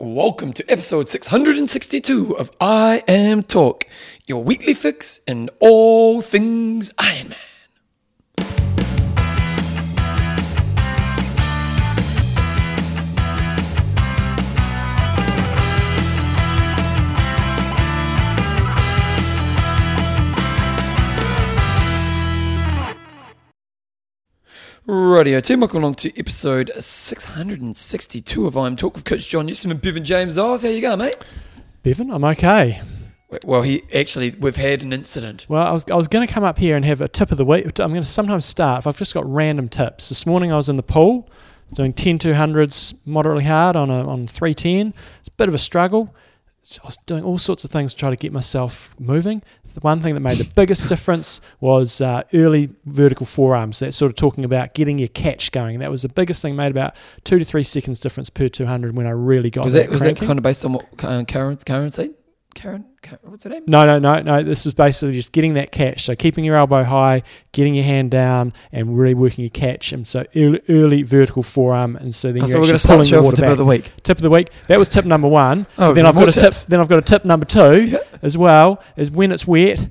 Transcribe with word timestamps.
Welcome 0.00 0.52
to 0.54 0.68
episode 0.68 1.06
662 1.06 2.36
of 2.36 2.50
IMTalk, 2.58 3.84
your 4.26 4.42
weekly 4.42 4.74
fix 4.74 5.20
in 5.24 5.50
all 5.60 6.20
things 6.20 6.92
Iron 6.98 7.13
Radio 24.86 25.40
team, 25.40 25.60
welcome 25.60 25.78
along 25.78 25.94
to 25.94 26.18
episode 26.18 26.70
662 26.78 28.46
of 28.46 28.52
IMTalk 28.52 28.92
with 28.92 29.04
Coach 29.06 29.30
John 29.30 29.46
Newsom 29.46 29.70
and 29.70 29.80
Bevan 29.80 30.04
James 30.04 30.36
Oz. 30.36 30.62
How 30.62 30.68
you 30.68 30.82
going, 30.82 30.98
mate? 30.98 31.16
Bevan, 31.82 32.10
I'm 32.10 32.22
okay. 32.24 32.82
Well, 33.46 33.62
he 33.62 33.82
actually, 33.94 34.32
we've 34.32 34.56
had 34.56 34.82
an 34.82 34.92
incident. 34.92 35.46
Well, 35.48 35.66
I 35.66 35.70
was, 35.70 35.86
I 35.90 35.94
was 35.94 36.06
going 36.06 36.26
to 36.28 36.32
come 36.32 36.44
up 36.44 36.58
here 36.58 36.76
and 36.76 36.84
have 36.84 37.00
a 37.00 37.08
tip 37.08 37.32
of 37.32 37.38
the 37.38 37.46
week. 37.46 37.64
I'm 37.80 37.92
going 37.92 38.02
to 38.02 38.04
sometimes 38.04 38.44
start 38.44 38.80
if 38.80 38.86
I've 38.86 38.98
just 38.98 39.14
got 39.14 39.24
random 39.26 39.70
tips. 39.70 40.10
This 40.10 40.26
morning 40.26 40.52
I 40.52 40.58
was 40.58 40.68
in 40.68 40.76
the 40.76 40.82
pool 40.82 41.30
doing 41.72 41.94
10 41.94 42.18
200s 42.18 42.94
moderately 43.06 43.44
hard 43.44 43.76
on 43.76 43.88
a, 43.88 44.06
on 44.06 44.28
310. 44.28 44.92
It's 45.20 45.30
a 45.30 45.32
bit 45.32 45.48
of 45.48 45.54
a 45.54 45.58
struggle. 45.58 46.14
So 46.62 46.82
I 46.84 46.88
was 46.88 46.98
doing 47.06 47.24
all 47.24 47.38
sorts 47.38 47.64
of 47.64 47.70
things 47.70 47.94
to 47.94 48.00
try 48.00 48.10
to 48.10 48.16
get 48.16 48.34
myself 48.34 48.94
moving. 49.00 49.42
The 49.74 49.80
one 49.80 50.00
thing 50.00 50.14
that 50.14 50.20
made 50.20 50.38
the 50.38 50.50
biggest 50.54 50.86
difference 50.88 51.40
was 51.60 52.00
uh, 52.00 52.22
early 52.32 52.70
vertical 52.86 53.26
forearms. 53.26 53.80
That's 53.80 53.96
sort 53.96 54.10
of 54.10 54.16
talking 54.16 54.44
about 54.44 54.74
getting 54.74 54.98
your 54.98 55.08
catch 55.08 55.50
going. 55.52 55.80
That 55.80 55.90
was 55.90 56.02
the 56.02 56.08
biggest 56.08 56.40
thing. 56.42 56.54
Made 56.56 56.70
about 56.70 56.94
two 57.24 57.38
to 57.38 57.44
three 57.44 57.64
seconds 57.64 57.98
difference 58.00 58.30
per 58.30 58.48
200 58.48 58.96
when 58.96 59.06
I 59.06 59.10
really 59.10 59.50
got 59.50 59.64
Was 59.64 59.72
that. 59.72 59.84
that 59.86 59.90
was 59.90 60.00
that 60.02 60.16
kind 60.16 60.38
of 60.38 60.42
based 60.42 60.64
on 60.64 60.74
what 60.74 60.86
um, 61.04 61.26
Karen 61.26 61.56
Karen 61.56 61.90
said? 61.90 62.14
Karen, 62.54 62.84
Karen 63.02 63.18
what's 63.30 63.44
her 63.44 63.50
name? 63.50 63.64
No, 63.66 63.84
no, 63.84 63.98
no, 63.98 64.20
no. 64.20 64.42
This 64.42 64.64
is 64.66 64.74
basically 64.74 65.12
just 65.14 65.32
getting 65.32 65.54
that 65.54 65.72
catch. 65.72 66.04
So 66.04 66.14
keeping 66.14 66.44
your 66.44 66.56
elbow 66.56 66.84
high, 66.84 67.22
getting 67.52 67.74
your 67.74 67.84
hand 67.84 68.10
down, 68.10 68.52
and 68.72 68.98
really 68.98 69.14
working 69.14 69.42
your 69.44 69.50
catch. 69.50 69.92
And 69.92 70.06
so 70.06 70.24
early, 70.36 70.60
early 70.68 71.02
vertical 71.02 71.42
forearm, 71.42 71.96
and 71.96 72.14
so 72.14 72.32
then 72.32 72.42
Oh, 72.42 72.46
you're 72.46 72.52
so 72.52 72.58
we're 72.60 72.64
going 72.66 72.74
actually 72.74 72.74
to 72.74 72.78
start 72.78 72.98
the 73.00 73.04
pulling 73.10 73.22
the 73.22 73.24
water 73.24 73.36
tip 73.36 73.42
back. 73.44 73.50
of 73.52 73.58
the 73.58 73.64
week. 73.64 73.92
Tip 74.02 74.18
of 74.18 74.22
the 74.22 74.30
week. 74.30 74.48
That 74.68 74.78
was 74.78 74.88
tip 74.88 75.04
number 75.04 75.28
one. 75.28 75.66
Oh, 75.78 75.92
then 75.92 76.06
I've 76.06 76.14
got 76.14 76.20
got 76.20 76.22
a 76.22 76.26
more 76.26 76.32
tip. 76.32 76.42
tips. 76.42 76.64
Then 76.64 76.80
I've 76.80 76.88
got 76.88 76.98
a 76.98 77.02
tip 77.02 77.24
number 77.24 77.46
two 77.46 77.82
Yeah. 77.86 77.98
as 78.22 78.38
well. 78.38 78.82
Is 78.96 79.10
when 79.10 79.32
it's 79.32 79.46
wet. 79.46 79.88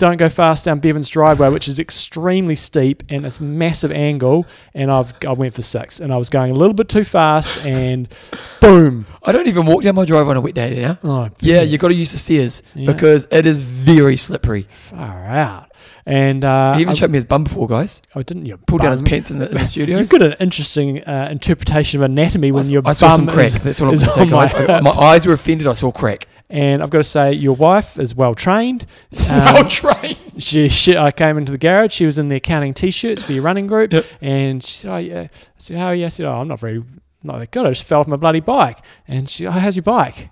Don't 0.00 0.16
go 0.16 0.30
fast 0.30 0.64
down 0.64 0.80
Bevan's 0.80 1.10
driveway, 1.10 1.50
which 1.50 1.68
is 1.68 1.78
extremely 1.78 2.56
steep 2.56 3.02
and 3.10 3.26
it's 3.26 3.38
massive 3.38 3.92
angle. 3.92 4.46
And 4.72 4.90
I've 4.90 5.12
I 5.28 5.32
went 5.32 5.52
for 5.52 5.60
six, 5.60 6.00
and 6.00 6.10
I 6.10 6.16
was 6.16 6.30
going 6.30 6.50
a 6.50 6.54
little 6.54 6.72
bit 6.72 6.88
too 6.88 7.04
fast, 7.04 7.58
and 7.58 8.08
boom! 8.62 9.04
I 9.22 9.30
don't 9.32 9.46
even 9.46 9.66
walk 9.66 9.82
down 9.82 9.94
my 9.96 10.06
drive 10.06 10.26
on 10.26 10.38
a 10.38 10.40
wet 10.40 10.54
day 10.54 10.74
now. 10.74 10.98
Oh, 11.04 11.28
Yeah, 11.40 11.60
you 11.60 11.76
got 11.76 11.88
to 11.88 11.94
use 11.94 12.12
the 12.12 12.18
stairs 12.18 12.62
Yeah. 12.74 12.90
because 12.90 13.28
it 13.30 13.44
is 13.44 13.60
very 13.60 14.16
slippery. 14.16 14.62
far 14.70 15.26
out. 15.26 15.66
And 16.06 16.44
uh, 16.44 16.74
he 16.74 16.80
even 16.80 16.92
I, 16.92 16.94
showed 16.94 17.10
me 17.10 17.18
his 17.18 17.26
bum 17.26 17.44
before, 17.44 17.68
guys. 17.68 18.00
oh, 18.16 18.22
didn't 18.22 18.46
you 18.46 18.56
Pulled 18.56 18.80
down 18.80 18.92
his 18.92 19.02
pants 19.02 19.30
in 19.30 19.38
the, 19.38 19.48
in 19.48 19.58
the 19.58 19.66
studio. 19.74 19.98
You've 19.98 20.08
got 20.08 20.22
an 20.22 20.34
interesting 20.40 21.02
uh, 21.04 21.28
interpretation 21.30 22.00
of 22.00 22.10
anatomy 22.10 22.52
when 22.52 22.64
I, 22.64 22.68
your 22.68 22.82
I 22.86 22.92
saw 22.92 23.14
some 23.16 23.26
bum 23.26 23.34
crack. 23.34 23.46
is, 23.48 23.58
That's 23.58 23.80
what 23.82 23.90
I'm 23.90 23.96
saying. 23.96 24.30
going 24.30 24.48
to 24.48 24.56
say, 24.56 24.72
on 24.76 24.82
my 24.82 24.92
my 24.94 24.98
eyes 24.98 25.26
were 25.26 25.34
offended. 25.34 25.66
I 25.66 25.74
saw 25.74 25.92
crack. 25.92 26.26
And 26.52 26.82
I've 26.82 26.90
got 26.90 26.98
to 26.98 27.04
say, 27.04 27.32
your 27.32 27.54
wife 27.54 27.96
is 27.96 28.14
well 28.14 28.34
trained. 28.34 28.84
well 29.28 29.58
Um, 29.58 29.68
trained. 29.68 30.16
she, 30.42 30.68
she, 30.68 30.96
I 30.96 31.12
came 31.12 31.38
into 31.38 31.52
the 31.52 31.58
garage. 31.58 31.92
She 31.92 32.04
was 32.06 32.18
in 32.18 32.26
the 32.28 32.36
accounting 32.36 32.74
t-shirts 32.74 33.22
for 33.22 33.32
your 33.32 33.42
running 33.44 33.68
group, 33.68 33.92
Yep. 33.92 34.04
and 34.20 34.62
she 34.64 34.72
said, 34.72 34.90
"Oh 34.92 34.96
yeah." 34.96 35.20
I 35.20 35.28
said, 35.58 35.76
"How 35.76 35.86
are 35.86 35.94
you?" 35.94 36.06
I 36.06 36.08
said, 36.08 36.26
"Oh, 36.26 36.40
I'm 36.40 36.48
not 36.48 36.58
very, 36.58 36.82
not 37.22 37.38
that 37.38 37.52
good. 37.52 37.66
I 37.66 37.70
just 37.70 37.84
fell 37.84 38.00
off 38.00 38.08
my 38.08 38.16
bloody 38.16 38.40
bike." 38.40 38.78
And 39.06 39.30
she, 39.30 39.46
"Oh, 39.46 39.52
how's 39.52 39.76
your 39.76 39.84
bike?" 39.84 40.30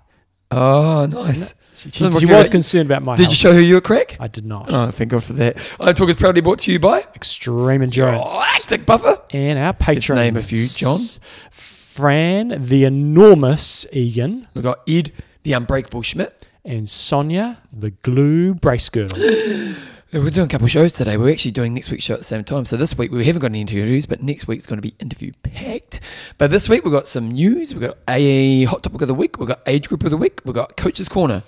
Oh, 0.51 1.05
nice. 1.05 1.53
She, 1.73 1.89
Doesn't 1.89 2.19
she 2.19 2.25
was 2.25 2.49
concerned 2.49 2.87
about 2.91 3.03
my 3.03 3.15
Did 3.15 3.29
you 3.29 3.35
show 3.35 3.53
her 3.53 3.61
you 3.61 3.75
were 3.75 3.81
crack? 3.81 4.17
I 4.19 4.27
did 4.27 4.45
not. 4.45 4.69
Oh, 4.73 4.91
thank 4.91 5.11
God 5.11 5.23
for 5.23 5.31
that. 5.33 5.75
I 5.79 5.93
Talk 5.93 6.09
is 6.09 6.17
proudly 6.17 6.41
brought 6.41 6.59
to 6.59 6.71
you 6.73 6.79
by 6.79 6.99
Extreme 7.15 7.81
endurance. 7.83 8.23
Galactic 8.23 8.85
Buffer. 8.85 9.21
And 9.31 9.57
our 9.57 9.71
patron. 9.73 10.17
name 10.17 10.35
a 10.35 10.41
few, 10.41 10.67
John. 10.67 10.99
Fran, 11.51 12.55
the 12.59 12.83
enormous 12.83 13.85
Egan, 13.93 14.47
We've 14.53 14.63
got 14.63 14.79
Ed, 14.89 15.11
the 15.43 15.53
Unbreakable 15.53 16.01
Schmidt. 16.01 16.45
and 16.65 16.89
Sonia, 16.89 17.59
the 17.73 17.91
glue 17.91 18.53
brace 18.53 18.89
girdle. 18.89 19.17
We're 20.11 20.31
doing 20.31 20.47
a 20.47 20.49
couple 20.49 20.65
of 20.65 20.71
shows 20.71 20.93
today. 20.93 21.17
We're 21.17 21.31
actually 21.31 21.51
doing 21.51 21.75
next 21.75 21.91
week's 21.91 22.03
show 22.03 22.15
at 22.15 22.21
the 22.21 22.25
same 22.25 22.43
time. 22.43 22.65
So 22.65 22.77
this 22.77 22.97
week 22.97 23.11
we 23.11 23.23
haven't 23.25 23.41
got 23.41 23.51
any 23.51 23.61
interviews, 23.61 24.07
but 24.07 24.23
next 24.23 24.47
week's 24.47 24.65
going 24.65 24.81
to 24.81 24.81
be 24.81 24.95
interview 24.99 25.31
packed. 25.43 25.99
But 26.39 26.49
this 26.49 26.67
week 26.67 26.83
we've 26.83 26.91
got 26.93 27.05
some 27.05 27.29
news. 27.31 27.75
We've 27.75 27.87
got 27.87 27.97
a 28.07 28.63
hot 28.63 28.81
topic 28.81 29.01
of 29.03 29.07
the 29.07 29.13
week. 29.13 29.37
We've 29.37 29.47
got 29.47 29.61
age 29.67 29.87
group 29.87 30.03
of 30.03 30.09
the 30.09 30.17
week. 30.17 30.41
We've 30.45 30.55
got 30.55 30.75
coach's 30.77 31.09
corner. 31.09 31.43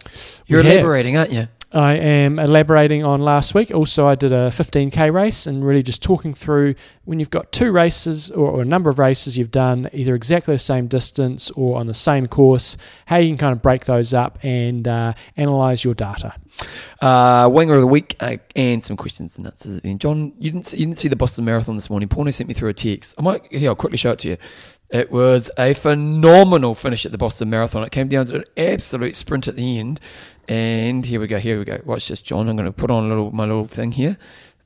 You're 0.45 0.61
We 0.61 0.69
have. 0.69 0.85
aren't 1.15 1.31
you? 1.31 1.47
I 1.73 1.93
am 1.93 2.37
elaborating 2.37 3.05
on 3.05 3.21
last 3.21 3.53
week. 3.55 3.71
Also, 3.71 4.05
I 4.05 4.15
did 4.15 4.33
a 4.33 4.49
15k 4.49 5.13
race 5.13 5.47
and 5.47 5.63
really 5.63 5.81
just 5.81 6.03
talking 6.03 6.33
through 6.33 6.75
when 7.05 7.17
you've 7.17 7.29
got 7.29 7.53
two 7.53 7.71
races 7.71 8.29
or, 8.29 8.49
or 8.49 8.61
a 8.61 8.65
number 8.65 8.89
of 8.89 8.99
races 8.99 9.37
you've 9.37 9.51
done 9.51 9.89
either 9.93 10.13
exactly 10.13 10.53
the 10.53 10.59
same 10.59 10.87
distance 10.87 11.49
or 11.51 11.79
on 11.79 11.87
the 11.87 11.93
same 11.93 12.27
course, 12.27 12.75
how 13.05 13.17
you 13.17 13.29
can 13.29 13.37
kind 13.37 13.53
of 13.53 13.61
break 13.61 13.85
those 13.85 14.13
up 14.13 14.37
and 14.43 14.85
uh, 14.85 15.13
analyze 15.37 15.85
your 15.85 15.93
data. 15.93 16.33
Uh, 17.01 17.49
winger 17.51 17.75
of 17.75 17.81
the 17.81 17.87
week 17.87 18.17
uh, 18.19 18.35
and 18.53 18.83
some 18.83 18.97
questions 18.97 19.37
and 19.37 19.47
answers 19.47 19.79
end. 19.85 20.01
John, 20.01 20.33
you 20.39 20.51
didn't 20.51 20.67
see, 20.67 20.77
you 20.77 20.85
didn't 20.85 20.97
see 20.97 21.07
the 21.07 21.15
Boston 21.15 21.45
Marathon 21.45 21.75
this 21.75 21.89
morning. 21.89 22.09
Porno 22.09 22.31
sent 22.31 22.49
me 22.49 22.53
through 22.53 22.69
a 22.69 22.73
text. 22.73 23.15
I 23.17 23.21
might 23.21 23.45
here. 23.49 23.69
I'll 23.69 23.75
quickly 23.75 23.97
show 23.97 24.11
it 24.11 24.19
to 24.19 24.29
you. 24.29 24.37
It 24.89 25.09
was 25.09 25.49
a 25.57 25.73
phenomenal 25.73 26.75
finish 26.75 27.05
at 27.05 27.13
the 27.13 27.17
Boston 27.17 27.49
Marathon. 27.49 27.83
It 27.83 27.93
came 27.93 28.09
down 28.09 28.25
to 28.25 28.35
an 28.35 28.43
absolute 28.57 29.15
sprint 29.15 29.47
at 29.47 29.55
the 29.55 29.79
end. 29.79 30.01
And 30.51 31.05
here 31.05 31.21
we 31.21 31.27
go. 31.27 31.39
Here 31.39 31.57
we 31.59 31.63
go. 31.63 31.79
Watch 31.85 32.09
this, 32.09 32.21
John. 32.21 32.49
I'm 32.49 32.57
going 32.57 32.65
to 32.65 32.73
put 32.73 32.91
on 32.91 33.05
a 33.05 33.07
little 33.07 33.31
my 33.31 33.45
little 33.45 33.67
thing 33.67 33.93
here. 33.93 34.17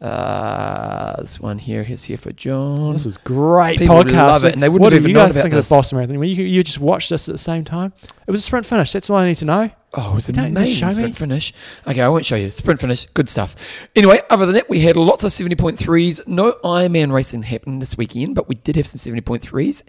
Uh, 0.02 1.22
this 1.22 1.40
one 1.40 1.60
here 1.60 1.86
is 1.88 2.04
here 2.04 2.18
for 2.18 2.32
John. 2.32 2.94
This 2.94 3.06
is 3.06 3.20
great 3.20 3.78
People 3.78 3.98
podcast. 3.98 4.28
love 4.28 4.46
it, 4.46 4.54
and 4.54 4.64
they 4.64 4.68
wouldn't 4.68 4.82
what 4.82 4.94
have 4.94 5.02
even 5.04 5.10
you 5.10 5.14
known 5.14 5.28
guys 5.28 5.36
about 5.36 5.42
think 5.44 5.54
this. 5.54 5.68
of 5.68 5.70
the 5.70 5.76
Boston 5.78 5.98
Marathon? 5.98 6.18
Well, 6.20 6.28
you, 6.28 6.44
you 6.44 6.64
just 6.64 6.80
watched 6.80 7.12
this 7.12 7.30
at 7.30 7.34
the 7.34 7.38
same 7.38 7.64
time. 7.66 7.94
It 8.26 8.32
was 8.32 8.42
a 8.42 8.44
sprint 8.44 8.66
finish. 8.66 8.94
That's 8.94 9.12
all 9.12 9.18
I 9.18 9.28
need 9.28 9.38
to 9.38 9.46
know. 9.46 9.70
Oh, 9.98 10.12
it 10.12 10.16
was 10.16 10.28
Don't- 10.28 10.46
amazing 10.46 10.92
sprint 10.92 11.18
finish. 11.18 11.54
Okay, 11.88 12.02
I 12.02 12.10
won't 12.10 12.26
show 12.26 12.36
you. 12.36 12.52
Sprint 12.52 12.80
finish, 12.82 13.08
good 13.14 13.30
stuff. 13.30 13.56
Anyway, 13.96 14.20
other 14.30 14.46
than 14.46 14.56
that, 14.56 14.70
we 14.70 14.82
had 14.82 14.96
lots 14.96 15.24
of 15.24 15.32
70.3s. 15.32 16.28
No 16.28 16.54
Ironman 16.64 17.12
racing 17.14 17.44
happened 17.44 17.82
this 17.82 17.98
weekend, 17.98 18.36
but 18.36 18.48
we 18.50 18.56
did 18.56 18.76
have 18.76 18.88
some 18.88 19.00
70.3s 19.00 19.84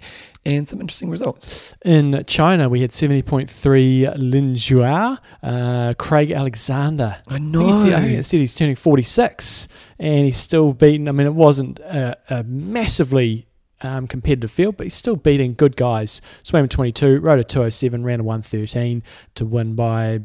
and 0.44 0.68
some 0.68 0.80
interesting 0.80 1.10
results. 1.10 1.74
In 1.84 2.22
China, 2.26 2.68
we 2.68 2.80
had 2.82 2.90
70.3 2.90 4.16
Liuzhou, 4.16 5.18
uh, 5.42 5.94
Craig 5.94 6.30
Alexander. 6.30 7.16
I 7.28 7.34
I 7.34 7.38
know. 7.38 7.66
he 7.66 7.72
said, 7.72 7.92
I 7.92 8.00
think 8.02 8.18
it 8.18 8.24
said 8.24 8.40
he's 8.40 8.54
turning 8.54 8.76
46 8.76 9.68
and 9.98 10.24
he's 10.26 10.36
still 10.36 10.72
beating. 10.72 11.08
I 11.08 11.12
mean, 11.12 11.26
it 11.26 11.34
wasn't 11.34 11.78
a, 11.80 12.16
a 12.30 12.44
massively 12.44 13.46
um, 13.82 14.06
competitive 14.06 14.50
field, 14.50 14.76
but 14.76 14.84
he's 14.84 14.94
still 14.94 15.16
beating 15.16 15.54
good 15.54 15.76
guys. 15.76 16.22
Swam 16.42 16.64
in 16.64 16.68
22, 16.68 17.20
rode 17.20 17.40
a 17.40 17.44
207, 17.44 18.04
ran 18.04 18.20
a 18.20 18.22
113 18.22 19.02
to 19.34 19.44
win 19.44 19.74
by 19.74 20.20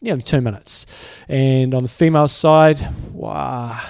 nearly 0.00 0.22
two 0.22 0.40
minutes. 0.40 0.86
And 1.28 1.74
on 1.74 1.82
the 1.82 1.88
female 1.88 2.28
side, 2.28 2.92
wow. 3.12 3.80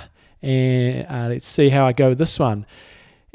And 0.43 1.07
uh, 1.09 1.29
let's 1.33 1.47
see 1.47 1.69
how 1.69 1.87
I 1.87 1.93
go 1.93 2.11
with 2.11 2.19
this 2.19 2.39
one. 2.39 2.67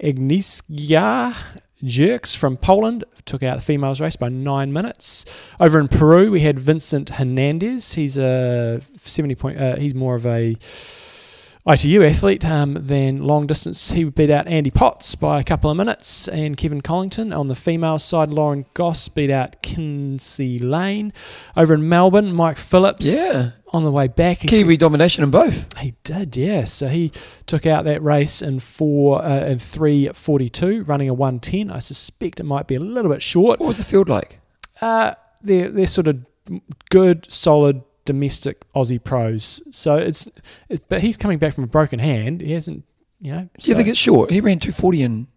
Agnieszka 0.02 1.36
Jerzyk 1.84 2.36
from 2.36 2.58
Poland 2.58 3.03
took 3.26 3.44
out 3.44 3.58
the 3.58 3.62
females 3.62 4.02
race 4.02 4.16
by 4.16 4.30
nine 4.30 4.74
minutes. 4.74 5.26
Over 5.59 5.80
in 5.80 5.88
Peru, 5.88 6.32
we 6.32 6.42
had 6.42 6.59
Vincent 6.59 7.09
Hernandez. 7.12 7.94
He's 7.94 8.18
a 8.18 8.82
70 8.97 9.36
point. 9.36 9.59
Uh, 9.59 9.76
he's 9.76 9.94
more 9.94 10.16
of 10.16 10.26
a 10.26 10.56
ITU 11.68 12.03
athlete 12.03 12.46
um, 12.46 12.76
than 12.76 13.24
long 13.24 13.48
distance. 13.48 13.90
He 13.90 14.03
beat 14.03 14.30
out 14.30 14.48
Andy 14.48 14.70
Potts 14.70 15.16
by 15.16 15.40
a 15.40 15.44
couple 15.44 15.72
of 15.72 15.78
minutes, 15.78 16.28
and 16.28 16.56
Kevin 16.56 16.80
Collington 16.80 17.36
on 17.36 17.48
the 17.48 17.56
female 17.56 17.98
side. 17.98 18.30
Lauren 18.30 18.68
Goss 18.76 19.09
beat 19.09 19.31
out 19.31 19.64
Kinsey 19.64 20.59
Lane. 20.59 21.12
Over 21.58 21.73
in 21.73 21.90
Melbourne, 21.90 22.34
Mike 22.34 22.58
Phillips. 22.58 23.08
Yeah. 23.08 23.52
On 23.73 23.84
the 23.84 23.91
way 23.91 24.08
back, 24.08 24.40
Kiwi 24.40 24.78
domination 24.78 25.23
in 25.23 25.32
both. 25.32 25.76
he 25.79 25.96
did, 26.03 26.38
yeah. 26.38 26.66
So 26.66 26.88
he 26.88 27.12
took 27.47 27.66
out 27.66 27.84
that 27.85 28.02
race 28.03 28.44
in 28.44 28.59
four 28.59 29.22
uh, 29.26 29.46
in 29.46 29.58
three 29.58 30.08
forty 30.09 30.50
two, 30.50 30.84
running 30.84 31.09
a 31.09 31.14
one 31.16 31.40
ten. 31.40 31.72
I 31.72 31.79
suspect 31.79 32.40
it 32.40 32.44
might 32.44 32.68
be 32.68 32.76
a 32.76 32.79
little 32.79 33.11
bit 33.11 33.23
short. 33.23 33.59
What 33.59 33.68
was 33.68 33.79
the 33.79 33.84
field 33.84 34.08
like? 34.08 34.40
Uh, 34.79 35.16
they're 35.41 35.70
they're 35.70 35.88
sort 35.88 36.08
of 36.08 36.23
good, 36.90 37.29
solid 37.29 37.82
domestic 38.05 38.61
Aussie 38.73 39.03
pros. 39.03 39.61
So 39.72 39.96
it's, 39.97 40.28
it's 40.69 40.81
but 40.87 41.02
he's 41.02 41.17
coming 41.17 41.37
back 41.40 41.53
from 41.53 41.63
a 41.63 41.67
broken 41.67 41.99
hand. 41.99 42.41
He 42.41 42.53
hasn't, 42.53 42.84
you 43.19 43.34
know. 43.34 43.41
Do 43.41 43.49
So, 43.59 43.69
you 43.72 43.75
think 43.75 43.87
it's 43.90 43.99
short? 43.99 44.31
He 44.31 44.40
ran 44.41 44.59
240 44.59 45.02
and. 45.03 45.28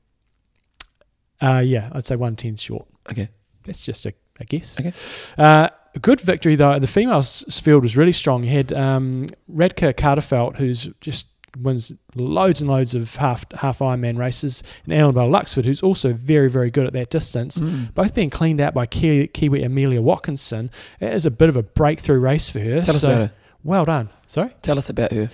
uh, 1.40 1.62
yeah, 1.64 1.88
I'd 1.92 2.06
say 2.06 2.16
one 2.16 2.36
ten 2.36 2.56
short. 2.56 2.86
Okay. 3.10 3.28
That's 3.64 3.82
just 3.82 4.06
a, 4.06 4.14
a 4.40 4.44
guess. 4.44 4.80
Okay. 4.80 4.92
Uh, 5.36 5.68
a 5.94 5.98
good 5.98 6.20
victory 6.20 6.56
though. 6.56 6.78
The 6.78 6.86
females 6.86 7.44
field 7.62 7.82
was 7.82 7.96
really 7.96 8.12
strong. 8.12 8.44
You 8.44 8.50
had 8.50 8.72
um, 8.72 9.26
Radka 9.52 9.94
Kahlefeldt, 9.94 10.56
who's 10.56 10.88
just 11.00 11.26
wins 11.56 11.92
loads 12.14 12.60
and 12.60 12.68
loads 12.68 12.94
of 12.94 13.16
half 13.16 13.44
half 13.52 13.78
Ironman 13.78 14.18
races, 14.18 14.62
and 14.84 14.92
Annabelle 14.92 15.28
Luxford, 15.28 15.64
who's 15.64 15.82
also 15.82 16.12
very 16.12 16.50
very 16.50 16.70
good 16.70 16.86
at 16.86 16.92
that 16.92 17.10
distance. 17.10 17.58
Mm. 17.58 17.94
Both 17.94 18.14
being 18.14 18.30
cleaned 18.30 18.60
out 18.60 18.74
by 18.74 18.86
Ki- 18.86 19.28
Kiwi 19.28 19.62
Amelia 19.62 20.02
Watkinson. 20.02 20.70
It 21.00 21.12
is 21.12 21.26
a 21.26 21.30
bit 21.30 21.48
of 21.48 21.56
a 21.56 21.62
breakthrough 21.62 22.18
race 22.18 22.48
for 22.48 22.60
her. 22.60 22.82
Tell 22.82 22.96
us 22.96 23.04
about 23.04 23.18
her. 23.18 23.32
Well 23.64 23.84
done. 23.84 24.10
Sorry. 24.26 24.54
Tell 24.62 24.78
us 24.78 24.90
about 24.90 25.12
her. 25.12 25.30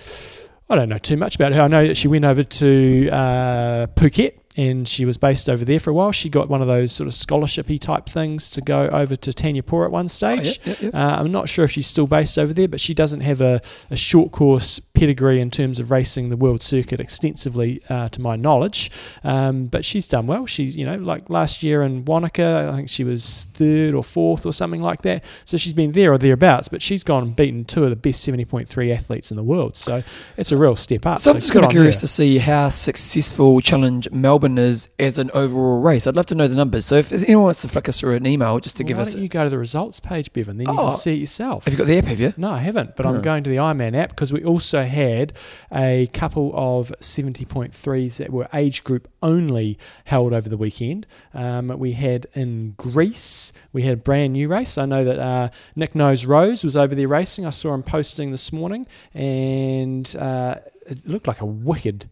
I 0.69 0.75
don't 0.75 0.89
know 0.89 0.97
too 0.97 1.17
much 1.17 1.35
about 1.35 1.53
her. 1.53 1.61
I 1.61 1.67
know 1.67 1.87
that 1.87 1.95
she 1.95 2.07
went 2.07 2.25
over 2.25 2.43
to 2.43 3.09
uh, 3.11 3.87
Phuket 3.95 4.39
and 4.57 4.87
she 4.87 5.05
was 5.05 5.17
based 5.17 5.49
over 5.49 5.65
there 5.65 5.79
for 5.79 5.89
a 5.89 5.93
while. 5.93 6.11
She 6.11 6.29
got 6.29 6.49
one 6.49 6.61
of 6.61 6.67
those 6.67 6.91
sort 6.91 7.07
of 7.07 7.13
scholarshipy 7.13 7.79
type 7.79 8.07
things 8.07 8.49
to 8.51 8.61
go 8.61 8.87
over 8.87 9.15
to 9.15 9.31
Thanyapura 9.31 9.85
at 9.85 9.91
one 9.91 10.07
stage. 10.07 10.59
yep, 10.63 10.65
yep, 10.65 10.81
yep. 10.81 10.95
Uh, 10.95 11.15
I'm 11.19 11.31
not 11.31 11.49
sure 11.49 11.65
if 11.65 11.71
she's 11.71 11.87
still 11.87 12.07
based 12.07 12.37
over 12.37 12.53
there, 12.53 12.67
but 12.67 12.79
she 12.79 12.93
doesn't 12.93 13.21
have 13.21 13.41
a, 13.41 13.61
a 13.89 13.95
short 13.95 14.31
course 14.31 14.79
pedigree 14.79 15.41
in 15.41 15.49
terms 15.49 15.79
of 15.79 15.91
racing 15.91 16.29
the 16.29 16.37
world 16.37 16.63
circuit 16.63 16.99
extensively, 16.99 17.81
uh, 17.89 18.09
to 18.09 18.21
my 18.21 18.35
knowledge. 18.35 18.91
Um, 19.23 19.65
but 19.65 19.83
she's 19.83 20.07
done 20.07 20.27
well. 20.27 20.45
She's, 20.45 20.75
you 20.75 20.85
know, 20.85 20.97
like 20.97 21.29
last 21.29 21.61
year 21.61 21.81
in 21.81 22.05
Wanaka, 22.05 22.69
I 22.71 22.75
think 22.77 22.89
she 22.89 23.03
was 23.03 23.45
third 23.53 23.93
or 23.93 24.03
fourth 24.03 24.45
or 24.45 24.53
something 24.53 24.81
like 24.81 25.01
that. 25.01 25.25
So 25.43 25.57
she's 25.57 25.73
been 25.73 25.91
there 25.91 26.13
or 26.13 26.17
thereabouts, 26.17 26.69
but 26.69 26.81
she's 26.81 27.03
gone 27.03 27.23
and 27.23 27.35
beaten 27.35 27.65
two 27.65 27.83
of 27.83 27.89
the 27.89 27.95
best 27.95 28.25
70.3 28.27 28.93
athletes 28.93 29.31
in 29.31 29.37
the 29.37 29.43
world. 29.43 29.75
So 29.75 30.03
it's 30.37 30.51
a 30.51 30.57
real 30.57 30.75
step 30.75 31.05
up. 31.05 31.19
So 31.19 31.31
I'm 31.31 31.37
just 31.37 31.51
kind 31.51 31.65
of 31.65 31.71
curious 31.71 31.97
her. 31.97 32.01
to 32.01 32.07
see 32.07 32.37
how 32.37 32.69
successful 32.69 33.59
Challenge 33.59 34.09
Melbourne 34.11 34.44
is 34.57 34.89
as 34.99 35.17
an 35.19 35.31
overall 35.33 35.81
race. 35.81 36.07
I'd 36.07 36.15
love 36.15 36.25
to 36.27 36.35
know 36.35 36.47
the 36.47 36.55
numbers. 36.55 36.85
So 36.85 36.95
if 36.95 37.11
anyone 37.11 37.45
wants 37.45 37.61
to 37.63 37.67
flick 37.67 37.89
us 37.89 37.99
through 37.99 38.15
an 38.15 38.25
email 38.27 38.59
just 38.59 38.77
to 38.77 38.83
Well, 38.83 38.87
give 38.87 38.97
why 38.97 39.01
us, 39.01 39.13
don't 39.13 39.23
you 39.23 39.29
go 39.29 39.43
to 39.43 39.49
the 39.49 39.57
results 39.57 39.99
page, 39.99 40.31
Bevan? 40.33 40.57
Then 40.57 40.67
you 40.67 40.73
Oh. 40.79 40.89
can 40.89 40.97
see 40.97 41.13
it 41.15 41.19
yourself. 41.19 41.65
have 41.65 41.73
you 41.73 41.77
got 41.77 41.87
the 41.87 41.97
app? 41.97 42.05
Have 42.05 42.19
you? 42.19 42.33
No, 42.37 42.51
I 42.51 42.59
haven't, 42.59 42.95
but 42.95 43.05
I'm 43.05 43.21
going 43.21 43.43
to 43.43 43.49
the 43.49 43.55
Ironman 43.57 43.95
app 43.95 44.09
because 44.09 44.31
we 44.31 44.43
also 44.43 44.83
had 44.83 45.33
a 45.73 46.07
couple 46.13 46.51
of 46.55 46.93
70.3s 46.99 48.17
that 48.17 48.31
were 48.31 48.47
age 48.53 48.83
group 48.83 49.07
only 49.21 49.77
held 50.05 50.33
over 50.33 50.47
the 50.49 50.57
weekend. 50.57 51.07
Um, 51.33 51.67
we 51.77 51.93
had 51.93 52.27
in 52.33 52.75
Greece, 52.77 53.51
we 53.73 53.81
had 53.83 53.93
a 53.93 53.97
brand 54.01 54.33
new 54.33 54.47
race. 54.47 54.77
I 54.77 54.85
know 54.85 55.03
that 55.03 55.19
uh, 55.19 55.49
Nick 55.75 55.95
Nose 55.95 56.25
Rose 56.25 56.63
was 56.63 56.75
over 56.75 56.93
there 56.95 57.07
racing. 57.07 57.45
I 57.45 57.49
saw 57.49 57.73
him 57.73 57.83
posting 57.83 58.31
this 58.31 58.51
morning, 58.53 58.85
and 59.13 60.15
uh, 60.15 60.55
it 60.85 61.07
looked 61.07 61.27
like 61.27 61.41
a 61.41 61.45
wicked. 61.45 62.09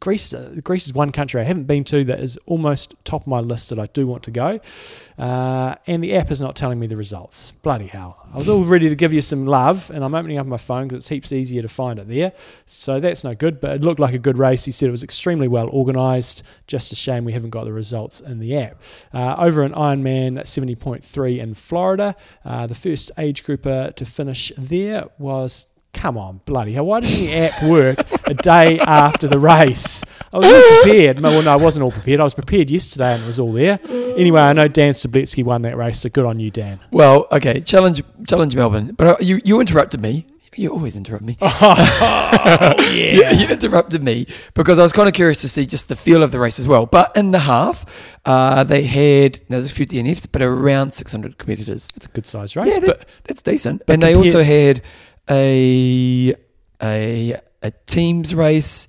Greece, 0.00 0.32
uh, 0.34 0.56
Greece 0.62 0.86
is 0.86 0.94
one 0.94 1.12
country 1.12 1.40
I 1.40 1.44
haven't 1.44 1.64
been 1.64 1.84
to 1.84 2.04
that 2.04 2.20
is 2.20 2.38
almost 2.46 2.94
top 3.04 3.22
of 3.22 3.26
my 3.26 3.40
list 3.40 3.70
that 3.70 3.78
I 3.78 3.84
do 3.92 4.06
want 4.06 4.22
to 4.24 4.30
go. 4.30 4.60
Uh, 5.18 5.74
and 5.86 6.02
the 6.02 6.14
app 6.16 6.30
is 6.30 6.40
not 6.40 6.56
telling 6.56 6.78
me 6.78 6.86
the 6.86 6.96
results. 6.96 7.52
Bloody 7.52 7.86
hell. 7.86 8.18
I 8.32 8.38
was 8.38 8.48
all 8.48 8.64
ready 8.64 8.88
to 8.88 8.96
give 8.96 9.12
you 9.12 9.20
some 9.20 9.46
love, 9.46 9.90
and 9.90 10.04
I'm 10.04 10.14
opening 10.14 10.38
up 10.38 10.46
my 10.46 10.56
phone 10.56 10.88
because 10.88 10.98
it's 10.98 11.08
heaps 11.08 11.32
easier 11.32 11.62
to 11.62 11.68
find 11.68 11.98
it 11.98 12.08
there. 12.08 12.32
So 12.66 13.00
that's 13.00 13.24
no 13.24 13.34
good, 13.34 13.60
but 13.60 13.72
it 13.72 13.82
looked 13.82 14.00
like 14.00 14.14
a 14.14 14.18
good 14.18 14.38
race. 14.38 14.64
He 14.64 14.70
said 14.70 14.88
it 14.88 14.92
was 14.92 15.02
extremely 15.02 15.48
well 15.48 15.68
organised. 15.68 16.42
Just 16.66 16.92
a 16.92 16.96
shame 16.96 17.24
we 17.24 17.32
haven't 17.32 17.50
got 17.50 17.64
the 17.64 17.72
results 17.72 18.20
in 18.20 18.38
the 18.38 18.56
app. 18.56 18.80
Uh, 19.12 19.36
over 19.38 19.62
in 19.62 19.72
Ironman 19.72 20.38
70.3 20.40 21.38
in 21.38 21.54
Florida, 21.54 22.16
uh, 22.44 22.66
the 22.66 22.74
first 22.74 23.10
age 23.18 23.44
grouper 23.44 23.92
to 23.94 24.04
finish 24.04 24.52
there 24.56 25.08
was. 25.18 25.66
Come 25.94 26.16
on, 26.16 26.40
bloody 26.46 26.72
hell. 26.72 26.86
Why 26.86 27.00
doesn't 27.00 27.26
the 27.26 27.32
app 27.34 27.62
work 27.64 27.98
a 28.26 28.34
day 28.34 28.78
after 28.80 29.28
the 29.28 29.38
race? 29.38 30.02
I 30.32 30.38
was 30.38 30.46
all 30.52 30.82
prepared. 30.82 31.20
No, 31.20 31.30
Well, 31.30 31.42
no, 31.42 31.52
I 31.52 31.56
wasn't 31.56 31.84
all 31.84 31.92
prepared. 31.92 32.18
I 32.18 32.24
was 32.24 32.34
prepared 32.34 32.70
yesterday 32.70 33.12
and 33.14 33.22
it 33.22 33.26
was 33.26 33.38
all 33.38 33.52
there. 33.52 33.78
Anyway, 34.16 34.40
I 34.40 34.52
know 34.54 34.68
Dan 34.68 34.94
Stubleski 34.94 35.44
won 35.44 35.62
that 35.62 35.76
race, 35.76 36.00
so 36.00 36.08
good 36.08 36.24
on 36.24 36.40
you, 36.40 36.50
Dan. 36.50 36.80
Well, 36.90 37.26
okay, 37.30 37.60
Challenge 37.60 38.02
Challenge 38.26 38.56
Melbourne. 38.56 38.94
But 38.96 39.06
uh, 39.06 39.16
you 39.20 39.40
you 39.44 39.60
interrupted 39.60 40.00
me. 40.00 40.26
You 40.56 40.70
always 40.70 40.96
interrupt 40.96 41.24
me. 41.24 41.36
Oh, 42.34 42.74
you, 42.90 43.24
you 43.26 43.46
interrupted 43.48 44.02
me 44.02 44.26
because 44.54 44.78
I 44.78 44.82
was 44.82 44.92
kind 44.92 45.06
of 45.06 45.14
curious 45.14 45.42
to 45.42 45.48
see 45.48 45.66
just 45.66 45.88
the 45.88 45.96
feel 45.96 46.22
of 46.22 46.30
the 46.32 46.40
race 46.40 46.58
as 46.58 46.66
well. 46.66 46.86
But 46.86 47.14
in 47.16 47.30
the 47.30 47.38
half, 47.40 47.84
uh, 48.24 48.64
they 48.64 48.84
had 48.84 49.38
there's 49.50 49.66
a 49.66 49.68
few 49.68 49.84
DNFs, 49.86 50.26
but 50.32 50.40
around 50.40 50.92
600 50.94 51.36
competitors. 51.38 51.90
It's 51.94 52.06
a 52.06 52.08
good 52.08 52.24
size 52.26 52.56
race, 52.56 52.66
yeah, 52.66 52.78
that- 52.80 52.86
but 52.86 53.04
that's 53.24 53.42
decent. 53.42 53.82
but 53.86 53.92
and 53.94 54.02
they 54.02 54.14
also 54.14 54.42
had 54.42 54.80
a 55.30 56.34
a 56.82 57.40
a 57.62 57.70
teams 57.86 58.34
race 58.34 58.88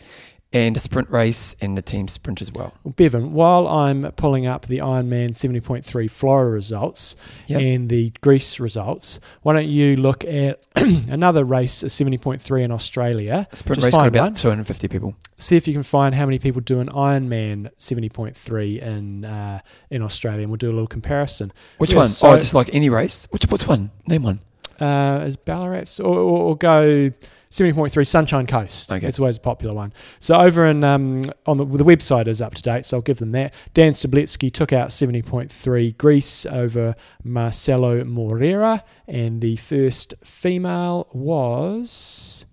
and 0.51 0.77
a 0.77 0.79
sprint 0.79 1.09
race 1.09 1.55
and 1.61 1.75
a 1.79 1.81
team 1.81 2.07
sprint 2.07 2.39
as 2.39 2.51
well. 2.51 2.75
Bevan, 2.85 3.31
while 3.31 3.67
I'm 3.67 4.03
pulling 4.11 4.45
up 4.45 4.67
the 4.67 4.79
Ironman 4.79 5.31
70.3 5.31 6.07
Florida 6.11 6.51
results 6.51 7.15
Yep. 7.47 7.59
and 7.61 7.89
the 7.89 8.11
Greece 8.21 8.59
results, 8.59 9.19
why 9.41 9.53
don't 9.53 9.67
you 9.67 9.95
look 9.95 10.23
at 10.25 10.63
another 10.75 11.43
race, 11.43 11.81
a 11.81 11.87
70.3 11.87 12.63
in 12.63 12.71
Australia? 12.71 13.47
A 13.51 13.55
sprint 13.55 13.77
Just 13.81 13.85
race 13.85 13.95
got 13.95 14.07
about 14.07 14.23
one. 14.25 14.33
250 14.35 14.87
people. 14.89 15.15
See 15.39 15.57
if 15.57 15.67
you 15.67 15.73
can 15.73 15.81
find 15.81 16.13
how 16.13 16.25
many 16.25 16.37
people 16.37 16.61
do 16.61 16.79
an 16.81 16.89
Ironman 16.89 17.69
70.3 17.79 18.79
in 18.79 19.25
uh, 19.25 19.59
in 19.89 20.03
Australia, 20.03 20.41
and 20.41 20.51
we'll 20.51 20.57
do 20.57 20.67
a 20.69 20.75
little 20.77 20.85
comparison. 20.85 21.51
Which 21.79 21.93
Yeah, 21.93 21.97
one? 21.97 22.07
so- 22.07 22.27
oh, 22.29 22.37
just 22.37 22.53
like 22.53 22.69
any 22.73 22.89
race. 22.89 23.27
Which 23.31 23.45
which 23.45 23.67
one? 23.67 23.89
Name 24.05 24.21
one. 24.21 24.39
Uh, 24.79 25.23
is 25.25 25.37
Ballarat 25.37 25.99
or, 25.99 26.17
or, 26.17 26.39
or 26.41 26.57
go 26.57 27.11
70.3 27.53 28.07
Sunshine 28.07 28.47
Coast? 28.47 28.91
Okay. 28.91 29.07
It's 29.07 29.19
always 29.19 29.37
a 29.37 29.41
popular 29.41 29.75
one. 29.75 29.93
So 30.17 30.35
over 30.35 30.65
in 30.65 30.83
um, 30.83 31.21
on 31.45 31.57
the, 31.57 31.65
the 31.65 31.83
website 31.83 32.27
is 32.27 32.41
up 32.41 32.55
to 32.55 32.61
date, 32.63 32.85
so 32.85 32.97
I'll 32.97 33.01
give 33.01 33.19
them 33.19 33.31
that. 33.33 33.53
Dan 33.75 33.91
Stubleski 33.91 34.51
took 34.51 34.73
out 34.73 34.89
70.3 34.89 35.97
Greece 35.97 36.47
over 36.47 36.95
Marcelo 37.23 38.03
Morera, 38.03 38.81
and 39.07 39.39
the 39.39 39.55
first 39.57 40.15
female 40.23 41.07
was. 41.13 42.45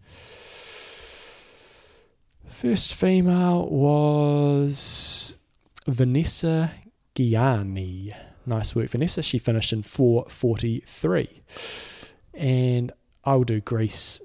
First 2.46 2.94
female 2.94 3.66
was 3.70 5.38
Vanessa 5.86 6.72
Gianni. 7.14 8.12
Nice 8.44 8.74
work, 8.74 8.90
Vanessa. 8.90 9.22
She 9.22 9.38
finished 9.38 9.72
in 9.72 9.82
443. 9.82 11.40
And 12.34 12.92
I 13.24 13.34
will 13.36 13.44
do 13.44 13.60
Greece 13.60 14.20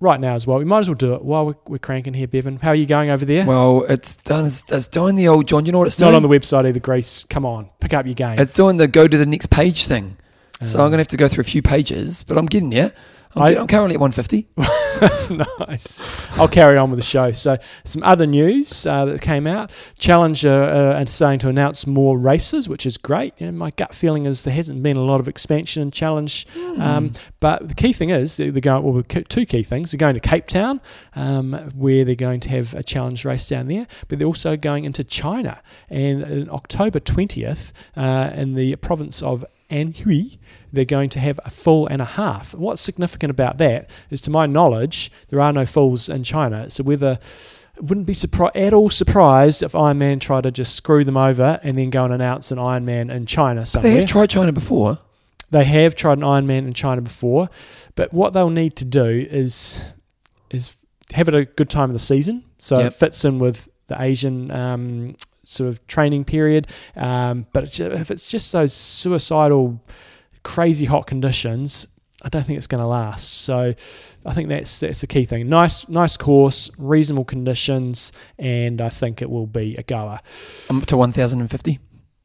right 0.00 0.18
now 0.20 0.34
as 0.34 0.46
well. 0.46 0.58
We 0.58 0.64
might 0.64 0.80
as 0.80 0.88
well 0.88 0.94
do 0.96 1.14
it 1.14 1.22
while 1.22 1.46
we're, 1.46 1.54
we're 1.66 1.78
cranking 1.78 2.14
here, 2.14 2.26
Bevan. 2.26 2.56
How 2.56 2.70
are 2.70 2.74
you 2.74 2.86
going 2.86 3.10
over 3.10 3.24
there? 3.24 3.44
Well, 3.46 3.84
it's 3.88 4.16
done. 4.16 4.46
It's, 4.46 4.70
it's 4.72 4.86
doing 4.88 5.14
the 5.14 5.28
old 5.28 5.46
John. 5.46 5.66
You 5.66 5.72
know 5.72 5.78
what 5.78 5.86
it's, 5.86 5.94
it's 5.96 6.00
not 6.00 6.14
on 6.14 6.22
the 6.22 6.28
website 6.28 6.66
either, 6.66 6.80
Greece. 6.80 7.24
Come 7.24 7.44
on, 7.46 7.70
pick 7.80 7.94
up 7.94 8.06
your 8.06 8.14
game. 8.14 8.38
It's 8.38 8.52
doing 8.52 8.76
the 8.78 8.88
go 8.88 9.06
to 9.06 9.16
the 9.16 9.26
next 9.26 9.50
page 9.50 9.86
thing. 9.86 10.16
So 10.62 10.78
Um, 10.78 10.84
I'm 10.84 10.90
going 10.90 10.98
to 10.98 11.02
have 11.02 11.08
to 11.08 11.16
go 11.16 11.28
through 11.28 11.42
a 11.42 11.44
few 11.44 11.62
pages, 11.62 12.24
but 12.26 12.36
I'm 12.36 12.46
getting 12.46 12.70
there. 12.70 12.92
I'm, 13.36 13.42
I- 13.42 13.60
I'm 13.60 13.66
currently 13.66 13.94
at 13.94 14.00
150. 14.00 14.48
nice. 15.30 16.02
I'll 16.32 16.48
carry 16.48 16.76
on 16.76 16.90
with 16.90 16.98
the 16.98 17.04
show. 17.04 17.30
So, 17.32 17.56
some 17.84 18.02
other 18.02 18.26
news 18.26 18.86
uh, 18.86 19.04
that 19.06 19.20
came 19.20 19.46
out. 19.46 19.70
Challenger 19.98 20.50
uh, 20.64 21.00
are 21.00 21.06
starting 21.06 21.38
to 21.40 21.48
announce 21.48 21.86
more 21.86 22.18
races, 22.18 22.68
which 22.68 22.86
is 22.86 22.98
great. 22.98 23.34
You 23.38 23.46
know, 23.46 23.52
my 23.52 23.70
gut 23.70 23.94
feeling 23.94 24.26
is 24.26 24.42
there 24.42 24.54
hasn't 24.54 24.82
been 24.82 24.96
a 24.96 25.02
lot 25.02 25.20
of 25.20 25.28
expansion 25.28 25.82
in 25.82 25.90
Challenge. 25.90 26.46
Hmm. 26.52 26.80
Um, 26.80 27.12
but 27.40 27.66
the 27.66 27.74
key 27.74 27.92
thing 27.92 28.10
is 28.10 28.36
they're 28.36 28.50
going. 28.52 28.82
Well, 28.82 29.02
two 29.02 29.46
key 29.46 29.62
things. 29.62 29.92
They're 29.92 29.98
going 29.98 30.14
to 30.14 30.20
Cape 30.20 30.46
Town, 30.46 30.80
um, 31.14 31.52
where 31.74 32.04
they're 32.04 32.14
going 32.14 32.40
to 32.40 32.48
have 32.50 32.74
a 32.74 32.82
challenge 32.82 33.24
race 33.24 33.48
down 33.48 33.68
there. 33.68 33.86
But 34.08 34.18
they're 34.18 34.26
also 34.26 34.56
going 34.56 34.84
into 34.84 35.04
China, 35.04 35.62
and 35.88 36.22
in 36.22 36.50
October 36.50 36.98
twentieth, 37.00 37.72
uh, 37.96 38.30
in 38.34 38.54
the 38.54 38.76
province 38.76 39.22
of 39.22 39.44
Anhui, 39.70 40.38
they're 40.72 40.84
going 40.84 41.08
to 41.10 41.20
have 41.20 41.40
a 41.44 41.50
full 41.50 41.86
and 41.86 42.02
a 42.02 42.04
half. 42.04 42.54
What's 42.54 42.82
significant 42.82 43.30
about 43.30 43.58
that 43.58 43.88
is, 44.10 44.20
to 44.22 44.30
my 44.30 44.46
knowledge, 44.46 45.10
there 45.28 45.40
are 45.40 45.52
no 45.52 45.64
fulls 45.66 46.08
in 46.08 46.22
China. 46.24 46.68
So 46.70 46.82
whether 46.84 47.18
wouldn't 47.80 48.06
be 48.06 48.12
surpri- 48.12 48.50
at 48.54 48.74
all 48.74 48.90
surprised 48.90 49.62
if 49.62 49.74
Iron 49.74 49.96
Man 49.98 50.20
tried 50.20 50.42
to 50.42 50.50
just 50.50 50.74
screw 50.76 51.02
them 51.02 51.16
over 51.16 51.58
and 51.62 51.78
then 51.78 51.88
go 51.88 52.04
and 52.04 52.12
announce 52.12 52.50
an 52.50 52.58
Iron 52.58 52.84
Man 52.84 53.08
in 53.08 53.24
China 53.24 53.62
But 53.62 53.68
somewhere. 53.68 53.92
they 53.92 54.00
have 54.00 54.08
tried 54.08 54.28
China 54.28 54.52
before. 54.52 54.98
They 55.50 55.64
have 55.64 55.94
tried 55.94 56.18
an 56.18 56.24
Iron 56.24 56.46
Man 56.46 56.66
in 56.66 56.74
China 56.74 57.00
before, 57.00 57.48
but 57.94 58.12
what 58.12 58.34
they'll 58.34 58.50
need 58.50 58.76
to 58.76 58.84
do 58.84 59.06
is 59.06 59.80
is 60.50 60.76
have 61.12 61.26
it 61.28 61.34
a 61.34 61.44
good 61.44 61.70
time 61.70 61.88
of 61.90 61.94
the 61.94 61.98
season, 61.98 62.44
so 62.58 62.78
Yep. 62.78 62.86
it 62.86 62.94
fits 62.94 63.24
in 63.24 63.38
with 63.38 63.68
the 63.88 64.00
Asian 64.00 64.50
um, 64.50 65.16
sort 65.44 65.68
of 65.68 65.86
training 65.86 66.24
period. 66.24 66.66
Um, 66.96 67.46
but 67.52 67.78
if 67.80 68.10
it's 68.10 68.28
just 68.28 68.52
those 68.52 68.72
suicidal, 68.72 69.82
crazy 70.42 70.86
hot 70.86 71.06
conditions, 71.06 71.88
I 72.22 72.28
don't 72.28 72.44
think 72.44 72.58
it's 72.58 72.66
going 72.66 72.82
to 72.82 72.86
last. 72.86 73.32
So 73.32 73.72
I 74.26 74.34
think 74.34 74.48
that's 74.50 74.80
that's 74.80 75.00
the 75.00 75.06
key 75.06 75.24
thing. 75.24 75.48
Nice 75.48 75.88
nice 75.88 76.16
course, 76.16 76.70
reasonable 76.78 77.24
conditions, 77.24 78.12
and 78.38 78.80
I 78.80 78.88
think 78.90 79.22
it 79.22 79.30
will 79.30 79.46
be 79.46 79.76
a 79.76 79.82
goer. 79.82 80.20
I'm 80.68 80.78
up 80.78 80.86
to 80.86 80.96
1,050. 80.96 81.78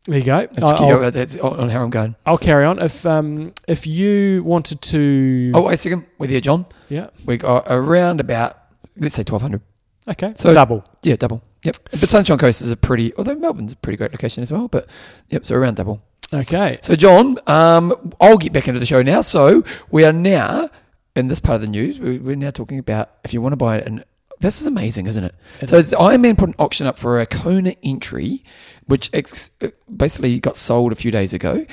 There 0.07 0.19
you 0.19 0.23
go. 0.25 0.47
I'll, 0.61 1.09
that's 1.11 1.35
on 1.37 1.69
how 1.69 1.81
I'm 1.81 1.89
going. 1.89 2.15
I'll 2.27 2.37
carry 2.37 2.63
on. 2.65 2.77
If 2.79 3.05
um 3.07 3.53
if 3.67 3.87
you 3.87 4.43
wanted 4.43 4.81
to, 4.83 5.51
Oh, 5.55 5.63
wait 5.63 5.73
a 5.75 5.77
second. 5.77 6.05
With 6.19 6.29
you, 6.29 6.41
John. 6.41 6.65
yeah, 6.89 7.07
We 7.25 7.37
got 7.37 7.65
around 7.67 8.19
about, 8.19 8.55
let's 8.97 9.15
say 9.15 9.21
1,200. 9.23 9.61
okay, 10.09 10.33
So- 10.35 10.53
double. 10.53 10.83
Yeah, 11.01 11.15
double. 11.15 11.41
Yep. 11.65 11.75
But 11.91 12.09
Sunshine 12.09 12.37
Coast 12.37 12.61
is 12.61 12.71
a 12.71 12.77
pretty, 12.77 13.13
although 13.15 13.35
Melbourne's 13.35 13.73
a 13.73 13.75
pretty 13.75 13.97
great 13.97 14.11
location 14.11 14.41
as 14.43 14.51
well. 14.51 14.67
But 14.67 14.87
yep, 15.29 15.45
so 15.45 15.55
around 15.55 15.75
double. 15.75 16.01
Okay, 16.33 16.79
So, 16.81 16.95
John, 16.95 17.37
um, 17.47 17.93
I'll 18.19 18.37
get 18.37 18.51
back 18.51 18.67
into 18.67 18.79
the 18.79 18.85
show 18.85 19.01
now. 19.03 19.21
So, 19.21 19.63
we 19.91 20.03
are 20.05 20.11
now 20.13 20.69
in 21.15 21.27
this 21.27 21.39
part 21.39 21.55
of 21.55 21.61
the 21.61 21.67
news. 21.67 21.99
we- 21.99 22.17
We're 22.17 22.35
now 22.35 22.49
talking 22.49 22.79
about 22.79 23.11
if 23.23 23.33
you 23.33 23.41
want 23.41 23.53
to 23.53 23.57
buy 23.57 23.79
an 23.79 24.03
This 24.39 24.59
is 24.59 24.67
amazing, 24.67 25.05
isn't 25.07 25.23
it? 25.23 25.35
It 25.61 25.69
so 25.69 25.77
is. 25.77 25.91
Ironman 25.93 26.37
put 26.37 26.49
an 26.49 26.55
auction 26.59 26.87
up 26.87 26.97
for 26.99 27.21
a 27.21 27.25
Kona 27.25 27.73
entry, 27.83 28.43
which 28.85 29.09
ex- 29.13 29.51
uh, 29.61 29.67
basically 29.95 30.39
got 30.39 30.57
sold 30.57 30.91
a 30.91 30.95
few 30.95 31.09
days 31.11 31.33
ago. 31.33 31.65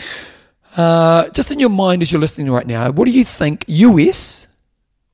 Uh, 0.76 1.28
just 1.30 1.50
in 1.50 1.58
your 1.58 1.70
mind 1.70 2.02
as 2.02 2.12
you're 2.12 2.20
listening 2.20 2.50
right 2.50 2.66
now, 2.66 2.90
what 2.92 3.06
do 3.06 3.10
you 3.10 3.24
think 3.24 3.64
US, 3.66 4.46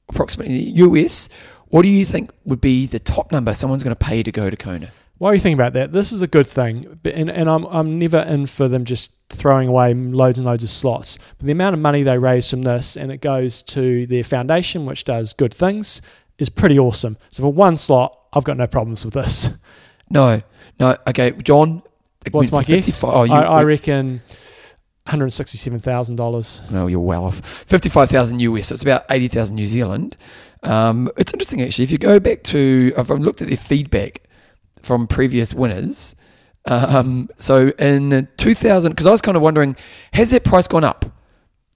approximately 0.08 0.58
US, 0.70 1.28
what 1.70 1.82
do 1.82 1.88
you 1.88 2.04
think 2.04 2.30
would 2.44 2.60
be 2.60 2.86
the 2.86 2.98
top 2.98 3.32
number 3.32 3.54
someone's 3.54 3.82
going 3.82 3.94
to 3.94 4.04
pay 4.04 4.22
to 4.22 4.32
go 4.32 4.50
to 4.50 4.56
Kona? 4.56 4.90
While 5.18 5.34
you 5.34 5.40
think 5.40 5.54
about 5.54 5.72
that, 5.72 5.92
this 5.92 6.12
is 6.12 6.22
a 6.22 6.28
good 6.28 6.46
thing, 6.46 7.00
and, 7.04 7.28
and 7.28 7.50
I'm, 7.50 7.64
I'm 7.66 7.98
never 7.98 8.18
in 8.18 8.46
for 8.46 8.68
them 8.68 8.84
just 8.84 9.12
throwing 9.30 9.66
away 9.68 9.92
loads 9.92 10.38
and 10.38 10.46
loads 10.46 10.62
of 10.62 10.70
slots. 10.70 11.18
But 11.38 11.46
the 11.46 11.52
amount 11.52 11.74
of 11.74 11.80
money 11.80 12.04
they 12.04 12.18
raise 12.18 12.48
from 12.48 12.62
this 12.62 12.96
and 12.96 13.10
it 13.10 13.20
goes 13.20 13.62
to 13.64 14.06
their 14.06 14.22
foundation, 14.22 14.86
which 14.86 15.02
does 15.02 15.32
good 15.32 15.52
things, 15.52 16.00
is 16.38 16.48
pretty 16.48 16.78
awesome. 16.78 17.18
So 17.30 17.42
for 17.42 17.52
one 17.52 17.76
slot, 17.76 18.16
I've 18.32 18.44
got 18.44 18.56
no 18.56 18.66
problems 18.68 19.04
with 19.04 19.14
this. 19.14 19.50
No, 20.10 20.40
no. 20.80 20.96
Okay, 21.06 21.32
John. 21.32 21.82
What's 22.30 22.50
my 22.50 22.64
guess? 22.64 23.04
Oh, 23.04 23.24
you, 23.24 23.32
I, 23.34 23.60
I 23.60 23.64
reckon 23.64 24.22
$167,000. 25.08 26.70
No, 26.70 26.86
you're 26.86 27.00
well 27.00 27.24
off. 27.24 27.40
Fifty-five 27.44 28.10
thousand 28.10 28.40
US. 28.40 28.68
So 28.68 28.74
it's 28.74 28.82
about 28.82 29.04
eighty 29.10 29.28
thousand 29.28 29.56
New 29.56 29.66
Zealand. 29.66 30.16
Um, 30.62 31.10
it's 31.16 31.32
interesting 31.32 31.62
actually. 31.62 31.84
If 31.84 31.90
you 31.90 31.98
go 31.98 32.20
back 32.20 32.42
to, 32.44 32.92
I've 32.96 33.10
looked 33.10 33.42
at 33.42 33.48
their 33.48 33.56
feedback 33.56 34.22
from 34.82 35.06
previous 35.06 35.54
winners. 35.54 36.14
Um, 36.64 37.28
so 37.36 37.68
in 37.78 38.28
two 38.36 38.54
thousand, 38.54 38.92
because 38.92 39.06
I 39.06 39.10
was 39.10 39.22
kind 39.22 39.36
of 39.36 39.42
wondering, 39.42 39.76
has 40.12 40.30
that 40.32 40.44
price 40.44 40.68
gone 40.68 40.84
up? 40.84 41.04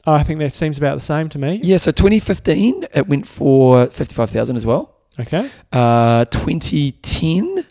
I 0.05 0.23
think 0.25 0.41
that 0.41 0.53
seems 0.53 0.79
about 0.79 0.97
the 0.97 1.01
same 1.01 1.29
to 1.31 1.39
me. 1.39 1.61
Yeah. 1.63 1.77
So 1.79 1.93
twenty 1.93 2.21
fifteen, 2.21 2.87
it 2.95 3.09
went 3.09 3.27
for 3.27 3.87
fifty-five 3.87 4.31
thousand 4.31 4.57
as 4.57 4.67
well. 4.67 4.93
Okay. 5.21 5.51
Uh, 5.71 6.25
2010, 6.27 7.67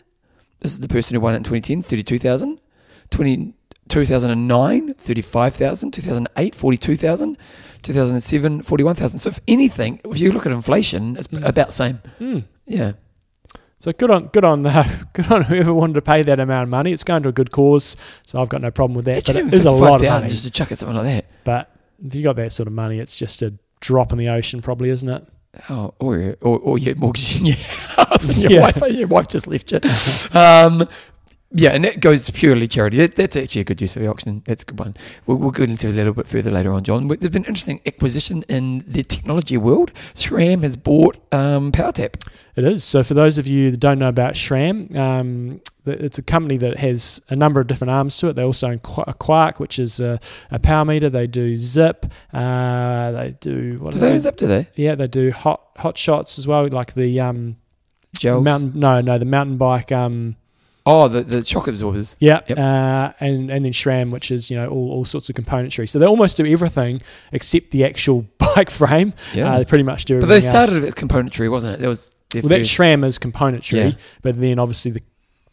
this 0.60 0.72
is 0.72 0.80
the 0.80 0.88
person 0.88 1.14
who 1.14 1.20
won 1.20 1.34
it 1.34 1.38
in 1.38 1.42
2010, 1.42 1.82
32,000. 1.82 2.60
20, 3.10 3.54
2009, 3.88 4.94
35,000. 4.94 5.90
2008, 5.90 6.54
42,000. 6.54 7.38
2007, 7.82 8.62
41,000. 8.62 9.18
So 9.18 9.28
if 9.30 9.40
anything, 9.48 10.00
if 10.04 10.20
you 10.20 10.32
look 10.32 10.46
at 10.46 10.52
inflation, 10.52 11.16
it's 11.16 11.28
Mm. 11.28 11.44
about 11.46 11.66
the 11.68 11.72
same. 11.72 12.00
Hmm. 12.18 12.38
Yeah. 12.66 12.92
So 13.76 13.90
good 13.92 14.12
on 14.12 14.26
good 14.26 14.44
on 14.44 14.64
uh, 14.66 14.84
good 15.12 15.30
on 15.32 15.42
whoever 15.42 15.74
wanted 15.74 15.94
to 15.94 16.02
pay 16.02 16.22
that 16.22 16.38
amount 16.38 16.62
of 16.64 16.68
money. 16.68 16.92
It's 16.92 17.02
going 17.02 17.24
to 17.24 17.30
a 17.30 17.32
good 17.32 17.50
cause, 17.50 17.96
so 18.24 18.40
I've 18.40 18.48
got 18.48 18.60
no 18.62 18.70
problem 18.70 18.94
with 18.94 19.06
that. 19.06 19.16
Actually, 19.18 19.42
but 19.42 19.54
it 19.54 19.56
is 19.56 19.64
a 19.64 19.72
lot 19.72 19.96
of 19.96 20.00
55,000 20.02 20.20
money. 20.22 20.28
just 20.30 20.44
to 20.44 20.50
chuck 20.52 20.70
at 20.72 20.78
something 20.78 20.96
like 20.96 21.06
that. 21.06 21.24
But 21.44 21.70
if 22.06 22.14
you 22.14 22.22
got 22.22 22.36
that 22.36 22.52
sort 22.52 22.68
of 22.68 22.72
money, 22.74 23.00
it's 23.00 23.14
just 23.16 23.42
a 23.42 23.52
drop 23.80 24.12
in 24.12 24.18
the 24.18 24.28
ocean, 24.28 24.60
probably, 24.62 24.90
isn't 24.90 25.08
it? 25.08 25.26
Oh, 25.68 25.92
or, 25.98 26.36
or, 26.40 26.58
or 26.60 26.78
your 26.78 26.94
mortgage 26.94 27.38
in 27.40 27.46
your 27.46 27.56
house 27.96 28.28
and 28.28 28.38
your, 28.38 28.52
Yeah. 28.52 28.60
wife, 28.60 28.80
your 28.92 29.08
wife 29.08 29.26
just 29.26 29.48
left 29.48 29.72
you. 29.72 29.80
Um, 30.38 30.88
yeah, 31.54 31.70
and 31.70 31.84
that 31.84 32.00
goes 32.00 32.30
purely 32.30 32.66
charity. 32.66 32.96
That, 32.98 33.14
that's 33.14 33.36
actually 33.36 33.60
a 33.60 33.64
good 33.64 33.80
use 33.80 33.94
of 33.96 34.02
the 34.02 34.08
auction. 34.08 34.42
That's 34.46 34.62
a 34.62 34.66
good 34.66 34.78
one. 34.78 34.96
We'll, 35.26 35.36
we'll 35.36 35.50
go 35.50 35.64
into 35.64 35.88
a 35.88 35.90
little 35.90 36.12
bit 36.14 36.26
further 36.26 36.50
later 36.50 36.72
on, 36.72 36.82
John. 36.84 37.08
But 37.08 37.20
There's 37.20 37.32
been 37.32 37.44
interesting 37.44 37.80
acquisition 37.86 38.42
in 38.48 38.84
the 38.86 39.02
technology 39.02 39.56
world. 39.56 39.92
SRAM 40.14 40.62
has 40.62 40.76
bought 40.76 41.16
um, 41.32 41.72
PowerTap. 41.72 42.28
It 42.54 42.64
is. 42.64 42.84
So 42.84 43.02
for 43.02 43.14
those 43.14 43.38
of 43.38 43.46
you 43.46 43.70
that 43.70 43.78
don't 43.80 43.98
know 43.98 44.08
about 44.08 44.34
Shram, 44.34 44.94
um, 44.94 45.60
it's 45.86 46.18
a 46.18 46.22
company 46.22 46.58
that 46.58 46.76
has 46.76 47.20
a 47.30 47.36
number 47.36 47.60
of 47.60 47.66
different 47.66 47.90
arms 47.90 48.16
to 48.18 48.28
it. 48.28 48.34
They 48.34 48.42
also 48.42 48.68
own 48.68 48.74
a 49.06 49.14
Quarq, 49.14 49.58
which 49.58 49.78
is 49.78 50.00
a, 50.00 50.20
a 50.50 50.58
power 50.58 50.84
meter. 50.84 51.08
They 51.08 51.26
do 51.26 51.54
Zipp. 51.54 52.10
Uh, 52.32 53.10
they 53.12 53.36
do 53.40 53.78
what 53.80 53.92
Do 53.92 53.98
do 54.00 54.06
they 54.06 54.12
use 54.12 54.26
up 54.26 54.36
to 54.36 54.46
they? 54.46 54.68
Yeah, 54.74 54.94
they 54.94 55.08
do 55.08 55.32
hot 55.32 55.62
hot 55.78 55.96
shots 55.96 56.38
as 56.38 56.46
well, 56.46 56.68
like 56.68 56.92
the 56.94 57.20
um, 57.20 57.56
Gels? 58.18 58.44
mountain. 58.44 58.72
No, 58.74 59.00
no, 59.00 59.16
the 59.18 59.24
mountain 59.24 59.56
bike. 59.56 59.90
Um, 59.90 60.36
Oh, 60.84 61.06
the, 61.08 61.22
the 61.22 61.44
shock 61.44 61.68
absorbers. 61.68 62.16
Yeah, 62.18 62.40
Yep. 62.48 62.58
uh, 62.58 63.12
and 63.20 63.50
and 63.50 63.64
then 63.64 63.72
SRAM, 63.72 64.10
which 64.10 64.30
is 64.30 64.50
you 64.50 64.56
know 64.56 64.68
all, 64.68 64.90
all 64.90 65.04
sorts 65.04 65.28
of 65.28 65.36
componentry. 65.36 65.88
So 65.88 65.98
they 65.98 66.06
almost 66.06 66.36
do 66.36 66.44
everything 66.46 67.00
except 67.30 67.70
the 67.70 67.84
actual 67.84 68.22
bike 68.38 68.70
frame. 68.70 69.14
Yeah. 69.32 69.52
Uh, 69.54 69.58
they 69.58 69.64
pretty 69.64 69.84
much 69.84 70.04
do. 70.06 70.18
but 70.20 70.26
they 70.26 70.36
everything 70.38 70.56
else. 70.56 70.68
started 70.70 70.84
with 70.84 70.96
componentry, 70.96 71.50
wasn't 71.50 71.74
it? 71.74 71.78
There 71.80 71.88
was 71.88 72.14
Well, 72.34 72.42
that 72.48 72.60
SRAM 72.62 73.04
is 73.04 73.18
componentry, 73.18 73.90
Yeah. 73.90 73.96
but 74.22 74.40
then 74.40 74.58
obviously 74.58 74.90
the 74.90 75.02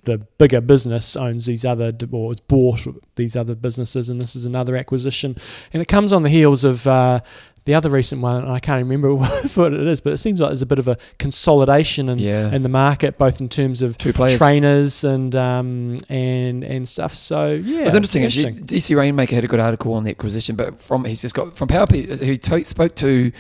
the 0.06 0.18
bigger 0.38 0.62
business 0.62 1.18
owns 1.18 1.46
these 1.46 1.66
other 1.66 1.92
or 2.12 2.32
has 2.32 2.40
bought 2.40 2.88
these 3.16 3.36
other 3.36 3.54
businesses, 3.54 4.10
and 4.10 4.20
this 4.20 4.34
is 4.36 4.46
another 4.46 4.78
acquisition, 4.78 5.36
and 5.74 5.82
it 5.82 5.88
comes 5.88 6.12
on 6.14 6.24
the 6.24 6.30
heels 6.30 6.64
of. 6.64 6.88
Uh, 6.88 7.20
the 7.66 7.74
other 7.76 7.90
recent 7.90 8.22
one, 8.22 8.44
and 8.44 8.52
I 8.52 8.60
can't 8.60 8.82
remember 8.84 9.14
what 9.56 9.74
it 9.74 9.88
is, 9.88 10.02
but 10.02 10.14
it 10.14 10.18
seems 10.18 10.40
like 10.42 10.50
there's 10.50 10.62
a 10.62 10.66
bit 10.66 10.80
of 10.80 10.88
a 10.88 10.98
consolidation 11.18 12.10
in, 12.10 12.20
Yeah. 12.20 12.52
in 12.52 12.64
the 12.64 12.70
market, 12.70 13.18
both 13.18 13.40
in 13.42 13.50
terms 13.50 13.82
of 13.82 13.98
Two 13.98 14.14
players. 14.14 14.38
trainers 14.38 15.04
and 15.04 15.36
um, 15.36 16.00
and 16.10 16.64
and 16.64 16.88
stuff. 16.88 17.14
So 17.14 17.52
yeah, 17.52 17.82
It 17.82 17.86
was 17.86 17.96
interesting, 17.96 18.26
actually. 18.26 18.54
DC 18.54 18.96
Rainmaker 18.96 19.36
had 19.36 19.44
a 19.44 19.48
good 19.48 19.60
article 19.60 19.94
on 19.94 20.04
the 20.04 20.12
acquisition, 20.12 20.56
but 20.56 20.80
from 20.80 21.06
he's 21.06 21.22
just 21.22 21.36
got 21.36 21.56
from 21.56 21.68
Power 21.68 21.86
he 21.92 22.38
spoke 22.64 22.96
to 22.96 23.32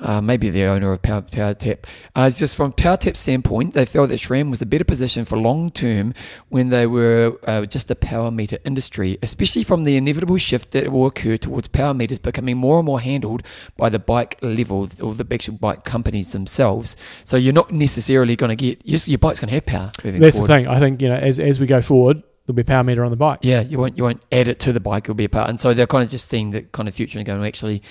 uh, 0.00 0.20
maybe 0.20 0.50
the 0.50 0.64
owner 0.64 0.92
of 0.92 1.02
Power, 1.02 1.22
Power 1.22 1.54
Tap. 1.54 1.86
Uh, 2.14 2.26
it's 2.28 2.38
just 2.38 2.56
from 2.56 2.72
Power 2.72 2.96
Tap's 2.96 3.20
standpoint, 3.20 3.74
they 3.74 3.84
felt 3.84 4.08
that 4.10 4.20
SRAM 4.20 4.50
was 4.50 4.62
a 4.62 4.66
better 4.66 4.84
position 4.84 5.24
for 5.24 5.36
long 5.36 5.70
term 5.70 6.14
when 6.48 6.68
they 6.68 6.86
were 6.86 7.38
uh, 7.44 7.66
just 7.66 7.90
a 7.90 7.94
power 7.94 8.30
meter 8.30 8.58
industry, 8.64 9.18
especially 9.22 9.62
from 9.62 9.84
the 9.84 9.96
inevitable 9.96 10.38
shift 10.38 10.72
that 10.72 10.90
will 10.92 11.06
occur 11.06 11.36
towards 11.36 11.68
power 11.68 11.94
meters 11.94 12.18
becoming 12.18 12.56
more 12.56 12.78
and 12.78 12.86
more 12.86 13.00
handled 13.00 13.42
by 13.76 13.88
the 13.88 13.98
bike 13.98 14.38
level 14.42 14.88
or 15.02 15.14
the 15.14 15.26
actual 15.30 15.54
bike 15.54 15.84
companies 15.84 16.32
themselves. 16.32 16.96
So 17.24 17.36
you're 17.36 17.52
not 17.52 17.70
necessarily 17.70 18.36
going 18.36 18.50
to 18.50 18.56
get 18.56 18.80
your, 18.84 19.00
your 19.06 19.18
bike's 19.18 19.40
going 19.40 19.48
to 19.48 19.54
have 19.54 19.66
power. 19.66 19.92
That's 20.02 20.36
forward. 20.36 20.48
the 20.48 20.54
thing. 20.54 20.66
I 20.66 20.78
think 20.78 21.00
you 21.00 21.08
know, 21.08 21.16
as 21.16 21.38
as 21.38 21.60
we 21.60 21.66
go 21.66 21.80
forward, 21.80 22.22
there'll 22.46 22.56
be 22.56 22.62
a 22.62 22.64
power 22.64 22.84
meter 22.84 23.04
on 23.04 23.10
the 23.10 23.16
bike. 23.16 23.40
Yeah, 23.42 23.60
you 23.60 23.78
won't 23.78 23.96
you 23.96 24.04
won't 24.04 24.22
add 24.30 24.48
it 24.48 24.60
to 24.60 24.72
the 24.72 24.80
bike; 24.80 25.04
it'll 25.04 25.14
be 25.14 25.24
a 25.24 25.28
part. 25.28 25.48
And 25.50 25.60
so 25.60 25.74
they're 25.74 25.86
kind 25.86 26.04
of 26.04 26.10
just 26.10 26.28
seeing 26.28 26.50
the 26.50 26.62
kind 26.62 26.88
of 26.88 26.94
future 26.94 27.18
and 27.18 27.26
going, 27.26 27.44
actually, 27.44 27.82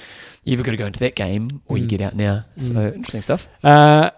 you 0.46 0.54
either 0.54 0.64
got 0.64 0.72
to 0.72 0.78
go 0.78 0.86
into 0.86 1.00
that 1.00 1.16
game 1.16 1.62
or 1.68 1.78
you 1.78 1.86
Mm. 1.86 1.90
get 1.90 2.02
out 2.02 2.16
now. 2.16 2.46
So 2.56 2.74
Mm. 2.74 2.96
interesting 2.96 3.22
stuff. 3.22 3.48
Uh, 3.64 4.12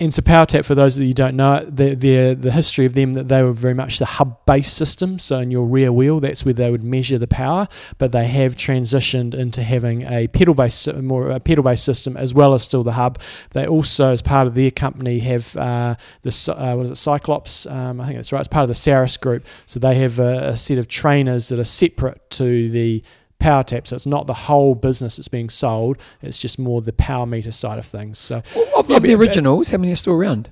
and 0.00 0.12
so 0.12 0.22
PowerTap, 0.22 0.64
for 0.64 0.74
those 0.74 0.96
of 0.96 1.02
you 1.02 1.08
who 1.10 1.14
don't 1.14 1.36
know 1.36 1.64
the, 1.64 1.94
the, 1.94 2.34
the 2.34 2.50
history 2.50 2.84
of 2.84 2.94
them, 2.94 3.12
that 3.12 3.28
they 3.28 3.44
were 3.44 3.52
very 3.52 3.74
much 3.74 4.00
the 4.00 4.04
hub-based 4.06 4.74
system. 4.76 5.20
So 5.20 5.38
in 5.38 5.52
your 5.52 5.64
rear 5.66 5.92
wheel, 5.92 6.18
that's 6.18 6.44
where 6.44 6.52
they 6.52 6.68
would 6.68 6.82
measure 6.82 7.16
the 7.16 7.28
power. 7.28 7.68
But 7.98 8.10
they 8.10 8.26
have 8.26 8.56
transitioned 8.56 9.34
into 9.34 9.62
having 9.62 10.02
a 10.02 10.26
pedal-based, 10.26 10.92
more 10.94 11.30
a 11.30 11.38
pedal-based 11.38 11.84
system 11.84 12.16
as 12.16 12.34
well 12.34 12.54
as 12.54 12.64
still 12.64 12.82
the 12.82 12.92
hub. 12.92 13.20
They 13.50 13.68
also, 13.68 14.10
as 14.10 14.20
part 14.20 14.48
of 14.48 14.54
their 14.54 14.72
company, 14.72 15.20
have 15.20 15.56
uh, 15.56 15.94
the 16.22 16.54
uh, 16.58 16.74
what 16.76 16.86
is 16.86 16.90
it, 16.90 16.94
CycleOps? 16.94 17.70
Um, 17.70 18.00
I 18.00 18.06
think 18.06 18.16
that's 18.18 18.32
right. 18.32 18.40
It's 18.40 18.48
part 18.48 18.64
of 18.64 18.68
the 18.70 18.74
Saris 18.74 19.16
group. 19.16 19.46
So 19.66 19.78
they 19.78 19.94
have 20.00 20.18
a, 20.18 20.48
a 20.48 20.56
set 20.56 20.78
of 20.78 20.88
trainers 20.88 21.48
that 21.50 21.60
are 21.60 21.64
separate 21.64 22.30
to 22.30 22.68
the 22.68 23.02
power 23.44 23.62
tap 23.62 23.86
so 23.86 23.94
it's 23.94 24.06
not 24.06 24.26
the 24.26 24.34
whole 24.34 24.74
business 24.74 25.16
that's 25.16 25.28
being 25.28 25.50
sold 25.50 25.98
it's 26.22 26.38
just 26.38 26.58
more 26.58 26.80
the 26.80 26.92
power 26.94 27.26
meter 27.26 27.50
side 27.52 27.78
of 27.78 27.84
things 27.84 28.18
so 28.18 28.42
Well, 28.56 28.80
of, 28.80 28.88
Yeah, 28.90 28.96
of 28.96 29.02
the 29.02 29.14
originals, 29.14 29.68
how 29.70 29.78
many 29.78 29.92
are 29.92 29.96
still 29.96 30.14
around? 30.14 30.50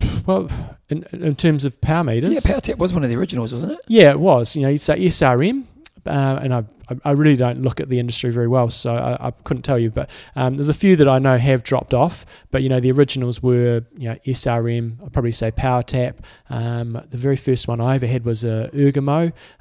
Well, 0.26 0.48
in, 0.88 1.04
in 1.12 1.34
terms 1.36 1.64
of 1.64 1.80
power 1.80 2.04
meters, 2.04 2.32
Yeah, 2.32 2.54
PowerTap 2.54 2.78
was 2.78 2.92
one 2.92 3.02
of 3.04 3.10
the 3.10 3.16
originals, 3.16 3.52
wasn't 3.52 3.72
it? 3.72 3.80
yeah, 3.88 4.10
it 4.10 4.20
was. 4.20 4.54
You 4.56 4.62
know, 4.62 4.68
you'd 4.68 4.80
say 4.80 4.98
SRM, 4.98 5.64
uh, 6.06 6.40
and 6.42 6.52
I, 6.52 6.64
I- 7.04 7.10
really 7.12 7.36
don't 7.36 7.62
look 7.62 7.80
at 7.80 7.88
the 7.88 7.98
industry 7.98 8.30
very 8.30 8.48
well, 8.48 8.68
so 8.70 8.94
I, 8.94 9.28
I 9.28 9.30
couldn't 9.44 9.62
tell 9.62 9.78
you. 9.78 9.90
But 9.90 10.10
um, 10.36 10.56
there's 10.56 10.68
a 10.68 10.74
few 10.74 10.96
that 10.96 11.08
I 11.08 11.18
know 11.18 11.38
have 11.38 11.62
dropped 11.62 11.94
off. 11.94 12.26
But 12.50 12.62
you 12.62 12.68
know, 12.68 12.80
the 12.80 12.90
originals 12.92 13.42
were 13.42 13.84
you 13.96 14.08
know 14.10 14.16
SRM. 14.26 15.02
I'd 15.04 15.12
probably 15.12 15.32
say 15.32 15.50
PowerTap. 15.52 16.16
Um, 16.50 17.00
the 17.10 17.16
very 17.16 17.36
first 17.36 17.68
one 17.68 17.80
I 17.80 17.94
ever 17.94 18.06
had 18.06 18.24
was 18.24 18.44
a. 18.44 18.70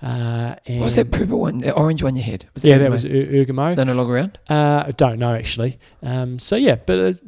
Uh, 0.01 0.55
and 0.65 0.79
What 0.79 0.85
was 0.85 0.95
that 0.95 1.11
purple 1.11 1.39
one, 1.39 1.59
the 1.59 1.71
orange 1.73 2.03
one 2.03 2.15
you 2.15 2.23
had? 2.23 2.45
Was 2.53 2.63
yeah, 2.63 2.77
that 2.77 2.91
was 2.91 3.05
Er- 3.05 3.09
Ergomo. 3.09 3.75
They're 3.75 3.85
no 3.85 3.93
longer 3.93 4.15
around. 4.15 4.39
Uh, 4.49 4.83
I 4.87 4.91
don't 4.91 5.19
know 5.19 5.33
actually. 5.33 5.79
Um, 6.01 6.39
so 6.39 6.55
yeah, 6.55 6.75
but 6.75 7.21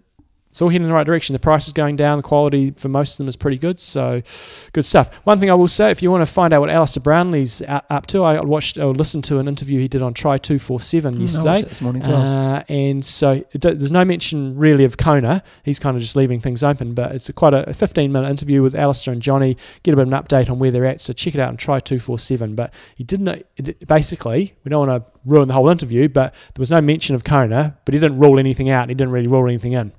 it's, 0.54 0.62
all 0.62 0.70
heading 0.70 0.84
in 0.84 0.90
the 0.90 0.94
right 0.94 1.06
direction. 1.06 1.34
The 1.34 1.40
price 1.40 1.66
is 1.66 1.74
going 1.74 1.96
down. 1.96 2.18
The 2.20 2.24
quality 2.24 2.72
for 2.78 2.88
most 2.90 3.14
of 3.14 3.18
them 3.18 3.28
is 3.28 3.36
pretty 3.36 3.58
good. 3.58 3.80
So 3.80 4.22
good 4.72 4.86
stuff. 4.86 5.12
One 5.24 5.40
thing 5.40 5.50
I 5.50 5.56
will 5.56 5.68
say, 5.68 5.90
if 5.90 6.04
you 6.04 6.12
want 6.12 6.22
to 6.22 6.32
find 6.32 6.54
out 6.54 6.62
what 6.62 6.70
Alistair 6.70 7.02
Brownlee's 7.02 7.64
up 7.68 8.06
to, 8.08 8.24
I 8.24 8.40
watched 8.42 8.78
or 8.78 8.94
listened 8.94 9.24
to 9.26 9.40
an 9.40 9.48
interview 9.48 9.80
he 9.80 9.88
did 9.88 10.04
on 10.04 10.14
Try 10.14 10.38
Two 10.38 10.60
Four 10.60 10.80
Seven 10.80 11.16
Mm, 11.16 11.18
I 11.18 11.22
watched 11.22 11.34
yesterday. 11.34 11.60
it 11.60 11.68
this 11.70 11.82
morning 11.82 12.02
as 12.04 12.08
well. 12.08 12.22
Uh, 12.56 12.64
and 12.70 13.04
so 13.04 13.44
there's 13.54 13.92
no 13.92 14.06
mention 14.06 14.56
really 14.56 14.84
of 14.86 14.98
Kona. 14.98 15.42
He's 15.64 15.80
kind 15.80 15.96
of 15.98 16.02
just 16.04 16.16
leaving 16.16 16.40
things 16.40 16.64
open, 16.64 16.94
but 16.94 17.14
it's 17.14 17.30
a 17.30 17.34
quite 17.34 17.54
a 17.56 17.74
15 17.74 18.12
minute 18.12 18.30
interview 18.30 18.62
with 18.62 18.76
Alistair 18.76 19.12
and 19.12 19.22
Johnny. 19.24 19.58
Get 19.82 19.94
a 19.94 19.98
bit 19.98 20.08
of 20.08 20.14
an 20.14 20.20
update 20.24 20.50
on 20.52 20.60
where 20.60 20.70
they're 20.72 20.86
at. 20.86 21.02
So 21.02 21.14
check 21.14 21.34
it 21.34 21.42
out 21.42 21.50
and 21.50 21.58
Tri247. 21.58 22.56
But 22.56 22.74
he 22.96 23.04
didn't, 23.04 23.44
basically, 23.88 24.54
we 24.64 24.70
don't 24.70 24.88
want 24.88 25.04
to 25.04 25.12
ruin 25.26 25.48
the 25.48 25.54
whole 25.56 25.70
interview, 25.70 26.08
but 26.10 26.34
there 26.54 26.62
was 26.62 26.72
no 26.72 26.80
mention 26.82 27.16
of 27.16 27.24
Kona, 27.24 27.78
but 27.86 27.94
he 27.94 28.00
didn't 28.00 28.20
rule 28.20 28.38
anything 28.40 28.70
out. 28.70 28.84
and 28.84 28.92
He 28.92 28.96
didn't 28.96 29.14
really 29.14 29.28
rule 29.28 29.48
anything 29.48 29.74
in. 29.74 29.92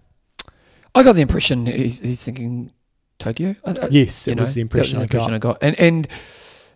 I 0.95 1.03
got 1.03 1.15
the 1.15 1.23
impression 1.23 1.67
he's, 1.67 2.01
he's 2.01 2.23
thinking 2.23 2.73
Tokyo. 3.19 3.57
I, 3.65 3.89
Yes, 3.91 4.29
it 4.29 4.37
know, 4.37 4.43
was 4.43 4.55
the 4.55 4.61
that 4.61 4.63
impression, 4.63 4.99
the 4.99 5.05
I 5.05 5.07
got. 5.07 5.15
impression 5.15 5.35
I 5.35 5.39
got. 5.39 5.59
And 5.63 5.79
and 5.81 6.09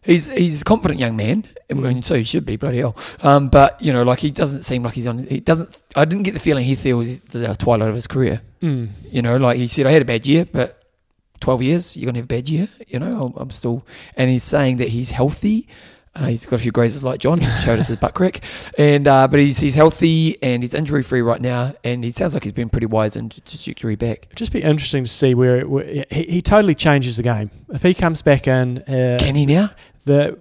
He's 0.03 0.29
he's 0.29 0.63
a 0.63 0.65
confident 0.65 1.01
young 1.01 1.17
man, 1.17 1.45
and 1.69 1.81
Mm. 1.81 2.05
so 2.05 2.15
he 2.15 2.23
should 2.25 2.47
be 2.47 2.57
bloody 2.57 2.79
hell. 2.79 2.97
Um, 3.21 3.49
but 3.49 3.83
you 3.83 3.93
know, 3.93 4.05
like 4.05 4.21
he 4.21 4.31
doesn't 4.31 4.63
seem 4.63 4.83
like 4.85 4.95
he's 4.95 5.07
on. 5.09 5.27
He 5.27 5.41
doesn't. 5.41 5.83
I 5.97 6.05
didn't 6.07 6.23
get 6.23 6.33
the 6.35 6.41
feeling 6.41 6.65
he 6.65 6.77
feels 6.77 7.19
the 7.19 7.53
twilight 7.57 7.89
of 7.89 7.95
his 7.97 8.07
career. 8.07 8.41
Mm. 8.63 8.91
You 9.11 9.23
know, 9.23 9.37
like 9.37 9.59
he 9.59 9.67
said, 9.67 9.87
I 9.87 9.91
had 9.91 10.01
a 10.01 10.07
bad 10.07 10.25
year, 10.25 10.47
but 10.51 10.83
twelve 11.41 11.63
years, 11.63 11.97
you're 11.97 12.07
gonna 12.07 12.19
have 12.19 12.25
a 12.27 12.29
bad 12.29 12.49
year. 12.49 12.69
You 12.87 13.01
know, 13.01 13.11
I'm, 13.35 13.43
I'm 13.43 13.51
still, 13.51 13.85
and 14.17 14.31
he's 14.31 14.45
saying 14.45 14.77
that 14.79 14.89
he's 14.89 15.11
healthy. 15.11 15.69
Uh, 16.19 16.27
he's 16.27 16.45
got 16.47 16.57
a 16.57 16.59
few 16.59 16.73
grazes 16.73 17.05
like 17.05 17.21
John. 17.21 17.41
Showed 17.65 17.79
us 17.79 17.89
his 17.89 17.97
butt 17.97 18.15
crack, 18.15 18.43
and 18.77 19.07
uh, 19.07 19.29
but 19.29 19.39
he's 19.41 19.59
he's 19.59 19.75
healthy 19.75 20.43
and 20.43 20.63
he's 20.63 20.75
injury 20.75 21.03
free 21.03 21.23
right 21.23 21.41
now, 21.41 21.75
and 21.85 22.03
he 22.03 22.11
sounds 22.11 22.35
like 22.35 22.43
he's 22.43 22.53
been 22.53 22.69
pretty 22.69 22.87
wise 22.87 23.17
in 23.17 23.29
trajectory 23.29 23.95
back. 23.95 24.25
It'd 24.27 24.37
just 24.37 24.53
be 24.53 24.63
interesting 24.63 25.05
to 25.05 25.11
see 25.11 25.35
where, 25.35 25.67
where 25.67 26.05
he, 26.11 26.25
he 26.25 26.43
totally 26.43 26.75
changes 26.75 27.17
the 27.19 27.23
game 27.23 27.51
if 27.69 27.83
he 27.83 27.95
comes 27.95 28.23
back 28.23 28.49
in. 28.49 28.79
Uh, 28.79 29.19
Can 29.21 29.35
he 29.35 29.47
now? 29.47 29.71
the 30.05 30.39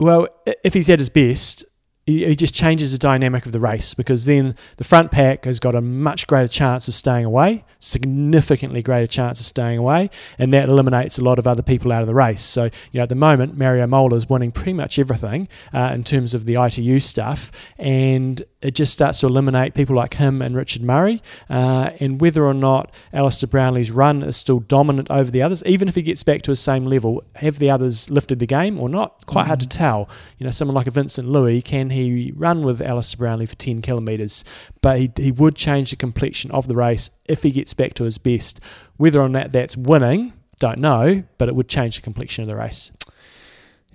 well, 0.00 0.26
if 0.64 0.74
he's 0.74 0.88
at 0.90 0.98
his 0.98 1.10
best, 1.10 1.64
he 2.06 2.34
just 2.34 2.52
changes 2.52 2.90
the 2.90 2.98
dynamic 2.98 3.46
of 3.46 3.52
the 3.52 3.60
race 3.60 3.94
because 3.94 4.24
then 4.24 4.56
the 4.76 4.84
front 4.84 5.12
pack 5.12 5.44
has 5.44 5.60
got 5.60 5.74
a 5.76 5.80
much 5.80 6.26
greater 6.26 6.48
chance 6.48 6.88
of 6.88 6.94
staying 6.94 7.24
away, 7.24 7.64
significantly 7.78 8.82
greater 8.82 9.06
chance 9.06 9.38
of 9.38 9.46
staying 9.46 9.78
away, 9.78 10.10
and 10.38 10.52
that 10.52 10.68
eliminates 10.68 11.18
a 11.18 11.22
lot 11.22 11.38
of 11.38 11.46
other 11.46 11.62
people 11.62 11.92
out 11.92 12.00
of 12.00 12.08
the 12.08 12.14
race. 12.14 12.42
So, 12.42 12.64
you 12.64 12.70
know, 12.94 13.02
at 13.02 13.08
the 13.08 13.14
moment, 13.14 13.56
Mario 13.56 13.86
Mola 13.86 14.16
is 14.16 14.28
winning 14.28 14.50
pretty 14.50 14.72
much 14.72 14.98
everything 14.98 15.48
uh, 15.72 15.92
in 15.94 16.02
terms 16.02 16.34
of 16.34 16.44
the 16.44 16.60
ITU 16.60 16.98
stuff, 16.98 17.52
and 17.78 18.42
it 18.62 18.74
just 18.74 18.92
starts 18.92 19.20
to 19.20 19.26
eliminate 19.26 19.74
people 19.74 19.96
like 19.96 20.14
him 20.14 20.40
and 20.40 20.56
Richard 20.56 20.82
Murray. 20.82 21.22
Uh, 21.50 21.90
and 22.00 22.20
whether 22.20 22.44
or 22.44 22.54
not 22.54 22.92
Alistair 23.12 23.48
Brownlee's 23.48 23.90
run 23.90 24.22
is 24.22 24.36
still 24.36 24.60
dominant 24.60 25.10
over 25.10 25.30
the 25.30 25.42
others, 25.42 25.62
even 25.64 25.88
if 25.88 25.94
he 25.94 26.02
gets 26.02 26.22
back 26.22 26.42
to 26.42 26.50
his 26.52 26.60
same 26.60 26.86
level, 26.86 27.22
have 27.36 27.58
the 27.58 27.70
others 27.70 28.10
lifted 28.10 28.38
the 28.38 28.46
game 28.46 28.78
or 28.78 28.88
not? 28.88 29.26
Quite 29.26 29.46
hard 29.46 29.60
to 29.60 29.68
tell. 29.68 30.08
You 30.38 30.44
know, 30.44 30.50
someone 30.50 30.76
like 30.76 30.86
a 30.86 30.92
Vincent 30.92 31.28
Luis, 31.28 31.62
can 31.64 31.90
he 31.90 32.32
run 32.34 32.62
with 32.62 32.80
Alistair 32.80 33.18
Brownlee 33.18 33.46
for 33.46 33.56
10 33.56 33.82
kilometres? 33.82 34.44
But 34.80 34.98
he, 34.98 35.10
he 35.16 35.32
would 35.32 35.56
change 35.56 35.90
the 35.90 35.96
complexion 35.96 36.50
of 36.52 36.68
the 36.68 36.76
race 36.76 37.10
if 37.28 37.42
he 37.42 37.50
gets 37.50 37.74
back 37.74 37.94
to 37.94 38.04
his 38.04 38.18
best. 38.18 38.60
Whether 38.96 39.20
or 39.20 39.28
not 39.28 39.52
that's 39.52 39.76
winning, 39.76 40.32
don't 40.58 40.78
know, 40.78 41.24
but 41.38 41.48
it 41.48 41.56
would 41.56 41.68
change 41.68 41.96
the 41.96 42.02
complexion 42.02 42.42
of 42.42 42.48
the 42.48 42.56
race. 42.56 42.92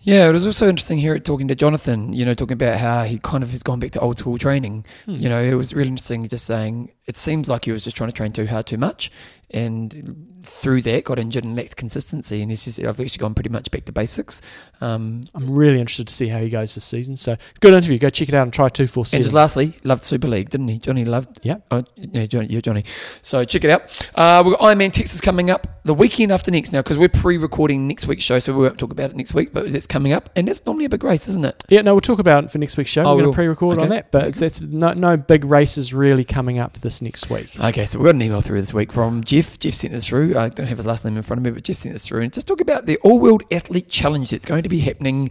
Yeah, 0.07 0.29
it 0.29 0.31
was 0.31 0.45
also 0.45 0.69
interesting 0.69 0.99
here 0.99 1.19
talking 1.19 1.49
to 1.49 1.55
Jonathan, 1.55 2.13
you 2.13 2.23
know, 2.23 2.33
talking 2.33 2.53
about 2.53 2.79
how 2.79 3.03
he 3.03 3.19
kind 3.19 3.43
of 3.43 3.51
has 3.51 3.61
gone 3.61 3.81
back 3.81 3.91
to 3.91 3.99
old 3.99 4.17
school 4.17 4.37
training. 4.37 4.85
Hmm. 5.03 5.15
You 5.15 5.27
know, 5.27 5.43
it 5.43 5.55
was 5.55 5.73
really 5.73 5.89
interesting 5.89 6.25
just 6.29 6.45
saying 6.45 6.93
it 7.07 7.17
seems 7.17 7.49
like 7.49 7.65
he 7.65 7.73
was 7.73 7.83
just 7.83 7.97
trying 7.97 8.07
to 8.07 8.13
train 8.13 8.31
too 8.31 8.45
hard 8.47 8.67
too 8.67 8.77
much 8.77 9.11
and 9.51 10.41
through 10.43 10.81
that 10.81 11.03
got 11.03 11.19
injured 11.19 11.43
and 11.43 11.55
lacked 11.55 11.75
consistency. 11.75 12.41
And 12.41 12.51
he 12.51 12.55
says, 12.55 12.79
I've 12.79 12.99
actually 12.99 13.17
gone 13.19 13.33
pretty 13.33 13.49
much 13.49 13.69
back 13.71 13.85
to 13.85 13.91
basics. 13.91 14.41
Um, 14.79 15.21
I'm 15.33 15.49
really 15.49 15.79
interested 15.79 16.07
to 16.07 16.13
see 16.13 16.27
how 16.27 16.39
he 16.39 16.49
goes 16.49 16.75
this 16.75 16.83
season. 16.85 17.15
So, 17.15 17.35
good 17.59 17.73
interview. 17.73 17.97
Go 17.97 18.09
check 18.09 18.29
it 18.29 18.33
out 18.35 18.43
and 18.43 18.53
try 18.53 18.65
and 18.65 18.73
just 18.75 18.93
247. 18.93 19.33
lastly, 19.35 19.73
loved 19.83 20.03
Super 20.03 20.27
League, 20.27 20.49
didn't 20.49 20.67
he? 20.67 20.77
Johnny 20.79 21.05
loved. 21.05 21.39
Yeah. 21.43 21.57
Oh, 21.71 21.83
yeah, 21.95 22.25
Johnny, 22.27 22.47
you're 22.47 22.61
Johnny. 22.61 22.83
So 23.21 23.43
check 23.45 23.63
it 23.63 23.69
out. 23.69 24.07
Uh, 24.15 24.43
we've 24.45 24.55
got 24.57 24.61
Ironman 24.63 24.91
Texas 24.91 25.19
coming 25.21 25.49
up 25.49 25.65
the 25.83 25.93
weekend 25.93 26.31
after 26.31 26.51
next 26.51 26.71
now 26.73 26.81
because 26.81 26.97
we're 26.97 27.09
pre-recording 27.09 27.87
next 27.87 28.07
week's 28.07 28.23
show, 28.23 28.39
so 28.39 28.53
we 28.53 28.63
won't 28.63 28.77
talk 28.77 28.91
about 28.91 29.09
it 29.09 29.15
next 29.15 29.33
week. 29.33 29.53
But 29.53 29.67
it's 29.73 29.87
coming 29.87 30.13
up, 30.13 30.29
and 30.35 30.47
that's 30.47 30.65
normally 30.65 30.85
a 30.85 30.89
big 30.89 31.03
race, 31.03 31.27
isn't 31.29 31.45
it? 31.45 31.63
Yeah, 31.69 31.81
no, 31.81 31.93
we'll 31.93 32.01
talk 32.01 32.19
about 32.19 32.43
it 32.43 32.51
for 32.51 32.57
next 32.57 32.77
week's 32.77 32.91
show. 32.91 33.03
Oh, 33.03 33.15
We're 33.15 33.21
going 33.23 33.31
to 33.33 33.35
pre-record 33.35 33.79
on 33.79 33.89
that, 33.89 34.11
but 34.11 34.19
Okay. 34.19 34.27
it's, 34.29 34.39
that's 34.39 34.61
no, 34.61 34.91
no 34.91 35.17
big 35.17 35.45
races 35.45 35.93
really 35.93 36.23
coming 36.23 36.59
up 36.59 36.77
this 36.79 37.01
next 37.01 37.29
week. 37.29 37.57
Okay, 37.59 37.85
so 37.85 37.97
we 37.99 38.05
got 38.05 38.15
an 38.15 38.21
email 38.21 38.41
through 38.41 38.59
this 38.59 38.73
week 38.73 38.91
from 38.91 39.23
Jeff. 39.38 39.60
Jeff 39.60 39.74
sent 39.74 39.94
this 39.94 40.08
through. 40.08 40.36
I 40.38 40.50
don't 40.50 40.67
have 40.67 40.77
his 40.77 40.88
last 40.88 41.06
name 41.06 41.15
in 41.15 41.22
front 41.22 41.39
of 41.39 41.46
me, 41.46 41.51
but 41.51 41.63
Jeff 41.63 41.75
sent 41.75 41.94
this 41.94 42.08
through 42.08 42.22
and 42.22 42.34
just 42.34 42.48
talk 42.48 42.60
about 42.60 42.88
the 42.88 42.98
All 42.98 43.20
World 43.20 43.44
Athlete 43.51 43.88
Challenge 43.88 44.29
that's 44.32 44.46
going 44.46 44.63
to 44.63 44.70
be 44.70 44.79
happening 44.79 45.29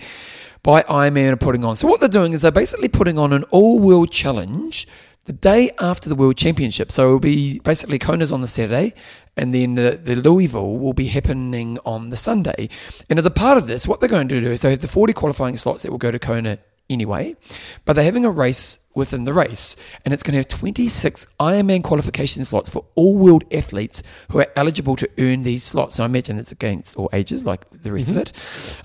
by 0.63 0.83
Ironman 0.83 1.33
are 1.33 1.37
putting 1.37 1.65
on. 1.65 1.75
So 1.75 1.89
what 1.89 1.99
they're 1.99 2.09
doing 2.09 2.33
is 2.33 2.43
they're 2.43 2.53
basically 2.53 2.89
putting 2.89 3.19
on 3.19 3.33
an 3.33 3.43
All 3.51 3.81
World 3.81 4.13
Challenge 4.13 4.87
the 5.25 5.33
day 5.33 5.73
after 5.81 6.09
the 6.09 6.15
World 6.15 6.37
Championship. 6.37 6.93
So 6.93 7.07
it'll 7.07 7.19
be 7.19 7.59
basically 7.61 7.99
Kona's 7.99 8.31
on 8.31 8.43
the 8.43 8.47
Saturday, 8.47 8.95
and 9.37 9.53
then 9.53 9.75
the, 9.75 10.01
the 10.01 10.15
Louisville 10.15 10.79
will 10.79 10.93
be 10.93 11.07
happening 11.07 11.79
on 11.85 12.11
the 12.11 12.17
Sunday. 12.17 12.69
And 13.11 13.19
as 13.19 13.27
a 13.27 13.31
part 13.31 13.59
of 13.59 13.67
this, 13.67 13.89
what 13.89 13.99
they're 13.99 14.09
going 14.09 14.29
to 14.29 14.41
do 14.41 14.51
is 14.53 14.61
they 14.61 14.71
have 14.71 14.81
the 14.81 14.89
40 14.89 15.15
qualifying 15.15 15.57
slots 15.57 15.83
that 15.83 15.91
will 15.91 15.99
go 15.99 16.13
to 16.13 16.19
Kona 16.21 16.59
anyway, 16.88 17.37
but 17.85 17.95
they're 17.95 18.05
having 18.05 18.25
a 18.25 18.31
race 18.31 18.78
within 18.95 19.25
the 19.25 19.33
race, 19.35 19.76
and 20.05 20.14
it's 20.14 20.23
going 20.23 20.33
to 20.33 20.38
have 20.38 20.49
26 20.49 21.26
Ironman 21.38 21.83
qualification 21.85 22.44
slots 22.44 22.68
for 22.68 22.85
all 22.94 23.16
world 23.16 23.44
athletes 23.53 24.03
who 24.31 24.38
are 24.38 24.46
eligible 24.57 24.96
to 24.96 25.09
earn 25.18 25.42
these 25.42 25.62
slots. 25.62 25.96
So 25.96 26.03
I 26.03 26.07
imagine 26.07 26.38
it's 26.38 26.53
against 26.53 26.96
all 26.96 27.11
ages, 27.12 27.44
like 27.44 27.64
the 27.70 27.92
rest 27.92 28.11
of 28.11 28.16
it. 28.16 28.33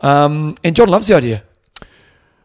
Um, 0.02 0.56
and 0.64 0.76
John 0.76 0.90
loves 0.90 1.08
the 1.08 1.16
idea. 1.16 1.44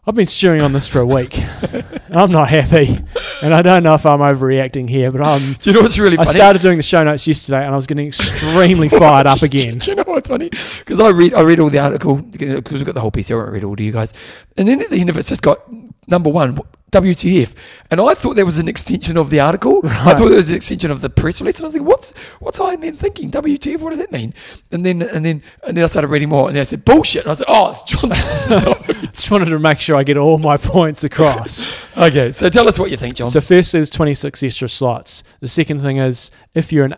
I've 0.08 0.14
been 0.14 0.26
stewing 0.26 0.60
on 0.60 0.72
this 0.72 0.86
for 0.86 1.00
a 1.00 1.06
week. 1.06 1.36
I'm 2.10 2.30
not 2.30 2.48
happy, 2.48 3.04
and 3.42 3.52
I 3.52 3.60
don't 3.60 3.82
know 3.82 3.94
if 3.94 4.06
I'm 4.06 4.20
overreacting 4.20 4.88
here, 4.88 5.10
but 5.10 5.20
I'm. 5.20 5.54
Do 5.54 5.70
you 5.70 5.74
know 5.74 5.82
what's 5.82 5.98
really 5.98 6.16
I 6.16 6.24
started 6.24 6.62
doing 6.62 6.76
the 6.76 6.84
show 6.84 7.02
notes 7.02 7.26
yesterday, 7.26 7.64
and 7.64 7.72
I 7.72 7.76
was 7.76 7.88
getting 7.88 8.06
extremely 8.06 8.88
fired 8.90 9.26
up 9.26 9.42
again. 9.42 9.78
Do 9.78 9.90
you 9.90 9.96
know 9.96 10.04
what's 10.06 10.28
funny? 10.28 10.48
Because 10.50 11.00
I 11.00 11.08
read, 11.08 11.34
I 11.34 11.40
read 11.40 11.58
all 11.58 11.70
the 11.70 11.80
article 11.80 12.16
because 12.18 12.74
we've 12.74 12.84
got 12.84 12.94
the 12.94 13.00
whole 13.00 13.10
piece. 13.10 13.26
here, 13.26 13.36
I 13.36 13.42
won't 13.42 13.52
read 13.54 13.64
all 13.64 13.74
to 13.74 13.82
you 13.82 13.90
guys. 13.90 14.14
And 14.56 14.68
then 14.68 14.80
at 14.80 14.90
the 14.90 15.00
end 15.00 15.10
of 15.10 15.16
it, 15.16 15.20
it's 15.20 15.28
just 15.28 15.42
got 15.42 15.60
number 16.06 16.30
one, 16.30 16.60
WTF, 16.92 17.52
and 17.90 18.00
I 18.00 18.14
thought 18.14 18.36
there 18.36 18.46
was 18.46 18.58
an 18.58 18.68
extension 18.68 19.16
of 19.16 19.28
the 19.30 19.40
article. 19.40 19.80
I 19.84 20.14
thought 20.14 20.28
there 20.28 20.36
was 20.36 20.50
an 20.50 20.56
extension 20.56 20.90
of 20.90 21.00
the 21.00 21.10
press 21.10 21.40
release, 21.40 21.56
and 21.56 21.64
I 21.64 21.66
was 21.66 21.74
like, 21.74 21.82
"What's 21.82 22.16
what's 22.38 22.60
Iron 22.60 22.80
Man 22.80 22.96
thinking? 22.96 23.30
WTF? 23.32 23.80
What 23.80 23.90
does 23.90 23.98
that 23.98 24.12
mean?" 24.12 24.32
And 24.70 24.86
then 24.86 25.02
and 25.02 25.24
then 25.26 25.42
and 25.64 25.76
then 25.76 25.82
I 25.82 25.88
started 25.88 26.08
reading 26.08 26.28
more, 26.28 26.46
and 26.46 26.54
then 26.54 26.60
I 26.60 26.64
said 26.64 26.84
bullshit. 26.84 27.24
And 27.24 27.32
I 27.32 27.34
said, 27.34 27.46
"Oh, 27.48 27.70
it's 27.70 27.82
Johnson." 27.82 29.06
Just 29.12 29.30
wanted 29.30 29.46
to 29.46 29.58
make 29.58 29.80
sure 29.80 29.96
I 29.96 30.04
get 30.04 30.16
all 30.16 30.38
my 30.38 30.56
points 30.56 31.02
across. 31.02 31.72
okay, 31.96 32.30
so 32.30 32.48
tell 32.48 32.68
us 32.68 32.78
what 32.78 32.90
you 32.90 32.96
think, 32.96 33.14
John. 33.14 33.26
So 33.26 33.40
first, 33.40 33.72
there's 33.72 33.90
26 33.90 34.44
extra 34.44 34.68
slots. 34.68 35.24
The 35.40 35.48
second 35.48 35.80
thing 35.80 35.96
is 35.96 36.30
if 36.54 36.72
you're 36.72 36.84
an 36.84 36.94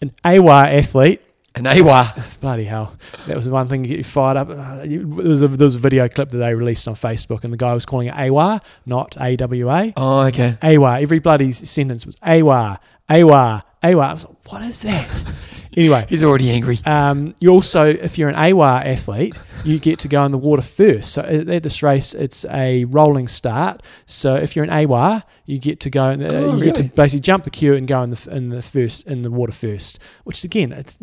an 0.00 0.12
AWA 0.24 0.68
athlete, 0.68 1.22
and 1.58 1.66
AWA. 1.66 2.14
bloody 2.40 2.64
hell, 2.64 2.94
that 3.26 3.36
was 3.36 3.44
the 3.44 3.50
one 3.52 3.68
thing 3.68 3.82
to 3.82 3.88
get 3.88 3.98
you 3.98 4.04
fired 4.04 4.36
up. 4.36 4.48
Uh, 4.50 4.82
you- 4.84 5.00
there, 5.16 5.28
was 5.28 5.42
a, 5.42 5.48
there 5.48 5.64
was 5.66 5.74
a 5.74 5.78
video 5.78 6.08
clip 6.08 6.30
that 6.30 6.38
they 6.38 6.54
released 6.54 6.88
on 6.88 6.94
Facebook, 6.94 7.44
and 7.44 7.52
the 7.52 7.56
guy 7.56 7.74
was 7.74 7.84
calling 7.86 8.08
it 8.08 8.14
AWA, 8.14 8.60
not 8.86 9.16
AWA. 9.20 9.92
Oh, 9.96 10.20
okay. 10.26 10.56
AWA. 10.62 11.00
Every 11.00 11.18
bloody 11.18 11.52
sentence 11.52 12.06
was 12.06 12.16
AWA, 12.22 12.78
AWA, 13.10 13.64
AWA. 13.82 14.04
I 14.06 14.12
was 14.12 14.24
like, 14.24 14.52
what 14.52 14.62
is 14.62 14.82
that? 14.82 15.08
anyway, 15.76 16.06
He's 16.08 16.24
already 16.24 16.50
angry. 16.50 16.78
um, 16.86 17.34
you 17.40 17.50
also, 17.50 17.84
if 17.86 18.18
you're 18.18 18.28
an 18.28 18.36
AWA 18.36 18.82
athlete, 18.84 19.36
you 19.64 19.78
get 19.78 19.98
to 20.00 20.08
go 20.08 20.24
in 20.24 20.30
the 20.32 20.38
water 20.38 20.62
first. 20.62 21.12
So 21.12 21.22
at 21.22 21.48
at 21.48 21.62
this 21.64 21.82
race, 21.82 22.14
it's 22.14 22.44
a 22.50 22.84
rolling 22.86 23.26
start. 23.28 23.82
So 24.06 24.36
if 24.36 24.54
you're 24.56 24.64
an 24.64 24.70
AWA, 24.70 25.24
you 25.46 25.58
get 25.58 25.80
to 25.80 25.90
go. 25.90 26.10
Uh, 26.10 26.16
Oh, 26.20 26.56
you 26.56 26.64
get 26.64 26.74
to 26.76 26.84
basically 26.84 27.20
jump 27.20 27.42
the 27.44 27.50
queue 27.50 27.74
and 27.74 27.86
go 27.88 28.02
in 28.02 28.10
the 28.10 28.28
in 28.30 28.48
the 28.50 28.62
first 28.62 29.06
in 29.08 29.22
the 29.22 29.30
water 29.30 29.52
first. 29.52 29.98
Which 30.24 30.44
again, 30.44 30.72
it's 30.72 30.98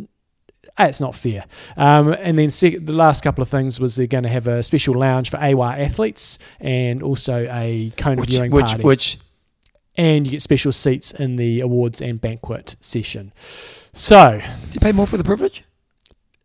it's 0.79 0.99
not 0.99 1.15
fair. 1.15 1.45
Um, 1.77 2.13
and 2.19 2.37
then 2.37 2.51
sec- 2.51 2.85
the 2.85 2.93
last 2.93 3.23
couple 3.23 3.41
of 3.41 3.49
things 3.49 3.79
was 3.79 3.95
they're 3.95 4.07
going 4.07 4.23
to 4.23 4.29
have 4.29 4.47
a 4.47 4.61
special 4.63 4.95
lounge 4.95 5.29
for 5.29 5.37
AWA 5.37 5.77
athletes 5.77 6.37
and 6.59 7.01
also 7.03 7.47
a 7.51 7.91
Kona 7.97 8.21
Which, 8.21 8.29
viewing 8.31 8.51
which, 8.51 8.65
party. 8.67 8.83
which, 8.83 9.17
and 9.97 10.25
you 10.27 10.31
get 10.31 10.41
special 10.41 10.71
seats 10.71 11.11
in 11.11 11.37
the 11.37 11.61
awards 11.61 12.01
and 12.01 12.19
banquet 12.19 12.75
session. 12.81 13.31
So, 13.93 14.39
do 14.39 14.73
you 14.73 14.79
pay 14.81 14.91
more 14.91 15.07
for 15.07 15.17
the 15.17 15.23
privilege? 15.23 15.63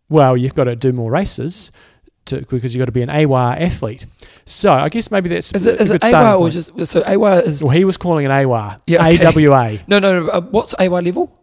well, 0.08 0.36
you've 0.36 0.54
got 0.56 0.64
to 0.64 0.74
do 0.74 0.92
more 0.92 1.08
races 1.10 1.70
to, 2.24 2.40
because 2.50 2.74
you've 2.74 2.80
got 2.80 2.86
to 2.86 2.92
be 2.92 3.02
an 3.02 3.10
AWA 3.10 3.56
athlete. 3.58 4.06
So, 4.44 4.72
I 4.72 4.88
guess 4.88 5.10
maybe 5.10 5.28
that's 5.28 5.52
Is 5.52 5.66
it, 5.66 5.78
a 5.78 5.82
is 5.82 5.90
it 5.92 6.00
good 6.00 6.14
AWA 6.14 6.34
or 6.34 6.38
point. 6.40 6.52
just 6.54 6.86
so 6.86 7.02
AWA 7.06 7.38
is 7.42 7.62
Well, 7.62 7.70
he 7.72 7.84
was 7.84 7.96
calling 7.96 8.24
it 8.24 8.30
AWA. 8.30 8.76
Yeah, 8.86 9.06
okay. 9.06 9.24
AWA. 9.46 9.78
no 9.86 9.98
no 10.00 10.20
no? 10.24 10.28
Uh, 10.28 10.40
what's 10.40 10.74
AWA 10.78 11.00
level? 11.02 11.39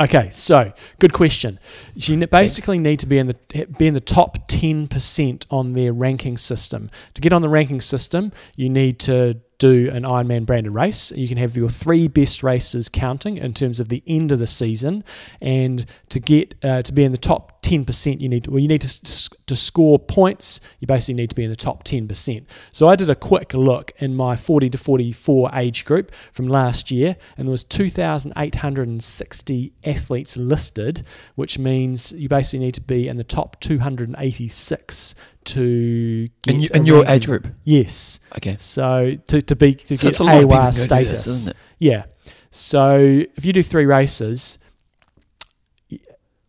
Okay, 0.00 0.28
so 0.30 0.72
good 0.98 1.12
question. 1.12 1.60
You 1.94 2.26
basically 2.26 2.80
need 2.80 2.98
to 2.98 3.06
be 3.06 3.18
in 3.18 3.28
the 3.28 3.66
be 3.78 3.86
in 3.86 3.94
the 3.94 4.00
top 4.00 4.48
ten 4.48 4.88
percent 4.88 5.46
on 5.50 5.70
their 5.70 5.92
ranking 5.92 6.36
system. 6.36 6.90
To 7.14 7.20
get 7.20 7.32
on 7.32 7.42
the 7.42 7.48
ranking 7.48 7.80
system, 7.80 8.32
you 8.56 8.68
need 8.68 8.98
to 9.00 9.40
do 9.58 9.88
an 9.92 10.02
Ironman 10.02 10.46
branded 10.46 10.74
race. 10.74 11.12
You 11.12 11.28
can 11.28 11.38
have 11.38 11.56
your 11.56 11.68
three 11.68 12.08
best 12.08 12.42
races 12.42 12.88
counting 12.88 13.36
in 13.36 13.54
terms 13.54 13.78
of 13.78 13.88
the 13.88 14.02
end 14.08 14.32
of 14.32 14.40
the 14.40 14.48
season, 14.48 15.04
and 15.40 15.86
to 16.08 16.18
get 16.18 16.56
uh, 16.64 16.82
to 16.82 16.92
be 16.92 17.04
in 17.04 17.12
the 17.12 17.18
top 17.18 17.53
ten 17.64 17.84
percent, 17.84 18.20
you 18.20 18.28
need 18.28 18.44
to, 18.44 18.50
well, 18.50 18.60
you 18.60 18.68
need 18.68 18.82
to, 18.82 19.30
to 19.46 19.56
score 19.56 19.98
points. 19.98 20.60
You 20.78 20.86
basically 20.86 21.14
need 21.14 21.30
to 21.30 21.34
be 21.34 21.42
in 21.42 21.50
the 21.50 21.56
top 21.56 21.82
ten 21.82 22.06
percent. 22.06 22.46
So 22.70 22.86
I 22.86 22.94
did 22.94 23.10
a 23.10 23.14
quick 23.16 23.54
look 23.54 23.90
in 23.98 24.14
my 24.14 24.36
forty 24.36 24.70
to 24.70 24.78
forty 24.78 25.10
four 25.10 25.50
age 25.52 25.84
group 25.84 26.12
from 26.32 26.46
last 26.46 26.90
year, 26.90 27.16
and 27.36 27.48
there 27.48 27.52
was 27.52 27.64
two 27.64 27.88
thousand 27.88 28.34
eight 28.36 28.56
hundred 28.56 28.88
and 28.88 29.02
sixty 29.02 29.72
athletes 29.84 30.36
listed, 30.36 31.02
which 31.34 31.58
means 31.58 32.12
you 32.12 32.28
basically 32.28 32.60
need 32.60 32.74
to 32.74 32.82
be 32.82 33.08
in 33.08 33.16
the 33.16 33.24
top 33.24 33.58
two 33.60 33.78
hundred 33.78 34.08
and 34.08 34.16
eighty 34.20 34.46
six 34.46 35.14
to 35.44 36.28
get 36.42 36.54
In, 36.54 36.76
in 36.76 36.86
your 36.86 37.04
age 37.06 37.26
group. 37.26 37.46
Yes. 37.64 38.20
Okay. 38.36 38.56
So 38.58 39.16
to, 39.28 39.42
to 39.42 39.56
be 39.56 39.74
to 39.74 39.96
So 39.96 40.02
get 40.04 40.10
it's 40.12 40.20
a 40.20 40.24
lot 40.24 40.34
of 40.36 40.40
people 40.42 40.56
AWA 40.56 40.62
can 40.62 40.70
go 40.70 40.76
do 40.76 40.84
status, 40.84 41.10
this, 41.10 41.26
isn't 41.26 41.50
it? 41.50 41.56
yeah. 41.78 42.04
So 42.50 42.96
if 42.98 43.44
you 43.44 43.52
do 43.52 43.62
three 43.62 43.86
races, 43.86 44.58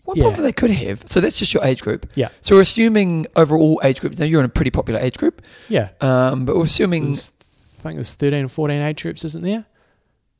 One 0.06 0.18
Yeah. 0.18 0.24
problem 0.24 0.44
they 0.44 0.54
could 0.54 0.72
have. 0.72 1.04
So 1.08 1.20
that's 1.20 1.38
just 1.38 1.54
your 1.54 1.64
age 1.66 1.82
group. 1.82 2.08
Yeah. 2.16 2.30
So 2.42 2.56
we're 2.56 2.62
assuming 2.62 3.26
overall 3.36 3.80
age 3.84 4.00
group. 4.02 4.18
Now 4.18 4.26
you're 4.26 4.40
in 4.40 4.46
a 4.46 4.50
pretty 4.50 4.72
popular 4.72 5.00
age 5.00 5.18
group, 5.18 5.42
Yeah. 5.68 5.90
um, 6.02 6.46
but 6.46 6.56
we're 6.56 6.66
assuming 6.66 7.14
So 7.14 7.32
I 7.80 7.82
think 7.90 7.96
there's 7.98 8.16
13 8.16 8.46
or 8.46 8.48
14 8.48 8.82
age 8.82 9.02
groups, 9.04 9.24
isn't 9.26 9.44
there? 9.44 9.66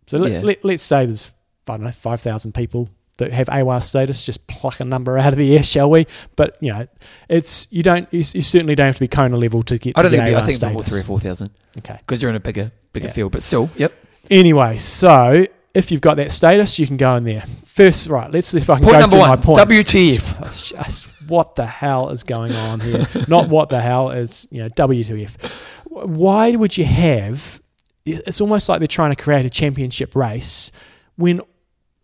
So 0.08 0.18
let, 0.18 0.32
Yeah. 0.32 0.42
let, 0.42 0.64
let's 0.66 0.84
say 0.84 1.06
there's, 1.06 1.34
I 1.68 1.74
don't 1.78 1.84
know, 1.86 1.92
5,000 1.92 2.54
people 2.54 2.90
that 3.18 3.32
have 3.32 3.48
AWA 3.50 3.82
status. 3.82 4.24
Just 4.26 4.46
pluck 4.48 4.80
a 4.80 4.86
number 4.86 5.18
out 5.18 5.34
of 5.34 5.38
the 5.40 5.56
air, 5.58 5.64
shall 5.64 5.90
we? 5.90 6.06
But, 6.36 6.58
you 6.62 6.72
know, 6.74 6.86
it's, 7.30 7.68
you 7.72 7.82
don't, 7.82 8.08
you, 8.12 8.20
you 8.20 8.42
certainly 8.42 8.76
don't 8.76 8.88
have 8.88 8.96
to 8.96 9.00
be 9.00 9.08
Kona 9.08 9.38
level 9.38 9.64
to 9.64 9.78
get 9.78 9.98
I 9.98 10.02
don't 10.04 10.12
the 10.12 10.18
think 10.18 10.28
be, 10.30 10.36
I 10.36 10.42
think 10.46 10.62
more 10.74 10.84
status. 10.84 10.90
three 10.90 11.00
or 11.02 11.04
four 11.06 11.20
thousand 11.20 11.50
Okay. 11.78 11.98
because 12.00 12.22
you're 12.22 12.30
in 12.30 12.36
a 12.36 12.40
bigger 12.42 12.72
bigger 12.94 13.08
Yeah. 13.08 13.14
field. 13.14 13.32
But 13.32 13.42
still, 13.42 13.70
yep. 13.78 13.94
Anyway, 14.30 14.78
so 14.78 15.46
if 15.76 15.92
you've 15.92 16.02
got 16.02 16.18
that 16.18 16.32
status, 16.32 16.80
you 16.80 16.88
can 16.88 16.98
go 16.98 17.16
in 17.18 17.26
there. 17.26 17.44
First, 17.64 18.08
right, 18.08 18.32
let's 18.32 18.48
see 18.48 18.58
if 18.58 18.70
I 18.70 18.76
can 18.76 18.86
Point 18.86 18.94
go 18.94 19.00
number 19.02 19.16
through 19.18 19.26
my 19.26 19.30
one: 19.30 19.42
points. 19.42 19.74
WTF. 19.74 20.48
It's 20.48 20.70
just 20.72 21.08
what 21.28 21.56
the 21.56 21.66
hell 21.66 22.10
is 22.10 22.24
going 22.24 22.54
on 22.54 22.80
here? 22.80 23.06
Not 23.28 23.50
what 23.50 23.70
the 23.70 23.82
hell 23.82 24.10
is 24.10 24.48
you 24.50 24.64
know 24.64 24.70
W2F. 24.70 25.66
Why 25.86 26.56
would 26.56 26.78
you 26.78 26.86
have? 26.86 27.62
It's 28.06 28.40
almost 28.40 28.70
like 28.70 28.80
they're 28.80 28.88
trying 28.88 29.14
to 29.14 29.22
create 29.22 29.46
a 29.46 29.50
championship 29.50 30.16
race 30.16 30.72
when 31.16 31.42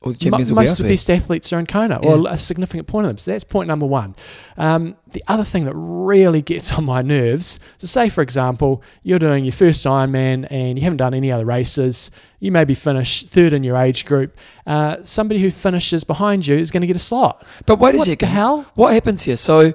The 0.03 0.13
champions 0.17 0.49
be 0.49 0.55
most 0.55 0.79
of 0.79 0.85
the 0.85 0.89
best 0.93 1.09
athletes 1.11 1.53
are 1.53 1.59
in 1.59 1.67
Kona, 1.67 1.97
or 1.97 2.17
Yeah. 2.17 2.33
a 2.33 2.37
significant 2.37 2.87
point 2.87 3.05
of 3.05 3.09
them. 3.11 3.17
So 3.19 3.31
that's 3.31 3.43
point 3.43 3.67
number 3.67 3.85
one. 3.85 4.15
Um, 4.57 4.95
the 5.11 5.23
other 5.27 5.43
thing 5.43 5.65
that 5.65 5.73
really 5.75 6.41
gets 6.41 6.73
on 6.73 6.85
my 6.85 7.03
nerves, 7.03 7.59
so 7.77 7.85
say 7.85 8.09
for 8.09 8.21
example, 8.23 8.81
you're 9.03 9.19
doing 9.19 9.45
your 9.45 9.51
first 9.51 9.85
Ironman 9.85 10.47
and 10.49 10.79
you 10.79 10.83
haven't 10.83 10.97
done 10.97 11.13
any 11.13 11.31
other 11.31 11.45
races. 11.45 12.09
You 12.39 12.51
maybe 12.51 12.73
finish 12.73 13.23
third 13.25 13.53
in 13.53 13.63
your 13.63 13.77
age 13.77 14.05
group. 14.05 14.35
Uh, 14.65 14.97
somebody 15.03 15.39
who 15.39 15.51
finishes 15.51 16.03
behind 16.03 16.47
you 16.47 16.55
is 16.55 16.71
going 16.71 16.81
to 16.81 16.87
get 16.87 16.95
a 16.95 16.99
slot. 16.99 17.45
But 17.67 17.77
wait 17.77 17.93
a 17.93 17.97
what 17.99 18.17
the 18.19 18.25
hell? 18.25 18.65
What 18.73 18.93
happens 18.93 19.21
here? 19.21 19.37
So, 19.37 19.73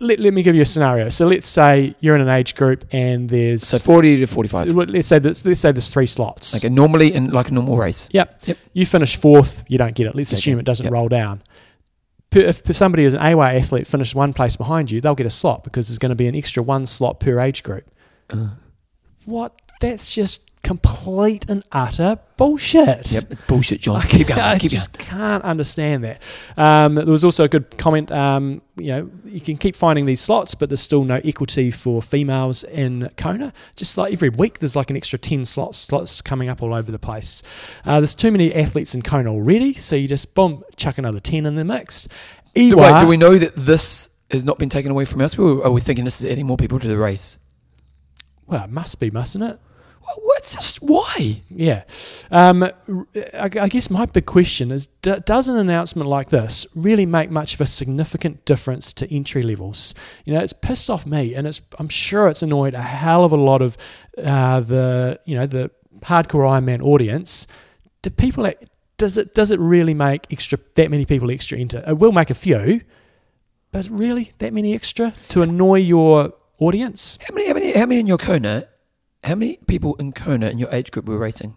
let, 0.00 0.18
let 0.18 0.32
me 0.32 0.42
give 0.42 0.54
you 0.54 0.62
a 0.62 0.66
scenario. 0.66 1.08
So 1.10 1.26
let's 1.26 1.46
say 1.46 1.94
you're 2.00 2.14
in 2.16 2.22
an 2.22 2.28
age 2.28 2.54
group 2.54 2.84
and 2.92 3.28
there's 3.28 3.66
so 3.66 3.78
forty 3.78 4.16
to 4.16 4.26
forty-five. 4.26 4.68
let's 4.74 5.06
say 5.08 5.18
there's, 5.18 5.44
let's 5.44 5.60
say 5.60 5.72
there's 5.72 5.88
three 5.88 6.06
slots. 6.06 6.56
Okay, 6.56 6.68
normally 6.68 7.12
in 7.14 7.30
like 7.30 7.48
a 7.48 7.54
normal 7.54 7.76
race. 7.76 8.08
Yep. 8.12 8.46
Yep. 8.46 8.58
You 8.72 8.86
finish 8.86 9.16
fourth, 9.16 9.62
you 9.68 9.76
don't 9.78 9.94
get 9.94 10.06
it. 10.06 10.14
Let's 10.14 10.30
Okay. 10.32 10.38
assume 10.38 10.58
it 10.58 10.64
doesn't 10.64 10.84
Yep. 10.84 10.92
roll 10.92 11.08
down. 11.08 11.42
Per- 12.30 12.40
If 12.40 12.62
somebody 12.74 13.04
is 13.04 13.14
an 13.14 13.20
AWA 13.20 13.54
athlete 13.54 13.86
finishes 13.86 14.14
one 14.14 14.32
place 14.32 14.56
behind 14.56 14.90
you, 14.90 15.00
they'll 15.00 15.14
get 15.14 15.26
a 15.26 15.30
slot 15.30 15.64
because 15.64 15.88
there's 15.88 15.98
going 15.98 16.10
to 16.10 16.16
be 16.16 16.26
an 16.26 16.34
extra 16.34 16.62
one 16.62 16.86
slot 16.86 17.20
per 17.20 17.38
age 17.38 17.62
group. 17.62 17.84
Uh, 18.30 18.48
What? 19.26 19.52
That's 19.80 20.14
just 20.14 20.50
complete 20.64 21.44
and 21.48 21.62
utter 21.70 22.18
bullshit. 22.36 23.12
yep, 23.12 23.30
it's 23.30 23.42
bullshit, 23.42 23.80
John. 23.82 24.00
I, 24.00 24.06
keep 24.06 24.26
going. 24.26 24.40
I 24.40 24.58
keep 24.58 24.72
just 24.72 24.98
can't 24.98 25.44
understand 25.44 26.02
that. 26.04 26.22
Um, 26.56 26.96
there 26.96 27.06
was 27.06 27.22
also 27.22 27.44
a 27.44 27.48
good 27.48 27.76
comment. 27.78 28.10
Um, 28.10 28.62
you 28.76 28.88
know, 28.88 29.10
you 29.24 29.40
can 29.40 29.56
keep 29.56 29.76
finding 29.76 30.06
these 30.06 30.20
slots, 30.20 30.54
but 30.54 30.68
there's 30.68 30.80
still 30.80 31.04
no 31.04 31.20
equity 31.24 31.70
for 31.70 32.02
females 32.02 32.64
in 32.64 33.10
Kona. 33.16 33.52
Just 33.76 33.96
like 33.96 34.12
every 34.12 34.30
week, 34.30 34.58
there's 34.58 34.74
like 34.74 34.90
an 34.90 34.96
extra 34.96 35.18
ten 35.18 35.44
slots 35.44 35.78
slots 35.78 36.20
coming 36.20 36.48
up 36.48 36.62
all 36.62 36.74
over 36.74 36.90
the 36.90 36.98
place. 36.98 37.42
Uh, 37.84 38.00
there's 38.00 38.14
too 38.14 38.32
many 38.32 38.52
athletes 38.54 38.94
in 38.94 39.02
Kona 39.02 39.30
already, 39.30 39.74
so 39.74 39.94
you 39.94 40.08
just 40.08 40.34
boom, 40.34 40.64
chuck 40.76 40.98
another 40.98 41.20
ten 41.20 41.46
in 41.46 41.54
the 41.54 41.64
mix. 41.64 42.08
going. 42.54 42.70
Do, 42.70 42.76
wait, 42.78 43.00
do 43.00 43.06
we 43.06 43.16
know 43.16 43.36
that 43.38 43.54
this 43.54 44.10
has 44.30 44.44
not 44.44 44.58
been 44.58 44.70
taken 44.70 44.90
away 44.90 45.04
from 45.04 45.20
us? 45.20 45.38
Or 45.38 45.64
are 45.64 45.70
we 45.70 45.80
thinking 45.80 46.04
this 46.04 46.20
is 46.20 46.30
adding 46.30 46.46
more 46.46 46.56
people 46.56 46.80
to 46.80 46.88
the 46.88 46.98
race? 46.98 47.38
Well, 48.46 48.64
it 48.64 48.70
must 48.70 49.00
be, 49.00 49.10
mustn't 49.10 49.44
it? 49.44 49.58
What, 50.04 50.18
what's 50.22 50.54
just 50.54 50.82
why? 50.82 51.42
Yeah. 51.48 51.84
Um, 52.30 52.68
I 53.32 53.48
guess 53.48 53.88
my 53.88 54.04
big 54.04 54.26
question 54.26 54.70
is 54.70 54.88
d- 55.00 55.20
Does 55.24 55.48
an 55.48 55.56
announcement 55.56 56.08
like 56.08 56.28
this 56.28 56.66
really 56.74 57.06
make 57.06 57.30
much 57.30 57.54
of 57.54 57.62
a 57.62 57.66
significant 57.66 58.44
difference 58.44 58.92
to 58.94 59.14
entry 59.14 59.42
levels? 59.42 59.94
You 60.26 60.34
know, 60.34 60.40
it's 60.40 60.52
pissed 60.52 60.90
off 60.90 61.06
me, 61.06 61.34
and 61.34 61.46
it's 61.46 61.62
I'm 61.78 61.88
sure 61.88 62.28
it's 62.28 62.42
annoyed 62.42 62.74
a 62.74 62.82
hell 62.82 63.24
of 63.24 63.32
a 63.32 63.36
lot 63.36 63.62
of 63.62 63.78
uh, 64.18 64.60
the, 64.60 65.20
you 65.24 65.36
know, 65.36 65.46
the 65.46 65.70
hardcore 66.00 66.46
Ironman 66.48 66.82
audience. 66.82 67.46
Do 68.02 68.10
people, 68.10 68.50
does 68.98 69.16
it, 69.16 69.32
does 69.34 69.50
it 69.50 69.58
really 69.58 69.94
make 69.94 70.26
extra, 70.30 70.58
that 70.74 70.90
many 70.90 71.06
people 71.06 71.30
extra 71.30 71.58
enter? 71.58 71.82
It 71.86 71.98
will 71.98 72.12
make 72.12 72.28
a 72.28 72.34
few, 72.34 72.82
but 73.72 73.88
really 73.88 74.32
that 74.38 74.52
many 74.52 74.74
extra 74.74 75.14
to 75.30 75.40
annoy 75.40 75.78
your 75.78 76.34
audience? 76.58 77.18
How 77.26 77.34
many? 77.34 77.48
How 77.48 77.54
many? 77.54 77.72
How 77.72 77.86
many 77.86 78.00
in 78.00 78.06
your 78.06 78.18
Kona? 78.18 78.66
How 79.22 79.34
many 79.34 79.56
people 79.66 79.94
in 79.96 80.12
Kona 80.12 80.48
in 80.50 80.58
your 80.58 80.68
age 80.72 80.90
group 80.90 81.06
were 81.06 81.18
racing? 81.18 81.54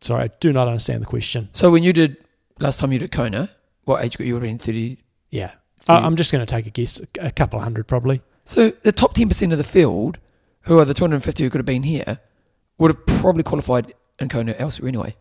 Sorry, 0.00 0.24
I 0.24 0.30
do 0.40 0.52
not 0.52 0.66
understand 0.68 1.02
the 1.02 1.06
question. 1.06 1.48
So 1.52 1.70
when 1.70 1.82
you 1.82 1.92
did 1.92 2.16
last 2.58 2.80
time 2.80 2.92
you 2.92 2.98
did 2.98 3.12
Kona, 3.12 3.50
what 3.84 4.02
age 4.02 4.16
group 4.16 4.26
you 4.26 4.34
were 4.34 4.44
in? 4.44 4.58
Thirty. 4.58 4.98
Yeah. 5.30 5.52
So 5.80 5.92
I- 5.94 5.98
you- 6.00 6.06
I'm 6.06 6.16
just 6.16 6.32
going 6.32 6.44
to 6.44 6.50
take 6.50 6.66
a 6.66 6.70
guess, 6.70 7.00
a 7.20 7.30
couple 7.30 7.58
of 7.58 7.62
hundred 7.64 7.86
probably. 7.86 8.20
So 8.44 8.70
the 8.82 8.92
top 8.92 9.14
ten 9.14 9.28
percent 9.28 9.52
of 9.52 9.58
the 9.58 9.64
field, 9.64 10.18
who 10.62 10.78
are 10.78 10.84
the 10.84 10.94
two 10.94 11.04
hundred 11.04 11.16
and 11.16 11.24
fifty 11.24 11.44
who 11.44 11.50
could 11.50 11.58
have 11.58 11.66
been 11.66 11.82
here, 11.82 12.18
would 12.78 12.90
have 12.92 13.06
probably 13.20 13.42
qualified 13.42 13.92
in 14.18 14.28
Kona 14.28 14.54
elsewhere 14.58 14.88
anyway. 14.88 15.14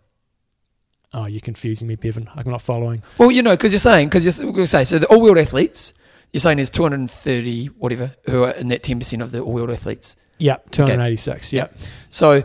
Oh, 1.11 1.25
you're 1.25 1.41
confusing 1.41 1.87
me, 1.87 1.95
Bevan. 1.95 2.29
I'm 2.35 2.49
not 2.49 2.61
following. 2.61 3.01
Well, 3.17 3.31
you 3.31 3.41
know, 3.41 3.51
because 3.51 3.71
you're 3.73 3.79
saying, 3.79 4.09
because 4.09 4.25
you're 4.39 4.51
going 4.51 4.63
to 4.63 4.67
say, 4.67 4.83
so 4.83 4.99
the 4.99 5.07
all 5.07 5.23
world 5.23 5.39
athletes, 5.39 5.95
you're 6.31 6.41
saying 6.41 6.57
there's 6.57 6.69
230, 6.69 7.67
whatever, 7.67 8.11
who 8.25 8.43
are 8.43 8.51
in 8.51 8.67
that 8.69 8.83
10% 8.83 9.21
of 9.21 9.31
the 9.31 9.41
all 9.41 9.53
world 9.53 9.71
athletes. 9.71 10.15
Yep, 10.39 10.71
286. 10.71 11.53
Yep. 11.53 11.75
So 12.09 12.43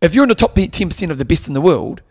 if 0.00 0.14
you're 0.14 0.24
in 0.24 0.28
the 0.28 0.34
top 0.34 0.54
10% 0.54 1.10
of 1.10 1.18
the 1.18 1.24
best 1.24 1.48
in 1.48 1.54
the 1.54 1.60
world, 1.60 2.02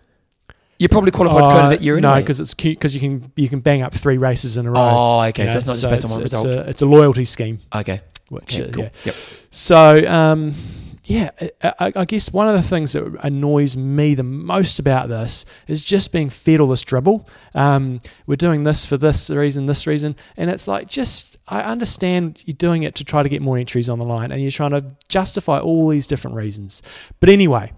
you're 0.80 0.90
probably 0.90 1.12
qualified 1.12 1.44
to 1.44 1.50
go 1.50 1.56
to 1.56 1.64
Uh, 1.64 1.70
that 1.70 1.82
year 1.82 2.00
no, 2.00 2.16
because 2.16 2.40
it's 2.40 2.54
because 2.54 2.94
you 2.94 3.02
can 3.02 3.32
you 3.36 3.50
can 3.50 3.62
bang 3.62 3.82
up 3.82 3.94
three 3.94 4.18
races 4.18 4.58
in 4.58 4.68
a 4.68 4.72
row. 4.72 4.78
Oh, 4.78 5.22
okay. 5.24 5.46
you 5.46 5.50
so 5.50 5.58
it's 5.58 5.66
not 5.66 5.74
just 5.74 5.90
based 5.90 6.06
on 6.06 6.12
one 6.12 6.22
it's, 6.22 6.34
result. 6.34 6.56
A, 6.56 6.70
it's 6.70 6.82
a 6.84 6.86
loyalty 6.86 7.26
scheme, 7.26 7.60
okay. 7.74 8.02
which 8.30 8.60
okay 8.60 8.70
uh, 8.70 8.74
cool. 8.74 8.84
yeah. 8.84 8.90
Yep. 9.06 9.16
So, 9.50 10.08
um, 10.08 10.54
yeah, 11.10 11.32
I, 11.64 11.94
I- 11.96 12.06
guess 12.06 12.34
one 12.34 12.50
of 12.50 12.56
the 12.56 12.62
things 12.62 12.92
that 12.94 13.04
annoys 13.24 13.78
me 13.78 14.14
the 14.14 14.24
most 14.24 14.78
about 14.78 15.08
this 15.08 15.46
is 15.68 15.84
just 15.84 16.12
being 16.12 16.30
fed 16.30 16.60
all 16.60 16.68
this 16.68 16.82
dribble. 16.82 17.28
Um, 17.56 18.02
we're 18.26 18.36
doing 18.36 18.64
this 18.64 18.86
for 18.86 18.98
this 18.98 19.30
reason, 19.30 19.68
this 19.68 19.88
reason, 19.88 20.18
and 20.36 20.50
it's 20.50 20.68
like 20.68 20.90
just 20.90 21.38
I 21.48 21.62
understand 21.62 22.42
you're 22.46 22.56
doing 22.58 22.84
it 22.84 22.96
to 22.96 23.06
try 23.06 23.24
to 23.24 23.30
get 23.30 23.42
more 23.42 23.58
entries 23.58 23.90
on 23.90 24.00
the 24.00 24.06
line, 24.06 24.32
and 24.34 24.42
you're 24.42 24.52
trying 24.52 24.72
to 24.72 24.86
justify 25.08 25.60
all 25.60 25.88
these 25.88 26.08
different 26.08 26.36
reasons. 26.36 26.84
But 27.22 27.30
anyway, 27.30 27.72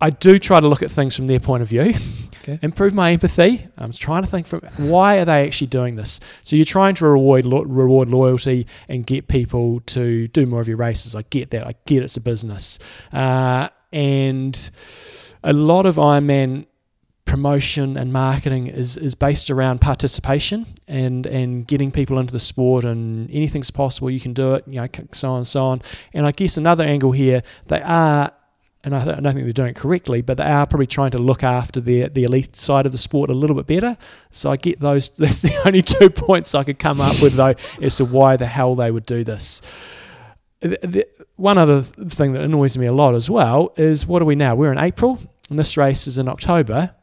I 0.00 0.10
do 0.10 0.38
try 0.38 0.60
to 0.60 0.68
look 0.68 0.82
at 0.84 0.90
things 0.90 1.16
from 1.16 1.26
their 1.26 1.40
point 1.40 1.62
of 1.64 1.68
view, 1.68 1.94
Okay. 2.48 2.58
improve 2.62 2.94
my 2.94 3.10
empathy. 3.12 3.66
I'm 3.76 3.92
trying 3.92 4.22
to 4.22 4.28
think 4.28 4.46
from 4.46 4.60
why 4.76 5.18
are 5.18 5.24
they 5.24 5.44
actually 5.44 5.66
doing 5.66 5.96
this? 5.96 6.20
So 6.42 6.54
you're 6.54 6.64
trying 6.64 6.94
to 6.96 7.06
reward 7.06 7.44
lo- 7.44 7.62
reward 7.62 8.08
loyalty 8.08 8.66
and 8.88 9.04
get 9.04 9.26
people 9.26 9.80
to 9.86 10.28
do 10.28 10.46
more 10.46 10.60
of 10.60 10.68
your 10.68 10.76
races. 10.76 11.16
I 11.16 11.22
get 11.22 11.50
that. 11.50 11.66
I 11.66 11.74
get 11.86 12.02
it's 12.04 12.16
a 12.16 12.20
business, 12.20 12.78
uh, 13.12 13.68
and 13.92 14.70
a 15.42 15.52
lot 15.52 15.86
of 15.86 15.96
Ironman 15.96 16.66
promotion 17.24 17.96
and 17.96 18.12
marketing 18.12 18.68
is, 18.68 18.96
is 18.96 19.16
based 19.16 19.50
around 19.50 19.80
participation 19.80 20.64
and 20.86 21.26
and 21.26 21.66
getting 21.66 21.90
people 21.90 22.20
into 22.20 22.32
the 22.32 22.38
sport 22.38 22.84
and 22.84 23.28
anything's 23.32 23.70
possible 23.70 24.08
you 24.08 24.20
can 24.20 24.32
do 24.32 24.54
it 24.54 24.62
you 24.68 24.80
know 24.80 24.86
so 25.12 25.30
on 25.30 25.38
and 25.38 25.46
so 25.46 25.64
on 25.64 25.82
and 26.14 26.24
I 26.24 26.30
guess 26.30 26.56
another 26.56 26.84
angle 26.84 27.10
here 27.10 27.42
they 27.66 27.82
are 27.82 28.32
and 28.86 28.94
I, 28.94 29.04
don't 29.04 29.24
think 29.24 29.42
they're 29.42 29.52
doing 29.52 29.70
it 29.70 29.76
correctly, 29.76 30.22
but 30.22 30.36
they 30.36 30.44
are 30.44 30.64
probably 30.64 30.86
trying 30.86 31.10
to 31.10 31.18
look 31.18 31.42
after 31.42 31.80
the 31.80 32.08
the 32.08 32.22
elite 32.22 32.54
side 32.54 32.86
of 32.86 32.92
the 32.92 32.98
sport 32.98 33.30
a 33.30 33.34
little 33.34 33.56
bit 33.56 33.66
better. 33.66 33.98
So 34.30 34.48
I 34.48 34.56
get 34.56 34.78
those. 34.78 35.08
That's 35.18 35.42
the 35.42 35.60
only 35.66 35.82
two 35.82 36.08
points 36.08 36.54
I 36.54 36.62
could 36.62 36.78
come 36.78 37.00
up 37.00 37.20
with 37.20 37.34
though 37.34 37.54
as 37.82 37.96
to 37.96 38.04
why 38.04 38.36
the 38.36 38.46
hell 38.46 38.76
they 38.76 38.92
would 38.92 39.04
do 39.04 39.24
this. 39.24 39.60
The, 40.60 40.78
the, 40.82 41.08
one 41.34 41.58
other 41.58 41.82
thing 41.82 42.32
that 42.34 42.42
annoys 42.42 42.78
me 42.78 42.86
a 42.86 42.92
lot 42.92 43.16
as 43.16 43.28
well 43.28 43.74
is 43.76 44.06
what 44.06 44.22
are 44.22 44.24
we 44.24 44.36
now? 44.36 44.54
We're 44.54 44.72
in 44.72 44.78
April, 44.78 45.18
and 45.50 45.58
this 45.58 45.76
race 45.76 46.06
is 46.06 46.16
in 46.16 46.28
October. 46.28 46.94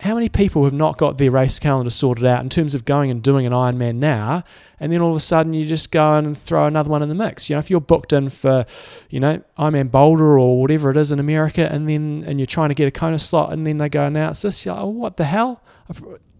How 0.00 0.14
many 0.14 0.30
people 0.30 0.64
have 0.64 0.72
not 0.72 0.96
got 0.96 1.18
their 1.18 1.30
race 1.30 1.58
calendar 1.58 1.90
sorted 1.90 2.24
out 2.24 2.40
in 2.42 2.48
terms 2.48 2.74
of 2.74 2.86
going 2.86 3.10
and 3.10 3.22
doing 3.22 3.44
an 3.44 3.52
Ironman 3.52 3.96
now, 3.96 4.42
and 4.80 4.92
then 4.92 5.00
all 5.00 5.10
of 5.10 5.16
a 5.16 5.20
sudden 5.20 5.52
you 5.52 5.66
just 5.66 5.90
go 5.90 6.14
and 6.14 6.36
throw 6.36 6.66
another 6.66 6.90
one 6.90 7.02
in 7.02 7.08
the 7.08 7.14
mix? 7.14 7.48
You 7.48 7.56
know, 7.56 7.60
if 7.60 7.70
you're 7.70 7.80
booked 7.80 8.12
in 8.12 8.28
for, 8.28 8.64
you 9.10 9.20
know, 9.20 9.42
Ironman 9.58 9.90
Boulder 9.90 10.38
or 10.38 10.60
whatever 10.60 10.90
it 10.90 10.96
is 10.96 11.12
in 11.12 11.18
America, 11.18 11.70
and 11.70 11.88
then 11.88 12.24
and 12.26 12.38
you're 12.38 12.46
trying 12.46 12.68
to 12.68 12.74
get 12.74 12.88
a 12.88 12.90
Kona 12.90 13.18
slot, 13.18 13.52
and 13.52 13.66
then 13.66 13.78
they 13.78 13.88
go 13.88 14.04
announce 14.04 14.42
this, 14.42 14.64
you're 14.64 14.74
like, 14.74 14.84
oh, 14.84 14.88
what 14.88 15.16
the 15.16 15.24
hell? 15.24 15.62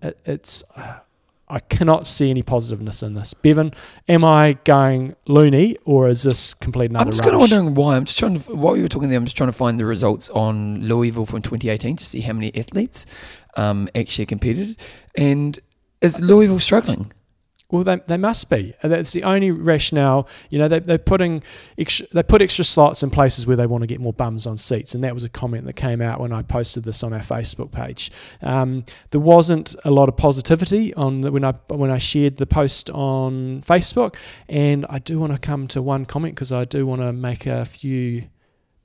It's 0.02 0.64
I 1.50 1.60
cannot 1.60 2.06
see 2.06 2.28
any 2.28 2.42
positiveness 2.42 3.02
in 3.02 3.14
this. 3.14 3.32
Bevan, 3.32 3.72
am 4.06 4.22
I 4.22 4.58
going 4.64 5.14
loony, 5.26 5.78
or 5.84 6.08
is 6.08 6.22
this 6.22 6.52
complete 6.52 6.90
another 6.90 7.06
I'm 7.06 7.10
just 7.10 7.20
rubbish? 7.20 7.32
kind 7.32 7.42
of 7.42 7.58
wondering 7.58 7.74
why. 7.74 7.96
I'm 7.96 8.04
just 8.04 8.18
trying 8.18 8.38
to, 8.38 8.54
while 8.54 8.76
you 8.76 8.82
were 8.82 8.88
talking 8.88 9.08
there, 9.08 9.18
I'm 9.18 9.24
just 9.24 9.36
trying 9.36 9.48
to 9.48 9.56
find 9.56 9.78
the 9.78 9.86
results 9.86 10.28
on 10.30 10.82
Louisville 10.82 11.24
from 11.24 11.40
2018 11.40 11.96
to 11.96 12.04
see 12.04 12.20
how 12.20 12.34
many 12.34 12.54
athletes 12.54 13.06
um, 13.56 13.88
actually 13.94 14.26
competed. 14.26 14.76
And 15.16 15.58
is 16.02 16.20
Louisville 16.20 16.60
struggling? 16.60 17.12
Well, 17.70 17.84
they, 17.84 18.00
they 18.06 18.16
must 18.16 18.48
be. 18.48 18.74
Uh, 18.82 18.88
That's 18.88 19.12
the 19.12 19.24
only 19.24 19.50
rationale. 19.50 20.26
You 20.48 20.58
know, 20.58 20.68
they, 20.68 20.78
they're 20.78 20.96
putting 20.96 21.42
extra, 21.76 22.06
they 22.12 22.22
put 22.22 22.40
extra 22.40 22.64
slots 22.64 23.02
in 23.02 23.10
places 23.10 23.46
where 23.46 23.56
they 23.58 23.66
want 23.66 23.82
to 23.82 23.86
get 23.86 24.00
more 24.00 24.14
bums 24.14 24.46
on 24.46 24.56
seats, 24.56 24.94
and 24.94 25.04
that 25.04 25.12
was 25.12 25.22
a 25.22 25.28
comment 25.28 25.66
that 25.66 25.74
came 25.74 26.00
out 26.00 26.18
when 26.18 26.32
I 26.32 26.40
posted 26.42 26.84
this 26.84 27.02
on 27.02 27.12
our 27.12 27.20
Facebook 27.20 27.70
page. 27.70 28.10
Um, 28.40 28.84
there 29.10 29.20
wasn't 29.20 29.76
a 29.84 29.90
lot 29.90 30.08
of 30.08 30.16
positivity 30.16 30.94
on 30.94 31.20
the, 31.20 31.30
when 31.30 31.44
I 31.44 31.52
when 31.68 31.90
I 31.90 31.98
shared 31.98 32.38
the 32.38 32.46
post 32.46 32.88
on 32.88 33.60
Facebook, 33.60 34.16
and 34.48 34.86
I 34.88 34.98
do 34.98 35.18
want 35.18 35.34
to 35.34 35.38
come 35.38 35.68
to 35.68 35.82
one 35.82 36.06
comment 36.06 36.36
because 36.36 36.52
I 36.52 36.64
do 36.64 36.86
want 36.86 37.02
to 37.02 37.12
make 37.12 37.44
a 37.44 37.66
few 37.66 38.24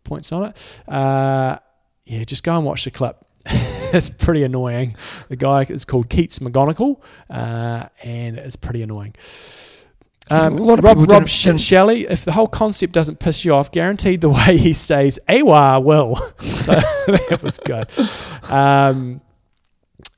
points 0.04 0.34
on 0.34 0.44
it. 0.44 0.82
Uh, 0.90 1.58
yeah, 2.04 2.26
just 2.26 2.44
go 2.44 2.58
and 2.58 2.66
watch 2.66 2.84
the 2.84 2.92
clip. 2.92 3.26
it's 3.94 4.10
pretty 4.10 4.44
annoying. 4.44 4.96
The 5.30 5.36
guy 5.36 5.64
is 5.64 5.86
called 5.86 6.10
Keats 6.10 6.40
McGonigal, 6.40 7.02
uh, 7.30 7.88
and 8.04 8.38
it's 8.38 8.56
pretty 8.56 8.82
annoying. 8.82 9.14
Um, 10.32 10.58
a 10.58 10.62
lot 10.62 10.80
of 10.80 10.86
Rob, 10.86 10.98
Rob 10.98 11.08
didn't- 11.10 11.28
didn't- 11.44 11.60
Shelley, 11.60 12.08
if 12.08 12.24
the 12.24 12.32
whole 12.32 12.48
concept 12.48 12.94
doesn't 12.94 13.20
piss 13.20 13.44
you 13.44 13.54
off, 13.54 13.72
guaranteed 13.72 14.22
the 14.22 14.30
way 14.38 14.58
he 14.58 14.72
says 14.74 15.20
"Awa" 15.30 15.80
will. 15.82 16.16
So 16.40 16.72
that 17.08 17.42
was 17.44 17.60
good. 17.66 17.88
Um, 18.50 19.20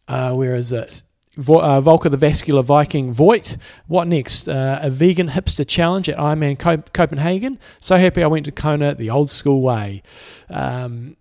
uh, 0.08 0.32
where 0.34 0.54
is 0.54 0.72
it? 0.72 1.02
Vo- 1.38 1.60
uh, 1.62 1.82
Volker 1.82 2.08
the 2.10 2.18
Vascular 2.18 2.62
Viking 2.62 3.12
Voigt. 3.12 3.58
What 3.88 4.08
next? 4.08 4.48
Uh, 4.48 4.78
a 4.82 4.92
vegan 4.92 5.30
hipster 5.30 5.68
challenge 5.68 6.08
at 6.08 6.18
Ironman 6.20 6.58
Cop- 6.60 6.94
Copenhagen. 6.94 7.58
So 7.82 7.98
happy 7.98 8.22
I 8.24 8.28
went 8.28 8.46
to 8.46 8.52
Kona 8.52 8.94
the 8.94 9.10
old 9.10 9.32
school 9.32 9.62
way. 9.64 10.04
Um, 10.52 11.18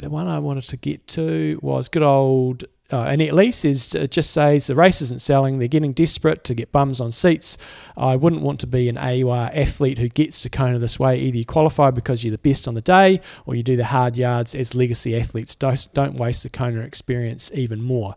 the 0.00 0.10
one 0.10 0.28
I 0.28 0.38
wanted 0.38 0.64
to 0.64 0.76
get 0.76 1.06
to 1.08 1.58
was 1.62 1.88
good 1.88 2.02
old. 2.02 2.64
Uh, 2.92 3.02
Annette 3.02 3.34
Lee 3.34 3.52
says, 3.52 3.94
it 3.94 4.10
just 4.10 4.32
says 4.32 4.66
the 4.66 4.74
race 4.74 5.00
isn't 5.00 5.20
selling. 5.20 5.58
They're 5.58 5.68
getting 5.68 5.92
desperate 5.92 6.42
to 6.44 6.54
get 6.54 6.72
bums 6.72 7.00
on 7.00 7.10
seats. 7.10 7.56
I 8.00 8.16
wouldn't 8.16 8.42
want 8.42 8.60
to 8.60 8.66
be 8.66 8.88
an 8.88 8.98
AUR 8.98 9.50
athlete 9.52 9.98
who 9.98 10.08
gets 10.08 10.42
to 10.42 10.48
Kona 10.48 10.78
this 10.78 10.98
way. 10.98 11.18
Either 11.18 11.38
you 11.38 11.44
qualify 11.44 11.90
because 11.90 12.24
you're 12.24 12.30
the 12.30 12.38
best 12.38 12.66
on 12.66 12.74
the 12.74 12.80
day, 12.80 13.20
or 13.46 13.54
you 13.54 13.62
do 13.62 13.76
the 13.76 13.84
hard 13.84 14.16
yards 14.16 14.54
as 14.54 14.74
legacy 14.74 15.18
athletes. 15.18 15.54
Don't, 15.54 15.88
don't 15.92 16.16
waste 16.16 16.42
the 16.42 16.48
Kona 16.48 16.80
experience 16.80 17.50
even 17.54 17.82
more. 17.82 18.14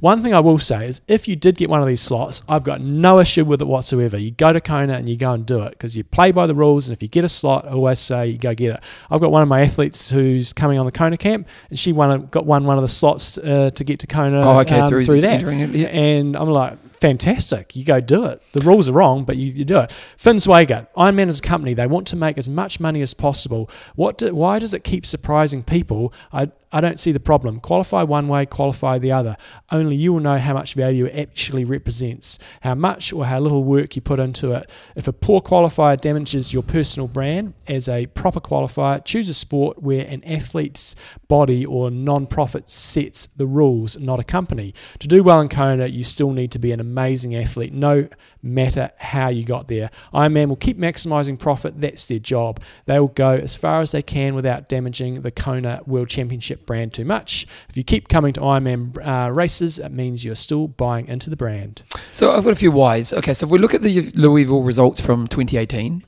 One 0.00 0.22
thing 0.22 0.34
I 0.34 0.40
will 0.40 0.58
say 0.58 0.86
is 0.86 1.00
if 1.06 1.28
you 1.28 1.36
did 1.36 1.56
get 1.56 1.68
one 1.70 1.80
of 1.80 1.86
these 1.86 2.00
slots, 2.00 2.42
I've 2.48 2.64
got 2.64 2.80
no 2.80 3.20
issue 3.20 3.44
with 3.44 3.60
it 3.60 3.66
whatsoever. 3.66 4.16
You 4.16 4.30
go 4.30 4.52
to 4.52 4.60
Kona 4.60 4.94
and 4.94 5.08
you 5.08 5.16
go 5.16 5.32
and 5.32 5.44
do 5.44 5.62
it 5.62 5.70
because 5.70 5.96
you 5.96 6.04
play 6.04 6.32
by 6.32 6.46
the 6.46 6.54
rules. 6.54 6.88
And 6.88 6.96
if 6.96 7.02
you 7.02 7.08
get 7.08 7.24
a 7.24 7.28
slot, 7.28 7.66
I 7.66 7.70
always 7.70 7.98
say 7.98 8.28
you 8.28 8.38
go 8.38 8.54
get 8.54 8.74
it. 8.74 8.80
I've 9.10 9.20
got 9.20 9.30
one 9.30 9.42
of 9.42 9.48
my 9.48 9.62
athletes 9.62 10.10
who's 10.10 10.52
coming 10.52 10.78
on 10.78 10.86
the 10.86 10.92
Kona 10.92 11.16
camp, 11.16 11.48
and 11.70 11.78
she 11.78 11.92
won 11.92 12.26
got 12.26 12.46
won 12.46 12.64
one 12.64 12.78
of 12.78 12.82
the 12.82 12.88
slots 12.88 13.38
uh, 13.38 13.70
to 13.74 13.84
get 13.84 14.00
to 14.00 14.06
Kona 14.06 14.40
Oh, 14.42 14.58
okay, 14.60 14.80
um, 14.80 14.88
through, 14.88 15.04
through 15.04 15.20
that. 15.22 15.42
it, 15.42 15.74
yeah. 15.74 15.86
And 15.88 16.36
I'm 16.36 16.48
like, 16.48 16.78
fantastic. 17.00 17.76
You 17.76 17.84
go 17.84 18.00
do 18.00 18.24
it. 18.24 18.42
The 18.52 18.64
rules 18.64 18.88
are 18.88 18.92
wrong, 18.92 19.24
but 19.24 19.36
you, 19.36 19.52
you 19.52 19.64
do 19.64 19.78
it. 19.80 19.92
Finn 20.16 20.36
Swager, 20.36 20.86
Ironman 20.96 21.28
is 21.28 21.38
a 21.38 21.42
company. 21.42 21.74
They 21.74 21.86
want 21.86 22.06
to 22.08 22.16
make 22.16 22.38
as 22.38 22.48
much 22.48 22.80
money 22.80 23.02
as 23.02 23.14
possible. 23.14 23.70
What? 23.94 24.18
Do, 24.18 24.34
why 24.34 24.58
does 24.58 24.74
it 24.74 24.84
keep 24.84 25.06
surprising 25.06 25.62
people? 25.62 26.12
I, 26.32 26.50
I 26.72 26.80
don't 26.80 26.98
see 26.98 27.12
the 27.12 27.20
problem. 27.20 27.60
Qualify 27.60 28.02
one 28.02 28.28
way, 28.28 28.44
qualify 28.44 28.98
the 28.98 29.12
other. 29.12 29.36
Only 29.70 29.96
you 29.96 30.12
will 30.12 30.20
know 30.20 30.38
how 30.38 30.54
much 30.54 30.74
value 30.74 31.06
it 31.06 31.16
actually 31.16 31.64
represents, 31.64 32.38
how 32.60 32.74
much 32.74 33.12
or 33.12 33.26
how 33.26 33.40
little 33.40 33.64
work 33.64 33.94
you 33.96 34.02
put 34.02 34.18
into 34.18 34.52
it. 34.52 34.70
If 34.96 35.06
a 35.06 35.12
poor 35.12 35.40
qualifier 35.40 36.00
damages 36.00 36.52
your 36.52 36.62
personal 36.62 37.08
brand, 37.08 37.54
as 37.68 37.88
a 37.88 38.06
proper 38.06 38.40
qualifier, 38.40 39.04
choose 39.04 39.28
a 39.28 39.34
sport 39.34 39.82
where 39.82 40.06
an 40.06 40.24
athlete's 40.24 40.96
body 41.28 41.64
or 41.64 41.90
non-profit 41.90 42.68
sets 42.68 43.26
the 43.26 43.46
rules, 43.46 43.98
not 44.00 44.20
a 44.20 44.24
company. 44.24 44.74
To 44.98 45.08
do 45.08 45.22
well 45.22 45.40
in 45.40 45.48
Kona, 45.48 45.86
you 45.86 46.04
still 46.04 46.32
need 46.32 46.50
to 46.52 46.58
be 46.58 46.72
an 46.72 46.80
amazing 46.80 47.36
athlete, 47.36 47.72
no 47.72 48.08
matter 48.46 48.90
how 48.98 49.28
you 49.28 49.44
got 49.44 49.68
there. 49.68 49.90
Ironman 50.14 50.48
will 50.48 50.56
keep 50.56 50.78
maximizing 50.78 51.38
profit. 51.38 51.80
That's 51.80 52.06
their 52.08 52.18
job. 52.18 52.60
They 52.86 52.98
will 52.98 53.08
go 53.08 53.30
as 53.30 53.54
far 53.54 53.80
as 53.80 53.92
they 53.92 54.02
can 54.02 54.34
without 54.34 54.68
damaging 54.68 55.22
the 55.22 55.30
Kona 55.30 55.82
World 55.86 56.08
Championship 56.08 56.66
brand 56.66 56.92
too 56.92 57.04
much. 57.04 57.46
If 57.68 57.76
you 57.76 57.84
keep 57.84 58.08
coming 58.08 58.32
to 58.34 58.40
Ironman 58.40 58.96
uh, 59.06 59.30
races, 59.30 59.78
it 59.78 59.92
means 59.92 60.24
you're 60.24 60.34
still 60.34 60.68
buying 60.68 61.08
into 61.08 61.30
the 61.30 61.36
brand. 61.36 61.82
So 62.12 62.32
I've 62.32 62.44
got 62.44 62.52
a 62.52 62.56
few 62.56 62.70
whys. 62.70 63.12
Okay, 63.12 63.34
so 63.34 63.46
if 63.46 63.50
we 63.50 63.58
look 63.58 63.74
at 63.74 63.82
the 63.82 64.10
Louisville 64.14 64.62
results 64.62 65.00
from 65.00 65.26
2018, 65.28 66.04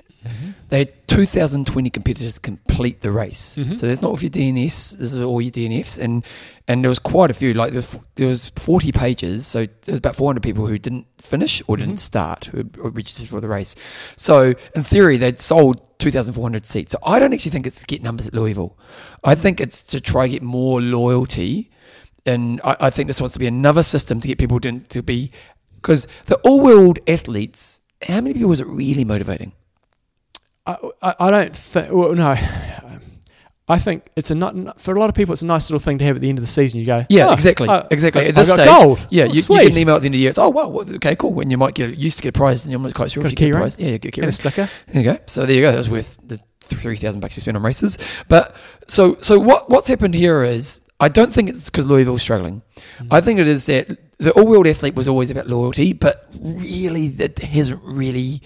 they 0.69 0.79
had 0.81 1.09
2,020 1.09 1.91
competitors 1.91 2.39
complete 2.39 3.01
the 3.01 3.11
race. 3.11 3.57
Mhm. 3.59 3.77
So 3.79 3.87
there's 3.87 4.03
not 4.03 4.11
all 4.11 4.21
your 4.21 4.31
DNS, 4.31 4.91
this 4.99 5.15
is 5.15 5.17
all 5.17 5.41
your 5.41 5.51
DNFs, 5.51 5.99
and 5.99 6.25
and 6.67 6.85
there 6.85 6.89
was 6.91 6.99
quite 6.99 7.31
a 7.31 7.35
few. 7.35 7.55
Like 7.55 7.73
there 7.73 7.79
was, 7.79 7.97
there 8.17 8.29
was 8.29 8.51
40 8.57 8.93
pages, 8.93 9.47
so 9.47 9.65
there 9.65 9.93
was 9.93 9.99
about 9.99 10.17
400 10.17 10.43
people 10.43 10.67
who 10.67 10.79
didn't 10.79 11.07
finish 11.19 11.63
or 11.67 11.77
didn't 11.79 11.97
Mhm. 11.97 12.01
start 12.01 12.45
who 12.53 12.65
registered 12.77 13.29
for 13.29 13.41
the 13.41 13.49
race. 13.49 13.75
So 14.17 14.55
in 14.77 14.83
theory, 14.83 15.17
they'd 15.17 15.41
sold 15.41 15.81
2,400 15.99 16.67
seats. 16.67 16.93
So 16.93 16.99
I 17.05 17.19
don't 17.19 17.33
actually 17.33 17.51
think 17.53 17.67
it's 17.67 17.81
to 17.81 17.87
get 17.87 18.03
numbers 18.03 18.27
at 18.27 18.35
Louisville. 18.35 18.77
I 19.25 19.35
think 19.35 19.61
it's 19.61 19.83
to 19.85 20.01
try 20.01 20.27
to 20.27 20.33
get 20.33 20.43
more 20.43 20.81
loyalty, 20.83 21.71
and 22.27 22.61
I, 22.65 22.77
I 22.81 22.91
think 22.91 23.07
this 23.07 23.21
wants 23.21 23.33
to 23.33 23.39
be 23.41 23.47
another 23.47 23.83
system 23.83 24.21
to 24.21 24.29
get 24.29 24.37
people 24.39 24.61
to, 24.61 24.81
to 24.81 25.03
be 25.03 25.31
because 25.81 26.07
the 26.27 26.37
all-world 26.39 26.99
athletes. 27.09 27.81
How 28.03 28.21
many 28.21 28.35
people 28.35 28.51
was 28.51 28.61
it 28.61 28.67
really 28.69 29.05
motivating? 29.05 29.53
I, 30.69 30.77
I, 31.03 31.15
I 31.21 31.31
don't 31.31 31.57
think. 31.57 31.93
Well, 31.93 32.15
no. 32.15 32.37
I 33.71 33.79
think 33.79 34.09
it's 34.17 34.31
a 34.31 34.35
not 34.35 34.81
for 34.81 34.95
a 34.95 34.99
lot 35.01 35.11
of 35.11 35.15
people. 35.15 35.35
It's 35.35 35.43
a 35.43 35.47
nice 35.47 35.69
little 35.69 35.79
thing 35.79 35.99
to 35.99 36.05
have 36.07 36.17
at 36.17 36.23
the 36.23 36.29
end 36.31 36.39
of 36.39 36.43
the 36.43 36.51
season. 36.51 36.81
You 36.81 36.87
go, 36.87 37.05
Yeah, 37.11 37.29
"Oh, 37.29 37.33
exactly, 37.35 37.69
I- 37.69 37.87
exactly. 37.91 38.27
At 38.27 38.35
this 38.35 38.51
I 38.51 38.57
got 38.57 38.63
stage, 38.63 38.83
gold. 38.83 39.07
yeah, 39.11 39.25
Oh, 39.25 39.27
you, 39.27 39.43
you 39.43 39.43
get 39.61 39.73
an 39.73 39.77
email 39.79 39.97
at 39.97 40.01
the 40.01 40.07
end 40.07 40.15
of 40.15 40.19
the 40.19 40.23
year. 40.23 40.31
It's 40.31 40.39
oh 40.39 40.49
wow, 40.49 40.69
well, 40.69 40.95
okay, 40.97 41.15
cool. 41.17 41.39
And 41.41 41.51
you 41.51 41.59
might 41.59 41.75
get 41.75 41.95
used 41.99 42.17
to 42.17 42.23
get 42.23 42.31
a 42.31 42.33
prize, 42.39 42.65
and 42.65 42.73
you're 42.73 42.81
not 42.81 42.95
quite 42.95 43.11
sure 43.13 43.23
if 43.27 43.31
you 43.31 43.37
get 43.37 43.51
a 43.51 43.59
prize. 43.59 43.79
Yeah, 43.79 43.89
you 43.89 43.99
get 43.99 44.09
a 44.09 44.13
key 44.13 44.21
and 44.23 44.31
a 44.31 44.33
sticker. 44.33 44.71
There 44.87 45.03
you 45.03 45.13
go. 45.13 45.19
So 45.27 45.45
there 45.45 45.55
you 45.55 45.61
go. 45.61 45.71
That 45.71 45.77
was 45.79 45.91
worth 45.91 46.17
the 46.27 46.41
three 46.61 46.97
thousand 46.97 47.21
bucks 47.21 47.37
you 47.37 47.43
spent 47.43 47.59
on 47.59 47.63
races. 47.63 47.99
But 48.29 48.57
so 48.87 49.19
so 49.21 49.39
what 49.39 49.69
what's 49.69 49.89
happened 49.89 50.15
here 50.15 50.43
is 50.45 50.81
I 50.99 51.11
don't 51.11 51.31
think 51.33 51.51
it's 51.51 51.67
because 51.67 51.87
Louisville's 51.87 52.23
struggling. 52.23 52.63
Mm. 53.01 53.09
I 53.11 53.21
think 53.21 53.39
it 53.39 53.47
is 53.49 53.67
that 53.67 53.99
the 54.17 54.33
all 54.33 54.47
world 54.49 54.67
athlete 54.67 54.95
was 54.95 55.09
always 55.09 55.31
about 55.31 55.47
loyalty, 55.47 55.93
but 55.93 56.27
really 56.41 57.09
that 57.09 57.39
hasn't 57.41 57.83
really. 57.85 58.41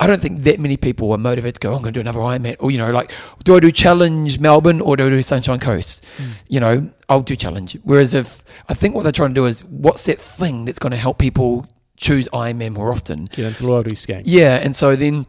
I 0.00 0.06
don't 0.06 0.20
think 0.20 0.42
that 0.42 0.58
many 0.58 0.76
people 0.76 1.12
are 1.12 1.18
motivated 1.18 1.54
to 1.54 1.60
go. 1.60 1.72
"Oh, 1.72 1.76
I'm 1.76 1.82
going 1.82 1.94
to 1.94 1.98
do 1.98 2.00
another 2.00 2.18
Ironman, 2.18 2.56
or 2.58 2.70
you 2.70 2.78
know, 2.78 2.90
like, 2.90 3.12
do 3.44 3.56
I 3.56 3.60
do 3.60 3.70
Challenge 3.70 4.40
Melbourne 4.40 4.80
or 4.80 4.96
do 4.96 5.06
I 5.06 5.10
do 5.10 5.22
Sunshine 5.22 5.60
Coast? 5.60 6.04
Mm. 6.18 6.30
You 6.48 6.60
know, 6.60 6.90
I'll 7.08 7.22
do 7.22 7.36
Challenge. 7.36 7.78
Whereas 7.84 8.12
if 8.12 8.42
I 8.68 8.74
think 8.74 8.94
what 8.94 9.04
they're 9.04 9.12
trying 9.12 9.30
to 9.30 9.34
do 9.34 9.46
is, 9.46 9.64
what's 9.64 10.02
that 10.04 10.20
thing 10.20 10.64
that's 10.64 10.78
going 10.80 10.90
to 10.90 10.96
help 10.96 11.18
people 11.18 11.66
choose 11.96 12.28
Ironman 12.32 12.72
more 12.72 12.92
often? 12.92 13.28
The 13.34 13.54
loyalty 13.60 13.94
scheme. 13.94 14.22
Yeah, 14.24 14.56
and 14.56 14.74
so 14.74 14.96
then 14.96 15.26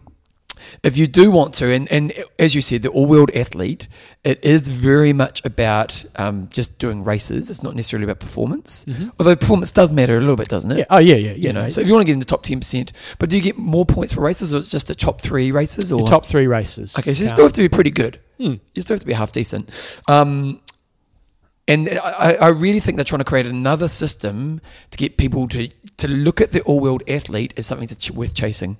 if 0.83 0.97
you 0.97 1.07
do 1.07 1.31
want 1.31 1.53
to, 1.55 1.71
and, 1.71 1.91
and 1.91 2.13
as 2.39 2.55
you 2.55 2.61
said, 2.61 2.81
the 2.83 2.89
all 2.89 3.05
world 3.05 3.29
athlete, 3.35 3.87
it 4.23 4.43
is 4.43 4.67
very 4.69 5.13
much 5.13 5.43
about 5.45 6.03
um, 6.15 6.47
just 6.51 6.77
doing 6.79 7.03
races. 7.03 7.49
It's 7.49 7.61
not 7.63 7.75
necessarily 7.75 8.05
about 8.05 8.19
performance. 8.19 8.85
Mhm. 8.85 9.11
Although 9.19 9.35
performance 9.35 9.71
does 9.71 9.93
matter 9.93 10.17
a 10.17 10.19
little 10.19 10.35
bit, 10.35 10.47
doesn't 10.47 10.71
it? 10.71 10.77
Yeah. 10.79 10.85
Oh 10.89 10.97
yeah, 10.97 11.15
yeah, 11.15 11.31
yeah. 11.31 11.47
You 11.47 11.53
know, 11.53 11.63
mate. 11.63 11.73
so 11.73 11.81
if 11.81 11.87
you 11.87 11.93
want 11.93 12.03
to 12.03 12.07
get 12.07 12.13
in 12.13 12.19
the 12.19 12.25
top 12.25 12.43
ten 12.43 12.59
percent, 12.59 12.91
but 13.19 13.29
do 13.29 13.35
you 13.35 13.41
get 13.41 13.57
more 13.57 13.85
points 13.85 14.13
for 14.13 14.21
races, 14.21 14.53
or 14.53 14.57
it's 14.57 14.71
just 14.71 14.87
the 14.87 14.95
top 14.95 15.21
three 15.21 15.51
races, 15.51 15.91
or 15.91 15.99
Your 15.99 16.07
top 16.07 16.25
three 16.25 16.47
races. 16.47 16.97
Okay, 16.97 17.13
so 17.13 17.23
you 17.23 17.29
still 17.29 17.45
have 17.45 17.53
to 17.53 17.61
be 17.61 17.69
pretty 17.69 17.91
good. 17.91 18.19
Hmm. 18.37 18.55
You 18.73 18.81
still 18.81 18.95
have 18.95 19.01
to 19.01 19.05
be 19.07 19.13
half 19.13 19.31
decent. 19.31 19.69
Um, 20.07 20.61
and 21.67 21.89
I, 21.89 22.37
I 22.41 22.47
really 22.49 22.79
think 22.79 22.97
they're 22.97 23.03
trying 23.03 23.19
to 23.19 23.25
create 23.25 23.47
another 23.47 23.87
system 23.87 24.61
to 24.91 24.97
get 24.97 25.17
people 25.17 25.47
to 25.49 25.69
to 25.97 26.07
look 26.07 26.41
at 26.41 26.51
the 26.51 26.61
all 26.61 26.79
world 26.79 27.01
athlete 27.07 27.53
as 27.57 27.65
something 27.65 27.87
that's 27.87 28.11
worth 28.11 28.35
chasing. 28.35 28.77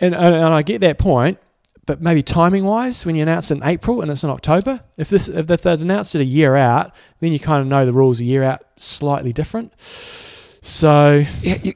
And, 0.00 0.14
and 0.14 0.34
and 0.34 0.54
I 0.54 0.62
get 0.62 0.80
that 0.80 0.98
point, 0.98 1.38
but 1.86 2.00
maybe 2.00 2.22
timing 2.22 2.64
wise, 2.64 3.04
when 3.04 3.14
you 3.14 3.22
announce 3.22 3.50
it 3.50 3.56
in 3.58 3.64
April 3.64 4.00
and 4.00 4.10
it's 4.10 4.24
in 4.24 4.30
October, 4.30 4.80
if 4.96 5.08
this 5.08 5.28
if 5.28 5.46
they'd 5.46 5.82
announced 5.82 6.14
it 6.14 6.20
a 6.20 6.24
year 6.24 6.56
out, 6.56 6.92
then 7.20 7.32
you 7.32 7.38
kind 7.38 7.60
of 7.60 7.66
know 7.66 7.86
the 7.86 7.92
rules 7.92 8.20
a 8.20 8.24
year 8.24 8.42
out 8.42 8.62
slightly 8.76 9.32
different. 9.32 9.72
So 9.80 11.24
Yeah, 11.42 11.58
you, 11.62 11.74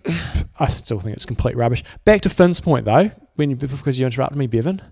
I 0.59 0.69
still 0.69 0.99
think 0.99 1.15
it's 1.15 1.27
complete 1.27 1.57
rubbish. 1.57 1.85
Back 2.05 2.23
to 2.23 2.31
Finn's 2.31 2.61
point 2.61 2.87
though, 2.87 3.11
when 3.37 3.51
you, 3.51 3.57
because 3.57 3.99
you 3.99 4.07
interrupted 4.07 4.39
me, 4.39 4.47
Bevan. 4.47 4.83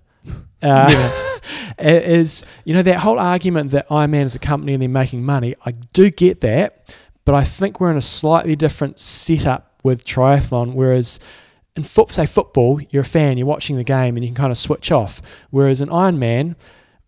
Uh, 0.63 1.39
is 1.79 2.45
you 2.65 2.75
know 2.75 2.83
that 2.83 2.99
whole 2.99 3.19
argument 3.19 3.71
that 3.71 3.89
Ironman 3.89 4.25
is 4.25 4.35
a 4.35 4.39
company 4.39 4.75
and 4.75 4.83
they're 4.83 4.89
making 4.89 5.25
money. 5.25 5.55
I 5.65 5.71
do 5.71 6.11
get 6.11 6.41
that, 6.43 6.95
but 7.25 7.35
I 7.35 7.45
think 7.45 7.81
we're 7.81 7.91
in 7.91 7.97
a 7.97 8.03
slightly 8.03 8.57
different 8.57 8.99
setup 8.99 9.81
with 9.83 10.05
triathlon. 10.05 10.75
Whereas 10.75 11.21
in 11.77 11.83
foot, 11.83 12.11
say 12.11 12.27
football, 12.27 12.81
you're 12.91 13.03
a 13.03 13.05
fan, 13.05 13.37
you're 13.39 13.47
watching 13.47 13.77
the 13.77 13.85
game, 13.85 14.17
and 14.17 14.25
you 14.25 14.29
can 14.31 14.35
kind 14.37 14.51
of 14.51 14.59
switch 14.59 14.91
off. 14.91 15.21
Whereas 15.51 15.81
in 15.81 15.89
Ironman, 15.91 16.57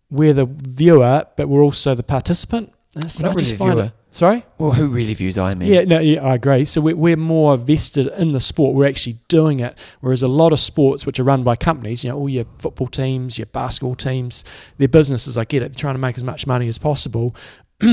we're 0.09 0.33
the 0.33 0.45
viewer, 0.45 1.25
but 1.37 1.47
we're 1.49 1.63
also 1.63 1.95
the 1.95 2.03
participant. 2.03 2.71
So 3.07 3.27
Not 3.27 3.35
really 3.35 3.39
just 3.45 3.51
the 3.53 3.57
find 3.57 3.73
viewer. 3.73 3.83
it- 3.85 3.93
Sorry. 4.11 4.43
well, 4.57 4.71
who 4.71 4.87
really 4.87 5.13
views 5.13 5.37
Ironman? 5.37 5.67
Yeah, 5.67 5.83
no, 5.83 5.99
yeah, 5.99 6.23
I 6.25 6.33
agree. 6.33 6.65
So 6.65 6.81
we're, 6.81 6.95
we're 6.95 7.15
more 7.15 7.55
vested 7.57 8.07
in 8.07 8.31
the 8.31 8.39
sport. 8.39 8.73
We're 8.73 8.87
actually 8.87 9.19
doing 9.27 9.59
it. 9.59 9.77
Whereas 10.01 10.23
a 10.23 10.27
lot 10.27 10.51
of 10.51 10.59
sports, 10.59 11.05
which 11.05 11.19
are 11.19 11.23
run 11.23 11.43
by 11.43 11.55
companies, 11.55 12.03
you 12.03 12.09
know, 12.09 12.17
all 12.17 12.27
your 12.27 12.45
football 12.57 12.87
teams, 12.87 13.37
your 13.37 13.45
basketball 13.45 13.93
teams, 13.93 14.45
their 14.79 14.87
businesses, 14.87 15.37
I 15.37 15.45
get 15.45 15.61
it, 15.61 15.73
they're 15.73 15.79
trying 15.79 15.93
to 15.93 15.99
make 15.99 16.17
as 16.17 16.23
much 16.23 16.47
money 16.47 16.67
as 16.67 16.79
possible. 16.79 17.35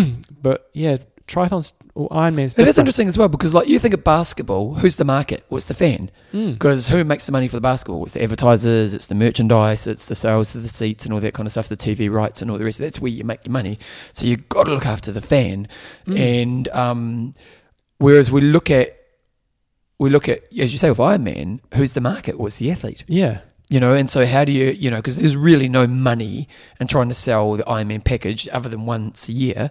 but 0.42 0.70
yeah, 0.72 0.96
triathlons 1.26 1.72
or 1.94 2.08
Ironman's 2.10 2.54
It 2.54 2.68
is 2.68 2.78
interesting 2.78 3.08
as 3.08 3.18
well 3.18 3.28
because, 3.28 3.52
like, 3.52 3.68
you 3.68 3.78
think 3.78 3.94
of 3.94 4.04
basketball, 4.04 4.74
who's 4.74 4.96
the 4.96 5.04
market? 5.04 5.44
Well, 5.48 5.56
it's 5.56 5.66
the 5.66 5.74
fan. 5.74 6.10
Mm. 6.32 6.54
Because 6.54 6.88
who 6.88 7.02
makes 7.04 7.26
the 7.26 7.32
money 7.32 7.48
for 7.48 7.56
the 7.56 7.60
basketball? 7.60 8.04
It's 8.04 8.14
the 8.14 8.22
advertisers, 8.22 8.94
it's 8.94 9.06
the 9.06 9.14
merchandise, 9.14 9.86
it's 9.86 10.06
the 10.06 10.14
sales 10.14 10.54
of 10.54 10.62
the 10.62 10.68
seats 10.68 11.04
and 11.04 11.12
all 11.12 11.20
that 11.20 11.34
kind 11.34 11.46
of 11.46 11.52
stuff, 11.52 11.68
the 11.68 11.76
TV 11.76 12.10
rights 12.10 12.42
and 12.42 12.50
all 12.50 12.58
the 12.58 12.64
rest. 12.64 12.78
That's 12.78 13.00
where 13.00 13.10
you 13.10 13.24
make 13.24 13.44
your 13.44 13.52
money. 13.52 13.78
So 14.12 14.26
you've 14.26 14.48
got 14.48 14.64
to 14.64 14.72
look 14.72 14.86
after 14.86 15.10
the 15.12 15.22
fan. 15.22 15.68
Mm. 16.06 16.18
And 16.18 16.68
um, 16.68 17.34
whereas 17.98 18.30
we 18.30 18.40
look 18.40 18.70
at, 18.70 18.96
we 19.98 20.10
look 20.10 20.28
at, 20.28 20.44
as 20.58 20.72
you 20.72 20.78
say, 20.78 20.90
with 20.90 20.98
Ironman, 20.98 21.60
who's 21.74 21.94
the 21.94 22.00
market? 22.00 22.38
Well, 22.38 22.46
it's 22.46 22.58
the 22.58 22.70
athlete. 22.70 23.04
Yeah. 23.06 23.40
You 23.68 23.80
know, 23.80 23.94
and 23.94 24.08
so 24.08 24.26
how 24.26 24.44
do 24.44 24.52
you, 24.52 24.66
you 24.66 24.90
know, 24.90 24.98
because 24.98 25.16
there's 25.16 25.36
really 25.36 25.68
no 25.68 25.88
money 25.88 26.48
in 26.78 26.86
trying 26.86 27.08
to 27.08 27.14
sell 27.14 27.54
the 27.54 27.64
Ironman 27.64 28.04
package 28.04 28.48
other 28.50 28.68
than 28.68 28.86
once 28.86 29.28
a 29.28 29.32
year. 29.32 29.70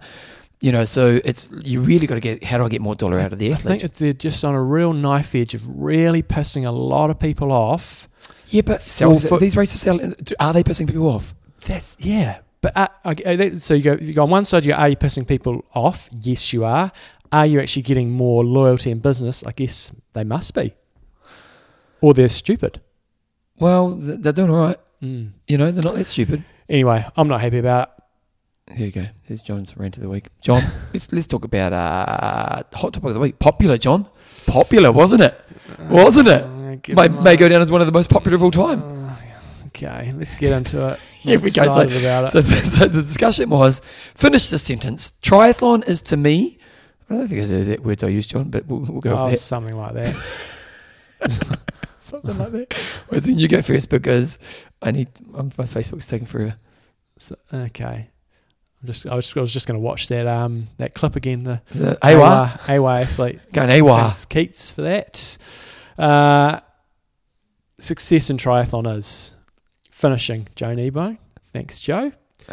You 0.62 0.72
know, 0.72 0.86
so 0.86 1.20
it's 1.26 1.50
you 1.64 1.82
really 1.82 2.08
got 2.08 2.16
to 2.16 2.22
get 2.22 2.44
how 2.44 2.58
do 2.58 2.64
I 2.66 2.70
get 2.70 2.82
more 2.82 2.96
dollar 2.96 3.20
out 3.20 3.34
of 3.34 3.40
the 3.40 3.52
I 3.54 3.56
think 3.56 3.82
they're 3.94 4.14
just 4.14 4.44
on 4.46 4.56
a 4.56 4.64
real 4.64 4.94
knife 4.94 5.36
edge 5.36 5.54
of 5.54 5.62
really 5.68 6.24
pissing 6.24 6.66
a 6.66 6.72
lot 6.72 7.10
of 7.10 7.20
people 7.20 7.52
off. 7.52 8.08
yeah, 8.48 8.62
but 8.66 8.82
sell, 8.82 9.14
for- 9.16 9.38
these 9.40 9.56
races 9.58 9.82
sell. 9.82 10.00
Are 10.40 10.54
they 10.54 10.64
pissing 10.64 10.88
people 10.88 11.10
off? 11.10 11.36
That's 11.68 11.98
yeah. 12.00 12.40
But 12.62 12.76
uh, 12.78 12.88
okay, 13.08 13.36
that- 13.36 13.58
so 13.58 13.74
you 13.74 13.84
go 13.84 13.94
you 14.02 14.14
go 14.14 14.24
on 14.24 14.30
one 14.30 14.46
side. 14.46 14.66
You 14.66 14.72
go, 14.72 14.78
are 14.78 14.90
you 14.90 14.96
pissing 14.96 15.28
people 15.28 15.64
off? 15.74 16.10
Yes, 16.22 16.52
you 16.54 16.64
are. 16.64 16.92
Are 17.32 17.46
you 17.46 17.60
actually 17.60 17.82
getting 17.84 18.10
more 18.12 18.46
loyalty 18.46 18.92
in 18.92 19.00
business? 19.00 19.44
I 19.46 19.52
guess 19.52 19.92
they 20.14 20.24
must 20.24 20.54
be, 20.56 20.74
or 22.02 22.14
they're 22.14 22.30
stupid. 22.30 22.82
Well, 23.60 23.96
they're 23.96 24.34
doing 24.34 24.50
all 24.50 24.58
right. 24.68 24.78
Mm. 25.04 25.32
You 25.48 25.58
know, 25.58 25.70
they're 25.72 25.84
not 25.84 25.96
that 25.96 26.06
stupid. 26.08 26.44
Anyway, 26.70 27.06
I'm 27.18 27.28
not 27.28 27.42
happy 27.42 27.58
about 27.58 27.90
it. 27.90 28.04
Here 28.74 28.88
you 28.88 28.92
go. 28.92 29.06
Here's 29.24 29.44
John's 29.44 29.78
rant 29.78 29.96
of 29.98 30.04
the 30.04 30.10
week. 30.10 30.28
John, 30.42 30.64
let's 30.94 31.12
let's 31.12 31.28
talk 31.28 31.46
about 31.46 31.72
uh, 31.72 32.64
hot 32.74 32.94
topic 32.94 33.04
of 33.04 33.14
the 33.14 33.20
week. 33.20 33.38
Popular, 33.38 33.78
John. 33.78 34.08
Popular, 34.48 34.92
wasn't 34.92 35.22
it? 35.22 35.40
Wasn't 35.82 36.28
it? 36.28 36.42
Uh, 36.42 36.94
May, 36.94 37.08
may 37.08 37.36
go 37.38 37.48
down 37.48 37.62
as 37.62 37.72
one 37.72 37.82
of 37.82 37.88
the 37.88 37.94
most 37.94 38.10
popular 38.10 38.36
of 38.36 38.44
all 38.44 38.52
time. 38.52 38.82
Uh, 38.84 39.16
okay, 39.68 40.12
let's 40.16 40.36
get 40.36 40.52
into 40.52 40.90
it. 40.90 41.00
Here 41.20 41.40
we 41.40 41.52
go. 41.52 41.64
So- 41.64 41.82
about 41.82 42.26
it. 42.26 42.32
So, 42.32 42.42
so 42.42 42.88
the 42.88 43.04
discussion 43.04 43.50
was 43.50 43.82
finish 44.14 44.50
the 44.50 44.58
sentence. 44.58 45.14
Triathlon 45.22 45.88
is 45.88 46.02
to 46.04 46.18
me. 46.18 46.58
I 47.10 47.16
don't 47.16 47.28
think 47.28 47.42
those 47.42 47.54
are 47.54 47.64
the 47.64 47.78
words 47.78 48.04
I 48.04 48.08
used, 48.08 48.32
John, 48.32 48.50
but 48.50 48.66
we'll, 48.66 48.80
we'll 48.80 49.00
go 49.00 49.16
oh, 49.16 49.26
with 49.26 49.34
that. 49.34 49.40
something 49.40 49.78
like 49.78 49.94
that. 49.94 50.16
Something 51.98 52.38
like 52.38 52.52
that. 52.52 52.78
Well, 53.10 53.22
then 53.22 53.38
you 53.38 53.48
go 53.48 53.62
first 53.62 53.90
because 53.90 54.40
I 54.82 54.92
need 54.92 55.10
um, 55.36 55.52
my 55.58 55.66
Facebook's 55.66 56.08
taking 56.08 56.26
forever. 56.26 56.56
So, 57.18 57.36
okay. 57.54 58.10
I'm 58.86 58.94
just 58.94 59.08
I 59.08 59.16
was, 59.16 59.36
I 59.36 59.40
was 59.40 59.52
just 59.52 59.68
going 59.68 59.80
to 59.80 59.84
watch 59.84 60.10
that 60.10 60.28
um 60.28 60.68
that 60.78 60.94
clip 60.94 61.16
again. 61.16 61.44
The 61.44 61.62
The 61.72 61.98
AWA 62.06 62.60
AWA 62.70 63.02
athlete. 63.02 63.40
going 63.52 63.72
AWA. 63.72 64.02
Thanks, 64.02 64.26
Keats, 64.26 64.72
for 64.72 64.82
that. 64.84 65.38
Uh, 65.98 66.60
success 67.80 68.30
in 68.30 68.38
triathlon 68.38 68.96
is 68.98 69.34
finishing 69.90 70.48
Joe 70.56 70.76
Nebo. 70.76 71.18
Thanks, 71.42 71.80
Joe. 71.82 72.12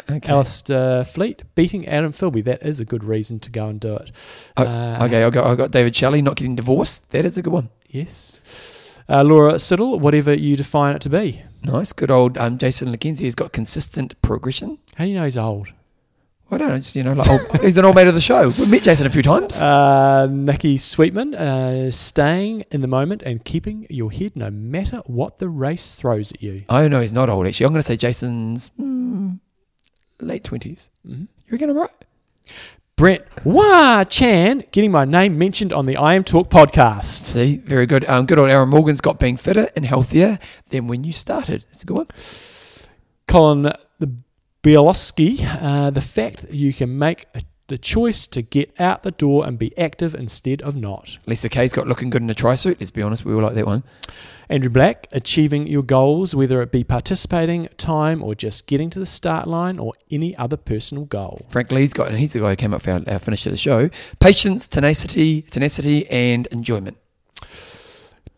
Okay. 0.09 0.31
Alistair 0.31 1.03
Fleet 1.03 1.43
beating 1.53 1.87
Adam 1.87 2.13
Philby. 2.13 2.43
That 2.43 2.63
is 2.63 2.79
a 2.79 2.85
good 2.85 3.03
reason 3.03 3.39
to 3.41 3.51
go 3.51 3.67
and 3.67 3.79
do 3.79 3.95
it. 3.95 4.11
Oh, 4.57 4.63
Uh, 4.65 4.99
Okay, 5.05 5.23
I 5.23 5.29
got 5.29 5.45
I 5.45 5.53
got 5.55 5.69
David 5.69 5.95
Shelley 5.95 6.23
not 6.23 6.35
getting 6.35 6.55
divorced. 6.55 7.11
That 7.11 7.25
is 7.25 7.37
a 7.37 7.43
good 7.43 7.53
one. 7.53 7.69
Yes. 7.87 8.99
Uh, 9.07 9.21
Laura 9.23 9.53
Siddle, 9.55 9.99
whatever 9.99 10.33
you 10.33 10.55
define 10.55 10.95
it 10.95 11.01
to 11.03 11.09
be. 11.09 11.43
Nice, 11.61 11.93
good 11.93 12.09
old 12.09 12.37
um, 12.39 12.57
Jason 12.57 12.87
McKenzie 12.95 13.25
has 13.25 13.35
got 13.35 13.51
consistent 13.51 14.19
progression. 14.23 14.79
How 14.95 15.03
do 15.03 15.09
you 15.11 15.15
know 15.15 15.25
he's 15.25 15.37
old? 15.37 15.67
I 16.53 16.57
don't 16.57 16.69
know, 16.69 16.77
just, 16.77 16.95
you 16.95 17.03
know, 17.03 17.13
like 17.13 17.29
old, 17.29 17.41
he's 17.61 17.77
an 17.77 17.85
old 17.85 17.95
mate 17.95 18.07
of 18.07 18.13
the 18.13 18.21
show. 18.21 18.49
We 18.49 18.65
met 18.67 18.83
Jason 18.83 19.05
a 19.07 19.09
few 19.09 19.21
times. 19.23 19.61
Uh, 19.61 20.27
Nikki 20.27 20.77
Sweetman, 20.77 21.33
uh, 21.35 21.91
staying 21.91 22.63
in 22.71 22.81
the 22.81 22.87
moment 22.87 23.23
and 23.23 23.43
keeping 23.43 23.87
your 23.89 24.11
head 24.11 24.35
no 24.35 24.49
matter 24.51 24.97
what 25.05 25.37
the 25.37 25.49
race 25.49 25.95
throws 25.95 26.31
at 26.31 26.41
you. 26.43 26.63
Oh, 26.69 26.87
no, 26.87 27.01
he's 27.01 27.13
not 27.13 27.29
old 27.29 27.47
actually. 27.47 27.65
I'm 27.65 27.73
going 27.73 27.81
to 27.81 27.87
say 27.87 27.97
Jason's 27.97 28.69
mm, 28.79 29.39
late 30.19 30.43
twenties. 30.43 30.89
Mhm. 31.07 31.21
You 31.21 31.51
reckon 31.51 31.69
I'm 31.69 31.77
right? 31.77 31.89
Brent 32.95 33.23
Wah 33.43 34.03
Chan 34.03 34.63
getting 34.71 34.91
my 34.91 35.03
name 35.03 35.37
mentioned 35.37 35.73
on 35.73 35.87
the 35.87 35.95
IMTalk 35.95 36.49
podcast. 36.49 37.25
See, 37.25 37.57
very 37.57 37.87
good. 37.87 38.05
Um, 38.05 38.27
good 38.27 38.37
old 38.37 38.49
Aaron 38.49 38.69
Morgan's 38.69 39.01
got 39.01 39.19
being 39.19 39.35
fitter 39.35 39.67
and 39.75 39.83
healthier 39.83 40.37
than 40.69 40.87
when 40.87 41.03
you 41.03 41.11
started. 41.11 41.65
It's 41.71 41.81
a 41.81 41.85
good 41.87 41.97
one. 41.97 42.07
Colin 43.27 43.73
Bielowski, 44.63 45.45
uh, 45.61 45.89
the 45.89 45.99
fact 45.99 46.37
that 46.37 46.53
you 46.53 46.73
can 46.73 46.97
make 46.97 47.25
a, 47.35 47.41
the 47.67 47.77
choice 47.77 48.27
to 48.27 48.41
get 48.41 48.73
out 48.79 49.03
the 49.03 49.11
door 49.11 49.45
and 49.45 49.59
be 49.59 49.77
active 49.77 50.15
instead 50.15 50.61
of 50.61 50.77
not. 50.77 51.17
Lisa 51.25 51.49
Kay's 51.49 51.73
got 51.73 51.85
looking 51.85 52.09
good 52.09 52.21
in 52.21 52.29
a 52.29 52.33
tri 52.33 52.55
suit. 52.55 52.77
Let's 52.79 52.89
be 52.89 53.01
honest, 53.01 53.25
we 53.25 53.33
all 53.33 53.41
like 53.41 53.55
that 53.55 53.65
one. 53.65 53.83
Andrew 54.47 54.69
Black, 54.69 55.07
achieving 55.11 55.67
your 55.67 55.83
goals, 55.83 56.33
whether 56.33 56.61
it 56.61 56.71
be 56.71 56.85
participating, 56.85 57.67
time, 57.75 58.23
or 58.23 58.35
just 58.35 58.65
getting 58.65 58.89
to 58.91 58.99
the 58.99 59.05
start 59.05 59.49
line 59.49 59.79
or 59.79 59.95
any 60.09 60.33
other 60.37 60.55
personal 60.55 61.03
goal. 61.03 61.45
Frank 61.49 61.69
Lee's 61.69 61.91
got, 61.91 62.07
and 62.07 62.17
he's 62.17 62.31
the 62.31 62.39
guy 62.39 62.51
who 62.51 62.55
came 62.55 62.73
up 62.73 62.83
for 62.83 62.91
our, 62.91 63.01
our 63.07 63.19
finish 63.19 63.45
of 63.45 63.51
the 63.51 63.57
show. 63.57 63.89
Patience, 64.21 64.65
tenacity, 64.65 65.41
tenacity, 65.41 66.09
and 66.09 66.47
enjoyment. 66.47 66.97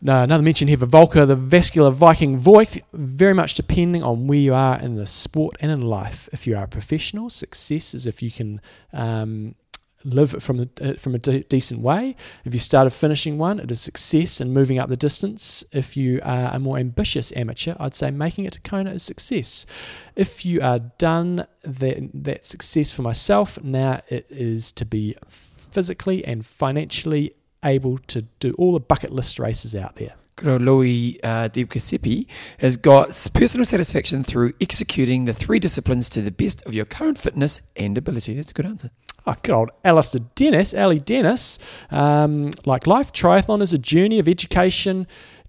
Now, 0.06 0.22
another 0.22 0.44
mention 0.44 0.68
here 0.68 0.76
for 0.76 0.86
Volker, 0.86 1.26
the 1.26 1.34
vascular 1.34 1.90
Viking 1.90 2.38
Voigt, 2.38 2.78
very 2.92 3.34
much 3.34 3.54
depending 3.54 4.04
on 4.04 4.28
where 4.28 4.38
you 4.38 4.54
are 4.54 4.78
in 4.78 4.94
the 4.94 5.04
sport 5.04 5.56
and 5.58 5.72
in 5.72 5.80
life. 5.82 6.28
If 6.32 6.46
you 6.46 6.56
are 6.56 6.62
a 6.62 6.68
professional, 6.68 7.28
success 7.28 7.92
is 7.92 8.06
if 8.06 8.22
you 8.22 8.30
can 8.30 8.60
um, 8.92 9.56
live 10.04 10.40
from 10.40 10.58
the, 10.58 10.68
uh, 10.80 10.94
from 10.94 11.16
a 11.16 11.18
de- 11.18 11.42
decent 11.42 11.80
way. 11.80 12.14
If 12.44 12.54
you 12.54 12.60
start 12.60 12.86
a 12.86 12.90
finishing 12.90 13.36
one, 13.36 13.58
it 13.58 13.68
is 13.68 13.80
success 13.80 14.40
and 14.40 14.54
moving 14.54 14.78
up 14.78 14.88
the 14.88 14.96
distance. 14.96 15.64
If 15.72 15.96
you 15.96 16.20
are 16.22 16.54
a 16.54 16.60
more 16.60 16.78
ambitious 16.78 17.32
amateur, 17.34 17.74
I'd 17.80 17.96
say 17.96 18.12
making 18.12 18.44
it 18.44 18.52
to 18.52 18.60
Kona 18.60 18.92
is 18.92 19.02
success. 19.02 19.66
If 20.14 20.46
you 20.46 20.60
are 20.60 20.78
done 20.78 21.48
that, 21.62 22.10
that 22.14 22.46
success 22.46 22.92
for 22.92 23.02
myself, 23.02 23.60
now 23.60 24.02
it 24.06 24.26
is 24.30 24.70
to 24.70 24.84
be 24.84 25.16
physically 25.28 26.24
and 26.24 26.46
financially 26.46 27.34
able 27.66 27.98
to 27.98 28.22
do 28.40 28.54
all 28.58 28.72
the 28.72 28.80
bucket 28.80 29.12
list 29.12 29.38
races 29.38 29.74
out 29.74 29.96
there. 29.96 30.14
Good 30.36 30.48
old 30.48 30.62
Louis 30.62 31.18
uh, 31.22 31.48
Di 31.48 31.64
Giuseppe 31.64 32.28
has 32.58 32.76
got 32.76 33.08
personal 33.32 33.64
satisfaction 33.64 34.22
through 34.22 34.52
executing 34.60 35.24
the 35.24 35.32
three 35.32 35.58
disciplines 35.58 36.10
to 36.10 36.20
the 36.20 36.30
best 36.30 36.64
of 36.66 36.74
your 36.74 36.84
current 36.84 37.16
fitness 37.16 37.62
and 37.74 37.96
ability. 37.96 38.34
That's 38.34 38.50
a 38.50 38.54
good 38.54 38.66
answer. 38.66 38.90
Oh, 39.26 39.34
good 39.42 39.54
old 39.54 39.70
Alistair 39.82 40.20
Dennis, 40.34 40.74
Ali 40.74 41.00
Dennis. 41.00 41.58
Um, 41.90 42.50
like 42.64 42.86
life, 42.86 43.12
triathlon 43.12 43.62
is 43.62 43.72
a 43.72 43.78
journey 43.78 44.18
of 44.18 44.28
education, 44.28 45.06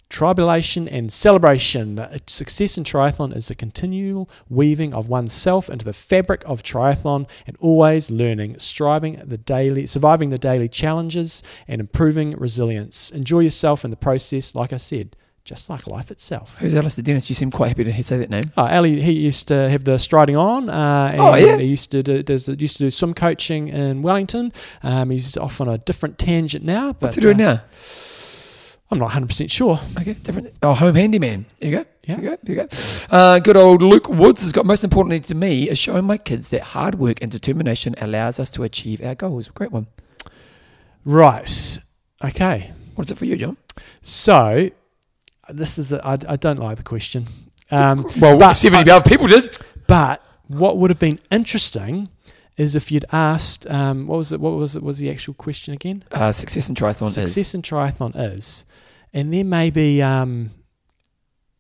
tribulation, 0.10 0.88
and 0.88 1.12
celebration. 1.12 2.00
Success 2.28 2.78
in 2.78 2.84
triathlon 2.84 3.36
is 3.36 3.50
a 3.50 3.56
continual 3.56 4.30
weaving 4.50 4.94
of 4.94 5.08
oneself 5.10 5.70
into 5.70 5.86
the 5.86 5.94
fabric 5.94 6.44
of 6.46 6.64
triathlon 6.64 7.28
and 7.46 7.58
always 7.60 8.10
learning, 8.10 8.60
striving 8.60 9.22
the 9.26 9.38
daily, 9.38 9.86
surviving 9.86 10.30
the 10.30 10.38
daily 10.38 10.70
challenges, 10.70 11.44
and 11.68 11.82
improving 11.82 12.32
resilience. 12.32 13.10
Enjoy 13.12 13.40
yourself 13.40 13.84
in 13.84 13.92
the 13.92 13.98
process, 13.98 14.56
like 14.56 14.72
I 14.74 14.78
said, 14.78 15.16
just 15.44 15.70
like 15.70 15.88
life 15.88 16.12
itself. 16.12 16.58
Who's 16.58 16.76
Alistair 16.76 17.04
Dennis? 17.04 17.30
You 17.30 17.36
seem 17.36 17.52
quite 17.52 17.70
happy 17.70 17.86
to 17.86 18.04
say 18.04 18.18
that 18.18 18.30
name. 18.30 18.44
Oh, 18.58 18.66
Ali, 18.66 19.02
he 19.02 19.14
used 19.14 19.48
to 19.48 19.70
have 19.70 19.86
the 19.86 19.98
striding 19.98 20.36
on. 20.36 20.70
Uh, 20.70 21.10
and 21.12 21.22
Oh, 21.22 21.36
yeah? 21.36 21.58
He 21.58 21.66
used 21.66 21.92
to 21.92 22.04
do, 22.04 22.22
does, 22.22 22.50
used 22.50 22.78
to 22.78 22.84
do 22.84 22.92
swim 22.92 23.14
coaching 23.14 23.70
in 23.70 24.02
Wellington. 24.02 24.52
Um, 24.84 25.10
he's 25.10 25.38
off 25.38 25.62
on 25.62 25.70
a 25.70 25.78
different 25.78 26.18
tangent 26.18 26.66
now. 26.66 26.94
But 26.94 27.02
What's 27.02 27.16
he 27.16 27.22
doing 27.22 27.42
uh, 27.42 27.54
now? 27.56 27.62
I'm 28.90 29.00
not 29.00 29.06
100 29.06 29.28
percent 29.28 29.52
sure. 29.52 29.80
Okay, 30.00 30.14
different. 30.14 30.54
Oh, 30.64 30.74
home 30.74 30.96
handyman. 30.96 31.46
There 31.60 31.70
you 31.70 31.78
go. 31.78 31.86
Yeah. 32.04 32.16
There 32.16 32.24
you 32.24 32.30
go. 32.32 32.38
There 32.44 32.56
you 32.56 32.62
go. 32.64 32.68
Uh, 33.10 33.40
good 33.40 33.58
old 33.58 33.82
Luke 33.82 34.08
Woods 34.08 34.42
has 34.42 34.54
got 34.54 34.66
most 34.66 34.84
importantly 34.86 35.20
to 35.20 35.36
me 35.36 35.70
is 35.70 35.78
showing 35.78 36.06
my 36.06 36.18
kids 36.18 36.50
that 36.50 36.62
hard 36.62 36.96
work 36.96 37.22
and 37.22 37.30
determination 37.30 37.96
allows 37.98 38.40
us 38.40 38.50
to 38.52 38.64
achieve 38.64 39.02
our 39.04 39.14
goals. 39.16 39.50
Great 39.50 39.72
one. 39.74 39.88
Right. 41.06 41.80
Okay. 42.24 42.72
What's 42.96 43.12
it 43.12 43.18
for 43.18 43.26
you, 43.26 43.36
John? 43.38 43.58
So 44.02 44.70
this 45.50 45.78
is 45.78 45.94
a, 45.94 46.06
I, 46.06 46.14
I 46.28 46.36
don't 46.36 46.60
like 46.60 46.78
the 46.78 46.84
question. 46.84 47.26
Um, 47.72 48.06
Well, 48.20 48.38
but- 48.38 48.54
70 48.54 48.90
other 48.90 49.08
people 49.10 49.28
did. 49.28 49.58
but 49.88 50.24
what 50.48 50.78
would 50.78 50.90
have 50.90 51.00
been 51.00 51.20
interesting 51.30 52.08
is 52.58 52.76
if 52.76 52.92
you'd 52.92 53.06
asked 53.12 53.70
um, 53.70 54.08
what 54.08 54.18
was 54.18 54.32
it? 54.32 54.40
What 54.42 54.54
was 54.54 54.76
it? 54.76 54.84
Was 54.84 55.00
the 55.00 55.10
actual 55.12 55.34
question 55.36 55.74
again? 55.74 56.04
Uh, 56.12 56.32
success 56.32 56.70
in 56.70 56.76
triathlon 56.76 57.08
success 57.08 57.38
is. 57.38 57.56
in 57.56 57.62
triathlon 57.62 58.14
is, 58.16 58.66
and 59.14 59.32
then 59.34 59.48
maybe 59.50 60.02
um, 60.02 60.50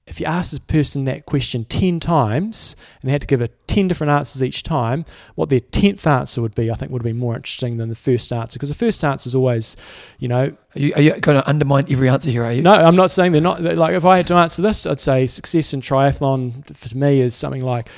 if 0.07 0.19
you 0.19 0.25
ask 0.25 0.51
this 0.51 0.60
person 0.60 1.05
that 1.05 1.25
question 1.25 1.65
ten 1.65 1.99
times 1.99 2.75
and 3.01 3.07
they 3.10 3.12
had 3.12 3.21
to 3.21 3.27
give 3.27 3.41
a 3.41 3.47
ten 3.67 3.88
different 3.88 4.10
answers 4.12 4.41
each 4.41 4.63
time, 4.63 5.05
what 5.36 5.49
their 5.49 5.60
tenth 5.60 6.07
answer 6.07 6.41
would 6.41 6.55
be, 6.55 6.71
I 6.71 6.75
think 6.75 6.91
would 6.91 7.01
have 7.01 7.05
been 7.12 7.19
more 7.19 7.36
interesting 7.36 7.77
than 7.77 7.89
the 7.89 7.95
first 7.95 8.31
answer 8.33 8.57
because 8.57 8.69
the 8.69 8.75
first 8.75 9.03
answer 9.03 9.27
is 9.27 9.36
always, 9.36 9.75
you 10.17 10.27
know, 10.27 10.55
Are 10.75 10.79
you, 10.79 10.93
are 10.95 11.01
you 11.01 11.12
going 11.19 11.39
to 11.39 11.47
undermine 11.47 11.86
every 11.91 12.10
answer 12.10 12.31
here, 12.31 12.43
are 12.43 12.54
you? 12.54 12.62
no, 12.63 12.71
I'm 12.71 12.95
not 12.95 13.12
saying 13.12 13.33
they're 13.33 13.41
not. 13.41 13.62
Like 13.62 13.93
if 13.93 14.06
I 14.06 14.17
had 14.17 14.27
to 14.27 14.35
answer 14.35 14.63
this, 14.63 14.87
I'd 14.87 15.00
say 15.00 15.27
success 15.27 15.73
in 15.73 15.81
triathlon 15.81 16.73
for 16.75 16.98
me 16.98 17.21
is 17.21 17.35
something 17.35 17.63
like 17.63 17.89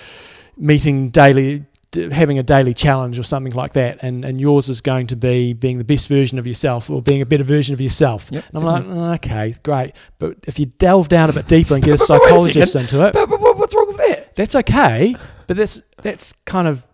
meeting 0.57 1.09
daily 1.11 1.63
having 1.93 2.37
a 2.39 2.43
daily 2.43 2.73
challenge 2.73 3.17
or 3.17 3.23
something 3.23 3.53
like 3.53 3.73
that, 3.73 3.99
and, 4.03 4.23
and 4.23 4.39
yours 4.39 4.69
is 4.69 4.81
going 4.81 5.07
to 5.07 5.15
be 5.15 5.53
being 5.53 5.77
the 5.79 5.83
best 5.83 6.07
version 6.07 6.37
of 6.37 6.45
yourself 6.45 6.89
or 6.89 7.01
being 7.01 7.21
a 7.21 7.25
better 7.25 7.43
version 7.43 7.73
of 7.73 7.81
yourself. 7.81 8.29
Yep, 8.31 8.43
and 8.49 8.57
I'm 8.57 8.63
like, 8.63 8.83
"Oh, 8.87 9.11
okay, 9.13 9.55
great. 9.63 9.95
But 10.19 10.37
if 10.47 10.59
you 10.59 10.67
delve 10.67 11.09
down 11.09 11.29
a 11.29 11.33
bit 11.33 11.47
deeper 11.47 11.73
and 11.75 11.83
get 11.83 11.99
a 11.99 12.03
But- 12.07 12.07
but 12.07 12.15
a 12.15 12.25
psychologist 12.25 12.75
into 12.75 13.05
it, 13.05 13.13
But, 13.13 13.29
but, 13.29 13.39
but 13.41 13.57
what's 13.57 13.75
wrong 13.75 13.87
with 13.87 13.97
that? 13.97 14.35
that's 14.35 14.55
okay. 14.55 15.15
But 15.47 15.57
that's 15.57 15.81
that's 16.01 16.33
kind 16.45 16.67
of 16.67 16.85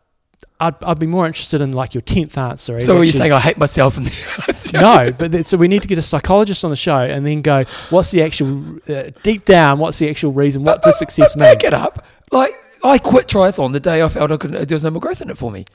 I'd, 0.59 0.81
I'd 0.83 0.99
be 0.99 1.07
more 1.07 1.25
interested 1.27 1.59
in 1.61 1.73
like 1.73 1.93
your 1.93 2.01
tenth 2.01 2.37
answer. 2.37 2.79
So 2.81 2.97
are 2.97 3.03
you 3.03 3.11
saying 3.11 3.31
I 3.33 3.39
hate 3.39 3.57
myself? 3.57 3.97
And 4.73 4.81
no, 4.81 5.11
but 5.11 5.31
that, 5.31 5.45
so 5.45 5.57
we 5.57 5.67
need 5.67 5.83
to 5.83 5.87
get 5.87 5.97
a 5.99 6.01
psychologist 6.01 6.63
on 6.65 6.71
the 6.71 6.75
show 6.75 6.97
and 6.99 7.25
then 7.25 7.41
go, 7.43 7.65
what's 7.91 8.09
the 8.11 8.23
actual 8.23 8.77
uh, 8.89 9.11
deep 9.21 9.45
down? 9.45 9.77
What's 9.79 9.99
the 9.99 10.09
actual 10.09 10.31
reason? 10.33 10.63
What 10.63 10.81
does 10.81 10.97
success 10.97 11.33
but 11.35 11.41
mean? 11.41 11.53
Back 11.53 11.63
it 11.65 11.73
up. 11.73 12.03
Like 12.31 12.53
I 12.85 12.97
quit 12.97 13.27
triathlon 13.27 13.73
the 13.73 13.79
day 13.79 14.03
I 14.03 14.07
felt 14.07 14.31
I 14.31 14.37
couldn't, 14.37 14.67
there 14.67 14.75
was 14.75 14.83
no 14.83 14.91
more 14.91 14.99
growth 15.01 15.21
in 15.21 15.29
it 15.29 15.37
for 15.37 15.51
me. 15.51 15.65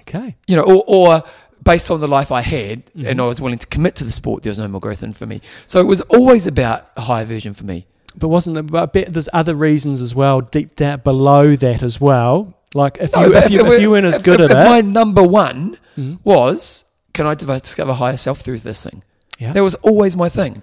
Okay, 0.00 0.36
You 0.46 0.56
know, 0.56 0.62
or, 0.62 0.84
or 0.86 1.24
based 1.62 1.90
on 1.90 2.00
the 2.00 2.08
life 2.08 2.30
I 2.32 2.40
had, 2.40 2.86
Mm-hmm. 2.86 3.06
and 3.06 3.20
I 3.20 3.26
was 3.26 3.40
willing 3.40 3.58
to 3.58 3.66
commit 3.66 3.94
to 3.96 4.04
the 4.04 4.12
sport, 4.12 4.42
there 4.42 4.50
was 4.50 4.58
no 4.58 4.68
more 4.68 4.80
growth 4.80 5.02
in 5.02 5.10
it 5.10 5.16
for 5.16 5.26
me. 5.26 5.40
So 5.66 5.80
it 5.80 5.86
was 5.86 6.00
always 6.02 6.46
about 6.46 6.90
a 6.96 7.02
higher 7.02 7.24
version 7.24 7.52
for 7.52 7.64
me. 7.64 7.86
but 8.16 8.28
wasn't 8.28 8.54
there? 8.54 8.62
But 8.62 8.82
I 8.82 8.86
bet 8.86 9.12
there's 9.12 9.28
other 9.32 9.54
reasons 9.54 10.00
as 10.00 10.14
well, 10.14 10.40
deep 10.40 10.76
down 10.76 11.00
below 11.00 11.56
that 11.56 11.82
as 11.82 12.00
well. 12.00 12.54
Like 12.74 12.98
if 13.00 13.14
No, 13.14 13.24
you 13.26 13.32
but 13.32 13.44
if, 13.44 13.50
you 13.50 13.72
if 13.72 13.80
you 13.80 13.90
weren't 13.90 14.06
as 14.06 14.16
if- 14.16 14.22
good 14.22 14.40
if- 14.40 14.50
at 14.50 14.56
if 14.58 14.66
it, 14.66 14.70
My 14.70 14.80
number 14.80 15.22
one 15.22 15.78
Mhm. 15.96 16.18
was 16.24 16.84
can 17.12 17.26
I 17.26 17.34
discover 17.34 17.92
higher 17.94 18.16
self 18.16 18.40
through 18.40 18.58
this 18.60 18.82
thing? 18.84 19.02
yeah, 19.38 19.52
That 19.52 19.62
was 19.62 19.74
always 19.76 20.16
my 20.16 20.28
thing. 20.28 20.62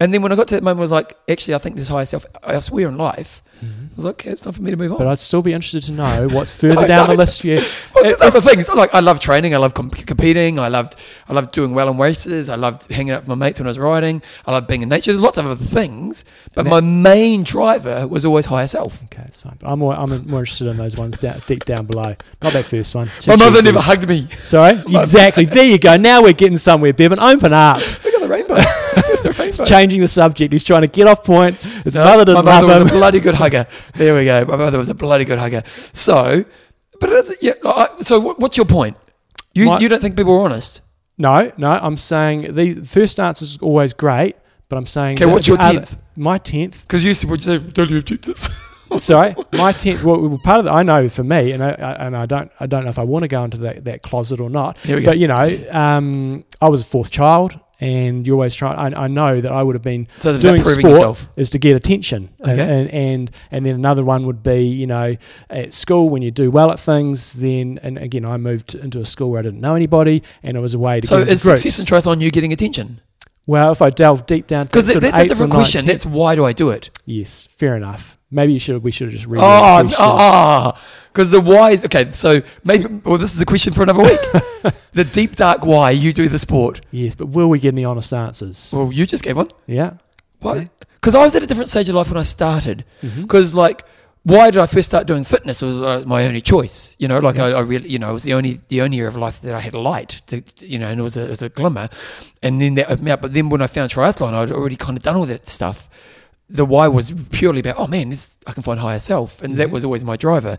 And 0.00 0.14
then 0.14 0.22
when 0.22 0.30
I 0.30 0.36
got 0.36 0.46
to 0.48 0.54
that 0.54 0.62
moment, 0.62 0.78
I 0.78 0.82
was 0.82 0.90
like, 0.92 1.16
actually, 1.28 1.54
I 1.54 1.58
think 1.58 1.74
there's 1.76 1.88
higher 1.88 2.04
self 2.06 2.24
elsewhere 2.44 2.86
in 2.88 2.96
life. 2.98 3.42
I 3.60 3.66
was 3.96 4.04
like, 4.04 4.12
okay, 4.12 4.30
it's 4.30 4.42
time 4.42 4.52
for 4.52 4.62
me 4.62 4.70
to 4.70 4.76
move 4.76 4.92
on. 4.92 4.98
Mm-hmm. 4.98 5.04
but 5.06 5.10
I'd 5.10 5.18
still 5.18 5.42
be 5.42 5.52
interested 5.52 5.82
to 5.82 5.92
know 5.92 6.28
what's 6.32 6.54
further 6.56 6.76
No, 6.82 6.86
down 6.86 7.08
no. 7.08 7.14
the 7.14 7.18
list 7.18 7.40
for 7.40 7.48
you. 7.48 7.60
Well, 7.94 8.04
there's 8.04 8.20
other 8.20 8.40
things. 8.40 8.68
Like 8.68 8.94
I 8.94 9.00
love 9.00 9.18
training. 9.18 9.52
I 9.52 9.58
love 9.58 9.74
com- 9.74 9.90
competing. 9.90 10.60
I 10.60 10.68
loved 10.68 10.94
I 11.28 11.32
loved 11.32 11.50
doing 11.50 11.74
well 11.74 11.88
in 11.88 11.98
races. 11.98 12.48
I 12.48 12.54
loved 12.54 12.88
hanging 12.92 13.10
out 13.10 13.22
with 13.22 13.28
my 13.28 13.34
mates 13.34 13.58
when 13.58 13.66
I 13.66 13.70
was 13.70 13.78
riding. 13.80 14.22
I 14.46 14.52
loved 14.52 14.68
being 14.68 14.82
in 14.82 14.88
nature. 14.88 15.10
There's 15.10 15.20
lots 15.20 15.36
of 15.38 15.46
other 15.46 15.56
things, 15.56 16.24
but 16.54 16.60
And 16.60 16.70
my 16.70 16.78
main 16.78 17.42
driver 17.42 18.06
was 18.06 18.24
always 18.24 18.46
higher 18.46 18.68
self. 18.68 19.02
Okay, 19.06 19.24
it's 19.26 19.40
fine. 19.40 19.56
But 19.58 19.68
I'm 19.72 19.80
more, 19.80 19.94
I'm 19.94 20.10
more 20.28 20.38
interested 20.38 20.68
in 20.68 20.76
those 20.76 20.96
ones 20.96 21.18
down, 21.18 21.42
deep 21.48 21.64
down 21.64 21.86
below. 21.86 22.14
Not 22.40 22.52
that 22.52 22.66
first 22.66 22.94
one. 22.94 23.10
Too 23.18 23.32
my 23.32 23.36
mother 23.36 23.56
cheesy. 23.56 23.64
never 23.64 23.80
hugged 23.80 24.08
me. 24.08 24.28
Sorry, 24.44 24.80
exactly. 24.86 25.46
There 25.46 25.64
you 25.66 25.80
go. 25.80 25.96
Now 25.96 26.22
we're 26.22 26.32
getting 26.34 26.58
somewhere. 26.58 26.92
Bevan, 26.92 27.18
open 27.18 27.52
up. 27.52 27.78
Look 28.04 28.14
at 28.14 28.20
the 28.20 28.28
rainbow. 28.28 28.58
rainbow. 29.38 29.64
changing 29.64 30.00
the 30.00 30.08
subject. 30.08 30.52
He's 30.52 30.64
trying 30.64 30.82
to 30.82 30.88
get 30.88 31.06
off 31.06 31.22
point. 31.24 31.56
His 31.56 31.94
No, 31.94 32.04
mother 32.04 32.18
my 32.18 32.24
didn't 32.24 32.44
mother 32.44 32.66
love 32.66 32.82
was 32.84 32.90
a 32.92 32.94
bloody 32.94 33.20
good 33.20 33.34
hugger. 33.34 33.66
There 33.94 34.14
we 34.14 34.24
go. 34.24 34.44
My 34.44 34.56
mother 34.56 34.78
was 34.78 34.88
a 34.88 34.94
bloody 34.94 35.24
good 35.24 35.38
hugger. 35.38 35.62
So, 35.92 36.44
but 37.00 37.10
it 37.10 37.24
is, 37.24 37.36
yeah. 37.42 37.52
I, 37.64 37.88
so, 38.00 38.18
what, 38.20 38.38
what's 38.38 38.56
your 38.56 38.66
point? 38.66 38.96
You 39.54 39.66
My- 39.66 39.78
you 39.80 39.88
don't 39.88 40.00
think 40.00 40.16
people 40.16 40.34
are 40.34 40.44
honest? 40.44 40.80
No, 41.16 41.50
no. 41.56 41.70
I'm 41.72 41.96
saying 41.96 42.54
the 42.54 42.74
first 42.74 43.18
answer 43.18 43.42
is 43.44 43.58
always 43.58 43.92
great, 43.92 44.36
but 44.68 44.76
I'm 44.76 44.86
saying. 44.86 45.16
Okay, 45.18 45.26
what's 45.26 45.48
your 45.48 45.56
the 45.56 45.64
other- 45.64 45.80
10th? 45.80 45.98
My 46.16 46.38
tenth. 46.38 46.82
Because 46.82 47.04
you 47.04 47.14
said, 47.14 47.30
would 47.30 47.44
you 47.44 47.58
say, 47.58 47.58
don't 47.58 47.90
you 47.90 48.02
have? 48.02 48.52
Sorry, 48.96 49.34
my 49.52 49.72
tenth. 49.72 50.02
Well, 50.02 50.38
part 50.42 50.60
of 50.60 50.64
the, 50.64 50.72
I 50.72 50.82
know 50.82 51.08
for 51.10 51.22
me, 51.22 51.52
and 51.52 51.62
I, 51.62 51.70
and 51.70 52.16
I 52.16 52.24
don't 52.24 52.50
I 52.58 52.66
don't 52.66 52.84
know 52.84 52.90
if 52.90 52.98
I 52.98 53.02
want 53.02 53.22
to 53.24 53.28
go 53.28 53.42
into 53.44 53.58
that, 53.58 53.84
that 53.84 54.02
closet 54.02 54.40
or 54.40 54.48
not. 54.48 54.78
We 54.86 55.00
go. 55.00 55.04
But 55.04 55.18
you 55.18 55.28
know, 55.28 55.56
um, 55.70 56.44
I 56.62 56.68
was 56.70 56.80
a 56.80 56.84
fourth 56.84 57.10
child, 57.10 57.58
and 57.80 58.26
you 58.26 58.32
always 58.34 58.54
try. 58.54 58.72
I, 58.72 59.04
I 59.04 59.08
know 59.08 59.40
that 59.40 59.52
I 59.52 59.62
would 59.62 59.74
have 59.74 59.82
been 59.82 60.08
So 60.18 60.38
doing 60.38 60.62
sport 60.64 60.82
yourself. 60.82 61.28
is 61.36 61.50
to 61.50 61.58
get 61.58 61.76
attention, 61.76 62.30
and, 62.40 62.50
Okay. 62.60 62.62
and 62.80 62.90
and 62.90 63.30
and 63.50 63.66
then 63.66 63.74
another 63.74 64.04
one 64.04 64.26
would 64.26 64.42
be 64.42 64.62
you 64.64 64.86
know 64.86 65.16
at 65.50 65.72
school 65.72 66.08
when 66.08 66.22
you 66.22 66.30
do 66.30 66.50
well 66.50 66.70
at 66.72 66.80
things. 66.80 67.34
Then 67.34 67.78
and 67.82 67.98
again, 67.98 68.24
I 68.24 68.36
moved 68.36 68.74
into 68.74 69.00
a 69.00 69.04
school 69.04 69.30
where 69.30 69.40
I 69.40 69.42
didn't 69.42 69.60
know 69.60 69.74
anybody, 69.74 70.22
and 70.42 70.56
it 70.56 70.60
was 70.60 70.74
a 70.74 70.78
way 70.78 71.00
to 71.00 71.06
So 71.06 71.18
is 71.18 71.42
success 71.42 71.78
in 71.78 71.84
triathlon 71.86 72.20
you 72.20 72.30
getting 72.30 72.52
attention? 72.52 73.00
Well, 73.48 73.72
if 73.72 73.80
I 73.82 73.90
delve 73.90 74.26
deep 74.26 74.46
down, 74.46 74.66
Because 74.66 74.86
that's 74.86 75.18
a 75.18 75.26
different 75.26 75.50
question. 75.52 75.84
That's 75.84 76.06
why 76.06 76.36
do 76.36 76.44
I 76.44 76.52
do 76.52 76.70
it? 76.70 76.90
yes, 77.06 77.48
fair 77.56 77.74
enough. 77.74 78.16
Maybe 78.30 78.52
you 78.52 78.60
should 78.60 78.82
we 78.84 78.90
should 78.92 79.06
have 79.08 79.14
just 79.14 79.26
read 79.26 79.40
Oh, 79.42 79.78
the 79.78 79.82
question. 79.88 79.96
ah, 80.06 80.80
because 81.10 81.30
the 81.30 81.40
why 81.40 81.70
is 81.70 81.84
okay. 81.86 82.12
So 82.12 82.42
maybe 82.62 82.84
well, 83.04 83.16
this 83.18 83.34
is 83.34 83.40
a 83.40 83.46
question 83.46 83.72
for 83.72 83.82
another 83.82 84.02
week. 84.02 84.20
the 84.92 85.04
deep 85.04 85.34
dark 85.36 85.64
why 85.64 85.90
you 85.92 86.12
do 86.12 86.28
the 86.28 86.38
sport. 86.38 86.82
Yes, 86.90 87.14
but 87.14 87.26
will 87.28 87.48
we 87.48 87.58
get 87.58 87.72
any 87.74 87.86
honest 87.86 88.12
answers? 88.12 88.72
Well, 88.76 88.92
you 88.92 89.06
just 89.06 89.24
gave 89.24 89.36
one. 89.38 89.50
yeah. 89.66 89.92
Why? 90.40 90.68
Because 91.00 91.14
I 91.14 91.22
was 91.24 91.34
at 91.36 91.42
a 91.42 91.46
different 91.46 91.68
stage 91.68 91.88
of 91.88 91.94
life 91.94 92.10
when 92.10 92.18
I 92.18 92.22
started. 92.22 92.84
Because 93.00 93.54
like, 93.54 93.84
why 94.24 94.50
did 94.50 94.60
I 94.60 94.66
first 94.66 94.88
start 94.88 95.06
doing 95.06 95.24
fitness? 95.24 95.62
It 95.62 95.66
was 95.66 95.80
uh, 95.82 96.02
my 96.06 96.26
only 96.26 96.40
choice. 96.40 96.96
You 96.98 97.08
know, 97.08 97.18
like 97.18 97.38
I, 97.38 97.52
I 97.52 97.60
really, 97.60 97.88
you 97.88 97.98
know, 97.98 98.10
it 98.10 98.12
was 98.12 98.24
the 98.24 98.34
only 98.34 98.60
the 98.68 98.82
only 98.82 98.98
area 98.98 99.08
of 99.08 99.16
life 99.16 99.40
that 99.42 99.54
I 99.54 99.60
had 99.60 99.74
light. 99.74 100.20
To, 100.26 100.42
you 100.60 100.78
know, 100.78 100.88
and 100.88 101.00
it 101.00 101.02
was 101.02 101.16
a, 101.16 101.24
it 101.24 101.30
was 101.30 101.42
a 101.42 101.48
glimmer. 101.48 101.88
And 102.42 102.60
then 102.60 102.74
that 102.74 102.86
opened 102.90 103.02
me 103.04 103.10
up. 103.10 103.22
But 103.22 103.32
then 103.34 103.48
when 103.48 103.62
I 103.62 103.66
found 103.66 103.90
triathlon, 103.90 104.34
I'd 104.34 104.50
already 104.52 104.76
kind 104.76 104.96
of 104.98 105.02
done 105.02 105.16
all 105.16 105.26
that 105.26 105.48
stuff. 105.48 105.88
The 106.50 106.64
why 106.64 106.88
was 106.88 107.12
purely 107.30 107.60
about, 107.60 107.76
oh 107.78 107.86
man, 107.86 108.08
this 108.08 108.38
I 108.46 108.52
can 108.52 108.62
find 108.62 108.80
higher 108.80 108.98
self, 109.00 109.42
and 109.42 109.56
that 109.56 109.68
Mhm. 109.68 109.72
was 109.72 109.84
always 109.84 110.02
my 110.02 110.16
driver. 110.16 110.56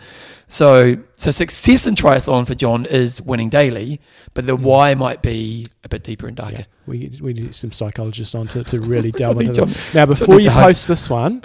So, 0.47 0.97
so 1.15 1.31
success 1.31 1.87
in 1.87 1.95
triathlon 1.95 2.45
for 2.45 2.53
John 2.53 2.85
is 2.85 3.21
winning 3.23 3.49
daily, 3.49 3.99
but 4.35 4.45
the 4.45 4.55
Mhm. 4.55 4.61
why 4.61 4.93
might 4.93 5.21
be 5.23 5.65
a 5.83 5.89
bit 5.89 6.03
deeper 6.03 6.27
and 6.27 6.37
darker. 6.37 6.57
Yeah, 6.59 6.65
we 6.85 7.11
we 7.21 7.33
need 7.33 7.55
some 7.55 7.71
psychologists 7.71 8.35
on 8.35 8.47
to, 8.49 8.63
to 8.65 8.79
really 8.79 9.11
delve 9.21 9.41
into 9.41 9.65
that. 9.65 9.77
Now, 9.95 10.05
before 10.05 10.39
you 10.39 10.51
post 10.51 10.87
this 10.87 11.09
one, 11.09 11.41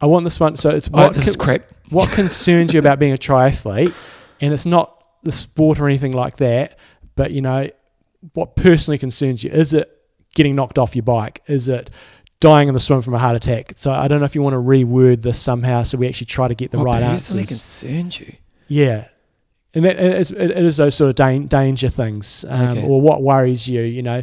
I 0.00 0.06
want 0.06 0.24
this 0.24 0.38
one. 0.38 0.56
So 0.56 0.70
it's 0.70 0.88
Oh, 0.92 1.04
what 1.04 1.14
this 1.14 1.26
is 1.28 1.36
crap. 1.36 1.70
what 1.90 2.10
concerns 2.10 2.72
you 2.74 2.80
about 2.80 2.98
being 2.98 3.12
a 3.12 3.16
triathlete, 3.16 3.94
and 4.40 4.52
it's 4.52 4.66
not 4.66 4.92
the 5.22 5.32
sport 5.32 5.80
or 5.80 5.86
anything 5.88 6.12
like 6.12 6.36
that, 6.36 6.78
but 7.14 7.32
you 7.32 7.40
know 7.40 7.68
what 8.34 8.56
personally 8.56 8.98
concerns 8.98 9.42
you. 9.44 9.50
Is 9.50 9.72
it 9.72 9.90
getting 10.34 10.54
knocked 10.54 10.78
off 10.78 10.94
your 10.96 11.02
bike? 11.04 11.42
Is 11.46 11.68
it 11.68 11.90
dying 12.40 12.68
in 12.68 12.74
the 12.74 12.80
swim 12.80 13.00
from 13.00 13.14
a 13.14 13.18
heart 13.18 13.36
attack? 13.36 13.72
So 13.76 13.90
I 13.92 14.08
don't 14.08 14.18
know 14.20 14.26
if 14.26 14.34
you 14.34 14.42
want 14.42 14.54
to 14.54 14.58
reword 14.60 15.22
this 15.22 15.40
somehow, 15.40 15.82
so 15.82 15.96
we 15.98 16.06
actually 16.08 16.26
try 16.26 16.48
to 16.48 16.54
get 16.54 16.70
the 16.70 16.78
right 16.78 17.02
answer. 17.02 17.04
What 17.04 17.08
right 17.08 17.12
personally 17.14 17.40
answers. 17.42 17.82
concerns 17.82 18.20
you? 18.20 18.34
Yeah. 18.68 19.08
And 19.74 19.84
that, 19.84 19.96
it, 19.96 20.20
is, 20.20 20.30
it 20.30 20.50
is 20.52 20.76
those 20.78 20.94
sort 20.94 21.10
of 21.10 21.14
dan- 21.16 21.46
danger 21.48 21.88
things, 21.88 22.44
um, 22.48 22.68
Okay. 22.78 22.82
or 22.86 23.00
what 23.00 23.22
worries 23.22 23.68
you. 23.68 23.82
You 23.82 24.02
know, 24.02 24.22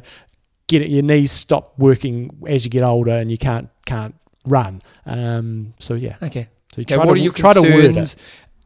get 0.68 0.82
it, 0.82 0.90
your 0.90 1.04
knees 1.04 1.32
stop 1.32 1.74
working 1.78 2.30
as 2.48 2.64
you 2.66 2.72
get 2.72 2.82
older, 2.84 3.12
and 3.14 3.30
you 3.32 3.38
can't 3.38 3.70
can't 3.86 4.16
run. 4.46 4.82
Um, 5.06 5.74
so 5.80 5.94
yeah, 5.96 6.16
Okay. 6.22 6.48
so 6.74 6.82
you 6.82 6.84
Okay, 6.84 6.96
try 6.96 7.06
what 7.06 7.16
to 7.16 7.20
are 7.20 7.24
your 7.24 7.34
try 7.34 7.54
to 7.54 7.62
concerns 7.62 8.18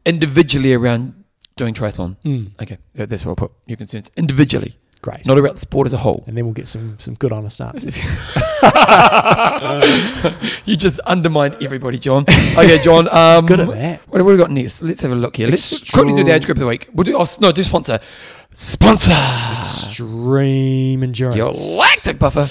individually 0.06 0.72
around 0.74 1.14
doing 1.56 1.74
triathlon? 1.74 2.16
Mm, 2.24 2.50
Okay, 2.62 2.78
that- 2.94 3.08
that's 3.10 3.24
where 3.24 3.32
I'll 3.32 3.36
put 3.36 3.52
your 3.66 3.76
concerns 3.76 4.10
individually, 4.16 4.76
great. 5.02 5.26
not 5.26 5.38
about 5.38 5.54
the 5.54 5.60
sport 5.60 5.86
as 5.86 5.92
a 5.92 5.98
whole. 5.98 6.24
and 6.26 6.36
then 6.36 6.44
we'll 6.44 6.54
get 6.54 6.68
some 6.68 6.96
some 6.98 7.14
good 7.14 7.32
honest 7.32 7.60
answers. 7.60 8.20
you 10.64 10.76
just 10.76 10.98
undermined 11.00 11.56
everybody, 11.62 11.98
John. 11.98 12.24
Okay, 12.56 12.78
John. 12.78 13.08
Um, 13.18 13.46
good 13.46 13.60
at 13.60 13.68
that. 13.68 14.00
What 14.08 14.18
have 14.18 14.26
we 14.26 14.36
got 14.36 14.50
next? 14.50 14.82
Let's 14.82 15.02
have 15.02 15.10
a 15.12 15.16
look 15.16 15.36
here. 15.36 15.48
Let's 15.48 15.72
Extreme- 15.80 16.04
quickly 16.04 16.22
do 16.22 16.28
the 16.28 16.34
age 16.34 16.44
group 16.46 16.56
of 16.58 16.60
the 16.60 16.66
week. 16.68 16.88
We'll 16.92 17.04
do. 17.04 17.16
Oh, 17.18 17.26
no, 17.40 17.50
do 17.52 17.62
sponsor. 17.64 17.98
Sponsor. 18.52 19.12
Extreme 19.60 21.02
endurance. 21.02 21.36
Your 21.36 21.50
lactic 21.78 22.18
buffer. 22.18 22.46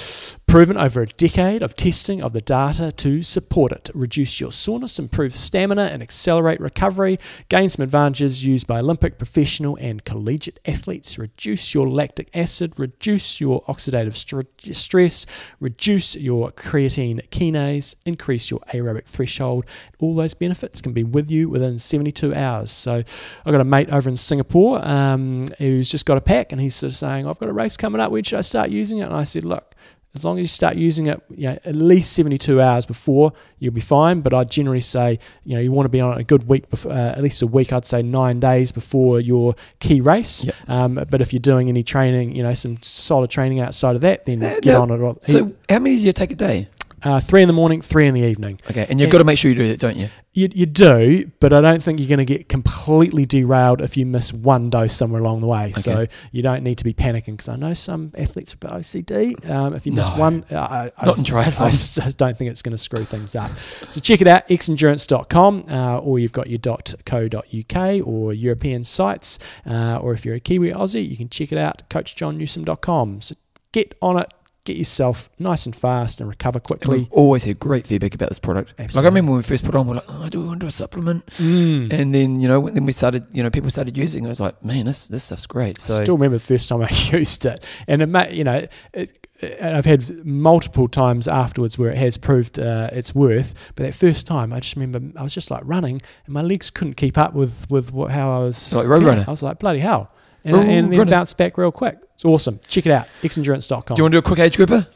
Proven 0.48 0.78
over 0.78 1.02
a 1.02 1.08
decade 1.08 1.62
of 1.62 1.76
testing 1.76 2.24
of 2.24 2.32
the 2.32 2.40
data 2.40 2.90
to 2.94 3.22
support 3.22 3.74
it. 3.74 3.90
Reduce 3.94 4.40
your 4.40 4.54
soreness, 4.54 4.98
improve 4.98 5.36
stamina, 5.36 5.90
and 5.92 6.02
accelerate 6.02 6.62
recovery. 6.62 7.20
Gain 7.50 7.70
some 7.70 7.84
advantages 7.84 8.46
used 8.46 8.66
by 8.66 8.80
Olympic, 8.80 9.18
professional, 9.18 9.78
and 9.82 10.06
collegiate 10.06 10.62
athletes. 10.66 11.20
Reduce 11.20 11.74
your 11.74 11.90
lactic 11.90 12.30
acid, 12.34 12.72
reduce 12.78 13.42
your 13.42 13.62
oxidative 13.64 14.14
str- 14.14 14.72
stress, 14.72 15.26
reduce 15.60 16.16
your 16.16 16.54
creatine 16.54 17.28
kinase, 17.28 17.98
increase 18.06 18.50
your 18.50 18.62
aerobic 18.74 19.04
threshold. 19.04 19.66
All 20.00 20.16
those 20.16 20.34
benefits 20.34 20.80
can 20.80 20.94
be 20.94 21.04
with 21.04 21.30
you 21.30 21.50
within 21.50 21.78
72 21.78 22.34
hours. 22.34 22.72
So 22.72 22.94
I've 22.94 23.52
got 23.52 23.60
a 23.60 23.66
mate 23.66 23.90
over 23.90 24.08
in 24.08 24.16
Singapore 24.16 24.80
um, 24.88 25.48
who's 25.58 25.92
just 25.92 26.06
got 26.06 26.18
a 26.18 26.22
pack 26.22 26.54
and 26.54 26.62
he's 26.62 26.76
sort 26.76 26.94
of 26.94 26.98
saying, 26.98 27.28
I've 27.28 27.38
got 27.38 27.50
a 27.50 27.54
race 27.54 27.76
coming 27.76 28.00
up. 28.00 28.14
When 28.14 28.24
should 28.24 28.38
I 28.38 28.42
start 28.42 28.70
using 28.70 29.00
it? 29.00 29.08
And 29.08 29.14
I 29.14 29.26
said, 29.26 29.44
look, 29.44 29.76
as 30.18 30.26
long 30.26 30.38
as 30.38 30.44
you 30.44 30.48
start 30.48 30.76
using 30.76 31.08
it, 31.08 31.22
you 31.30 31.48
know, 31.50 31.58
at 31.64 31.76
least 31.76 32.14
72 32.14 32.60
hours 32.62 32.86
before, 32.86 33.32
you'll 33.60 33.74
be 33.74 33.82
fine. 33.82 34.22
But 34.22 34.34
I 34.34 34.44
generally 34.44 34.82
say, 34.82 35.20
you 35.46 35.56
know, 35.56 35.62
you 35.62 35.72
want 35.72 35.86
to 35.86 35.90
be 35.90 36.02
on 36.02 36.14
it 36.14 36.20
a 36.20 36.24
good 36.24 36.48
week, 36.48 36.70
before, 36.70 36.92
uh, 36.92 37.12
at 37.12 37.22
least 37.24 37.42
a 37.42 37.48
week. 37.48 37.72
I'd 37.72 37.86
say 37.86 38.02
nine 38.02 38.40
days 38.40 38.72
before 38.72 39.20
your 39.22 39.56
key 39.80 40.02
race. 40.02 40.46
Yep. 40.46 40.56
Um, 40.68 41.06
but 41.10 41.22
if 41.22 41.32
you're 41.34 41.40
doing 41.40 41.70
any 41.70 41.84
training, 41.84 42.36
you 42.36 42.44
know, 42.44 42.54
some 42.54 42.78
solid 42.82 43.30
training 43.30 43.60
outside 43.60 43.96
of 43.96 44.02
that, 44.02 44.26
then 44.26 44.44
Uh, 44.44 44.56
get 44.62 44.66
now, 44.74 44.82
on 44.82 44.92
it. 44.92 45.24
So, 45.24 45.54
how 45.70 45.80
many 45.80 45.98
do 45.98 46.02
you 46.02 46.14
take 46.14 46.32
a 46.32 46.36
day? 46.36 46.68
Uh, 47.04 47.20
three 47.20 47.42
in 47.44 47.48
the 47.48 47.54
morning, 47.54 47.80
three 47.82 48.08
in 48.08 48.14
the 48.16 48.22
evening. 48.22 48.60
Okay, 48.70 48.88
and 48.90 49.00
you've 49.00 49.06
And- 49.08 49.12
got 49.12 49.18
to 49.20 49.24
make 49.24 49.38
sure 49.38 49.50
you 49.52 49.56
do 49.58 49.68
that, 49.68 49.80
don't 49.80 49.98
you? 49.98 50.10
You, 50.34 50.50
you 50.54 50.66
do, 50.68 51.32
but 51.40 51.52
I 51.52 51.62
don't 51.62 51.82
think 51.82 52.00
you're 52.00 52.08
going 52.10 52.20
to 52.20 52.26
get 52.26 52.48
completely 52.48 53.26
derailed 53.26 53.82
if 53.82 53.98
you 53.98 54.06
miss 54.06 54.32
one 54.32 54.70
dose 54.70 54.96
somewhere 54.96 55.20
along 55.20 55.42
the 55.42 55.48
way. 55.48 55.72
So 55.74 56.06
you 56.32 56.44
don't 56.44 56.62
need 56.62 56.78
to 56.78 56.84
be 56.84 56.94
panicking 56.94 57.34
because 57.38 57.50
I 57.50 57.56
know 57.56 57.74
some 57.74 58.12
athletes 58.16 58.54
with 58.54 58.72
OCD. 58.72 59.50
Um, 59.50 59.74
if 59.74 59.88
you 59.88 59.94
miss 59.94 60.10
No. 60.10 60.18
one, 60.18 60.46
uh, 60.52 60.58
I, 60.60 60.92
I 60.96 61.06
Not 61.08 61.16
just- 61.16 61.32
I 61.34 61.44
triathlon. 61.44 61.72
just, 61.72 61.96
just 61.96 62.18
don't 62.20 62.38
think 62.38 62.52
it's 62.52 62.62
going 62.62 62.74
to 62.74 62.78
screw 62.78 63.04
things 63.04 63.36
up. 63.36 63.50
So 63.90 64.00
check 64.00 64.22
it 64.22 64.28
out, 64.28 64.48
xendurance.com, 64.48 65.66
uh, 65.72 65.98
or 66.00 66.20
you've 66.20 66.34
got 66.34 66.50
your 66.52 66.60
.co.uk 66.60 68.02
or 68.08 68.34
European 68.34 68.84
sites, 68.84 69.40
uh, 69.66 69.98
or 69.98 70.14
if 70.14 70.24
you're 70.24 70.36
a 70.36 70.40
Kiwi 70.40 70.72
Aussie, 70.72 71.08
you 71.10 71.18
can 71.18 71.30
check 71.30 71.52
it 71.52 71.58
out, 71.58 71.82
coachjohnnewsom.com. 71.90 73.22
So 73.22 73.36
get 73.72 73.96
on 74.04 74.20
it, 74.20 74.28
get 74.68 74.78
yourself 74.78 75.30
nice 75.40 75.66
and 75.66 75.76
fast 75.76 76.20
and 76.22 76.30
recover 76.30 76.58
And 76.58 76.64
quickly. 76.64 76.98
we've 77.00 77.12
always 77.12 77.44
had 77.44 77.60
great 77.60 77.88
feedback 77.88 78.14
about 78.14 78.30
this 78.30 78.40
product. 78.40 78.74
Like 78.78 78.96
I 78.96 79.02
remember 79.02 79.32
when 79.32 79.38
we 79.38 79.44
first 79.44 79.64
put 79.66 79.76
on, 79.76 79.88
we're 79.88 79.96
like, 79.96 80.06
oh, 80.10 80.24
I 80.24 80.30
do 80.30 80.46
want 80.46 80.60
to 80.60 80.66
do 80.66 80.68
a 80.68 80.72
supplement. 80.72 81.26
Mm. 81.38 81.92
And 81.92 82.14
then, 82.14 82.40
you 82.40 82.48
know, 82.48 82.70
then 82.70 82.86
we 82.86 82.92
started, 82.92 83.26
you 83.32 83.42
know, 83.44 83.50
people 83.50 83.70
started 83.70 83.98
using 83.98 84.24
it. 84.24 84.28
I 84.28 84.30
was 84.30 84.40
like, 84.40 84.64
man, 84.64 84.86
this 84.86 85.08
this 85.08 85.24
stuff's 85.24 85.48
great. 85.48 85.80
So, 85.82 85.96
I 85.96 86.04
Still 86.04 86.16
remember 86.18 86.38
the 86.38 86.44
first 86.44 86.70
time 86.70 86.82
I 86.82 86.90
used 87.12 87.46
it, 87.46 87.66
and 87.88 88.02
it, 88.02 88.08
ma- 88.08 88.28
you 88.30 88.44
know, 88.44 88.66
it, 88.94 89.28
and 89.60 89.78
I've 89.78 89.86
had 89.86 90.26
multiple 90.26 90.88
times 90.88 91.28
afterwards 91.28 91.78
where 91.78 91.92
it 91.92 91.98
has 91.98 92.18
proved 92.18 92.60
uh, 92.60 92.90
its 92.92 93.14
worth. 93.16 93.54
But 93.76 93.86
that 93.86 93.94
first 93.96 94.26
time, 94.28 94.52
I 94.54 94.60
just 94.60 94.76
remember 94.76 95.20
I 95.20 95.24
was 95.24 95.34
just 95.34 95.50
like 95.52 95.62
running, 95.66 96.02
and 96.26 96.34
my 96.34 96.42
legs 96.42 96.70
couldn't 96.72 96.96
keep 96.96 97.18
up 97.18 97.34
with 97.34 97.70
with 97.70 97.94
what, 97.94 98.12
how 98.12 98.42
I 98.42 98.44
was. 98.44 98.74
Like 98.74 98.88
Road. 98.88 99.04
Runner. 99.04 99.26
I 99.28 99.32
was 99.32 99.44
like 99.44 99.60
bloody 99.60 99.80
hell, 99.80 100.12
and, 100.48 100.56
Road 100.56 100.66
and 100.68 100.92
then 100.92 101.00
Runner. 101.00 101.12
bounced 101.12 101.38
back 101.38 101.58
real 101.58 101.72
quick. 101.72 102.00
It's 102.16 102.26
awesome. 102.26 102.60
Check 102.68 102.86
it 102.86 102.92
out, 102.92 103.08
xendurance.com. 103.22 103.96
do 103.96 104.00
you 104.00 104.04
want 104.04 104.14
to 104.14 104.16
do 104.16 104.20
a 104.20 104.22
quick 104.22 104.40
age 104.40 104.58
grouper? 104.58 104.88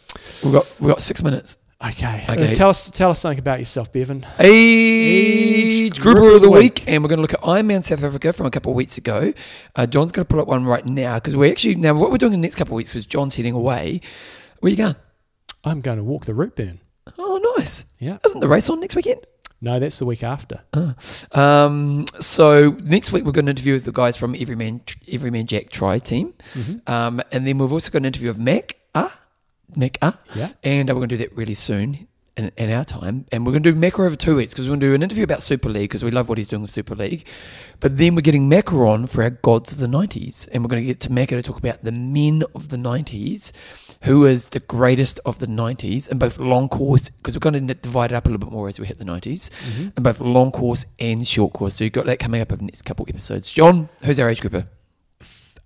We've 0.43 0.54
got, 0.54 0.76
we've 0.80 0.89
got 0.89 1.02
six 1.02 1.22
minutes. 1.24 1.58
okay. 1.86 2.26
Okay. 2.30 2.52
Uh, 2.52 2.56
tell 2.56 2.70
us 2.70 2.89
tell 2.89 3.10
us 3.12 3.20
something 3.20 3.39
about 3.39 3.60
yourself, 3.60 3.91
Bevan. 3.91 4.26
Age 4.39 5.99
grouper 5.99 6.36
of 6.36 6.41
the 6.41 6.49
week. 6.49 6.84
And 6.88 7.04
we're 7.04 7.10
going 7.10 7.18
to 7.18 7.22
look 7.22 7.34
at 7.34 7.41
Ironman 7.41 7.84
South 7.84 8.04
Africa 8.04 8.34
from 8.34 8.45
a 8.45 8.52
couple 8.52 8.72
of 8.72 8.76
weeks 8.76 8.97
ago. 8.97 9.34
Uh, 9.76 9.86
John's 9.86 10.12
going 10.12 10.26
to 10.26 10.30
pull 10.30 10.41
up 10.41 10.47
one 10.47 10.66
right 10.66 10.86
now 10.86 11.16
because 11.16 11.36
we're 11.36 11.52
actually, 11.52 11.76
now 11.76 11.93
what 11.93 12.12
we're 12.12 12.18
doing 12.18 12.34
in 12.34 12.41
the 12.41 12.45
next 12.45 12.56
couple 12.56 12.74
of 12.74 12.78
weeks 12.78 12.95
is 12.95 13.06
John's 13.06 13.36
heading 13.36 13.54
away. 13.54 14.02
Where 14.60 14.70
you 14.70 14.78
going? 14.78 14.95
I'm 15.64 15.82
going 15.82 15.97
to 15.97 16.04
walk 16.04 16.26
the 16.26 16.34
Routeburn. 16.34 16.80
Oh, 17.18 17.56
nice. 17.58 17.86
Yeah. 17.99 18.18
Isn't 18.26 18.39
the 18.41 18.47
race 18.47 18.70
on 18.70 18.80
next 18.80 18.95
weekend? 18.95 19.26
No, 19.64 19.80
that's 19.80 19.99
the 19.99 20.05
week 20.05 20.24
after. 20.24 20.62
Um, 21.34 22.05
so 22.20 22.72
next 22.84 23.12
week 23.12 23.26
we're 23.26 23.32
going 23.32 23.45
to 23.45 23.51
interview 23.51 23.78
the 23.80 23.91
guys 23.91 24.18
from 24.18 24.36
Everyman 24.36 24.82
Every 25.12 25.30
Man 25.32 25.45
Jack 25.45 25.70
Tri 25.70 25.99
team, 25.99 26.34
Mm-hmm. 26.53 26.91
um, 26.91 27.22
and 27.32 27.45
then 27.47 27.57
we've 27.59 27.72
also 27.72 27.91
got 27.91 27.99
an 27.99 28.05
interview 28.05 28.30
of 28.30 28.39
Mac 28.39 28.78
Ah, 28.95 29.14
Mac 29.76 29.97
Ah, 30.01 30.18
Yeah. 30.36 30.49
and 30.64 30.89
we're 30.89 30.95
going 30.95 31.09
to 31.09 31.16
do 31.16 31.24
that 31.24 31.36
really 31.36 31.53
soon 31.53 32.07
in, 32.38 32.52
in 32.58 32.72
our 32.72 32.84
time, 32.86 33.26
and 33.32 33.46
we're 33.46 33.52
going 33.52 33.64
to 33.64 33.72
do 33.72 33.78
Macca 33.78 34.00
over 34.06 34.16
two 34.16 34.36
weeks 34.36 34.54
because 34.54 34.66
we're 34.68 34.72
going 34.72 34.80
to 34.82 34.88
do 34.88 34.94
an 34.96 35.04
interview 35.04 35.24
about 35.24 35.44
Super 35.44 35.70
League 35.70 35.90
because 35.90 36.04
we 36.04 36.12
love 36.12 36.30
what 36.30 36.38
he's 36.38 36.48
doing 36.48 36.62
with 36.62 36.72
Super 36.72 36.96
League, 36.96 37.28
but 37.80 37.98
then 37.98 38.16
we're 38.16 38.22
getting 38.22 38.50
Macca 38.50 38.88
on 38.88 39.06
for 39.08 39.24
our 39.24 39.30
gods 39.32 39.72
of 39.72 39.80
the 39.80 39.88
'90s, 39.88 40.48
and 40.52 40.64
we're 40.64 40.70
going 40.70 40.82
to 40.82 40.88
get 40.88 41.00
to 41.02 41.10
Macca 41.10 41.30
to 41.30 41.42
talk 41.42 41.58
about 41.58 41.84
the 41.84 41.92
men 41.92 42.44
of 42.56 42.70
the 42.70 42.78
'90s. 42.78 43.52
Who 44.06 44.26
is 44.26 44.50
the 44.50 44.60
greatest 44.60 45.20
of 45.28 45.38
the 45.38 45.46
90s 45.46 46.10
and 46.10 46.20
both 46.20 46.40
long 46.40 46.70
course, 46.70 47.10
because 47.10 47.36
we're 47.36 47.52
going 47.52 47.68
to 47.68 47.74
divide 47.76 48.12
it 48.12 48.16
up 48.16 48.26
a 48.26 48.30
little 48.30 48.40
bit 48.40 48.52
more 48.52 48.68
as 48.68 48.80
we 48.80 48.88
hit 48.88 48.98
the 48.98 49.06
90s 49.06 49.52
Mm-hmm. 49.52 49.90
and 49.96 50.04
both 50.04 50.20
long 50.20 50.52
course 50.52 50.88
and 50.98 51.28
short 51.28 51.54
course. 51.54 51.76
So 51.76 51.84
you've 51.84 51.94
got 51.94 52.08
that 52.08 52.18
coming 52.18 52.42
up 52.42 52.52
over 52.52 52.58
the 52.58 52.66
next 52.66 52.82
couple 52.82 53.06
episodes. 53.08 53.52
John, 53.52 53.90
who's 54.04 54.20
our 54.20 54.28
age 54.28 54.42
grouper? 54.42 54.66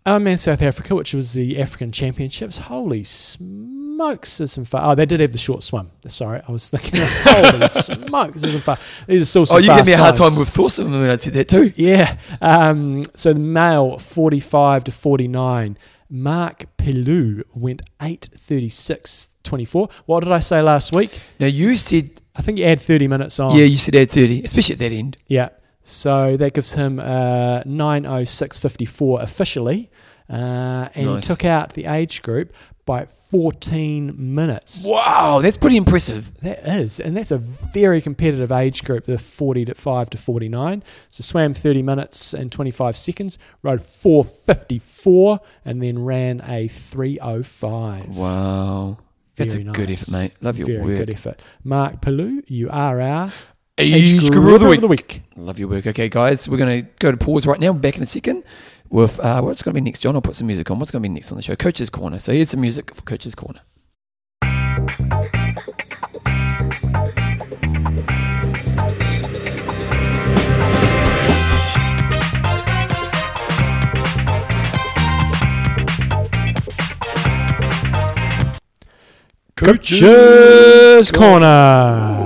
Um, 0.07 0.27
and 0.27 0.39
South 0.39 0.61
Africa, 0.61 0.93
which 0.93 1.13
was 1.15 1.33
the 1.33 1.59
African 1.59 1.91
Championships. 1.91 2.59
Holy 2.59 3.03
smokes, 3.03 4.37
there's 4.37 4.51
some 4.51 4.65
fun. 4.65 4.81
Oh, 4.83 4.93
they 4.93 5.07
did 5.07 5.19
have 5.19 5.31
the 5.31 5.39
short 5.39 5.63
swim. 5.63 5.89
Sorry, 6.07 6.41
I 6.47 6.51
was 6.51 6.69
thinking, 6.69 6.99
holy 7.03 7.67
smokes, 7.67 8.41
there's 8.41 8.53
some 8.53 8.61
fun. 8.61 8.77
These 9.07 9.23
are 9.23 9.25
still 9.25 9.45
some 9.47 9.55
oh, 9.57 9.59
you 9.59 9.75
give 9.75 9.87
me 9.87 9.93
a 9.93 9.97
hard 9.97 10.15
fast 10.15 10.31
time 10.31 10.39
with 10.39 10.49
Thorsten 10.49 10.91
when 10.91 11.09
I 11.09 11.17
said 11.17 11.33
that 11.33 11.49
too. 11.49 11.73
Yeah. 11.75 12.19
Um, 12.39 13.03
so 13.15 13.33
the 13.33 13.39
male, 13.39 13.97
45 13.97 14.83
to 14.83 14.91
49, 14.91 15.77
Mark 16.07 16.65
Pelou 16.77 17.41
went 17.55 17.81
8.36.24. 17.99 19.91
What 20.05 20.23
did 20.23 20.31
I 20.31 20.39
say 20.39 20.61
last 20.61 20.95
week? 20.95 21.19
Now 21.39 21.47
you 21.47 21.75
said, 21.77 22.21
I 22.35 22.43
think 22.43 22.59
you 22.59 22.65
add 22.65 22.79
30 22.79 23.07
minutes 23.07 23.39
on. 23.39 23.55
yeah, 23.55 23.63
you 23.63 23.77
said 23.77 23.95
add 23.95 24.11
30, 24.11 24.43
especially 24.43 24.73
at 24.73 24.79
that 24.79 24.91
end. 24.91 25.17
Yeah. 25.27 25.49
So 25.81 26.35
that 26.37 26.53
gives 26.53 26.73
him 26.73 26.99
uh, 26.99 27.61
906.54 27.63 29.21
officially. 29.21 29.91
Uh, 30.29 30.89
and 30.95 31.05
Nice. 31.05 31.27
took 31.27 31.45
out 31.45 31.73
the 31.73 31.85
age 31.85 32.21
group 32.21 32.51
by 32.85 33.05
14 33.05 34.13
minutes. 34.17 34.85
Wow, 34.87 35.39
that's 35.41 35.57
pretty 35.57 35.77
impressive. 35.77 36.31
That 36.41 36.65
is, 36.79 36.99
and 36.99 37.17
that's 37.17 37.31
a 37.31 37.37
very 37.39 37.99
competitive 38.01 38.51
age 38.51 38.83
group, 38.83 39.05
the 39.05 39.17
40 39.17 39.65
to 39.65 39.73
5 39.75 40.09
to 40.11 40.17
49. 40.17 40.83
So 41.09 41.21
swam 41.23 41.53
30 41.53 41.81
minutes 41.81 42.33
and 42.33 42.51
25 42.51 42.95
seconds, 42.95 43.37
rode 43.63 43.81
454, 43.81 45.39
and 45.63 45.81
then 45.81 46.03
ran 46.03 46.41
a 46.45 46.67
305. 46.67 48.17
Wow. 48.17 48.97
That's 49.35 49.55
Very 49.55 49.67
a 49.67 49.71
good 49.71 49.89
effort, 49.91 50.11
mate. 50.17 50.31
Love 50.41 50.57
your 50.57 50.67
Very 50.67 50.81
work. 50.81 50.97
good 50.97 51.09
effort. 51.09 51.41
Mark 51.63 52.01
Pelou, 52.01 52.43
you 52.47 52.69
are 52.69 53.01
our 53.01 53.33
Age 53.77 54.19
grouper 54.29 54.39
grouper 54.57 54.73
of 54.75 54.81
the 54.81 54.87
week. 54.87 55.07
week. 55.07 55.21
Love 55.35 55.59
your 55.59 55.67
work. 55.67 55.85
Okay, 55.85 56.07
guys, 56.07 56.47
we're 56.47 56.55
going 56.57 56.83
to 56.83 56.89
go 56.99 57.11
to 57.11 57.17
pause 57.17 57.45
right 57.45 57.59
now. 57.59 57.71
We're 57.73 57.79
back 57.79 57.97
in 57.97 58.03
a 58.03 58.05
second 58.05 58.43
with 58.89 59.19
uh, 59.19 59.41
what's 59.41 59.61
going 59.61 59.73
to 59.73 59.81
be 59.81 59.83
next, 59.83 59.99
John. 59.99 60.15
I'll 60.15 60.21
put 60.21 60.35
some 60.35 60.47
music 60.47 60.69
on. 60.71 60.79
What's 60.79 60.91
going 60.91 61.01
to 61.01 61.09
be 61.09 61.13
next 61.13 61.31
on 61.31 61.37
the 61.37 61.41
show? 61.41 61.55
Coach's 61.55 61.89
Corner. 61.89 62.19
So 62.19 62.33
here's 62.33 62.49
some 62.49 62.61
music 62.61 62.93
for 62.93 63.01
Coach's 63.03 63.35
Corner. 63.35 63.61
Coaches 79.55 81.11
Corner. 81.11 82.24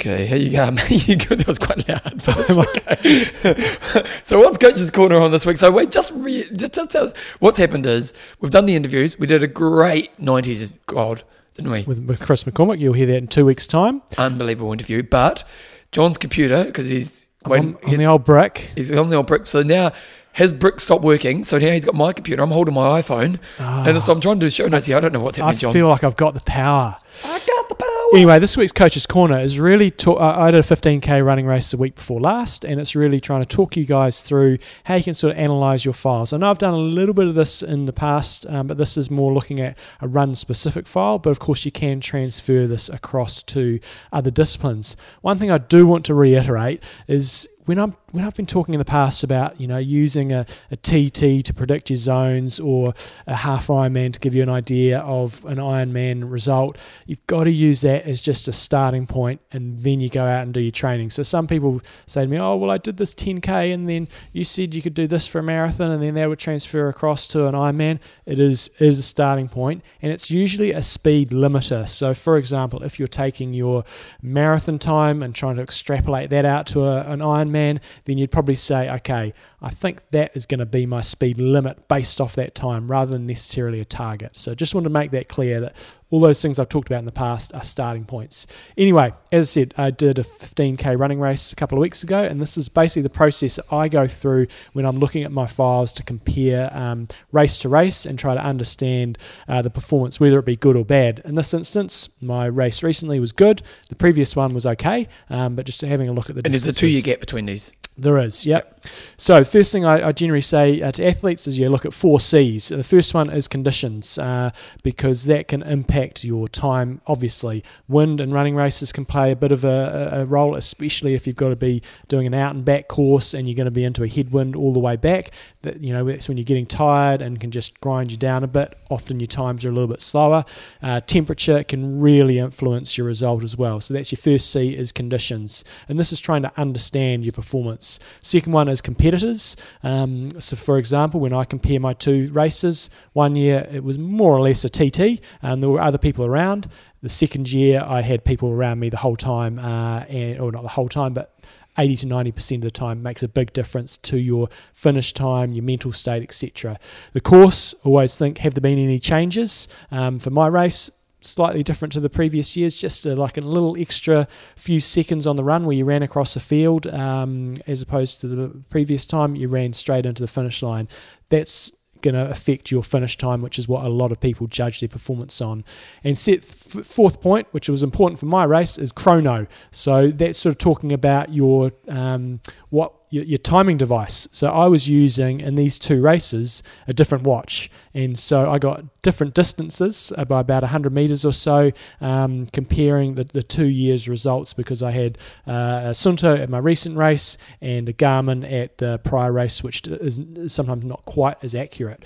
Okay, 0.00 0.24
here 0.26 0.38
you 0.38 0.50
go. 0.50 0.70
mate. 0.70 1.08
you 1.08 1.16
go. 1.16 1.34
That 1.34 1.46
was 1.46 1.58
quite 1.58 1.86
loud, 1.86 2.22
okay. 2.26 4.04
so 4.22 4.38
what's 4.38 4.56
Coach's 4.56 4.90
Corner 4.90 5.20
on 5.20 5.30
this 5.30 5.44
week? 5.44 5.58
So 5.58 5.70
wait, 5.70 5.90
just 5.90 6.10
re- 6.14 6.48
just, 6.54 6.72
just 6.74 6.90
tell 6.90 7.04
us 7.04 7.12
what's 7.40 7.58
happened 7.58 7.84
is 7.84 8.14
we've 8.40 8.50
done 8.50 8.64
the 8.64 8.74
interviews. 8.74 9.18
We 9.18 9.26
did 9.26 9.42
a 9.42 9.46
great 9.46 10.16
'90s 10.16 10.72
God, 10.86 11.22
didn't 11.54 11.70
we? 11.70 11.82
With, 11.82 11.98
with 12.04 12.20
Chris 12.20 12.44
McCormick, 12.44 12.78
you'll 12.78 12.94
hear 12.94 13.06
that 13.08 13.16
in 13.16 13.26
two 13.28 13.44
weeks' 13.44 13.66
time. 13.66 14.00
Unbelievable 14.16 14.72
interview. 14.72 15.02
But 15.02 15.44
John's 15.92 16.16
computer 16.16 16.64
because 16.64 16.88
he's 16.88 17.28
when 17.44 17.76
on, 17.84 17.92
on 17.92 17.96
the 17.98 18.06
old 18.06 18.24
brick. 18.24 18.70
he's 18.74 18.90
on 18.90 19.10
the 19.10 19.16
old 19.16 19.26
brick. 19.26 19.46
So 19.46 19.62
now 19.62 19.92
his 20.32 20.50
brick 20.52 20.80
stopped 20.80 21.02
working. 21.04 21.44
So 21.44 21.58
now 21.58 21.72
he's 21.72 21.84
got 21.84 21.94
my 21.94 22.14
computer. 22.14 22.42
I'm 22.42 22.50
holding 22.52 22.72
my 22.74 23.02
iPhone, 23.02 23.38
and 23.58 24.00
so 24.00 24.14
I'm 24.14 24.20
trying 24.20 24.40
to 24.40 24.46
do 24.46 24.50
show 24.50 24.66
notes 24.66 24.86
here. 24.86 24.96
I 24.96 25.00
don't 25.00 25.12
know 25.12 25.20
what's 25.20 25.38
Ah. 25.38 25.42
I 25.42 25.46
happening, 25.46 25.60
John. 25.60 25.70
I 25.70 25.72
feel 25.74 25.88
like 25.88 26.04
I've 26.04 26.16
got 26.16 26.32
the 26.32 26.40
power. 26.40 26.96
I 27.24 27.38
got 27.46 27.68
the 27.68 27.74
power. 27.74 27.89
Anyway, 28.12 28.40
this 28.40 28.56
week's 28.56 28.72
Coach's 28.72 29.06
Corner 29.06 29.38
is 29.38 29.60
really. 29.60 29.92
I 30.18 30.50
did 30.50 30.58
a 30.58 30.64
15k 30.64 31.24
running 31.24 31.46
race 31.46 31.70
the 31.70 31.76
week 31.76 31.94
before 31.94 32.20
last, 32.20 32.64
and 32.64 32.80
it's 32.80 32.96
really 32.96 33.20
trying 33.20 33.40
to 33.40 33.46
talk 33.46 33.76
you 33.76 33.84
guys 33.84 34.24
through 34.24 34.58
how 34.82 34.96
you 34.96 35.04
can 35.04 35.14
sort 35.14 35.32
of 35.32 35.38
analyze 35.38 35.84
your 35.84 35.94
files. 35.94 36.32
I 36.32 36.38
know 36.38 36.50
I've 36.50 36.58
done 36.58 36.74
a 36.74 36.78
little 36.78 37.14
bit 37.14 37.28
of 37.28 37.36
this 37.36 37.62
in 37.62 37.86
the 37.86 37.92
past, 37.92 38.46
um, 38.48 38.66
but 38.66 38.78
this 38.78 38.96
is 38.96 39.12
more 39.12 39.32
looking 39.32 39.60
at 39.60 39.78
a 40.00 40.08
run 40.08 40.34
specific 40.34 40.88
file. 40.88 41.20
But 41.20 41.30
of 41.30 41.38
course, 41.38 41.64
you 41.64 41.70
can 41.70 42.00
transfer 42.00 42.66
this 42.66 42.88
across 42.88 43.44
to 43.44 43.78
other 44.12 44.32
disciplines. 44.32 44.96
One 45.20 45.38
thing 45.38 45.52
I 45.52 45.58
do 45.58 45.86
want 45.86 46.04
to 46.06 46.14
reiterate 46.14 46.82
is 47.06 47.48
when 47.70 47.78
I'm 47.78 47.94
when 48.10 48.24
I've 48.24 48.34
been 48.34 48.46
talking 48.46 48.74
in 48.74 48.80
the 48.80 48.84
past 48.84 49.22
about 49.22 49.60
you 49.60 49.68
know 49.68 49.78
using 49.78 50.32
a, 50.32 50.44
a 50.72 50.76
TT 50.76 51.44
to 51.44 51.54
predict 51.54 51.88
your 51.88 51.98
zones 51.98 52.58
or 52.58 52.92
a 53.28 53.36
half 53.36 53.68
Ironman 53.68 54.12
to 54.12 54.18
give 54.18 54.34
you 54.34 54.42
an 54.42 54.48
idea 54.48 54.98
of 54.98 55.44
an 55.44 55.58
Ironman 55.58 56.28
result, 56.28 56.82
you've 57.06 57.24
got 57.28 57.44
to 57.44 57.52
use 57.52 57.82
that 57.82 58.06
as 58.06 58.20
just 58.20 58.48
a 58.48 58.52
starting 58.52 59.06
point, 59.06 59.40
and 59.52 59.78
then 59.78 60.00
you 60.00 60.08
go 60.08 60.24
out 60.24 60.42
and 60.42 60.52
do 60.52 60.60
your 60.60 60.72
training. 60.72 61.10
So 61.10 61.22
some 61.22 61.46
people 61.46 61.80
say 62.06 62.22
to 62.22 62.26
me, 62.26 62.40
"Oh, 62.40 62.56
well, 62.56 62.72
I 62.72 62.78
did 62.78 62.96
this 62.96 63.14
10k, 63.14 63.72
and 63.72 63.88
then 63.88 64.08
you 64.32 64.42
said 64.42 64.74
you 64.74 64.82
could 64.82 64.94
do 64.94 65.06
this 65.06 65.28
for 65.28 65.38
a 65.38 65.42
marathon, 65.44 65.92
and 65.92 66.02
then 66.02 66.14
that 66.14 66.28
would 66.28 66.40
transfer 66.40 66.88
across 66.88 67.28
to 67.28 67.46
an 67.46 67.54
Ironman." 67.54 68.00
It 68.26 68.40
is 68.40 68.68
is 68.80 68.98
a 68.98 69.04
starting 69.04 69.48
point, 69.48 69.84
and 70.02 70.10
it's 70.10 70.28
usually 70.28 70.72
a 70.72 70.82
speed 70.82 71.30
limiter. 71.30 71.88
So, 71.88 72.14
for 72.14 72.36
example, 72.36 72.82
if 72.82 72.98
you're 72.98 73.06
taking 73.06 73.54
your 73.54 73.84
marathon 74.22 74.80
time 74.80 75.22
and 75.22 75.32
trying 75.32 75.54
to 75.54 75.62
extrapolate 75.62 76.30
that 76.30 76.44
out 76.44 76.66
to 76.66 76.82
a, 76.82 77.02
an 77.02 77.20
Ironman, 77.20 77.59
then 78.04 78.18
you'd 78.18 78.30
probably 78.30 78.54
say, 78.54 78.90
okay, 78.90 79.32
I 79.60 79.70
think 79.70 80.00
that 80.10 80.32
is 80.34 80.46
going 80.46 80.60
to 80.60 80.66
be 80.66 80.86
my 80.86 81.00
speed 81.00 81.40
limit 81.40 81.88
based 81.88 82.20
off 82.20 82.34
that 82.36 82.54
time 82.54 82.90
rather 82.90 83.12
than 83.12 83.26
necessarily 83.26 83.80
a 83.80 83.84
target. 83.84 84.36
So 84.36 84.54
just 84.54 84.74
want 84.74 84.84
to 84.84 84.90
make 84.90 85.10
that 85.12 85.28
clear 85.28 85.60
that 85.60 85.76
all 86.10 86.20
those 86.20 86.42
things 86.42 86.58
I've 86.58 86.68
talked 86.68 86.88
about 86.88 86.98
in 86.98 87.04
the 87.04 87.12
past 87.12 87.54
are 87.54 87.62
starting 87.62 88.04
points. 88.04 88.46
Anyway, 88.76 89.12
as 89.32 89.48
I 89.50 89.50
said, 89.50 89.74
I 89.76 89.90
did 89.90 90.18
a 90.18 90.24
15k 90.24 90.98
running 90.98 91.20
race 91.20 91.52
a 91.52 91.56
couple 91.56 91.78
of 91.78 91.82
weeks 91.82 92.02
ago, 92.02 92.22
and 92.22 92.40
this 92.40 92.56
is 92.56 92.68
basically 92.68 93.02
the 93.02 93.10
process 93.10 93.56
that 93.56 93.72
I 93.72 93.88
go 93.88 94.06
through 94.06 94.48
when 94.72 94.84
I'm 94.84 94.98
looking 94.98 95.22
at 95.22 95.32
my 95.32 95.46
files 95.46 95.92
to 95.94 96.02
compare 96.02 96.76
um, 96.76 97.08
race 97.32 97.58
to 97.58 97.68
race 97.68 98.06
and 98.06 98.18
try 98.18 98.34
to 98.34 98.42
understand 98.42 99.18
uh, 99.48 99.62
the 99.62 99.70
performance, 99.70 100.18
whether 100.18 100.38
it 100.38 100.44
be 100.44 100.56
good 100.56 100.76
or 100.76 100.84
bad. 100.84 101.20
In 101.24 101.36
this 101.36 101.54
instance, 101.54 102.08
my 102.20 102.46
race 102.46 102.82
recently 102.82 103.20
was 103.20 103.32
good. 103.32 103.62
The 103.88 103.94
previous 103.94 104.34
one 104.34 104.52
was 104.52 104.66
okay, 104.66 105.08
um, 105.28 105.54
but 105.54 105.66
just 105.66 105.80
having 105.80 106.08
a 106.08 106.12
look 106.12 106.28
at 106.28 106.36
the 106.36 106.42
And 106.44 106.52
there's 106.52 106.66
a 106.66 106.72
two 106.72 106.88
you 106.88 107.02
get 107.02 107.20
between 107.20 107.46
these. 107.46 107.72
There 108.00 108.16
is, 108.18 108.46
yep. 108.46 108.82
So, 109.18 109.44
first 109.44 109.72
thing 109.72 109.84
I, 109.84 110.08
I 110.08 110.12
generally 110.12 110.40
say 110.40 110.80
uh, 110.80 110.90
to 110.92 111.06
athletes 111.06 111.46
is 111.46 111.58
you 111.58 111.68
look 111.68 111.84
at 111.84 111.92
four 111.92 112.18
C's. 112.18 112.68
The 112.68 112.82
first 112.82 113.12
one 113.12 113.28
is 113.28 113.46
conditions, 113.46 114.18
uh, 114.18 114.50
because 114.82 115.24
that 115.24 115.48
can 115.48 115.62
impact 115.62 115.99
your 116.22 116.48
time. 116.48 117.00
Obviously, 117.06 117.62
wind 117.88 118.20
and 118.20 118.32
running 118.32 118.54
races 118.54 118.92
can 118.92 119.04
play 119.04 119.30
a 119.30 119.36
bit 119.36 119.52
of 119.52 119.64
a, 119.64 120.10
a 120.12 120.24
role, 120.24 120.56
especially 120.56 121.14
if 121.14 121.26
you've 121.26 121.36
got 121.36 121.50
to 121.50 121.56
be 121.56 121.82
doing 122.08 122.26
an 122.26 122.34
out 122.34 122.54
and 122.54 122.64
back 122.64 122.88
course 122.88 123.34
and 123.34 123.48
you're 123.48 123.56
going 123.56 123.66
to 123.66 123.70
be 123.70 123.84
into 123.84 124.02
a 124.02 124.08
headwind 124.08 124.56
all 124.56 124.72
the 124.72 124.80
way 124.80 124.96
back. 124.96 125.30
That 125.62 125.82
you 125.82 125.92
know 125.92 126.04
that's 126.04 126.28
when 126.28 126.38
you're 126.38 126.44
getting 126.44 126.66
tired 126.66 127.20
and 127.20 127.38
can 127.38 127.50
just 127.50 127.78
grind 127.80 128.10
you 128.10 128.16
down 128.16 128.44
a 128.44 128.48
bit. 128.48 128.76
Often 128.90 129.20
your 129.20 129.26
times 129.26 129.64
are 129.64 129.68
a 129.68 129.72
little 129.72 129.88
bit 129.88 130.00
slower. 130.00 130.44
Uh, 130.82 131.00
temperature 131.00 131.62
can 131.64 132.00
really 132.00 132.38
influence 132.38 132.96
your 132.96 133.06
result 133.06 133.44
as 133.44 133.56
well. 133.56 133.80
So 133.80 133.92
that's 133.94 134.10
your 134.10 134.18
first 134.18 134.50
C 134.50 134.76
is 134.76 134.92
conditions, 134.92 135.64
and 135.88 136.00
this 136.00 136.12
is 136.12 136.20
trying 136.20 136.42
to 136.42 136.52
understand 136.56 137.24
your 137.24 137.32
performance. 137.32 137.98
Second 138.20 138.52
one 138.52 138.68
is 138.68 138.80
competitors. 138.80 139.56
Um, 139.82 140.30
so, 140.40 140.56
for 140.56 140.78
example, 140.78 141.20
when 141.20 141.32
I 141.32 141.44
compare 141.44 141.78
my 141.78 141.92
two 141.92 142.30
races, 142.32 142.90
one 143.12 143.36
year 143.36 143.68
it 143.70 143.84
was 143.84 143.98
more 143.98 144.32
or 144.32 144.40
less 144.40 144.64
a 144.64 144.68
TT, 144.68 145.20
and 145.42 145.62
there 145.62 145.70
were 145.70 145.80
other 145.90 145.98
people 145.98 146.24
around. 146.24 146.68
The 147.02 147.08
second 147.08 147.52
year, 147.52 147.82
I 147.84 148.00
had 148.00 148.24
people 148.24 148.50
around 148.50 148.78
me 148.78 148.88
the 148.88 148.96
whole 148.96 149.16
time, 149.16 149.58
uh, 149.58 150.00
and 150.08 150.38
or 150.38 150.52
not 150.52 150.62
the 150.62 150.68
whole 150.68 150.88
time, 150.88 151.12
but 151.12 151.34
80 151.78 151.96
to 151.96 152.06
90% 152.06 152.56
of 152.56 152.60
the 152.62 152.70
time 152.70 153.02
makes 153.02 153.22
a 153.24 153.28
big 153.28 153.52
difference 153.52 153.96
to 153.98 154.18
your 154.18 154.48
finish 154.72 155.12
time, 155.12 155.52
your 155.52 155.64
mental 155.64 155.92
state, 155.92 156.22
etc. 156.22 156.78
The 157.12 157.20
course, 157.20 157.74
always 157.84 158.16
think, 158.16 158.38
have 158.38 158.54
there 158.54 158.60
been 158.60 158.78
any 158.78 159.00
changes? 159.00 159.66
Um, 159.90 160.18
for 160.18 160.30
my 160.30 160.46
race, 160.46 160.90
slightly 161.22 161.62
different 161.62 161.92
to 161.92 162.00
the 162.00 162.10
previous 162.10 162.56
years, 162.56 162.74
just 162.74 163.06
a, 163.06 163.14
like 163.14 163.36
a 163.36 163.40
little 163.40 163.76
extra 163.78 164.28
few 164.56 164.80
seconds 164.80 165.26
on 165.26 165.36
the 165.36 165.44
run 165.44 165.66
where 165.66 165.76
you 165.76 165.84
ran 165.84 166.02
across 166.02 166.34
the 166.34 166.40
field, 166.40 166.86
um, 166.86 167.54
as 167.66 167.82
opposed 167.82 168.20
to 168.20 168.28
the 168.28 168.48
previous 168.70 169.06
time 169.06 169.34
you 169.34 169.48
ran 169.48 169.72
straight 169.72 170.06
into 170.06 170.22
the 170.22 170.28
finish 170.28 170.62
line. 170.62 170.88
That's 171.28 171.72
going 172.02 172.14
to 172.14 172.30
affect 172.30 172.70
your 172.70 172.82
finish 172.82 173.16
time, 173.16 173.42
which 173.42 173.58
is 173.58 173.68
what 173.68 173.84
a 173.84 173.88
lot 173.88 174.12
of 174.12 174.20
people 174.20 174.46
judge 174.46 174.80
their 174.80 174.88
performance 174.88 175.40
on. 175.40 175.64
And 176.04 176.18
set 176.18 176.38
f- 176.38 176.86
fourth 176.86 177.20
point, 177.20 177.46
which 177.52 177.68
was 177.68 177.82
important 177.82 178.18
for 178.18 178.26
my 178.26 178.44
race, 178.44 178.78
is 178.78 178.92
chrono. 178.92 179.46
So 179.70 180.08
that's 180.08 180.38
sort 180.38 180.54
of 180.54 180.58
talking 180.58 180.92
about 180.92 181.32
your 181.32 181.72
um, 181.88 182.40
what 182.70 182.92
your, 183.10 183.24
your 183.24 183.38
timing 183.38 183.76
device. 183.76 184.28
So 184.32 184.50
I 184.50 184.66
was 184.68 184.88
using 184.88 185.40
in 185.40 185.56
these 185.56 185.78
two 185.78 186.00
races 186.00 186.62
a 186.86 186.92
different 186.92 187.24
watch, 187.24 187.70
and 187.94 188.18
so 188.18 188.50
I 188.50 188.58
got 188.58 188.84
different 189.02 189.34
distances 189.34 190.12
uh, 190.16 190.24
by 190.24 190.40
about 190.40 190.62
100 190.62 190.92
meters 190.92 191.24
or 191.24 191.32
so, 191.32 191.72
um, 192.00 192.46
comparing 192.46 193.14
the, 193.14 193.24
the 193.24 193.42
two 193.42 193.66
years' 193.66 194.08
results 194.08 194.52
because 194.52 194.82
I 194.82 194.90
had 194.90 195.18
uh, 195.46 195.52
a 195.52 195.90
Suunto 195.94 196.38
at 196.38 196.48
my 196.48 196.58
recent 196.58 196.96
race 196.96 197.38
and 197.60 197.88
a 197.88 197.92
Garmin 197.92 198.50
at 198.50 198.78
the 198.78 198.98
prior 198.98 199.32
race, 199.32 199.62
which 199.62 199.86
is 199.86 200.20
sometimes 200.46 200.84
not 200.84 201.04
quite 201.04 201.42
as 201.42 201.54
accurate. 201.54 202.04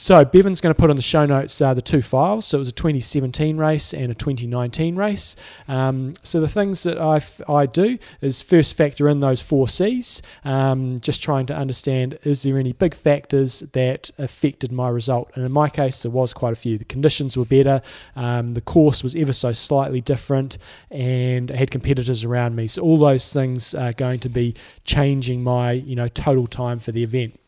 So 0.00 0.24
Bevan's 0.24 0.62
going 0.62 0.74
to 0.74 0.80
put 0.80 0.88
on 0.88 0.96
the 0.96 1.02
show 1.02 1.26
notes 1.26 1.60
uh, 1.60 1.74
the 1.74 1.82
two 1.82 2.00
files. 2.00 2.46
So 2.46 2.56
it 2.56 2.60
was 2.60 2.68
a 2.70 2.72
2017 2.72 3.58
race 3.58 3.92
and 3.92 4.10
a 4.10 4.14
2019 4.14 4.96
race. 4.96 5.36
Um, 5.68 6.14
so 6.22 6.40
the 6.40 6.48
things 6.48 6.84
that 6.84 6.96
I, 6.98 7.16
f- 7.16 7.42
I 7.46 7.66
do 7.66 7.98
is 8.22 8.40
first 8.40 8.78
factor 8.78 9.10
in 9.10 9.20
those 9.20 9.42
four 9.42 9.68
C's, 9.68 10.22
um, 10.42 11.00
just 11.00 11.22
trying 11.22 11.44
to 11.46 11.54
understand 11.54 12.18
is 12.22 12.44
there 12.44 12.56
any 12.56 12.72
big 12.72 12.94
factors 12.94 13.60
that 13.72 14.10
affected 14.16 14.72
my 14.72 14.88
result. 14.88 15.19
And 15.34 15.44
in 15.44 15.52
my 15.52 15.68
case, 15.68 16.02
there 16.02 16.10
was 16.10 16.32
quite 16.32 16.52
a 16.52 16.56
few. 16.56 16.78
The 16.78 16.84
conditions 16.84 17.36
were 17.36 17.44
better, 17.44 17.82
um, 18.16 18.54
the 18.54 18.60
course 18.60 19.02
was 19.02 19.14
ever 19.14 19.32
so 19.32 19.52
slightly 19.52 20.00
different, 20.00 20.58
and 20.90 21.50
I 21.50 21.56
had 21.56 21.70
competitors 21.70 22.24
around 22.24 22.56
me. 22.56 22.68
So 22.68 22.82
all 22.82 22.98
those 22.98 23.32
things 23.32 23.74
are 23.74 23.92
going 23.92 24.20
to 24.20 24.28
be 24.28 24.54
changing 24.84 25.42
my 25.42 25.72
you 25.72 25.96
know 25.96 26.08
total 26.08 26.46
time 26.46 26.78
for 26.78 26.92
the 26.92 27.02
event. 27.02 27.38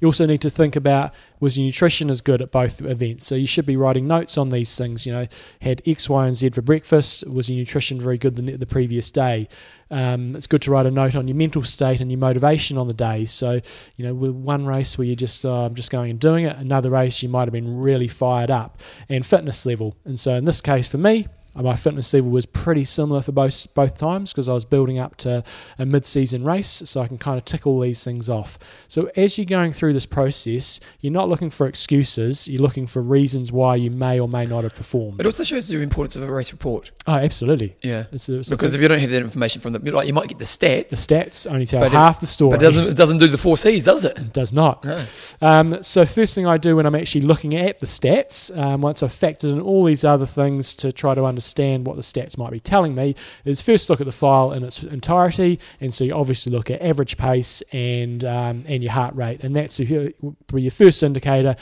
You 0.00 0.08
also 0.08 0.26
need 0.26 0.40
to 0.40 0.50
think 0.50 0.76
about 0.76 1.12
was 1.40 1.56
your 1.56 1.66
nutrition 1.66 2.10
as 2.10 2.20
good 2.20 2.42
at 2.42 2.50
both 2.50 2.82
events? 2.82 3.26
So 3.26 3.34
you 3.34 3.46
should 3.46 3.66
be 3.66 3.76
writing 3.76 4.06
notes 4.06 4.36
on 4.36 4.48
these 4.48 4.76
things. 4.76 5.06
You 5.06 5.12
know, 5.12 5.26
had 5.60 5.82
X, 5.86 6.08
Y, 6.08 6.26
and 6.26 6.34
Z 6.34 6.50
for 6.50 6.62
breakfast. 6.62 7.26
Was 7.28 7.48
your 7.48 7.58
nutrition 7.58 8.00
very 8.00 8.18
good 8.18 8.36
the, 8.36 8.56
the 8.56 8.66
previous 8.66 9.10
day? 9.10 9.48
Um, 9.90 10.36
it's 10.36 10.46
good 10.46 10.62
to 10.62 10.70
write 10.70 10.86
a 10.86 10.90
note 10.90 11.16
on 11.16 11.26
your 11.26 11.36
mental 11.36 11.62
state 11.62 12.00
and 12.00 12.10
your 12.10 12.18
motivation 12.18 12.78
on 12.78 12.88
the 12.88 12.94
day. 12.94 13.24
So, 13.24 13.60
you 13.96 14.04
know, 14.04 14.14
with 14.14 14.32
one 14.32 14.64
race 14.64 14.96
where 14.96 15.06
you're 15.06 15.16
just 15.16 15.44
uh, 15.44 15.68
just 15.70 15.90
going 15.90 16.10
and 16.10 16.20
doing 16.20 16.44
it, 16.44 16.56
another 16.56 16.90
race 16.90 17.22
you 17.22 17.28
might 17.28 17.48
have 17.48 17.52
been 17.52 17.80
really 17.80 18.08
fired 18.08 18.50
up, 18.50 18.80
and 19.08 19.24
fitness 19.26 19.66
level. 19.66 19.96
And 20.04 20.18
so 20.18 20.34
in 20.34 20.44
this 20.44 20.60
case 20.60 20.88
for 20.88 20.98
me, 20.98 21.26
my 21.54 21.74
fitness 21.76 22.12
level 22.14 22.30
was 22.30 22.46
pretty 22.46 22.84
similar 22.84 23.20
for 23.22 23.32
both 23.32 23.72
both 23.74 23.98
times 23.98 24.32
because 24.32 24.48
I 24.48 24.52
was 24.54 24.64
building 24.64 24.98
up 24.98 25.16
to 25.18 25.42
a 25.78 25.84
mid-season 25.86 26.44
race, 26.44 26.82
so 26.86 27.00
I 27.00 27.08
can 27.08 27.18
kind 27.18 27.38
of 27.38 27.44
tick 27.44 27.66
all 27.66 27.80
these 27.80 28.02
things 28.04 28.28
off. 28.28 28.58
So 28.88 29.10
as 29.16 29.36
you're 29.38 29.44
going 29.46 29.72
through 29.72 29.92
this 29.92 30.06
process, 30.06 30.80
you're 31.00 31.12
not 31.12 31.28
looking 31.28 31.50
for 31.50 31.66
excuses; 31.66 32.46
you're 32.48 32.62
looking 32.62 32.86
for 32.86 33.02
reasons 33.02 33.52
why 33.52 33.76
you 33.76 33.90
may 33.90 34.20
or 34.20 34.28
may 34.28 34.46
not 34.46 34.62
have 34.64 34.74
performed. 34.74 35.20
It 35.20 35.26
also 35.26 35.44
shows 35.44 35.68
the 35.68 35.78
importance 35.80 36.16
of 36.16 36.22
a 36.22 36.32
race 36.32 36.52
report. 36.52 36.90
Oh, 37.06 37.14
absolutely. 37.14 37.76
Yeah. 37.82 38.04
It's 38.12 38.28
a, 38.28 38.38
it's 38.38 38.48
Because 38.50 38.74
if 38.74 38.80
you 38.80 38.88
don't 38.88 39.00
have 39.00 39.10
that 39.10 39.22
information 39.22 39.60
from 39.60 39.72
the, 39.72 39.78
like 39.92 40.06
you 40.06 40.14
might 40.14 40.28
get 40.28 40.38
the 40.38 40.44
stats, 40.44 40.88
the 40.90 40.96
stats 40.96 41.50
only 41.50 41.66
tell 41.66 41.80
But 41.80 41.86
it- 41.86 41.92
half 41.92 42.20
the 42.20 42.26
story. 42.26 42.50
but 42.56 42.62
it 42.62 42.66
doesn't, 42.66 42.86
it 42.88 42.96
doesn't 42.96 43.18
do 43.18 43.26
the 43.26 43.38
four 43.38 43.56
C's, 43.58 43.84
does 43.84 44.04
it? 44.04 44.16
It 44.18 44.32
does 44.32 44.52
not. 44.52 44.84
No. 44.84 45.04
Um, 45.40 45.82
so 45.82 46.04
first 46.04 46.34
thing 46.34 46.46
I 46.46 46.56
do 46.58 46.76
when 46.76 46.86
I'm 46.86 46.94
actually 46.94 47.22
looking 47.22 47.54
at 47.56 47.78
the 47.80 47.86
stats, 47.86 48.56
um, 48.56 48.80
once 48.82 49.02
I've 49.02 49.12
factored 49.12 49.52
in 49.52 49.60
all 49.60 49.84
these 49.84 50.04
other 50.04 50.26
things 50.26 50.74
to 50.76 50.92
try 50.92 51.14
to 51.14 51.24
understand 51.40 51.86
what 51.86 51.96
the 51.96 52.02
stats 52.02 52.36
might 52.36 52.50
be 52.50 52.60
telling 52.60 52.94
me, 52.94 53.14
is 53.46 53.62
first 53.62 53.88
look 53.88 54.00
at 54.00 54.06
the 54.06 54.12
file 54.12 54.52
in 54.52 54.62
its 54.62 54.84
entirety, 54.84 55.58
and 55.80 55.92
so 55.92 56.04
you 56.04 56.14
obviously 56.14 56.52
look 56.52 56.70
at 56.70 56.82
average 56.82 57.16
pace 57.16 57.62
and 57.72 58.24
um, 58.24 58.64
and 58.68 58.82
your 58.82 58.92
heart 58.92 59.14
rate, 59.14 59.42
and 59.42 59.56
that's 59.56 59.80
your, 59.80 60.10
your 60.52 60.70
first 60.70 61.02
indicator. 61.02 61.56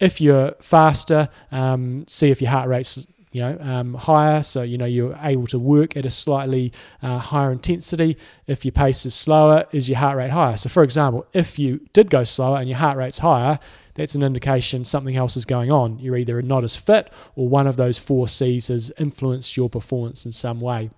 If 0.00 0.20
you're 0.20 0.52
faster, 0.60 1.28
um, 1.50 2.04
see 2.08 2.30
if 2.30 2.42
your 2.42 2.50
heart 2.50 2.68
rate's 2.68 3.06
you 3.30 3.40
know 3.40 3.56
um, 3.60 3.94
higher, 3.94 4.42
so 4.42 4.60
you 4.60 4.76
know 4.76 4.84
you're 4.84 5.18
able 5.22 5.46
to 5.46 5.58
work 5.58 5.96
at 5.96 6.04
a 6.04 6.10
slightly 6.10 6.72
uh, 7.02 7.18
higher 7.18 7.52
intensity. 7.52 8.18
If 8.46 8.66
your 8.66 8.72
pace 8.72 9.06
is 9.06 9.14
slower, 9.14 9.64
is 9.72 9.88
your 9.88 9.98
heart 9.98 10.18
rate 10.18 10.30
higher? 10.30 10.58
So, 10.58 10.68
for 10.68 10.82
example, 10.82 11.24
if 11.32 11.58
you 11.58 11.80
did 11.94 12.10
go 12.10 12.24
slower 12.24 12.58
and 12.58 12.68
your 12.68 12.78
heart 12.78 12.98
rate's 12.98 13.18
higher, 13.18 13.58
that's 13.94 14.14
an 14.14 14.22
indication 14.22 14.84
something 14.84 15.16
else 15.16 15.36
is 15.36 15.44
going 15.44 15.70
on. 15.70 15.98
You're 15.98 16.16
either 16.16 16.40
not 16.42 16.64
as 16.64 16.76
fit 16.76 17.12
or 17.36 17.48
one 17.48 17.66
of 17.66 17.76
those 17.76 17.98
four 17.98 18.28
C's 18.28 18.68
has 18.68 18.90
influenced 18.98 19.56
your 19.56 19.68
performance 19.68 20.24
in 20.26 20.32
some 20.32 20.60
way. 20.60 20.90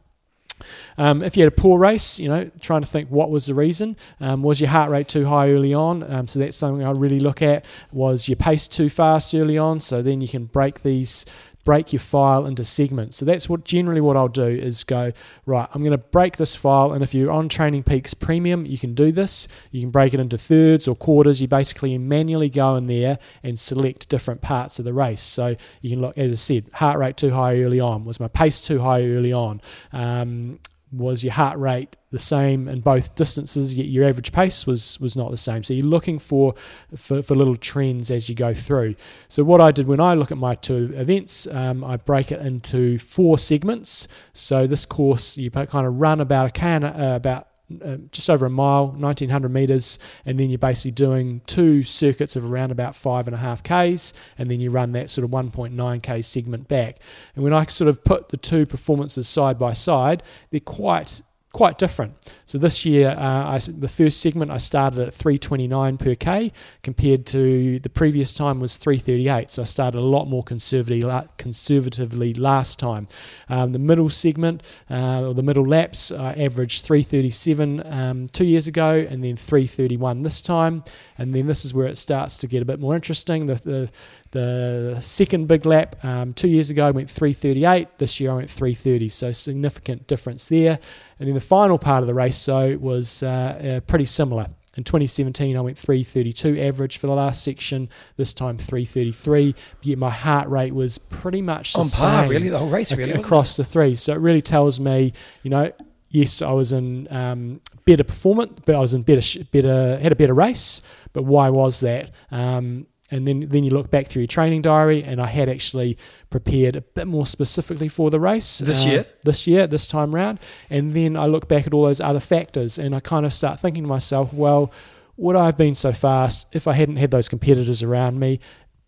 Um, 0.97 1.22
if 1.22 1.36
you 1.36 1.42
had 1.42 1.53
a 1.53 1.57
poor 1.57 1.78
race, 1.78 2.20
you 2.20 2.28
know, 2.28 2.51
trying 2.61 2.82
to 2.82 2.86
think 2.86 3.11
what 3.11 3.30
was 3.30 3.47
the 3.47 3.55
reason. 3.55 3.97
Um, 4.20 4.42
was 4.42 4.61
your 4.61 4.70
heart 4.70 4.90
rate 4.90 5.09
too 5.09 5.26
high 5.26 5.51
early 5.51 5.74
on? 5.74 6.09
Um, 6.11 6.28
so 6.28 6.38
that's 6.38 6.57
something 6.57 6.84
I 6.84 6.92
really 6.92 7.20
look 7.20 7.42
at. 7.42 7.64
Was 7.92 8.28
your 8.28 8.36
pace 8.36 8.68
too 8.68 8.88
fast 8.88 9.34
early 9.34 9.59
on? 9.59 9.80
So 9.80 10.03
then 10.03 10.20
you 10.20 10.28
can 10.28 10.47
break 10.47 10.82
these 10.82 11.26
break 11.64 11.92
your 11.92 12.00
file 12.00 12.46
into 12.46 12.64
segments. 12.64 13.16
So 13.16 13.24
that's 13.24 13.48
what 13.48 13.64
generally 13.64 14.00
what 14.00 14.16
I'll 14.16 14.28
do 14.28 14.46
is 14.46 14.84
go, 14.84 15.12
right, 15.46 15.68
I'm 15.72 15.82
going 15.82 15.92
to 15.92 15.98
break 15.98 16.36
this 16.36 16.54
file. 16.54 16.92
And 16.92 17.02
if 17.02 17.14
you're 17.14 17.32
on 17.32 17.48
TrainingPeaks 17.48 18.18
Premium, 18.18 18.66
you 18.66 18.78
can 18.78 18.94
do 18.94 19.10
this. 19.10 19.48
You 19.70 19.80
can 19.80 19.90
break 19.90 20.14
it 20.14 20.20
into 20.20 20.38
thirds 20.38 20.86
or 20.86 20.94
quarters. 20.94 21.40
You 21.40 21.48
basically 21.48 21.96
manually 21.98 22.50
go 22.50 22.76
in 22.76 22.86
there 22.86 23.18
and 23.42 23.58
select 23.58 24.08
different 24.08 24.40
parts 24.40 24.78
of 24.78 24.84
the 24.84 24.92
race. 24.92 25.22
So 25.22 25.56
you 25.80 25.90
can 25.90 26.00
look, 26.00 26.16
as 26.18 26.32
I 26.32 26.36
said, 26.36 26.70
heart 26.72 26.98
rate 26.98 27.16
too 27.16 27.30
high 27.30 27.60
early 27.62 27.80
on. 27.80 28.04
Was 28.04 28.20
my 28.20 28.28
pace 28.28 28.60
too 28.60 28.80
high 28.80 29.02
early 29.02 29.32
on? 29.32 29.60
Um, 29.92 30.58
was 30.97 31.24
your 31.24 31.32
heart 31.32 31.59
rate 31.59 31.97
the 32.11 32.18
same 32.18 32.68
in 32.68 32.80
both 32.80 33.14
distances 33.16 33.76
yet 33.76 33.86
your 33.86 34.07
average 34.07 34.32
pace 34.32 34.66
was 34.66 35.01
was 35.01 35.16
not 35.16 35.30
the 35.30 35.36
same. 35.36 35.62
So 35.62 35.74
you're 35.74 35.86
looking 35.86 36.18
for 36.18 36.55
for, 36.97 37.22
for 37.22 37.34
little 37.34 37.57
trends 37.57 38.11
as 38.11 38.28
you 38.28 38.34
go 38.34 38.55
through. 38.55 38.95
So 39.28 39.42
what 39.45 39.61
i 39.61 39.70
did 39.72 39.86
when 39.86 40.01
i 40.01 40.14
look 40.14 40.30
at 40.30 40.38
my 40.38 40.55
two 40.55 40.92
events 40.95 41.47
um, 41.49 41.84
i 41.84 41.97
break 41.97 42.32
it 42.32 42.40
into 42.40 42.99
four 42.99 43.38
segments. 43.38 44.09
So 44.32 44.66
this 44.66 44.86
course 44.86 45.36
you 45.36 45.51
kind 45.51 45.86
of 45.86 46.01
run 46.01 46.20
about 46.20 46.47
a 46.47 46.51
can 46.51 46.84
uh, 46.84 47.14
about 47.16 47.49
uh, 47.84 47.96
just 48.12 48.28
over 48.28 48.46
a 48.46 48.50
mile, 48.50 48.88
1900 48.88 49.48
meters, 49.48 49.98
and 50.26 50.38
then 50.38 50.50
you're 50.50 50.58
basically 50.58 50.90
doing 50.90 51.40
two 51.46 51.82
circuits 51.82 52.36
of 52.36 52.50
around 52.50 52.70
about 52.70 52.94
five 52.94 53.26
and 53.26 53.34
a 53.34 53.38
half 53.38 53.62
k's, 53.62 54.12
and 54.38 54.50
then 54.50 54.60
you 54.60 54.70
run 54.70 54.92
that 54.92 55.10
sort 55.10 55.24
of 55.24 55.30
1.9 55.30 56.02
k 56.02 56.22
segment 56.22 56.68
back. 56.68 56.98
And 57.34 57.42
when 57.42 57.52
I 57.52 57.64
sort 57.64 57.88
of 57.88 58.04
put 58.04 58.28
the 58.28 58.36
two 58.36 58.66
performances 58.66 59.28
side 59.28 59.58
by 59.58 59.72
side, 59.72 60.22
they're 60.50 60.60
quite 60.60 61.22
quite 61.55 61.78
different. 61.78 62.12
So 62.46 62.59
this 62.59 62.84
year, 62.84 63.11
uh, 63.11 63.52
I, 63.52 63.59
the 63.59 63.88
first 63.88 64.20
segment 64.20 64.50
I 64.50 64.59
started 64.59 64.98
at 64.98 65.14
329 65.14 65.96
per 65.96 66.14
k, 66.16 66.52
compared 66.82 67.24
to 67.26 67.78
the 67.78 67.88
previous 67.88 68.34
time 68.34 68.59
was 68.59 68.76
338. 68.76 69.52
So 69.52 69.62
I 69.62 69.64
started 69.64 69.98
a 69.98 70.02
lot 70.02 70.26
more 70.26 70.42
conservatively, 70.42 71.28
conservatively 71.38 72.34
last 72.34 72.80
time. 72.80 73.07
Um, 73.48 73.72
the 73.72 73.78
middle 73.78 74.11
segment, 74.11 74.62
uh, 74.90 75.22
or 75.22 75.32
the 75.32 75.44
middle 75.44 75.66
laps, 75.66 76.11
I 76.11 76.32
averaged 76.32 76.82
337 76.82 77.86
um, 77.86 78.26
two 78.26 78.44
years 78.44 78.66
ago, 78.66 79.07
and 79.09 79.22
then 79.22 79.36
331 79.36 80.22
this 80.22 80.42
time. 80.42 80.82
And 81.18 81.32
then 81.32 81.46
this 81.46 81.64
is 81.64 81.72
where 81.72 81.86
it 81.86 81.96
starts 81.96 82.36
to 82.38 82.48
get 82.48 82.62
a 82.62 82.64
bit 82.64 82.80
more 82.80 82.96
interesting. 82.96 83.46
The, 83.46 83.55
the 83.55 83.90
the 84.35 84.99
second 85.01 85.47
big 85.47 85.64
lap 85.64 86.05
um, 86.05 86.35
two 86.35 86.49
years 86.49 86.68
ago 86.68 86.89
I 86.89 86.91
went 86.91 87.09
338. 87.09 87.99
This 87.99 88.18
year 88.18 88.32
I 88.32 88.35
went 88.35 88.51
330. 88.51 89.09
So 89.09 89.32
significant 89.32 90.07
difference 90.09 90.49
there. 90.49 90.78
And 91.20 91.28
then 91.28 91.35
the 91.35 91.41
final 91.41 91.78
part 91.78 92.03
of 92.03 92.09
the 92.09 92.14
race 92.14 92.37
so 92.37 92.76
was 92.78 93.22
uh, 93.22 93.28
uh, 93.28 93.80
pretty 93.80 94.05
similar. 94.05 94.49
In 94.76 94.82
2017, 94.82 95.57
I 95.57 95.61
went 95.61 95.78
332 95.78 96.61
average 96.61 96.99
for 96.99 97.07
the 97.07 97.14
last 97.14 97.45
section. 97.45 97.89
This 98.16 98.35
time 98.35 98.59
333. 98.59 99.55
Yet 99.82 99.99
my 99.99 100.11
heart 100.11 100.49
rate 100.49 100.74
was 100.74 100.99
pretty 100.99 101.41
much 101.41 101.74
the 101.74 101.78
On 101.78 101.89
par, 101.89 102.22
same 102.22 102.30
really, 102.30 102.49
the 102.49 102.59
whole 102.59 102.68
race, 102.68 102.93
really. 102.93 103.12
across 103.12 103.57
the 103.57 103.64
three. 103.64 103.95
So 103.95 104.12
it 104.14 104.18
really 104.18 104.43
tells 104.43 104.80
me, 104.80 105.12
you 105.45 105.51
know, 105.51 105.70
yes, 106.09 106.43
I 106.43 106.51
was 106.51 106.72
in 106.72 107.07
um, 107.12 107.61
better 107.85 108.03
performance, 108.03 108.59
but 108.64 108.74
I 108.74 108.80
was 108.80 108.95
in 108.95 109.03
better, 109.03 109.45
better, 109.53 109.97
had 109.99 110.11
a 110.11 110.16
better 110.16 110.35
race. 110.35 110.82
But 111.12 111.22
why 111.22 111.51
was 111.51 111.78
that? 111.80 112.11
Um, 112.32 112.89
and 113.11 113.26
then 113.26 113.40
then 113.48 113.64
you 113.64 113.70
look 113.70 113.90
back 113.90 114.07
through 114.07 114.22
your 114.22 114.26
training 114.28 114.62
diary, 114.62 115.02
and 115.02 115.20
I 115.20 115.26
had 115.26 115.48
actually 115.48 115.98
prepared 116.30 116.76
a 116.76 116.80
bit 116.80 117.07
more 117.07 117.26
specifically 117.26 117.88
for 117.88 118.11
the 118.11 118.20
race 118.20 118.59
This 118.59 118.84
uh, 118.84 118.88
year? 118.88 119.07
This 119.22 119.46
year, 119.46 119.66
this 119.66 119.86
time 119.86 120.14
round, 120.14 120.40
and 120.70 120.92
then 120.92 121.16
I 121.16 121.26
look 121.26 121.48
back 121.48 121.66
at 121.66 121.74
all 121.74 121.84
those 121.84 122.00
other 122.00 122.20
factors, 122.20 122.78
and 122.78 122.94
I 122.94 123.00
kind 123.00 123.26
of 123.26 123.32
start 123.32 123.61
thinking 123.61 123.84
to 123.84 123.88
myself, 123.88 124.32
well, 124.32 124.72
would 125.16 125.36
I 125.36 125.46
have 125.46 125.57
been 125.57 125.74
so 125.74 125.92
fast 125.92 126.48
if 126.52 126.66
I 126.66 126.72
hadn't 126.72 126.96
had 126.96 127.11
those 127.11 127.28
competitors 127.28 127.82
around 127.82 128.18
me? 128.18 128.40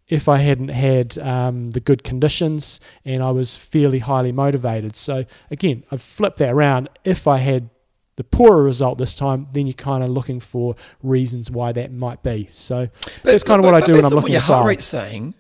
If 0.09 0.29
I 0.29 0.39
hadn't 0.39 0.69
had 0.69 1.19
um, 1.19 1.71
the 1.71 1.81
good 1.81 2.05
conditions 2.05 2.81
and 3.05 3.23
I 3.23 3.31
was 3.31 3.57
fairly 3.57 3.99
highly 3.99 4.33
motivated. 4.33 4.95
So, 4.95 5.25
again, 5.51 5.85
I've 5.91 6.03
flipped 6.03 6.39
that 6.39 6.51
around. 6.51 6.89
If 7.05 7.27
I 7.27 7.39
had 7.39 7.71
the 8.17 8.25
poorer 8.25 8.63
result 8.63 8.99
this 8.99 9.15
time, 9.15 9.47
then 9.53 9.67
you're 9.67 9.75
kind 9.75 10.03
of 10.03 10.09
looking 10.09 10.41
for 10.41 10.75
reasons 11.03 11.51
why 11.51 11.73
that 11.73 11.93
might 11.93 12.23
be. 12.23 12.49
So 12.51 12.89
but, 13.23 13.23
that's 13.23 13.45
kind 13.45 13.59
of 13.59 13.65
what 13.65 13.75
I 13.75 13.81
do 13.81 13.95
when 13.95 14.05
I'm 14.05 14.11
looking 14.11 14.33
your 14.33 14.39
at 14.39 14.45
heart 14.45 14.61
file. 14.61 14.67
rate's 14.67 14.87
saying, 14.87 15.35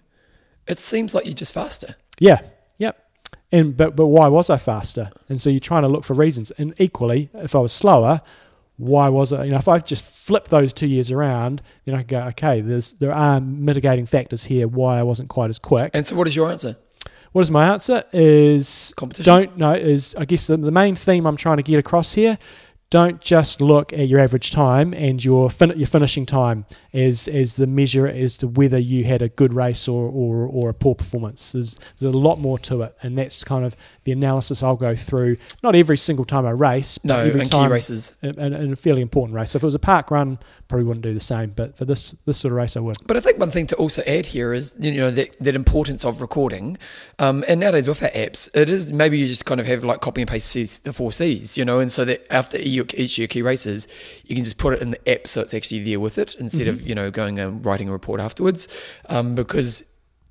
it 0.66 0.78
seems 0.78 1.14
like 1.14 1.24
you're 1.24 1.34
just 1.34 1.52
faster. 1.52 1.96
Yeah, 2.18 2.40
yep. 2.78 3.02
And 3.50 3.76
but 3.76 3.96
but 3.96 4.06
why 4.06 4.28
was 4.28 4.50
I 4.50 4.56
faster? 4.56 5.10
And 5.28 5.40
so 5.40 5.50
you're 5.50 5.60
trying 5.60 5.82
to 5.82 5.88
look 5.88 6.04
for 6.04 6.14
reasons. 6.14 6.50
And 6.52 6.74
equally, 6.78 7.30
if 7.34 7.54
I 7.54 7.60
was 7.60 7.72
slower, 7.72 8.20
why 8.76 9.08
was 9.08 9.32
it? 9.32 9.44
You 9.44 9.52
know, 9.52 9.58
if 9.58 9.68
I 9.68 9.78
just 9.78 10.04
flip 10.04 10.48
those 10.48 10.72
two 10.72 10.86
years 10.86 11.10
around, 11.10 11.62
then 11.84 11.94
I 11.94 11.98
could 11.98 12.08
go, 12.08 12.20
okay, 12.28 12.60
there's 12.60 12.94
there 12.94 13.12
are 13.12 13.40
mitigating 13.40 14.06
factors 14.06 14.44
here 14.44 14.68
why 14.68 14.98
I 14.98 15.02
wasn't 15.02 15.28
quite 15.28 15.50
as 15.50 15.58
quick. 15.58 15.92
And 15.94 16.04
so, 16.04 16.16
what 16.16 16.26
is 16.26 16.36
your 16.36 16.50
answer? 16.50 16.76
What 17.32 17.42
is 17.42 17.50
my 17.50 17.68
answer? 17.68 18.02
Is 18.12 18.94
Competition. 18.96 19.24
don't 19.24 19.58
know 19.58 19.74
is 19.74 20.14
I 20.16 20.24
guess 20.24 20.46
the, 20.46 20.56
the 20.56 20.70
main 20.70 20.94
theme 20.94 21.26
I'm 21.26 21.36
trying 21.36 21.58
to 21.58 21.62
get 21.62 21.78
across 21.78 22.14
here. 22.14 22.38
Don't 22.88 23.20
just 23.20 23.60
look 23.60 23.92
at 23.92 24.06
your 24.06 24.20
average 24.20 24.52
time 24.52 24.94
and 24.94 25.22
your 25.22 25.50
fin- 25.50 25.76
your 25.76 25.88
finishing 25.88 26.24
time 26.24 26.64
as 26.94 27.26
as 27.26 27.56
the 27.56 27.66
measure 27.66 28.06
as 28.06 28.36
to 28.38 28.46
whether 28.46 28.78
you 28.78 29.02
had 29.02 29.22
a 29.22 29.28
good 29.28 29.52
race 29.52 29.88
or 29.88 30.08
or, 30.08 30.46
or 30.46 30.68
a 30.70 30.74
poor 30.74 30.94
performance. 30.94 31.50
There's 31.52 31.80
there's 31.98 32.14
a 32.14 32.16
lot 32.16 32.38
more 32.38 32.58
to 32.60 32.82
it, 32.82 32.96
and 33.02 33.18
that's 33.18 33.42
kind 33.42 33.64
of 33.64 33.74
the 34.04 34.12
analysis 34.12 34.62
I'll 34.62 34.76
go 34.76 34.94
through. 34.94 35.36
Not 35.64 35.74
every 35.74 35.96
single 35.96 36.24
time 36.24 36.46
I 36.46 36.50
race, 36.50 36.96
but 36.98 37.08
No, 37.08 37.16
every 37.24 37.40
and 37.40 37.50
time 37.50 37.72
races. 37.72 38.14
in 38.22 38.38
a 38.72 38.76
fairly 38.76 39.02
important 39.02 39.34
race. 39.34 39.50
So 39.50 39.56
if 39.56 39.64
it 39.64 39.66
was 39.66 39.74
a 39.74 39.80
park 39.80 40.12
run, 40.12 40.38
probably 40.68 40.84
wouldn't 40.84 41.02
do 41.02 41.14
the 41.14 41.20
same. 41.20 41.52
But 41.54 41.76
for 41.76 41.84
this 41.84 42.12
this 42.24 42.38
sort 42.38 42.52
of 42.52 42.56
race, 42.56 42.76
I 42.76 42.80
would. 42.80 42.96
But 43.06 43.16
I 43.16 43.20
think 43.20 43.38
one 43.38 43.50
thing 43.50 43.66
to 43.68 43.76
also 43.76 44.02
add 44.06 44.26
here 44.26 44.52
is 44.52 44.76
you 44.80 44.94
know 44.94 45.10
that, 45.10 45.38
that 45.40 45.54
importance 45.54 46.04
of 46.04 46.20
recording, 46.20 46.78
um, 47.18 47.44
and 47.48 47.60
nowadays 47.60 47.88
with 47.88 48.02
our 48.02 48.10
apps, 48.10 48.48
it 48.54 48.68
is 48.68 48.92
maybe 48.92 49.18
you 49.18 49.28
just 49.28 49.44
kind 49.44 49.60
of 49.60 49.66
have 49.66 49.84
like 49.84 50.00
copy 50.00 50.22
and 50.22 50.30
paste 50.30 50.48
C's, 50.50 50.80
the 50.80 50.92
four 50.92 51.12
C's, 51.12 51.56
you 51.56 51.64
know, 51.64 51.78
and 51.78 51.90
so 51.92 52.04
that 52.04 52.26
after 52.32 52.58
each 52.58 52.94
of 52.94 53.18
your 53.18 53.28
key 53.28 53.42
races, 53.42 53.88
you 54.24 54.34
can 54.34 54.44
just 54.44 54.58
put 54.58 54.74
it 54.74 54.82
in 54.82 54.90
the 54.90 55.08
app 55.10 55.26
so 55.26 55.40
it's 55.40 55.54
actually 55.54 55.82
there 55.84 56.00
with 56.00 56.18
it 56.18 56.34
instead 56.36 56.68
of 56.68 56.86
you 56.86 56.94
know 56.94 57.10
going 57.10 57.38
and 57.38 57.64
writing 57.64 57.88
a 57.88 57.92
report 57.92 58.20
afterwards, 58.20 58.68
um, 59.08 59.34
because 59.34 59.84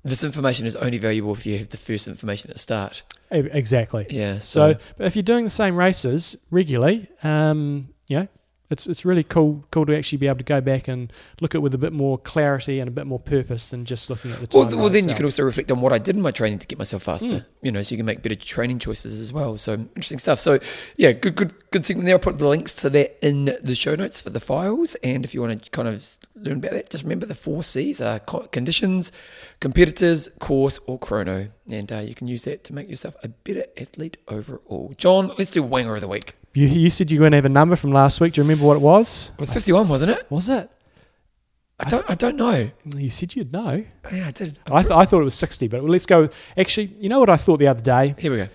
this 0.04 0.22
information 0.22 0.66
is 0.66 0.76
only 0.76 0.98
valuable 0.98 1.32
if 1.32 1.44
you 1.46 1.58
have 1.58 1.70
the 1.70 1.76
first 1.76 2.06
information 2.06 2.50
at 2.50 2.58
start. 2.58 3.02
Exactly. 3.32 4.06
Yeah. 4.08 4.38
So, 4.38 4.74
So, 4.74 4.78
but 4.96 5.06
if 5.08 5.16
you're 5.16 5.24
doing 5.24 5.42
the 5.42 5.50
same 5.50 5.74
races 5.74 6.36
regularly, 6.52 7.08
um, 7.24 7.88
you 8.06 8.20
know, 8.20 8.28
it's 8.70 8.86
it's 8.86 9.04
really 9.04 9.22
cool 9.22 9.64
cool 9.70 9.86
to 9.86 9.96
actually 9.96 10.18
be 10.18 10.26
able 10.26 10.38
to 10.38 10.44
go 10.44 10.60
back 10.60 10.88
and 10.88 11.12
look 11.40 11.54
at 11.54 11.58
it 11.58 11.60
with 11.60 11.74
a 11.74 11.78
bit 11.78 11.92
more 11.92 12.18
clarity 12.18 12.80
and 12.80 12.88
a 12.88 12.90
bit 12.90 13.06
more 13.06 13.20
purpose 13.20 13.70
than 13.70 13.84
just 13.84 14.10
looking 14.10 14.32
at 14.32 14.38
the 14.38 14.46
time. 14.46 14.66
well, 14.68 14.78
well, 14.78 14.88
then 14.88 15.08
you 15.08 15.14
can 15.14 15.24
also 15.24 15.44
reflect 15.44 15.70
on 15.70 15.80
what 15.80 15.92
I 15.92 15.98
did 15.98 16.16
in 16.16 16.22
my 16.22 16.30
training 16.30 16.58
to 16.60 16.66
get 16.66 16.78
myself 16.78 17.02
faster. 17.04 17.36
Mm. 17.36 17.44
You 17.62 17.72
know, 17.72 17.82
so 17.82 17.94
you 17.94 17.98
can 17.98 18.06
make 18.06 18.22
better 18.22 18.34
training 18.34 18.78
choices 18.78 19.20
as 19.20 19.32
well. 19.32 19.56
So 19.56 19.74
interesting 19.74 20.18
stuff. 20.18 20.40
So 20.40 20.58
yeah, 20.96 21.12
good, 21.12 21.36
good, 21.36 21.70
good 21.70 21.84
segment 21.84 22.06
there. 22.06 22.16
I'll 22.16 22.20
put 22.20 22.38
the 22.38 22.48
links 22.48 22.72
to 22.74 22.90
that 22.90 23.18
in 23.26 23.56
the 23.62 23.74
show 23.74 23.94
notes 23.94 24.20
for 24.20 24.30
the 24.30 24.40
files. 24.40 24.94
And 24.96 25.24
if 25.24 25.34
you 25.34 25.40
want 25.40 25.62
to 25.62 25.70
kind 25.70 25.88
of 25.88 26.06
learn 26.34 26.58
about 26.58 26.72
that, 26.72 26.90
just 26.90 27.04
remember 27.04 27.26
the 27.26 27.34
four 27.34 27.62
C's 27.62 28.00
are 28.00 28.18
conditions, 28.18 29.12
competitors, 29.60 30.28
course, 30.38 30.80
or 30.86 30.98
chrono, 30.98 31.48
and 31.70 31.92
uh, 31.92 31.98
you 31.98 32.14
can 32.14 32.28
use 32.28 32.44
that 32.44 32.64
to 32.64 32.72
make 32.72 32.88
yourself 32.88 33.16
a 33.22 33.28
better 33.28 33.64
athlete 33.76 34.16
overall. 34.28 34.94
John, 34.96 35.32
let's 35.38 35.50
do 35.50 35.62
winger 35.62 35.94
of 35.94 36.00
the 36.00 36.08
week. 36.08 36.34
You, 36.56 36.68
you 36.68 36.88
said 36.90 37.10
you 37.10 37.18
were 37.18 37.24
going 37.24 37.32
to 37.32 37.36
have 37.36 37.44
a 37.44 37.50
number 37.50 37.76
from 37.76 37.92
last 37.92 38.18
week. 38.18 38.32
Do 38.32 38.40
you 38.40 38.44
remember 38.44 38.66
what 38.66 38.78
it 38.78 38.82
was? 38.82 39.30
It 39.34 39.40
was 39.40 39.52
fifty-one, 39.52 39.88
wasn't 39.88 40.12
it? 40.12 40.26
Was 40.30 40.48
it? 40.48 40.70
I 41.78 41.90
don't, 41.90 42.10
I 42.10 42.14
don't 42.14 42.36
know. 42.36 42.70
You 42.96 43.10
said 43.10 43.36
you'd 43.36 43.52
know. 43.52 43.84
Oh, 44.04 44.08
yeah, 44.10 44.28
I 44.28 44.30
did. 44.30 44.58
I, 44.66 44.80
th- 44.80 44.94
I 44.94 45.04
thought 45.04 45.20
it 45.20 45.24
was 45.24 45.34
60, 45.34 45.68
but 45.68 45.84
let's 45.84 46.06
go. 46.06 46.30
Actually, 46.56 46.86
you 46.98 47.10
know 47.10 47.20
what 47.20 47.28
I 47.28 47.36
thought 47.36 47.58
the 47.58 47.68
other 47.68 47.82
day? 47.82 48.14
Here 48.18 48.30
we 48.30 48.38
go. 48.38 48.48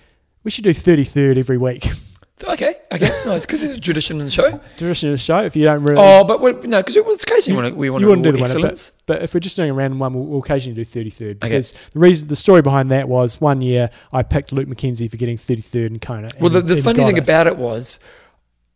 We 0.44 0.50
should 0.50 0.64
do 0.64 0.72
33rd 0.72 1.38
every 1.38 1.58
week. 1.58 1.88
Okay, 2.44 2.74
okay, 2.92 3.22
no, 3.26 3.36
it's 3.36 3.46
because 3.46 3.62
it's 3.62 3.78
a 3.78 3.80
tradition 3.82 4.20
in 4.20 4.26
the 4.26 4.32
show. 4.32 4.60
Tradition 4.78 5.10
of 5.10 5.14
the 5.14 5.18
show, 5.20 5.40
if 5.44 5.56
you 5.56 5.64
don't 5.64 5.84
really. 5.84 6.02
Oh, 6.02 6.24
but 6.24 6.42
we're, 6.42 6.54
no, 6.64 6.80
because 6.80 6.96
it 6.96 7.06
was 7.06 7.22
occasionally 7.22 7.62
want 7.62 7.74
to, 7.74 7.80
we 7.80 7.90
want 7.92 8.02
you 8.02 8.06
to 8.08 8.10
wouldn't 8.10 8.24
do 8.24 8.32
the 8.32 8.42
excellence. 8.42 8.90
but, 9.06 9.18
but 9.18 9.24
if 9.24 9.36
we're 9.36 9.40
just 9.42 9.56
doing 9.56 9.70
a 9.70 9.74
random 9.74 10.00
one, 10.00 10.14
we'll, 10.16 10.26
we'll 10.26 10.40
occasionally 10.40 10.74
do 10.76 10.84
33rd. 10.84 11.40
Because 11.40 11.74
the 11.94 12.00
reason, 12.00 12.28
the 12.30 12.36
story 12.36 12.64
behind 12.64 12.90
that 12.90 13.08
was 13.08 13.40
one 13.40 13.62
year 13.62 13.92
I 14.12 14.24
picked 14.24 14.52
Luke 14.54 14.68
McKenzie 14.68 15.10
for 15.10 15.18
getting 15.18 15.38
33rd 15.38 15.88
in 15.88 16.00
Kona. 16.00 16.30
and 16.34 16.42
Well, 16.42 16.50
the, 16.50 16.62
the 16.62 16.82
funny 16.82 17.04
thing 17.04 17.18
it. 17.18 17.24
about 17.24 17.46
it 17.46 17.58
was 17.58 18.00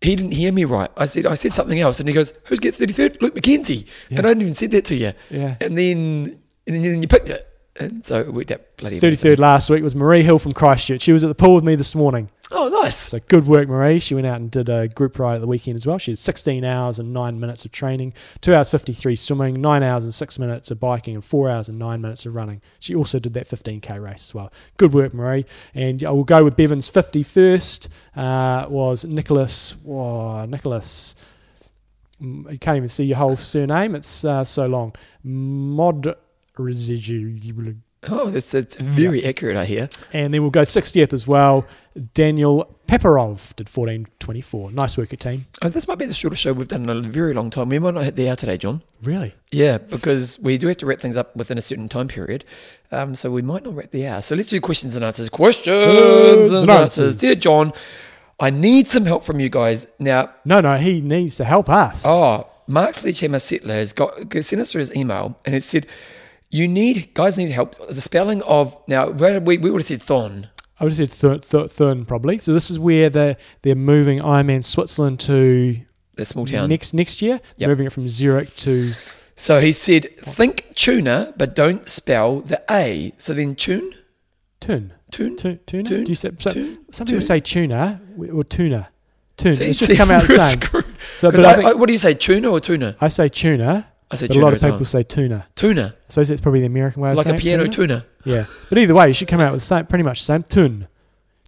he 0.01 0.16
didn't 0.16 0.34
hear 0.34 0.51
me 0.51 0.66
right. 0.66 0.91
I 0.95 1.06
said 1.06 1.26
I 1.26 1.34
said 1.34 1.53
something 1.53 1.80
else, 1.80 1.99
and 1.99 2.08
he 2.08 2.14
goes, 2.14 2.34
"Who's 2.45 2.60
get 2.60 2.76
thirty 2.76 2.93
third? 2.93 3.18
Luke 3.22 3.34
McKenzie." 3.34 3.88
Yeah. 4.10 4.18
And 4.20 4.28
I 4.28 4.30
hadn't 4.30 4.41
even 4.41 4.53
said 4.53 4.70
that 4.72 4.86
to 4.86 4.95
you. 4.95 5.14
Yeah. 5.32 5.56
And 5.60 5.76
then 5.78 6.39
and 6.68 6.86
then 6.86 7.01
you 7.01 7.08
picked 7.08 7.30
it, 7.32 7.47
and 7.80 8.05
so 8.05 8.19
it 8.21 8.34
worked 8.34 8.51
out 8.51 8.61
bloody. 8.78 8.99
33rd 8.99 9.39
last 9.39 9.69
week 9.69 9.84
was 9.84 9.95
Marie 9.95 10.23
Hill 10.23 10.39
from 10.39 10.53
Christchurch. 10.53 11.01
She 11.01 11.11
was 11.11 11.23
at 11.23 11.28
the 11.28 11.36
pool 11.36 11.55
with 11.55 11.63
me 11.63 11.76
this 11.76 11.93
morning. 11.95 12.30
Oh, 12.51 12.69
nice. 12.69 12.95
So 12.95 13.19
good 13.28 13.47
work, 13.47 13.67
Marie. 13.67 13.99
She 13.99 14.13
went 14.13 14.28
out 14.28 14.39
and 14.39 14.51
did 14.51 14.69
a 14.69 14.88
group 14.88 15.17
ride 15.17 15.34
at 15.36 15.41
the 15.41 15.47
weekend 15.47 15.76
as 15.76 15.86
well. 15.88 15.97
She 15.97 16.11
did 16.11 16.19
16 16.19 16.63
hours 16.63 16.99
and 16.99 17.11
9 17.11 17.39
minutes 17.39 17.65
of 17.65 17.71
training, 17.71 18.13
2 18.41 18.53
hours 18.53 18.69
53 18.69 19.15
swimming, 19.15 19.59
9 19.61 19.82
hours 19.84 20.05
and 20.05 20.13
6 20.13 20.39
minutes 20.39 20.69
of 20.69 20.80
biking, 20.80 21.15
and 21.15 21.26
4 21.26 21.49
hours 21.49 21.69
and 21.69 21.80
9 21.80 22.01
minutes 22.01 22.26
of 22.26 22.36
running. 22.36 22.61
She 22.80 22.93
also 22.93 23.17
did 23.17 23.34
that 23.34 23.47
15k 23.49 23.99
race 24.01 24.30
as 24.30 24.36
well. 24.36 24.53
Good 24.78 24.93
work, 24.93 25.13
Marie. 25.13 25.45
And 25.73 26.03
I 26.03 26.11
will 26.11 26.23
go 26.23 26.43
with 26.43 26.55
Bevan's 26.55 26.89
51st 26.89 27.88
uh, 28.15 28.67
was 28.69 29.05
Nicholas. 29.05 29.71
Whoa, 29.84 30.45
Nicholas. 30.45 31.15
Mm, 32.21 32.51
You 32.51 32.59
can't 32.59 32.78
even 32.78 32.89
see 32.89 33.05
your 33.05 33.17
whole 33.17 33.36
surname. 33.36 33.95
It's 33.95 34.23
uh, 34.23 34.43
so 34.43 34.67
long. 34.67 34.93
Mod 35.23 36.15
Residu. 36.56 37.78
Oh, 38.08 38.30
that's 38.30 38.53
it's 38.53 38.76
very 38.76 39.26
accurate. 39.26 39.58
I 39.58 39.66
hear. 39.66 39.89
And 40.14 40.32
then 40.34 40.41
we'll 40.41 40.51
go 40.51 40.62
60th 40.62 41.12
as 41.12 41.28
well. 41.28 41.66
Daniel 42.14 42.76
Pepperov 42.88 43.56
did 43.56 43.66
14.24. 43.68 44.74
Nice 44.74 44.95
work, 44.97 45.12
your 45.12 45.18
team. 45.18 45.47
Oh, 45.64 45.70
this 45.70 45.88
might 45.88 45.97
be 45.97 46.06
the 46.06 46.14
shortest 46.14 46.43
show 46.43 46.53
we've 46.53 46.68
done 46.68 46.88
in 46.88 46.89
a 46.89 47.01
very 47.01 47.34
long 47.34 47.49
time. 47.49 47.70
We 47.70 47.80
might 47.80 47.95
not 47.95 48.03
hit 48.03 48.16
the 48.16 48.30
hour 48.30 48.36
today, 48.36 48.58
John. 48.58 48.84
Really? 49.01 49.34
Yeah, 49.51 49.80
because 49.80 50.39
we 50.39 50.58
do 50.60 50.68
have 50.68 50.78
to 50.78 50.86
wrap 50.86 50.99
things 50.99 51.18
up 51.18 51.36
within 51.36 51.58
a 51.58 51.62
certain 51.62 51.89
time 51.89 52.08
period. 52.08 52.45
Um, 52.91 53.16
so 53.16 53.32
we 53.32 53.41
might 53.41 53.64
not 53.64 53.74
wrap 53.76 53.89
the 53.89 54.06
hour. 54.08 54.22
So 54.22 54.36
let's 54.36 54.49
do 54.49 54.62
questions 54.62 54.95
and 54.95 55.03
answers. 55.03 55.30
Questions 55.30 55.76
and 55.76 56.58
and 56.58 56.70
answers. 56.70 56.70
answers. 56.70 57.18
Dear 57.18 57.36
John, 57.36 57.74
I 58.39 58.51
need 58.51 58.88
some 58.88 59.06
help 59.06 59.24
from 59.24 59.39
you 59.39 59.49
guys. 59.49 59.88
Now, 59.97 60.32
No, 60.45 60.62
no, 60.62 60.78
he 60.78 61.01
needs 61.01 61.38
to 61.38 61.45
help 61.45 61.70
us. 61.70 62.03
Oh, 62.06 62.47
Mark 62.68 62.93
Sledgehammer 62.93 63.39
Settler 63.39 63.76
has 63.76 63.93
got 63.93 64.32
sent 64.43 64.62
us 64.62 64.72
through 64.72 64.80
his 64.80 64.95
email 64.95 65.39
and 65.45 65.56
it 65.56 65.64
said, 65.64 65.88
"You 66.60 66.66
need 66.68 66.97
guys 67.14 67.34
need 67.38 67.51
help." 67.51 67.70
The 67.99 68.01
spelling 68.10 68.41
of 68.43 68.66
now 68.88 69.03
where 69.22 69.39
we 69.47 69.53
we 69.64 69.70
would 69.72 69.82
have 69.82 69.88
said 69.93 70.01
thon. 70.01 70.47
I 70.80 70.84
would 70.84 70.91
have 70.93 71.10
said 71.10 71.12
Thurn, 71.22 71.39
Thurn, 71.39 71.68
Thurn 71.70 72.06
probably. 72.06 72.38
So 72.38 72.51
this 72.53 72.70
is 72.70 72.78
where 72.78 73.10
they're, 73.10 73.38
they're 73.62 73.76
moving 73.93 74.20
Ironman 74.20 74.62
Switzerland 74.64 75.22
to 75.22 75.80
The 76.18 76.26
small 76.26 76.45
town. 76.45 76.70
next 76.70 76.93
next 76.93 77.22
year. 77.22 77.39
Yep. 77.58 77.70
Moving 77.70 77.86
it 77.88 77.93
from 77.93 78.08
Zurich 78.10 78.53
to 78.66 78.91
So 79.38 79.60
he 79.62 79.72
said, 79.72 80.03
"Think 80.38 80.53
tuna, 80.76 81.34
but 81.38 81.56
don't 81.56 81.88
spell 81.88 82.41
the 82.41 82.60
a." 82.70 83.14
So 83.18 83.34
then 83.34 83.56
tune, 83.56 83.89
Tun. 84.60 84.93
tune. 85.12 85.36
Tu- 85.38 85.60
Tuna? 85.66 85.84
Tun- 85.84 86.03
Do 86.03 86.12
you 86.12 86.16
say, 86.16 86.32
so, 86.39 86.51
tun- 86.53 86.76
some 86.91 87.06
people 87.06 87.20
tun. 87.22 87.28
say 87.28 87.39
tuna 87.39 88.01
or 88.34 88.43
tuna. 88.43 88.89
Tuna. 89.38 89.56
See- 89.56 89.66
it's 89.72 89.80
just 89.80 89.91
see, 89.91 89.97
come 89.97 90.12
out 90.12 90.24
the 90.28 90.39
same. 90.39 90.84
So, 91.16 91.30
I, 91.32 91.70
I- 91.72 91.74
what 91.80 91.88
do 91.88 91.93
you 91.93 91.99
say, 91.99 92.14
tuna 92.16 92.49
or 92.49 92.60
tuna? 92.60 92.95
I 92.99 93.08
say 93.10 93.28
tuna, 93.30 93.88
I 94.12 94.18
but 94.18 94.36
a 94.36 94.39
lot 94.39 94.53
of 94.53 94.62
well. 94.62 94.72
people 94.74 94.86
say 94.86 95.03
tuna. 95.03 95.47
Tuna, 95.56 95.95
I 95.97 96.03
suppose 96.10 96.30
it's 96.30 96.41
probably 96.41 96.60
the 96.62 96.68
American 96.68 97.01
way 97.01 97.12
of 97.12 97.18
like 97.18 97.26
a 97.26 97.30
saying 97.30 97.39
it, 97.39 97.41
piano 97.41 97.64
tuna. 97.68 97.72
tuna. 97.88 98.06
Yeah, 98.24 98.45
but 98.70 98.78
either 98.78 98.93
way, 98.93 99.08
you 99.08 99.14
should 99.14 99.28
come 99.28 99.41
out 99.41 99.51
with 99.53 99.64
same, 99.64 99.86
pretty 99.88 100.03
much 100.03 100.20
the 100.20 100.26
same 100.26 100.43
tun. 100.43 100.88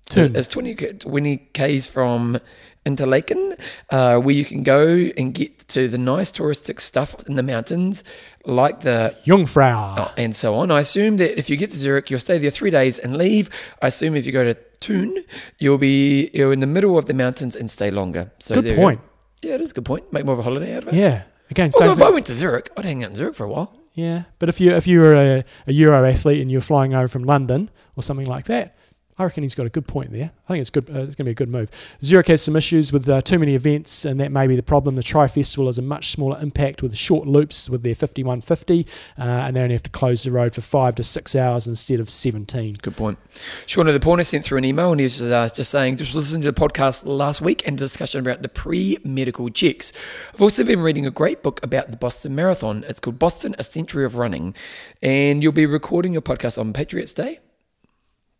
Tun. 0.09 0.35
It's 0.35 0.47
20, 0.47 0.75
k- 0.75 0.93
20 0.93 1.37
k's 1.53 1.85
from 1.85 2.39
Interlaken, 2.85 3.55
uh, 3.89 4.17
where 4.19 4.33
you 4.33 4.45
can 4.45 4.63
go 4.63 4.87
and 4.87 5.33
get 5.33 5.67
to 5.67 5.89
the 5.89 5.97
nice 5.97 6.31
touristic 6.31 6.79
stuff 6.79 7.13
in 7.27 7.35
the 7.35 7.43
mountains, 7.43 8.05
like 8.45 8.79
the 8.79 9.13
Jungfrau. 9.25 9.95
Oh, 9.99 10.13
and 10.15 10.33
so 10.33 10.55
on. 10.55 10.71
I 10.71 10.79
assume 10.79 11.17
that 11.17 11.37
if 11.37 11.49
you 11.49 11.57
get 11.57 11.69
to 11.71 11.75
Zurich, 11.75 12.09
you'll 12.09 12.21
stay 12.21 12.37
there 12.37 12.49
three 12.49 12.71
days 12.71 12.97
and 12.97 13.17
leave. 13.17 13.49
I 13.81 13.87
assume 13.87 14.15
if 14.15 14.25
you 14.25 14.31
go 14.31 14.45
to 14.45 14.53
Thun, 14.79 15.17
you'll 15.59 15.77
be 15.79 16.29
you're 16.33 16.53
in 16.53 16.61
the 16.61 16.67
middle 16.67 16.97
of 16.97 17.07
the 17.07 17.13
mountains 17.13 17.55
and 17.55 17.69
stay 17.69 17.91
longer. 17.91 18.31
So 18.39 18.55
Good 18.55 18.63
there 18.63 18.71
you 18.71 18.77
go. 18.77 18.83
point. 18.83 19.01
Yeah, 19.43 19.55
it 19.55 19.61
is 19.61 19.71
a 19.71 19.73
good 19.73 19.85
point. 19.85 20.13
Make 20.13 20.23
more 20.23 20.33
of 20.33 20.39
a 20.39 20.43
holiday 20.43 20.75
out 20.77 20.83
of 20.83 20.89
it. 20.89 20.95
Yeah. 20.95 21.23
Again, 21.49 21.71
Although 21.79 21.93
if 21.93 22.01
I 22.01 22.09
went 22.09 22.25
to 22.27 22.33
Zurich, 22.33 22.69
I'd 22.75 22.85
hang 22.85 23.03
out 23.03 23.11
in 23.11 23.15
Zurich 23.15 23.35
for 23.35 23.45
a 23.45 23.49
while. 23.49 23.73
Yeah, 23.93 24.23
but 24.37 24.47
if 24.49 24.61
you 24.61 24.75
if 24.75 24.85
you 24.85 24.99
were 24.99 25.15
a, 25.15 25.45
a 25.65 25.73
Euro 25.73 26.07
athlete 26.07 26.41
and 26.41 26.51
you're 26.51 26.61
flying 26.61 26.93
over 26.93 27.07
from 27.07 27.23
London 27.23 27.71
or 27.95 28.03
something 28.03 28.27
like 28.27 28.45
that, 28.45 28.75
I 29.19 29.23
reckon 29.23 29.43
he's 29.43 29.55
got 29.55 29.65
a 29.65 29.69
good 29.69 29.87
point 29.87 30.11
there. 30.11 30.31
I 30.47 30.53
think 30.53 30.61
it's 30.61 30.69
good. 30.69 30.89
Uh, 30.89 30.99
it's 30.99 31.15
going 31.15 31.17
to 31.17 31.23
be 31.25 31.31
a 31.31 31.33
good 31.33 31.49
move. 31.49 31.71
Zurich 32.01 32.27
has 32.27 32.43
some 32.43 32.55
issues 32.55 32.93
with 32.93 33.09
uh, 33.09 33.21
too 33.21 33.39
many 33.39 33.55
events, 33.55 34.05
and 34.05 34.19
that 34.19 34.31
may 34.31 34.45
be 34.45 34.55
the 34.55 34.63
problem. 34.63 34.95
The 34.95 35.03
Tri 35.03 35.27
Festival 35.27 35.65
has 35.65 35.79
a 35.79 35.81
much 35.81 36.11
smaller 36.11 36.39
impact 36.39 36.83
with 36.83 36.95
short 36.95 37.27
loops 37.27 37.67
with 37.67 37.81
their 37.81 37.95
5150, 37.95 38.85
uh, 39.17 39.21
and 39.21 39.55
they 39.55 39.61
only 39.61 39.73
have 39.73 39.83
to 39.83 39.89
close 39.89 40.23
the 40.23 40.31
road 40.31 40.53
for 40.53 40.61
five 40.61 40.93
to 40.95 41.03
six 41.03 41.35
hours 41.35 41.67
instead 41.67 41.99
of 41.99 42.09
17. 42.09 42.77
Good 42.81 42.95
point. 42.95 43.17
Shauna 43.65 43.91
the 43.91 43.99
Porner 43.99 44.25
sent 44.25 44.45
through 44.45 44.59
an 44.59 44.65
email 44.65 44.91
and 44.91 44.99
he 44.99 45.05
was 45.05 45.21
uh, 45.21 45.49
just 45.53 45.71
saying, 45.71 45.97
just 45.97 46.13
listened 46.13 46.43
to 46.43 46.51
the 46.51 46.59
podcast 46.59 47.05
last 47.05 47.41
week 47.41 47.67
and 47.67 47.77
discussion 47.77 48.19
about 48.19 48.43
the 48.43 48.49
pre 48.49 48.97
medical 49.03 49.49
checks. 49.49 49.93
I've 50.33 50.41
also 50.41 50.63
been 50.63 50.79
reading 50.79 51.05
a 51.05 51.11
great 51.11 51.41
book 51.41 51.59
about 51.63 51.89
the 51.89 51.97
Boston 51.97 52.35
Marathon. 52.35 52.85
It's 52.87 52.99
called 52.99 53.17
Boston 53.17 53.55
A 53.57 53.63
Century 53.63 54.05
of 54.05 54.15
Running. 54.15 54.53
And 55.01 55.41
you'll 55.41 55.51
be 55.51 55.65
recording 55.65 56.13
your 56.13 56.21
podcast 56.21 56.59
on 56.59 56.73
Patriots 56.73 57.13
Day. 57.13 57.39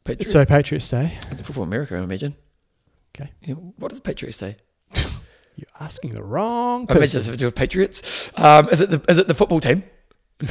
Patriots 0.08 0.32
So 0.32 0.45
Patriots 0.45 0.89
Day. 0.89 1.12
It's 1.30 1.41
football 1.41 1.64
America, 1.66 1.95
I 1.95 1.99
imagine. 2.01 2.36
Okay. 3.16 3.30
Yeah, 3.41 3.55
what 3.55 3.89
does 3.89 3.99
Patriots 3.99 4.38
Day? 4.38 4.55
You're 5.55 5.68
asking 5.80 6.14
the 6.14 6.24
wrong 6.24 6.86
I 6.89 6.93
imagine 6.93 7.01
person. 7.01 7.20
it's 7.20 7.28
to 7.30 7.38
do 7.38 7.45
with 7.45 7.55
Patriots. 7.55 8.30
Um, 8.36 8.70
is 8.70 8.80
it 8.80 8.89
the 8.89 9.01
is 9.10 9.18
it 9.18 9.28
the 9.28 9.34
football 9.34 9.60
team? 9.60 9.84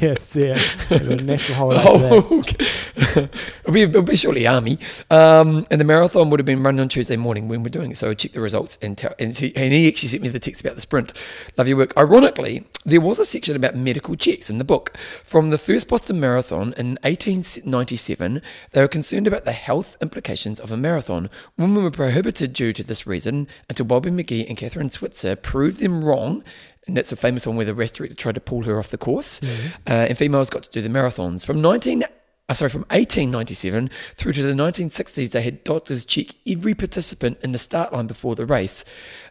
yes, 0.00 0.34
yeah. 0.34 0.58
The 0.88 1.20
national 1.22 1.58
holiday. 1.58 1.82
Oh, 1.84 2.38
okay. 2.38 2.66
it'll, 3.60 3.72
be, 3.74 3.82
it'll 3.82 4.00
be 4.00 4.16
surely 4.16 4.46
Army. 4.46 4.78
Um, 5.10 5.66
and 5.70 5.78
the 5.78 5.84
marathon 5.84 6.30
would 6.30 6.40
have 6.40 6.46
been 6.46 6.62
run 6.62 6.80
on 6.80 6.88
Tuesday 6.88 7.16
morning 7.16 7.48
when 7.48 7.62
we're 7.62 7.68
doing 7.68 7.90
it. 7.90 7.98
So 7.98 8.08
I 8.08 8.14
checked 8.14 8.32
the 8.32 8.40
results 8.40 8.78
and, 8.80 8.96
tell, 8.96 9.14
and, 9.18 9.36
he, 9.36 9.54
and 9.54 9.74
he 9.74 9.86
actually 9.86 10.08
sent 10.08 10.22
me 10.22 10.30
the 10.30 10.38
text 10.38 10.62
about 10.62 10.76
the 10.76 10.80
sprint. 10.80 11.12
Love 11.58 11.68
your 11.68 11.76
work. 11.76 11.92
Ironically, 11.98 12.64
there 12.86 13.02
was 13.02 13.18
a 13.18 13.26
section 13.26 13.54
about 13.54 13.76
medical 13.76 14.16
checks 14.16 14.48
in 14.48 14.56
the 14.56 14.64
book. 14.64 14.96
From 15.24 15.50
the 15.50 15.58
first 15.58 15.90
Boston 15.90 16.18
Marathon 16.18 16.72
in 16.78 16.98
1897, 17.02 18.40
they 18.70 18.80
were 18.80 18.88
concerned 18.88 19.26
about 19.26 19.44
the 19.44 19.52
health 19.52 19.98
implications 20.00 20.58
of 20.58 20.72
a 20.72 20.76
marathon. 20.78 21.28
Women 21.58 21.84
were 21.84 21.90
prohibited 21.90 22.54
due 22.54 22.72
to 22.72 22.82
this 22.82 23.06
reason 23.06 23.46
until 23.68 23.84
Bobby 23.84 24.10
McGee 24.10 24.48
and 24.48 24.56
Kathrine 24.56 24.90
Switzer 24.90 25.36
proved 25.36 25.80
them 25.80 26.02
wrong 26.02 26.42
and 26.86 26.96
that's 26.96 27.12
a 27.12 27.16
famous 27.16 27.46
one 27.46 27.56
where 27.56 27.66
the 27.66 27.74
race 27.74 27.92
director 27.92 28.14
tried 28.14 28.34
to 28.34 28.40
pull 28.40 28.62
her 28.62 28.78
off 28.78 28.90
the 28.90 28.98
course. 28.98 29.40
Uh, 29.86 30.06
and 30.08 30.18
females 30.18 30.50
got 30.50 30.64
to 30.64 30.70
do 30.70 30.80
the 30.80 30.88
marathons. 30.88 31.46
From 31.46 31.60
19, 31.62 32.04
uh, 32.48 32.54
sorry, 32.54 32.70
from 32.70 32.82
1897 32.82 33.88
through 34.16 34.32
to 34.32 34.42
the 34.42 34.52
1960s, 34.52 35.30
they 35.30 35.42
had 35.42 35.62
doctors 35.64 36.04
check 36.04 36.34
every 36.46 36.74
participant 36.74 37.38
in 37.42 37.52
the 37.52 37.58
start 37.58 37.92
line 37.92 38.06
before 38.06 38.34
the 38.34 38.46
race. 38.46 38.84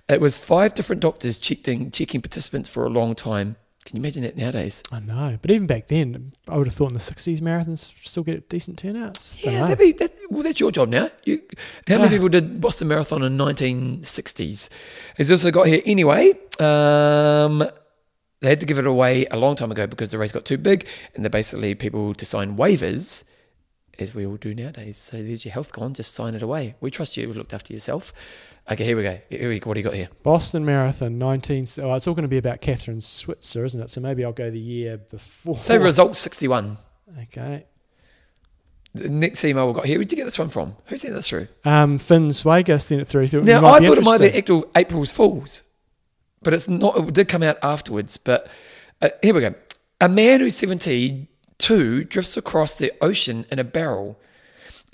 It 0.08 0.22
was 0.22 0.38
five 0.38 0.74
different 0.74 1.02
doctors 1.02 1.38
checking, 1.38 1.91
checking 1.91 2.22
participants 2.22 2.70
for 2.70 2.86
a 2.86 2.89
long 2.89 3.16
time. 3.16 3.58
Can 3.86 3.98
you 3.98 4.02
imagine 4.04 4.24
that 4.24 4.38
nowadays? 4.38 4.84
I 4.92 5.00
know, 5.00 5.38
but 5.42 5.50
even 5.52 5.66
back 5.68 5.88
then, 5.88 6.32
I 6.48 6.56
would 6.58 6.68
have 6.68 6.76
thought 6.76 6.92
in 6.92 6.94
the 6.94 7.00
'60s 7.00 7.40
marathons 7.42 7.92
still 8.08 8.24
get 8.24 8.48
decent 8.48 8.78
turnouts. 8.78 9.44
Yeah, 9.44 9.62
that'd 9.64 9.80
be, 9.80 9.92
that, 9.94 10.14
well, 10.30 10.44
that's 10.44 10.60
your 10.60 10.72
job 10.72 10.88
now. 10.90 11.10
You, 11.26 11.40
how 11.88 11.98
many 11.98 12.08
Ah. 12.08 12.12
people 12.12 12.30
did 12.30 12.62
Boston 12.62 12.88
Marathon 12.90 13.24
in 13.24 13.38
1960s? 13.38 14.70
He's 15.18 15.32
also 15.32 15.50
got 15.52 15.68
here 15.68 15.82
anyway. 15.86 16.32
Um, 16.60 17.68
they 18.40 18.50
had 18.50 18.60
to 18.60 18.66
give 18.66 18.78
it 18.80 18.86
away 18.88 19.26
a 19.32 19.38
long 19.38 19.56
time 19.56 19.72
ago 19.72 19.88
because 19.88 20.10
the 20.12 20.18
race 20.20 20.32
got 20.32 20.46
too 20.46 20.58
big, 20.58 20.88
and 21.16 21.24
they're 21.26 21.30
basically 21.30 21.74
people 21.76 22.14
to 22.14 22.26
sign 22.26 22.58
waivers, 22.58 23.24
as 24.00 24.14
we 24.16 24.26
all 24.26 24.38
do 24.38 24.54
nowadays. 24.54 24.98
So 24.98 25.22
there's 25.24 25.44
your 25.44 25.54
health 25.54 25.74
gone, 25.74 25.94
just 25.96 26.14
sign 26.14 26.36
it 26.36 26.42
away. 26.44 26.76
We 26.82 26.92
trust 26.92 27.18
you. 27.18 27.28
You've 27.28 27.38
looked 27.38 27.54
after 27.54 27.74
yourself. 27.74 28.14
Okay, 28.70 28.86
here 28.86 28.95
we 28.95 29.03
go. 29.03 29.20
Here 29.30 29.49
we. 29.49 29.59
What 29.59 29.74
do 29.74 29.80
you 29.80 29.84
got 29.84 29.93
here? 29.95 30.09
Boston 30.24 30.64
Marathon, 30.66 31.18
19. 31.18 31.66
Oh, 31.82 31.93
it's 31.95 32.07
all 32.07 32.14
going 32.14 32.24
to 32.24 32.30
be 32.30 32.38
about 32.38 32.62
Kathrine 32.62 33.01
Switzer, 33.01 33.66
isn't 33.66 33.82
it? 33.82 33.89
So 33.89 34.01
maybe 34.01 34.24
I'll 34.24 34.32
go 34.32 34.51
the 34.51 34.59
year 34.59 34.97
before. 34.97 35.57
Say 35.59 35.78
result 35.78 36.16
61. 36.16 36.78
Okay. 37.24 37.66
The 38.93 39.09
next 39.09 39.43
email 39.45 39.68
we 39.68 39.74
got 39.74 39.86
here. 39.86 39.97
Where'd 39.97 40.12
you 40.12 40.18
get 40.18 40.26
this 40.26 40.38
one 40.38 40.49
from? 40.49 40.76
Who 40.86 40.97
sent 40.97 41.16
this 41.16 41.30
through? 41.30 41.47
Um, 41.66 41.97
Finn 41.97 42.28
Swager 42.28 42.80
sent 42.82 43.01
it 43.01 43.05
through. 43.05 43.28
Thought 43.30 43.45
Now 43.45 43.66
I 43.66 43.80
thought 43.80 43.97
it 43.97 44.03
might 44.03 44.20
be. 44.20 44.28
April, 44.28 44.70
April's 44.76 45.12
Fools, 45.12 45.64
but 46.41 46.53
it's 46.53 46.68
not. 46.68 46.97
It 46.97 47.14
did 47.14 47.28
come 47.30 47.41
out 47.41 47.57
afterwards. 47.64 48.18
But 48.18 48.47
uh, 49.01 49.09
here 49.24 49.34
we 49.34 49.41
go. 49.41 49.55
A 50.01 50.09
man 50.09 50.41
who's 50.41 50.57
seventy-two 50.57 52.03
drifts 52.05 52.36
across 52.36 52.76
the 52.76 52.91
ocean 53.01 53.45
in 53.49 53.59
a 53.59 53.64
barrel. 53.64 54.20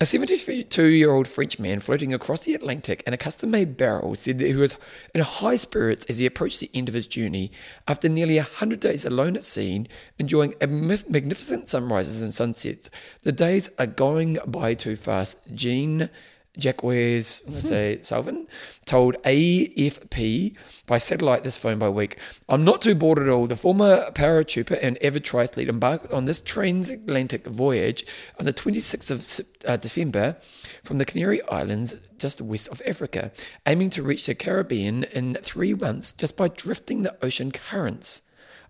A 0.00 0.04
72-year-old 0.04 1.26
French 1.26 1.58
man 1.58 1.80
floating 1.80 2.14
across 2.14 2.44
the 2.44 2.54
Atlantic 2.54 3.02
in 3.04 3.12
a 3.12 3.16
custom-made 3.16 3.76
barrel 3.76 4.14
said 4.14 4.38
that 4.38 4.46
he 4.46 4.54
was 4.54 4.76
in 5.12 5.22
high 5.22 5.56
spirits 5.56 6.06
as 6.08 6.18
he 6.18 6.26
approached 6.26 6.60
the 6.60 6.70
end 6.72 6.86
of 6.88 6.94
his 6.94 7.08
journey. 7.08 7.50
After 7.88 8.08
nearly 8.08 8.36
100 8.36 8.78
days 8.78 9.04
alone 9.04 9.34
at 9.34 9.42
sea, 9.42 9.86
enjoying 10.16 10.54
magnificent 10.60 11.68
sunrises 11.68 12.22
and 12.22 12.32
sunsets, 12.32 12.90
the 13.24 13.32
days 13.32 13.70
are 13.76 13.88
going 13.88 14.38
by 14.46 14.74
too 14.74 14.94
fast. 14.94 15.38
Jean 15.52 16.10
Jacques 16.58 16.82
let's 16.82 17.40
say 17.68 17.98
Salvin, 18.02 18.46
told 18.84 19.14
AFP 19.22 20.54
by 20.86 20.98
satellite 20.98 21.44
this 21.44 21.56
phone 21.56 21.78
by 21.78 21.88
week. 21.88 22.16
I'm 22.48 22.64
not 22.64 22.80
too 22.80 22.94
bored 22.94 23.18
at 23.18 23.28
all. 23.28 23.46
The 23.46 23.56
former 23.56 24.10
paratrooper 24.12 24.78
and 24.82 25.02
avid 25.02 25.24
triathlete 25.24 25.68
embarked 25.68 26.12
on 26.12 26.24
this 26.24 26.40
transatlantic 26.40 27.46
voyage 27.46 28.04
on 28.38 28.44
the 28.46 28.52
26th 28.52 29.10
of 29.10 29.46
uh, 29.66 29.76
December 29.76 30.36
from 30.84 30.98
the 30.98 31.04
Canary 31.04 31.42
Islands 31.44 31.96
just 32.18 32.40
west 32.40 32.68
of 32.68 32.82
Africa, 32.86 33.30
aiming 33.66 33.90
to 33.90 34.02
reach 34.02 34.26
the 34.26 34.34
Caribbean 34.34 35.04
in 35.04 35.34
three 35.42 35.74
months 35.74 36.12
just 36.12 36.36
by 36.36 36.48
drifting 36.48 37.02
the 37.02 37.16
ocean 37.24 37.50
currents. 37.52 38.22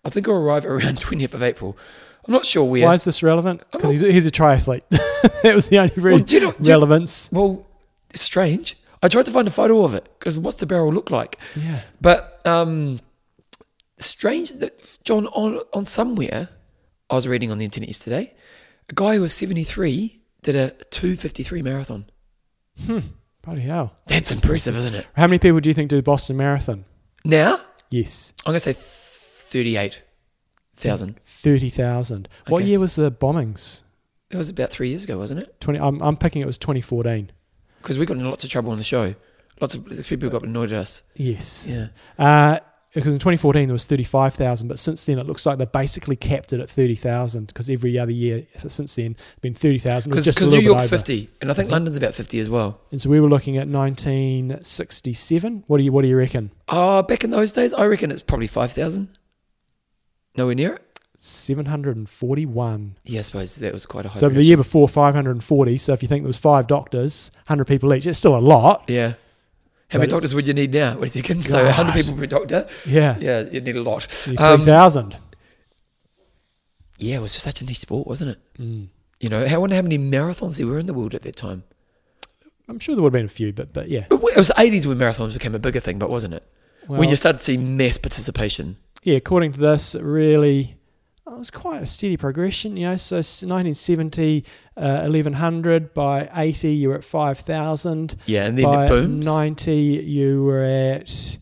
I 0.05 0.11
think 0.11 0.29
I'll 0.29 0.35
arrive 0.35 0.67
around 0.67 0.99
20th 1.01 1.35
of 1.35 1.43
April. 1.43 1.77
I'm 2.27 2.33
not 2.35 2.45
sure 2.45 2.65
where. 2.65 2.85
Why 2.85 2.95
is 2.95 3.05
this 3.05 3.23
relevant? 3.23 3.63
Because 3.71 3.89
he's, 3.91 4.03
he's 4.03 4.27
a 4.27 4.31
triathlete. 4.31 4.83
that 5.43 5.55
was 5.55 5.69
the 5.71 5.79
only 5.79 5.95
re- 5.97 6.13
Well, 6.13 6.21
you 6.29 6.41
know- 6.41 6.53
do 6.53 6.59
you- 6.61 6.69
relevance. 6.71 7.31
Well, 7.33 7.65
it's 8.19 8.25
strange. 8.25 8.77
I 9.01 9.07
tried 9.09 9.27
to 9.27 9.31
find 9.33 9.47
a 9.47 9.51
photo 9.53 9.85
of 9.85 9.95
it 9.95 10.09
because 10.19 10.39
what's 10.39 10.57
the 10.57 10.67
barrel 10.67 10.93
look 10.93 11.09
like? 11.11 11.39
Yeah. 11.55 11.81
But 12.01 12.41
um, 12.45 12.99
strange 13.99 14.51
that 14.59 14.99
John 15.05 15.27
on 15.29 15.61
on 15.73 15.85
somewhere 15.87 16.49
I 17.11 17.15
was 17.15 17.29
reading 17.29 17.51
on 17.53 17.59
the 17.59 17.65
internet 17.65 17.89
yesterday, 17.89 18.35
a 18.89 18.95
guy 18.95 19.15
who 19.15 19.21
was 19.23 19.33
seventy 19.33 19.63
three 19.65 20.21
did 20.43 20.57
a 20.57 20.71
two 20.91 21.15
fifty 21.17 21.43
three 21.45 21.63
marathon. 21.63 22.07
Hmm. 22.87 22.99
Bloody 23.43 23.63
hell. 23.63 23.95
That's 24.07 24.31
impressive, 24.33 24.77
isn't 24.77 24.95
it? 24.95 25.07
How 25.15 25.27
many 25.29 25.39
people 25.39 25.61
do 25.61 25.71
you 25.71 25.75
think 25.75 25.91
do 25.91 26.03
Boston 26.03 26.37
Marathon? 26.37 26.85
Now 27.25 27.61
Yes. 27.91 28.35
I'm 28.45 28.51
gonna 28.51 28.61
say 28.61 28.75
thirty 28.77 29.77
eight 29.77 30.03
thousand. 30.77 31.21
30,000. 31.25 32.29
What 32.49 32.61
Okay. 32.63 32.69
year 32.69 32.81
was 32.81 32.95
the 32.97 33.11
bombings? 33.13 33.85
It 34.31 34.37
was 34.37 34.51
about 34.51 34.71
three 34.71 34.89
years 34.91 35.05
ago, 35.05 35.17
wasn't 35.19 35.43
it? 35.43 35.61
20, 35.61 35.79
I'm, 35.79 36.03
I'm 36.03 36.17
picking 36.17 36.43
it 36.43 36.47
was 36.47 36.59
2014. 36.59 37.31
Because 37.89 37.99
we 37.99 38.05
got 38.05 38.19
in 38.19 38.29
lots 38.29 38.45
of 38.45 38.51
trouble 38.51 38.71
on 38.71 38.77
the 38.77 38.85
show. 38.85 39.15
Lots 39.63 39.75
of 39.75 40.07
people 40.07 40.29
got 40.29 40.43
annoyed 40.43 40.75
at 40.75 40.79
us. 40.79 41.03
Yes. 41.17 41.67
Yeah. 41.67 41.87
Uh, 42.19 42.59
because 42.93 43.15
in 43.15 43.19
2014 43.19 43.67
there 43.67 43.73
was 43.73 43.87
35,000, 43.87 44.69
but 44.69 44.79
since 44.79 45.07
then 45.07 45.19
it 45.19 45.27
looks 45.27 45.47
like 45.47 45.57
they've 45.57 45.73
basically 45.73 46.15
capped 46.15 46.53
it 46.53 46.61
at 46.61 46.69
30,000 46.69 47.47
because 47.47 47.71
every 47.71 47.99
other 47.99 48.13
year 48.13 48.47
since 48.67 48.95
then 48.97 49.17
been 49.41 49.55
30,000. 49.55 50.11
Because 50.11 50.39
New 50.51 50.59
York's 50.59 50.87
50, 50.87 51.31
and 51.41 51.51
I 51.51 51.55
think 51.55 51.63
Is 51.65 51.71
it? 51.71 51.73
London's 51.73 51.97
about 51.97 52.15
50 52.15 52.39
as 52.39 52.51
well. 52.51 52.79
And 52.91 53.01
so 53.01 53.09
we 53.09 53.21
were 53.21 53.29
looking 53.29 53.57
at 53.57 53.69
1967. 53.69 55.65
What 55.67 55.79
do 55.79 55.85
you 55.85 55.93
What 55.93 56.03
do 56.03 56.09
you 56.09 56.17
reckon? 56.19 56.51
Oh, 56.69 57.03
back 57.03 57.25
in 57.25 57.31
those 57.31 57.53
days, 57.53 57.73
I 57.73 57.87
reckon 57.87 58.11
it's 58.11 58.23
probably 58.23 58.49
5,000. 58.49 59.09
Nowhere 60.37 60.55
near 60.55 60.75
it? 60.75 60.83
741. 61.19 62.97
Yeah, 63.05 63.19
I 63.19 63.23
suppose 63.23 63.57
that 63.57 63.73
was 63.73 63.87
quite 63.87 64.07
a 64.07 64.09
high 64.11 64.15
So 64.19 64.29
the 64.29 64.43
year 64.43 64.57
before 64.57 64.89
540. 64.89 65.77
So 65.79 65.93
if 65.93 66.03
you 66.03 66.09
think 66.09 66.23
there 66.23 66.29
was 66.29 66.39
five 66.39 66.67
doctors, 66.67 67.31
100 67.47 67.65
people 67.67 67.93
each, 67.95 68.07
it's 68.07 68.19
still 68.19 68.37
a 68.37 68.39
lot. 68.41 68.85
Yeah. 68.89 69.15
How 69.91 69.99
many 69.99 70.11
doctors 70.11 70.35
would 70.35 70.47
you 70.47 70.55
need 70.55 70.73
now? 70.73 70.99
What 70.99 71.11
do 71.11 71.19
you 71.19 71.23
reckon? 71.23 71.43
So 71.43 71.65
100 71.65 71.93
people 71.95 72.17
per 72.17 72.27
doctor? 72.27 72.69
Yeah. 72.87 73.17
Yeah, 73.19 73.41
you'd 73.51 73.65
need 73.65 73.77
a 73.77 73.83
lot. 73.83 74.07
Nearly 74.27 74.39
Um, 74.39 74.59
3,000. 74.61 75.17
yeah, 76.99 77.17
it 77.17 77.21
was 77.23 77.33
just 77.33 77.45
such 77.45 77.63
a 77.63 77.65
niche 77.65 77.79
sport, 77.79 78.07
wasn't 78.07 78.33
it? 78.33 78.39
Mm. 78.61 78.89
You 79.21 79.29
know, 79.31 79.45
I 79.45 79.57
wonder 79.57 79.75
how 79.77 79.83
many 79.83 79.99
marathons 79.99 80.59
there 80.59 80.67
were 80.67 80.79
in 80.79 80.87
the 80.87 80.95
world 80.95 81.15
at 81.15 81.23
that 81.23 81.37
time. 81.37 81.65
I'm 82.69 82.79
sure 82.79 82.95
there 82.95 83.03
would 83.03 83.15
have 83.15 83.19
been 83.19 83.27
a 83.27 83.29
few, 83.31 83.53
but 83.53 83.73
but 83.73 83.89
yeah. 83.89 84.07
It 84.11 84.37
was 84.37 84.49
the 84.49 84.55
80s 84.55 84.85
when 84.87 84.99
marathons 84.99 85.33
became 85.33 85.55
a 85.55 85.59
bigger 85.59 85.81
thing, 85.81 85.99
but 85.99 86.11
wasn't 86.11 86.35
it? 86.35 86.45
Well, 86.87 86.99
when 87.01 87.09
you 87.09 87.17
started 87.17 87.39
to 87.39 87.45
see 87.45 87.57
mass 87.57 87.99
participation. 87.99 88.77
yeah, 89.03 89.17
according 89.17 89.53
to 89.53 89.61
this, 89.61 89.95
it 89.95 90.03
really 90.03 90.77
it 91.35 91.39
was 91.39 91.51
quite 91.51 91.83
a 91.83 91.87
steady 91.87 92.17
progression. 92.17 92.77
You 92.77 92.89
know, 92.89 92.97
so 92.97 93.19
s- 93.19 93.43
1970, 93.43 94.45
uh, 94.77 95.01
1100 95.03 95.93
by 95.95 96.29
80, 96.35 96.71
you 96.73 96.89
were 96.89 96.95
at 96.97 97.05
5,000. 97.05 98.17
Yeah, 98.27 98.47
and 98.47 98.57
then 98.59 98.65
by 98.65 98.87
it 98.87 98.89
booms. 98.89 99.27
90, 99.27 99.75
you 99.75 100.45
were 100.45 100.63
at 100.65 101.39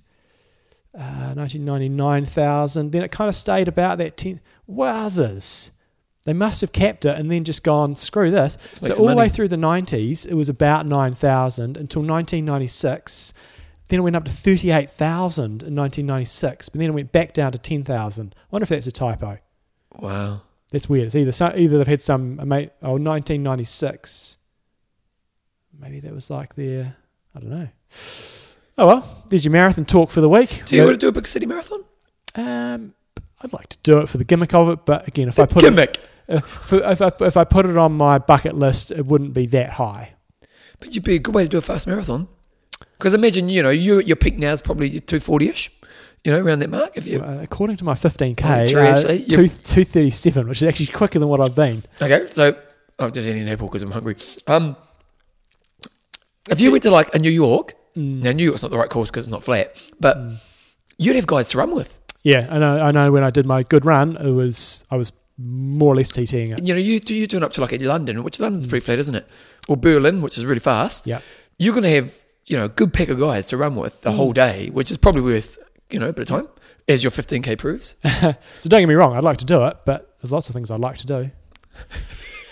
uh, 0.94 1.34
1999,000. 1.34 2.92
Then 2.92 3.02
it 3.02 3.10
kind 3.10 3.28
of 3.28 3.34
stayed 3.34 3.68
about 3.68 3.98
that 3.98 4.16
10. 4.16 4.40
Wowzers. 4.68 5.70
They 6.24 6.32
must 6.32 6.60
have 6.60 6.72
kept 6.72 7.04
it 7.04 7.16
and 7.16 7.30
then 7.30 7.44
just 7.44 7.62
gone, 7.62 7.94
screw 7.94 8.32
this. 8.32 8.58
Let's 8.82 8.96
So 8.96 9.02
all 9.02 9.08
the 9.08 9.14
way 9.16 9.28
through 9.28 9.46
the 9.48 9.56
90s, 9.56 10.26
it 10.26 10.34
was 10.34 10.48
about 10.48 10.84
9,000 10.84 11.76
until 11.76 12.02
1996. 12.02 13.32
Then 13.88 14.00
it 14.00 14.02
went 14.02 14.16
up 14.16 14.24
to 14.24 14.30
38,000 14.32 15.44
in 15.62 15.76
1996, 15.76 16.68
but 16.70 16.80
then 16.80 16.90
it 16.90 16.94
went 16.94 17.12
back 17.12 17.32
down 17.32 17.52
to 17.52 17.58
10,000. 17.58 18.34
I 18.36 18.42
wonder 18.50 18.64
if 18.64 18.68
that's 18.70 18.88
a 18.88 18.90
typo. 18.90 19.38
Wow. 19.98 20.42
That's 20.72 20.88
weird. 20.88 21.06
It's 21.06 21.14
either 21.16 21.32
so, 21.32 21.52
either 21.56 21.78
they've 21.78 21.86
had 21.86 22.02
some 22.02 22.40
ama- 22.40 22.70
oh 22.82 22.92
1996. 22.98 24.38
Maybe 25.78 26.00
that 26.00 26.12
was 26.12 26.30
like 26.30 26.54
their 26.54 26.96
I 27.34 27.40
don't 27.40 27.50
know. 27.50 27.68
Oh 28.78 28.86
well, 28.86 29.24
there's 29.28 29.44
your 29.44 29.52
marathon 29.52 29.84
talk 29.84 30.10
for 30.10 30.20
the 30.20 30.28
week. 30.28 30.62
Do 30.66 30.76
you 30.76 30.82
want 30.82 30.94
to 30.94 30.98
do 30.98 31.08
a 31.08 31.12
big 31.12 31.26
city 31.26 31.46
marathon? 31.46 31.84
Um, 32.34 32.94
I'd 33.42 33.52
like 33.52 33.68
to 33.68 33.78
do 33.82 33.98
it 33.98 34.08
for 34.08 34.18
the 34.18 34.24
gimmick 34.24 34.54
of 34.54 34.68
it, 34.68 34.84
but 34.84 35.06
again, 35.08 35.28
if 35.28 35.38
I 35.38 35.46
put 35.46 35.62
it, 35.62 35.70
gimmick. 35.70 35.98
uh, 36.28 36.40
for, 36.40 36.76
if 36.82 37.00
I 37.00 37.12
if 37.20 37.36
I 37.36 37.44
put 37.44 37.66
it 37.66 37.76
on 37.76 37.92
my 37.92 38.18
bucket 38.18 38.56
list, 38.56 38.90
it 38.90 39.06
wouldn't 39.06 39.32
be 39.34 39.46
that 39.46 39.70
high. 39.70 40.14
But 40.78 40.94
you'd 40.94 41.04
be 41.04 41.14
a 41.14 41.18
good 41.18 41.34
way 41.34 41.44
to 41.44 41.48
do 41.48 41.58
a 41.58 41.62
fast 41.62 41.86
marathon. 41.86 42.28
Because 42.98 43.14
imagine, 43.14 43.48
you 43.48 43.62
know, 43.62 43.70
you 43.70 44.00
your 44.00 44.16
peak 44.16 44.38
now 44.38 44.52
is 44.52 44.60
probably 44.62 44.90
240-ish, 45.00 45.75
you 46.26 46.32
know, 46.32 46.40
around 46.40 46.58
that 46.58 46.70
mark. 46.70 46.96
If 46.96 47.06
you 47.06 47.20
Uh, 47.22 47.38
according 47.40 47.76
to 47.76 47.84
my 47.84 47.94
15k, 47.94 48.62
Oh, 48.62 48.70
true, 48.70 48.80
uh, 48.80 48.84
actually. 48.84 49.18
two 49.20 49.48
237, 49.48 50.48
which 50.48 50.60
is 50.60 50.66
actually 50.68 50.86
quicker 50.88 51.18
than 51.20 51.28
what 51.28 51.40
I've 51.40 51.54
been. 51.54 51.84
Okay, 52.02 52.26
so 52.30 52.56
I'm 52.98 53.12
just 53.12 53.28
eating 53.28 53.42
an 53.42 53.48
apple 53.48 53.68
because 53.68 53.82
I'm 53.82 53.92
hungry. 53.92 54.16
Um, 54.48 54.74
if 56.50 56.60
you 56.60 56.70
went 56.70 56.82
to 56.84 56.90
like 56.90 57.14
a 57.14 57.18
New 57.18 57.30
York, 57.30 57.74
Mm. 57.96 58.22
now 58.22 58.32
New 58.32 58.44
York's 58.44 58.62
not 58.62 58.70
the 58.70 58.76
right 58.76 58.90
course 58.90 59.10
because 59.10 59.26
it's 59.26 59.32
not 59.32 59.42
flat, 59.42 59.74
but 60.00 60.18
you'd 60.98 61.16
have 61.16 61.26
guys 61.26 61.48
to 61.50 61.58
run 61.58 61.74
with. 61.74 61.98
Yeah, 62.22 62.46
I 62.50 62.58
know. 62.58 62.78
I 62.80 62.90
know. 62.90 63.10
When 63.12 63.24
I 63.24 63.30
did 63.30 63.46
my 63.46 63.62
good 63.62 63.86
run, 63.86 64.16
it 64.16 64.30
was 64.32 64.84
I 64.90 64.96
was 64.96 65.12
more 65.38 65.92
or 65.92 65.96
less 65.96 66.12
TTing 66.12 66.50
it. 66.50 66.62
You 66.62 66.74
know, 66.74 66.80
you 66.80 66.98
do 67.00 67.14
you 67.14 67.26
turn 67.26 67.42
up 67.42 67.52
to 67.52 67.60
like 67.60 67.72
London, 67.80 68.22
which 68.22 68.38
London's 68.40 68.66
pretty 68.66 68.84
flat, 68.84 68.98
isn't 68.98 69.14
it? 69.14 69.26
Or 69.68 69.76
Berlin, 69.76 70.20
which 70.22 70.36
is 70.36 70.44
really 70.44 70.60
fast. 70.60 71.06
Yeah. 71.06 71.20
You're 71.58 71.72
going 71.72 71.84
to 71.84 71.90
have 71.90 72.12
you 72.46 72.56
know 72.58 72.64
a 72.66 72.68
good 72.68 72.92
pack 72.92 73.08
of 73.08 73.18
guys 73.18 73.46
to 73.46 73.56
run 73.56 73.74
with 73.76 74.02
the 74.02 74.12
whole 74.12 74.32
day, 74.32 74.68
which 74.72 74.90
is 74.90 74.98
probably 74.98 75.22
worth 75.22 75.56
you 75.90 75.98
know 75.98 76.08
a 76.08 76.12
bit 76.12 76.22
of 76.30 76.36
time, 76.36 76.48
as 76.88 77.02
your 77.02 77.10
15k 77.10 77.58
proves. 77.58 77.96
So 78.04 78.68
don't 78.68 78.80
get 78.80 78.88
me 78.88 78.94
wrong, 78.94 79.14
I'd 79.14 79.24
like 79.24 79.38
to 79.38 79.44
do 79.44 79.64
it, 79.66 79.78
but 79.84 80.14
there's 80.20 80.32
lots 80.32 80.48
of 80.48 80.54
things 80.54 80.70
I'd 80.70 80.80
like 80.80 80.98
to 80.98 81.06
do. 81.06 81.30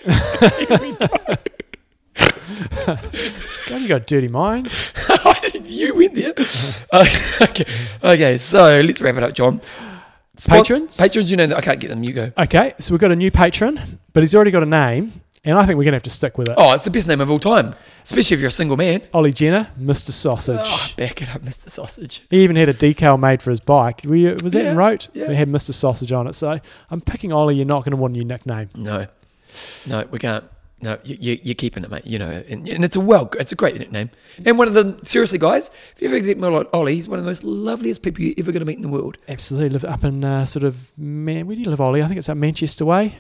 God, 2.87 3.81
you 3.81 3.89
got 3.89 4.03
a 4.03 4.05
dirty 4.07 4.29
mind. 4.29 4.73
you 5.65 5.95
went 5.95 6.15
there. 6.15 6.35
okay, 7.43 7.65
okay. 8.03 8.39
So 8.39 8.81
let's 8.81 9.01
wrap 9.01 9.17
it 9.17 9.23
up, 9.23 9.33
John. 9.35 9.61
Spon- 10.37 10.59
Patrons? 10.59 10.97
patrons. 10.97 11.31
You 11.31 11.37
know, 11.37 11.55
I 11.57 11.61
can't 11.61 11.81
get 11.81 11.89
them. 11.89 12.05
You 12.05 12.13
go. 12.13 12.33
Okay, 12.37 12.75
so 12.79 12.93
we've 12.93 13.01
got 13.01 13.13
a 13.13 13.17
new 13.17 13.31
patron, 13.31 13.99
but 14.13 14.23
he's 14.23 14.35
already 14.35 14.51
got 14.51 14.63
a 14.63 14.67
name, 14.67 15.13
and 15.45 15.57
I 15.59 15.67
think 15.67 15.77
we're 15.79 15.85
going 15.85 15.93
to 15.93 15.97
have 15.97 16.03
to 16.05 16.11
stick 16.11 16.39
with 16.39 16.49
it. 16.49 16.55
Oh, 16.57 16.73
it's 16.75 16.85
the 16.85 16.91
best 16.91 17.07
name 17.09 17.21
of 17.21 17.31
all 17.31 17.39
time, 17.39 17.75
especially 18.05 18.35
if 18.35 18.41
you're 18.41 18.49
a 18.49 18.53
single 18.53 18.77
man. 18.77 19.03
Ollie 19.13 19.33
Jenner, 19.33 19.69
Mr. 19.81 20.11
Sausage. 20.11 20.59
Oh, 20.63 20.91
back 20.97 21.21
it 21.23 21.35
up, 21.35 21.43
Mr. 21.43 21.69
Sausage. 21.71 22.23
He 22.31 22.43
even 22.45 22.57
had 22.57 22.69
a 22.69 22.75
decal 22.75 23.19
made 23.21 23.43
for 23.43 23.51
his 23.51 23.61
bike. 23.61 24.03
Were 24.07 24.17
you, 24.17 24.37
was 24.43 24.53
that 24.55 24.65
Yeah, 24.65 24.71
in 24.73 24.77
Roth? 24.77 25.09
yeah. 25.13 25.31
It 25.31 25.37
had 25.37 25.49
Mr. 25.49 25.73
Sausage 25.73 26.13
on 26.13 26.27
it. 26.27 26.35
So 26.35 26.59
I'm 26.91 27.01
picking 27.01 27.33
Ollie. 27.33 27.57
You're 27.57 27.67
not 27.67 27.85
going 27.85 27.93
to 27.93 27.97
want 27.97 28.15
a 28.15 28.17
new 28.17 28.25
nickname. 28.25 28.69
No, 28.75 29.07
no, 29.87 30.05
we 30.11 30.19
can't. 30.19 30.45
No, 30.83 30.99
you, 31.03 31.17
you, 31.19 31.39
you're 31.43 31.55
keeping 31.55 31.83
it, 31.83 31.91
mate. 31.91 32.07
You 32.07 32.19
know, 32.19 32.45
and, 32.47 32.71
and 32.71 32.85
it's 32.85 32.95
a 32.95 33.01
well, 33.01 33.31
it's 33.39 33.53
a 33.53 33.55
great 33.55 33.79
nickname. 33.79 34.11
And 34.45 34.59
one 34.59 34.69
of 34.69 34.75
the 34.75 34.99
seriously, 35.03 35.39
guys, 35.39 35.71
if 35.95 36.03
you 36.03 36.09
ever 36.09 36.21
get 36.21 36.39
like 36.39 36.69
Ollie, 36.75 36.95
he's 36.97 37.09
one 37.09 37.19
of 37.19 37.25
the 37.25 37.31
most 37.31 37.43
loveliest 37.43 38.03
people 38.03 38.23
you're 38.23 38.35
ever 38.39 38.53
going 38.53 38.61
to 38.61 38.67
meet 38.67 38.77
in 38.77 38.83
the 38.83 38.89
world. 38.91 39.17
Absolutely. 39.27 39.71
Live 39.71 39.85
up 39.87 40.05
in 40.05 40.23
uh, 40.25 40.45
sort 40.45 40.65
of 40.65 40.93
man. 40.99 41.47
Where 41.47 41.57
do 41.57 41.63
you 41.63 41.71
live, 41.71 41.81
Ollie? 41.81 42.03
I 42.03 42.07
think 42.07 42.19
it's 42.19 42.29
up 42.29 42.37
Manchester 42.37 42.85
way. 42.85 43.17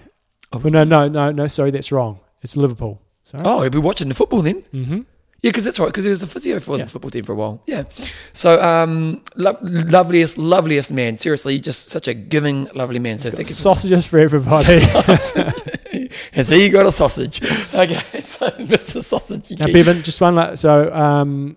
Oh, 0.55 0.59
Well, 0.59 0.73
no, 0.73 0.85
no, 0.85 1.09
no, 1.09 1.31
no. 1.33 1.47
Sorry, 1.49 1.71
that's 1.71 1.91
wrong. 1.93 2.21
It's 2.43 2.57
Liverpool. 2.57 3.01
Sorry. 3.25 3.43
Oh, 3.47 3.63
he'll 3.63 3.71
be 3.71 3.79
watching 3.79 4.09
the 4.09 4.15
football 4.15 4.43
then. 4.43 4.63
Mm-hmm. 4.75 5.01
Yeah, 5.43 5.51
because 5.51 5.65
that's 5.65 5.79
right. 5.79 5.87
Because 5.89 6.05
he 6.05 6.11
was 6.11 6.23
a 6.23 6.27
physio 6.27 6.59
for 6.59 6.79
Yeah. 6.79 6.85
the 6.85 6.91
football 6.91 7.11
team 7.11 7.25
for 7.25 7.33
a 7.33 7.35
while. 7.35 7.63
Yeah. 7.67 7.85
So, 8.33 8.63
um, 8.63 9.23
lo- 9.37 9.59
loveliest, 9.63 10.39
loveliest 10.39 10.91
man. 10.91 11.19
Seriously, 11.19 11.59
just 11.61 11.89
such 11.89 12.09
a 12.09 12.15
giving, 12.15 12.69
lovely 12.75 12.99
man. 12.99 13.19
So, 13.19 13.29
thank 13.31 13.41
you. 13.49 13.55
For- 13.55 13.61
Sausages 13.61 14.07
for 14.07 14.19
everybody. 14.19 14.81
Has 16.33 16.49
he 16.49 16.69
got 16.71 16.87
a 16.87 16.93
sausage? 16.93 17.43
Okay, 17.75 17.97
so 18.21 18.49
Mr. 18.51 19.03
Sausage. 19.03 19.51
you 19.51 19.57
now, 19.59 19.67
Bevan, 19.67 20.03
just 20.03 20.21
one. 20.21 20.35
la- 20.35 20.55
So 20.55 20.93
um, 20.95 21.57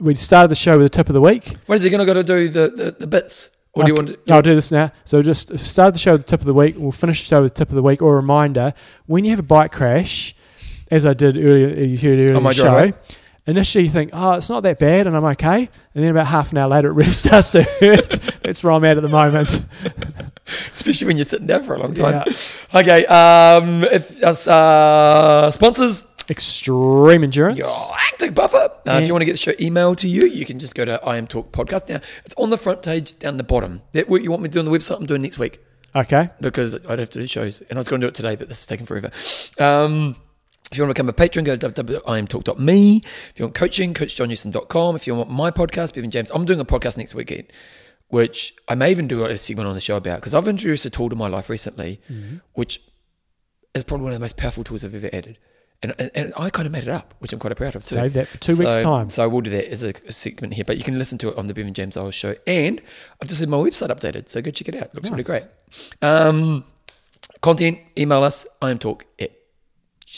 we 0.00 0.14
started 0.14 0.50
the 0.50 0.54
show 0.54 0.76
with 0.78 0.84
the 0.84 0.90
tip 0.90 1.08
of 1.08 1.14
the 1.14 1.20
week. 1.20 1.56
What 1.66 1.76
is 1.76 1.82
he 1.82 1.90
going 1.90 2.00
to 2.00 2.06
go 2.06 2.14
to 2.14 2.22
do 2.22 2.48
the, 2.48 2.68
the, 2.68 2.96
the 3.00 3.06
bits? 3.06 3.50
Or 3.74 3.84
do 3.84 3.88
you 3.88 3.94
want 3.94 4.08
to? 4.08 4.18
do 4.26 4.34
I'll 4.34 4.42
do 4.42 4.54
this 4.54 4.70
now. 4.70 4.92
So 5.04 5.22
just 5.22 5.58
start 5.58 5.94
the 5.94 6.00
show 6.00 6.12
with 6.12 6.22
the 6.22 6.26
tip 6.26 6.40
of 6.40 6.46
the 6.46 6.54
week. 6.54 6.74
We'll 6.76 6.92
finish 6.92 7.20
the 7.20 7.26
show 7.26 7.42
with 7.42 7.54
the 7.54 7.58
tip 7.58 7.70
of 7.70 7.74
the 7.74 7.82
week. 7.82 8.02
Or 8.02 8.12
a 8.12 8.16
reminder: 8.16 8.74
when 9.06 9.24
you 9.24 9.30
have 9.30 9.38
a 9.38 9.44
bike 9.44 9.72
crash, 9.72 10.34
as 10.90 11.06
I 11.06 11.14
did 11.14 11.36
earlier, 11.38 11.68
you 11.82 11.96
heard 11.96 12.18
earlier 12.18 12.34
in 12.34 12.42
the 12.42 12.52
show. 12.52 12.62
driveway? 12.64 12.98
Initially, 13.46 13.84
you 13.84 13.90
think, 13.90 14.10
"Oh, 14.12 14.32
it's 14.32 14.50
not 14.50 14.62
that 14.64 14.78
bad," 14.78 15.06
and 15.06 15.16
I'm 15.16 15.24
okay. 15.24 15.68
And 15.94 16.04
then 16.04 16.10
about 16.10 16.26
half 16.26 16.52
an 16.52 16.58
hour 16.58 16.68
later, 16.68 16.90
it 16.90 16.92
really 16.92 17.10
starts 17.12 17.50
to 17.52 17.62
hurt. 17.62 18.10
That's 18.42 18.62
where 18.62 18.72
I'm 18.72 18.84
at 18.84 18.98
at 18.98 19.02
the 19.02 19.08
moment. 19.08 19.64
Especially 20.72 21.06
when 21.06 21.16
you're 21.16 21.24
sitting 21.24 21.46
down 21.46 21.64
for 21.64 21.74
a 21.74 21.78
long 21.78 21.94
time. 21.94 22.24
Yeah. 22.26 22.80
Okay, 22.80 23.06
um, 23.06 23.84
if 23.84 24.22
uh, 24.22 25.50
sponsors, 25.50 26.04
Extreme 26.32 27.22
endurance. 27.24 27.58
your 27.58 27.96
active 28.12 28.34
buffer. 28.34 28.70
Uh, 28.86 28.98
If 29.00 29.06
you 29.06 29.12
want 29.14 29.22
to 29.22 29.26
get 29.26 29.32
the 29.32 29.38
show 29.38 29.52
emailed 29.52 29.98
to 29.98 30.08
you, 30.08 30.26
you 30.26 30.44
can 30.44 30.58
just 30.58 30.74
go 30.74 30.84
to 30.84 31.02
I 31.04 31.16
Am 31.16 31.26
Talk 31.26 31.52
Podcast. 31.52 31.88
Now, 31.88 32.00
it's 32.24 32.34
on 32.36 32.50
the 32.50 32.56
front 32.58 32.82
page 32.82 33.18
down 33.18 33.36
the 33.36 33.44
bottom. 33.44 33.82
That 33.92 34.08
what 34.08 34.22
you 34.22 34.30
want 34.30 34.42
me 34.42 34.48
to 34.48 34.52
do 34.52 34.58
on 34.58 34.64
the 34.64 34.70
website, 34.70 34.98
I'm 34.98 35.06
doing 35.06 35.22
next 35.22 35.38
week. 35.38 35.60
Okay. 35.94 36.30
because 36.40 36.74
I'd 36.88 36.98
have 36.98 37.10
to 37.10 37.18
do 37.20 37.26
shows, 37.26 37.60
and 37.60 37.72
I 37.72 37.78
was 37.78 37.86
going 37.86 38.00
to 38.00 38.06
do 38.06 38.08
it 38.08 38.14
today, 38.14 38.34
but 38.34 38.48
this 38.48 38.60
is 38.60 38.66
taking 38.66 38.86
forever. 38.86 39.10
Um, 39.60 40.16
if 40.70 40.78
you 40.78 40.82
want 40.84 40.88
to 40.88 40.94
become 40.94 41.08
a 41.10 41.12
patron, 41.12 41.44
go 41.44 41.54
to 41.54 41.68
www.imtalk.me. 41.68 43.02
If 43.04 43.32
you 43.38 43.44
want 43.44 43.54
coaching, 43.54 43.92
coachjohnnewsom.com. 43.92 44.96
If 44.96 45.06
you 45.06 45.14
want 45.14 45.28
my 45.30 45.50
podcast, 45.50 45.92
Bevan 45.94 46.10
James, 46.10 46.30
I'm 46.34 46.46
doing 46.46 46.60
a 46.60 46.64
podcast 46.64 46.96
next 46.96 47.14
weekend, 47.14 47.44
which 48.08 48.54
I 48.68 48.74
may 48.74 48.90
even 48.90 49.06
do 49.06 49.24
a 49.26 49.36
segment 49.36 49.68
on 49.68 49.74
the 49.74 49.82
show 49.82 49.96
about 49.98 50.20
because 50.20 50.34
I've 50.34 50.48
introduced 50.48 50.86
a 50.86 50.90
tool 50.90 51.10
to 51.10 51.16
my 51.16 51.28
life 51.28 51.50
recently, 51.50 52.00
which 52.54 52.80
is 53.74 53.84
probably 53.84 54.04
one 54.04 54.12
of 54.12 54.18
the 54.18 54.24
most 54.24 54.38
powerful 54.38 54.64
tools 54.64 54.82
I've 54.84 54.94
ever 54.94 55.10
added. 55.12 55.36
And, 55.82 56.10
and, 56.14 56.32
I 56.36 56.48
kind 56.48 56.66
of 56.66 56.70
made 56.70 56.84
it 56.84 56.88
up, 56.88 57.12
which 57.18 57.32
I'm 57.32 57.40
quite 57.40 57.56
proud 57.56 57.74
of 57.74 57.84
too. 57.84 57.96
Save 57.96 58.12
that 58.12 58.28
for 58.28 58.38
two 58.38 58.56
weeks' 58.56 58.78
time. 58.78 59.10
So 59.10 59.24
I 59.24 59.26
will 59.26 59.40
do 59.40 59.50
that 59.50 59.68
as 59.68 59.82
a, 59.82 59.92
segment 60.12 60.54
here, 60.54 60.64
but 60.64 60.76
you 60.78 60.84
can 60.84 60.96
listen 60.96 61.18
to 61.18 61.28
it 61.30 61.36
on 61.36 61.48
the 61.48 61.54
Bevan 61.54 61.74
James 61.74 61.96
Eyles 61.96 62.14
show. 62.14 62.36
And 62.46 62.80
I've 63.20 63.28
just 63.28 63.40
had 63.40 63.48
my 63.48 63.56
website 63.56 63.88
updated, 63.88 64.28
so 64.28 64.40
go 64.40 64.52
check 64.52 64.68
it 64.68 64.76
out. 64.76 64.84
It 64.84 64.94
looks 64.94 65.10
really 65.10 65.24
great. 65.24 65.48
Um, 66.00 66.64
content, 67.40 67.80
email 67.98 68.22
us. 68.22 68.46
I 68.60 68.70
am 68.70 68.78
talk 68.78 69.06
at 69.18 69.32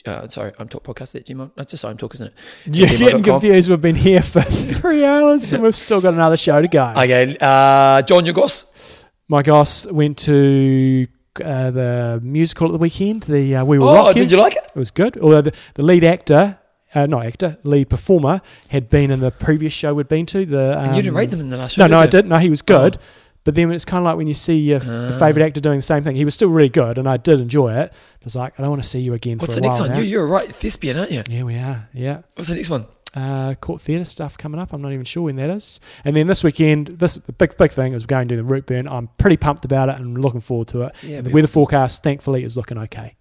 uh, 0.06 0.28
sorry, 0.28 0.52
I'm 0.58 0.68
talk 0.68 0.82
podcast 0.82 1.14
at 1.14 1.24
gmail. 1.24 1.52
That's 1.56 1.70
just 1.70 1.84
I 1.84 1.90
am 1.90 1.96
talk, 1.96 2.14
isn't 2.14 2.26
it? 2.26 2.34
You're 2.76 2.88
getting 2.88 3.22
confused. 3.22 3.70
We've 3.70 3.80
been 3.80 3.94
here 3.94 4.22
for 4.22 4.40
three 4.42 5.04
hours 5.04 5.52
and 5.52 5.62
we've 5.62 5.74
still 5.74 6.00
got 6.00 6.14
another 6.14 6.36
show 6.36 6.60
to 6.60 6.68
go. 6.68 6.92
Okay, 6.96 7.36
uh, 7.40 8.02
John 8.02 8.24
Yogos. 8.26 9.04
My 9.28 9.42
goss 9.42 9.86
went 9.86 10.18
to 10.18 11.06
uh, 11.42 11.70
the 11.70 12.20
musical 12.22 12.66
at 12.68 12.72
the 12.72 12.78
weekend. 12.78 13.22
The 13.24 13.56
uh, 13.56 13.64
We 13.64 13.78
Will 13.78 13.88
Oh, 13.88 13.94
Rock 13.94 14.16
You. 14.16 14.22
did 14.22 14.32
you 14.32 14.38
like 14.38 14.56
it? 14.56 14.64
It 14.74 14.78
was 14.78 14.90
good. 14.90 15.16
Although 15.18 15.42
the, 15.42 15.52
the 15.74 15.82
lead 15.84 16.04
actor, 16.04 16.58
uh, 16.94 17.06
not 17.06 17.26
actor, 17.26 17.58
lead 17.64 17.88
performer, 17.90 18.40
had 18.68 18.88
been 18.90 19.10
in 19.10 19.20
the 19.20 19.30
previous 19.30 19.72
show 19.72 19.94
we'd 19.94 20.08
been 20.08 20.26
to. 20.26 20.44
The 20.46 20.78
um, 20.80 20.94
you 20.94 21.02
didn't 21.02 21.16
rate 21.16 21.30
them 21.30 21.40
in 21.40 21.50
the 21.50 21.56
last 21.56 21.74
show. 21.74 21.82
No, 21.82 21.88
no, 21.88 21.98
I 21.98 22.02
did. 22.02 22.06
you? 22.06 22.10
didn't. 22.18 22.28
No, 22.30 22.38
he 22.38 22.50
was 22.50 22.62
good. 22.62 22.98
But 23.44 23.54
then 23.54 23.70
it's 23.72 23.84
kind 23.84 23.98
of 24.00 24.04
like 24.06 24.16
when 24.16 24.26
you 24.26 24.32
see 24.32 24.56
your, 24.58 24.82
your 24.82 25.12
Ah. 25.12 25.18
favorite 25.18 25.44
actor 25.44 25.60
doing 25.60 25.76
the 25.76 25.82
same 25.82 26.02
thing. 26.02 26.16
He 26.16 26.24
was 26.24 26.32
still 26.32 26.48
really 26.48 26.70
good, 26.70 26.96
and 26.96 27.06
I 27.06 27.18
did 27.18 27.40
enjoy 27.40 27.74
it. 27.74 27.92
It 27.92 28.24
was 28.24 28.34
like 28.34 28.54
I 28.58 28.62
don't 28.62 28.70
want 28.70 28.82
to 28.82 28.88
see 28.88 29.00
you 29.00 29.12
again 29.12 29.36
What's 29.38 29.54
for 29.54 29.60
the 29.60 29.66
next 29.66 29.80
one? 29.80 29.90
now. 29.90 29.98
You, 29.98 30.04
you're 30.04 30.26
right, 30.26 30.48
thespian, 30.54 30.98
aren't 30.98 31.10
you? 31.10 31.22
yeah, 31.28 31.42
we 31.42 31.56
are. 31.58 31.88
Yeah. 31.92 32.22
What's 32.36 32.48
the 32.48 32.54
next 32.54 32.70
one? 32.70 32.86
Uh, 33.14 33.54
court 33.54 33.80
theatre 33.80 34.04
stuff 34.04 34.36
coming 34.36 34.60
up. 34.60 34.72
I'm 34.72 34.82
not 34.82 34.92
even 34.92 35.04
sure 35.04 35.22
when 35.22 35.36
that 35.36 35.48
is. 35.48 35.78
And 36.04 36.16
then 36.16 36.26
this 36.26 36.42
weekend, 36.42 36.88
this 36.88 37.16
big 37.18 37.56
big 37.56 37.70
thing 37.70 37.92
is 37.92 38.06
going 38.06 38.26
to 38.26 38.36
do 38.36 38.42
the 38.42 38.48
Routeburn. 38.54 38.90
I'm 38.90 39.08
pretty 39.18 39.36
pumped 39.36 39.64
about 39.64 39.88
it 39.88 40.00
and 40.00 40.20
looking 40.20 40.40
forward 40.40 40.66
to 40.68 40.82
it. 40.82 40.94
Yeah, 41.02 41.20
the 41.20 41.30
weather 41.30 41.44
awesome. 41.44 41.52
forecast, 41.54 42.02
thankfully, 42.02 42.42
is 42.42 42.56
looking 42.56 42.76
okay. 42.78 43.14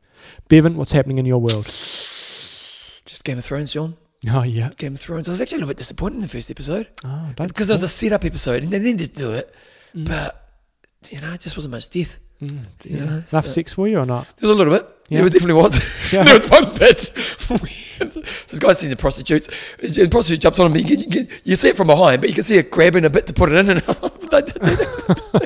Bevan, 0.48 0.78
what's 0.78 0.92
happening 0.94 1.20
in 1.20 1.26
your 1.26 1.38
world? 1.40 1.66
Just 3.06 3.24
Game 3.24 3.38
of 3.38 3.46
Thrones, 3.46 3.72
John. 3.74 3.96
Oh 4.32 4.44
yeah. 4.44 4.72
Game 4.78 4.94
of 4.96 5.00
Thrones. 5.02 5.28
I 5.28 5.32
was 5.32 5.42
actually 5.42 5.58
a 5.58 5.60
little 5.60 5.70
bit 5.70 5.78
disappointed 5.78 6.16
in 6.16 6.22
the 6.22 6.28
first 6.30 6.50
episode 6.50 6.88
Oh, 7.04 7.30
don't 7.36 7.48
because 7.48 7.68
there 7.68 7.76
was 7.76 7.84
a 7.84 7.88
setup 7.90 8.24
episode 8.24 8.64
and 8.64 8.72
they 8.72 8.80
needed 8.80 9.12
to 9.14 9.20
do 9.20 9.32
it, 9.34 9.54
but 9.94 10.50
you 11.12 11.20
know, 11.22 11.34
it 11.34 11.42
just 11.42 11.58
wasn't 11.58 11.74
much 11.74 11.90
death. 11.90 12.18
Mm, 12.42 12.66
You 12.86 12.98
yeah. 12.98 13.00
know, 13.06 13.12
enough 13.12 13.28
so- 13.28 13.42
sex 13.42 13.74
for 13.74 13.88
you 13.88 14.00
or 14.00 14.06
not? 14.06 14.26
There 14.38 14.48
was 14.48 14.56
a 14.56 14.58
little 14.58 14.74
bit. 14.74 14.90
Yeah. 15.10 15.18
There 15.18 15.24
was 15.24 15.34
definitely 15.34 15.62
was. 15.62 16.14
Yeah. 16.14 16.24
there 16.28 16.38
was 16.38 16.50
one 16.50 16.74
bit. 16.76 17.12
this 18.48 18.60
guy's 18.60 18.80
seeing 18.80 18.90
the 18.90 18.96
prostitutes. 18.96 19.48
The 19.80 20.08
prostitute 20.10 20.42
jumps 20.42 20.60
on 20.60 20.72
him. 20.72 20.78
You, 20.78 20.84
can, 20.84 21.00
you, 21.00 21.08
can, 21.08 21.28
you 21.44 21.56
see 21.56 21.70
it 21.70 21.78
from 21.78 21.88
behind, 21.88 22.22
but 22.22 22.30
you 22.30 22.36
can 22.36 22.44
see 22.44 22.56
her 22.56 22.64
grabbing 22.64 23.06
a 23.06 23.10
bit 23.10 23.28
to 23.28 23.34
put 23.34 23.52
it 23.52 23.56
in. 23.56 23.70
And 23.70 23.80
they, 24.32 24.42
they, 24.42 24.76
they, 24.76 25.46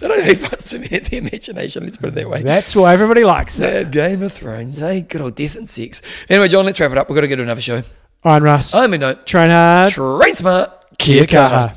they 0.00 0.08
don't 0.08 0.22
have 0.22 0.42
much 0.42 0.64
to 0.66 0.78
the 0.78 1.16
imagination. 1.16 1.84
Let's 1.84 1.96
put 1.96 2.10
it 2.10 2.14
that 2.16 2.28
way. 2.28 2.42
That's 2.42 2.76
why 2.76 2.92
everybody 2.92 3.24
likes 3.24 3.58
it. 3.60 3.72
Yeah, 3.72 4.08
Game 4.08 4.22
of 4.22 4.32
Thrones. 4.32 4.78
Hey, 4.78 5.00
good 5.02 5.20
old 5.20 5.34
death 5.34 5.56
and 5.56 5.68
sex. 5.68 6.02
Anyway, 6.28 6.48
John, 6.48 6.66
let's 6.66 6.78
wrap 6.78 6.92
it 6.92 6.98
up. 6.98 7.08
We've 7.08 7.16
got 7.16 7.22
to 7.22 7.28
get 7.28 7.36
to 7.36 7.42
another 7.42 7.60
show. 7.60 7.82
Right, 8.24 8.42
Russ. 8.42 8.74
I'm 8.74 8.90
mean, 8.90 9.00
no. 9.00 9.14
Train 9.14 9.50
hard. 9.50 9.92
Train 9.92 10.34
smart. 10.34 10.98
Kia 10.98 11.24
kaha. 11.24 11.74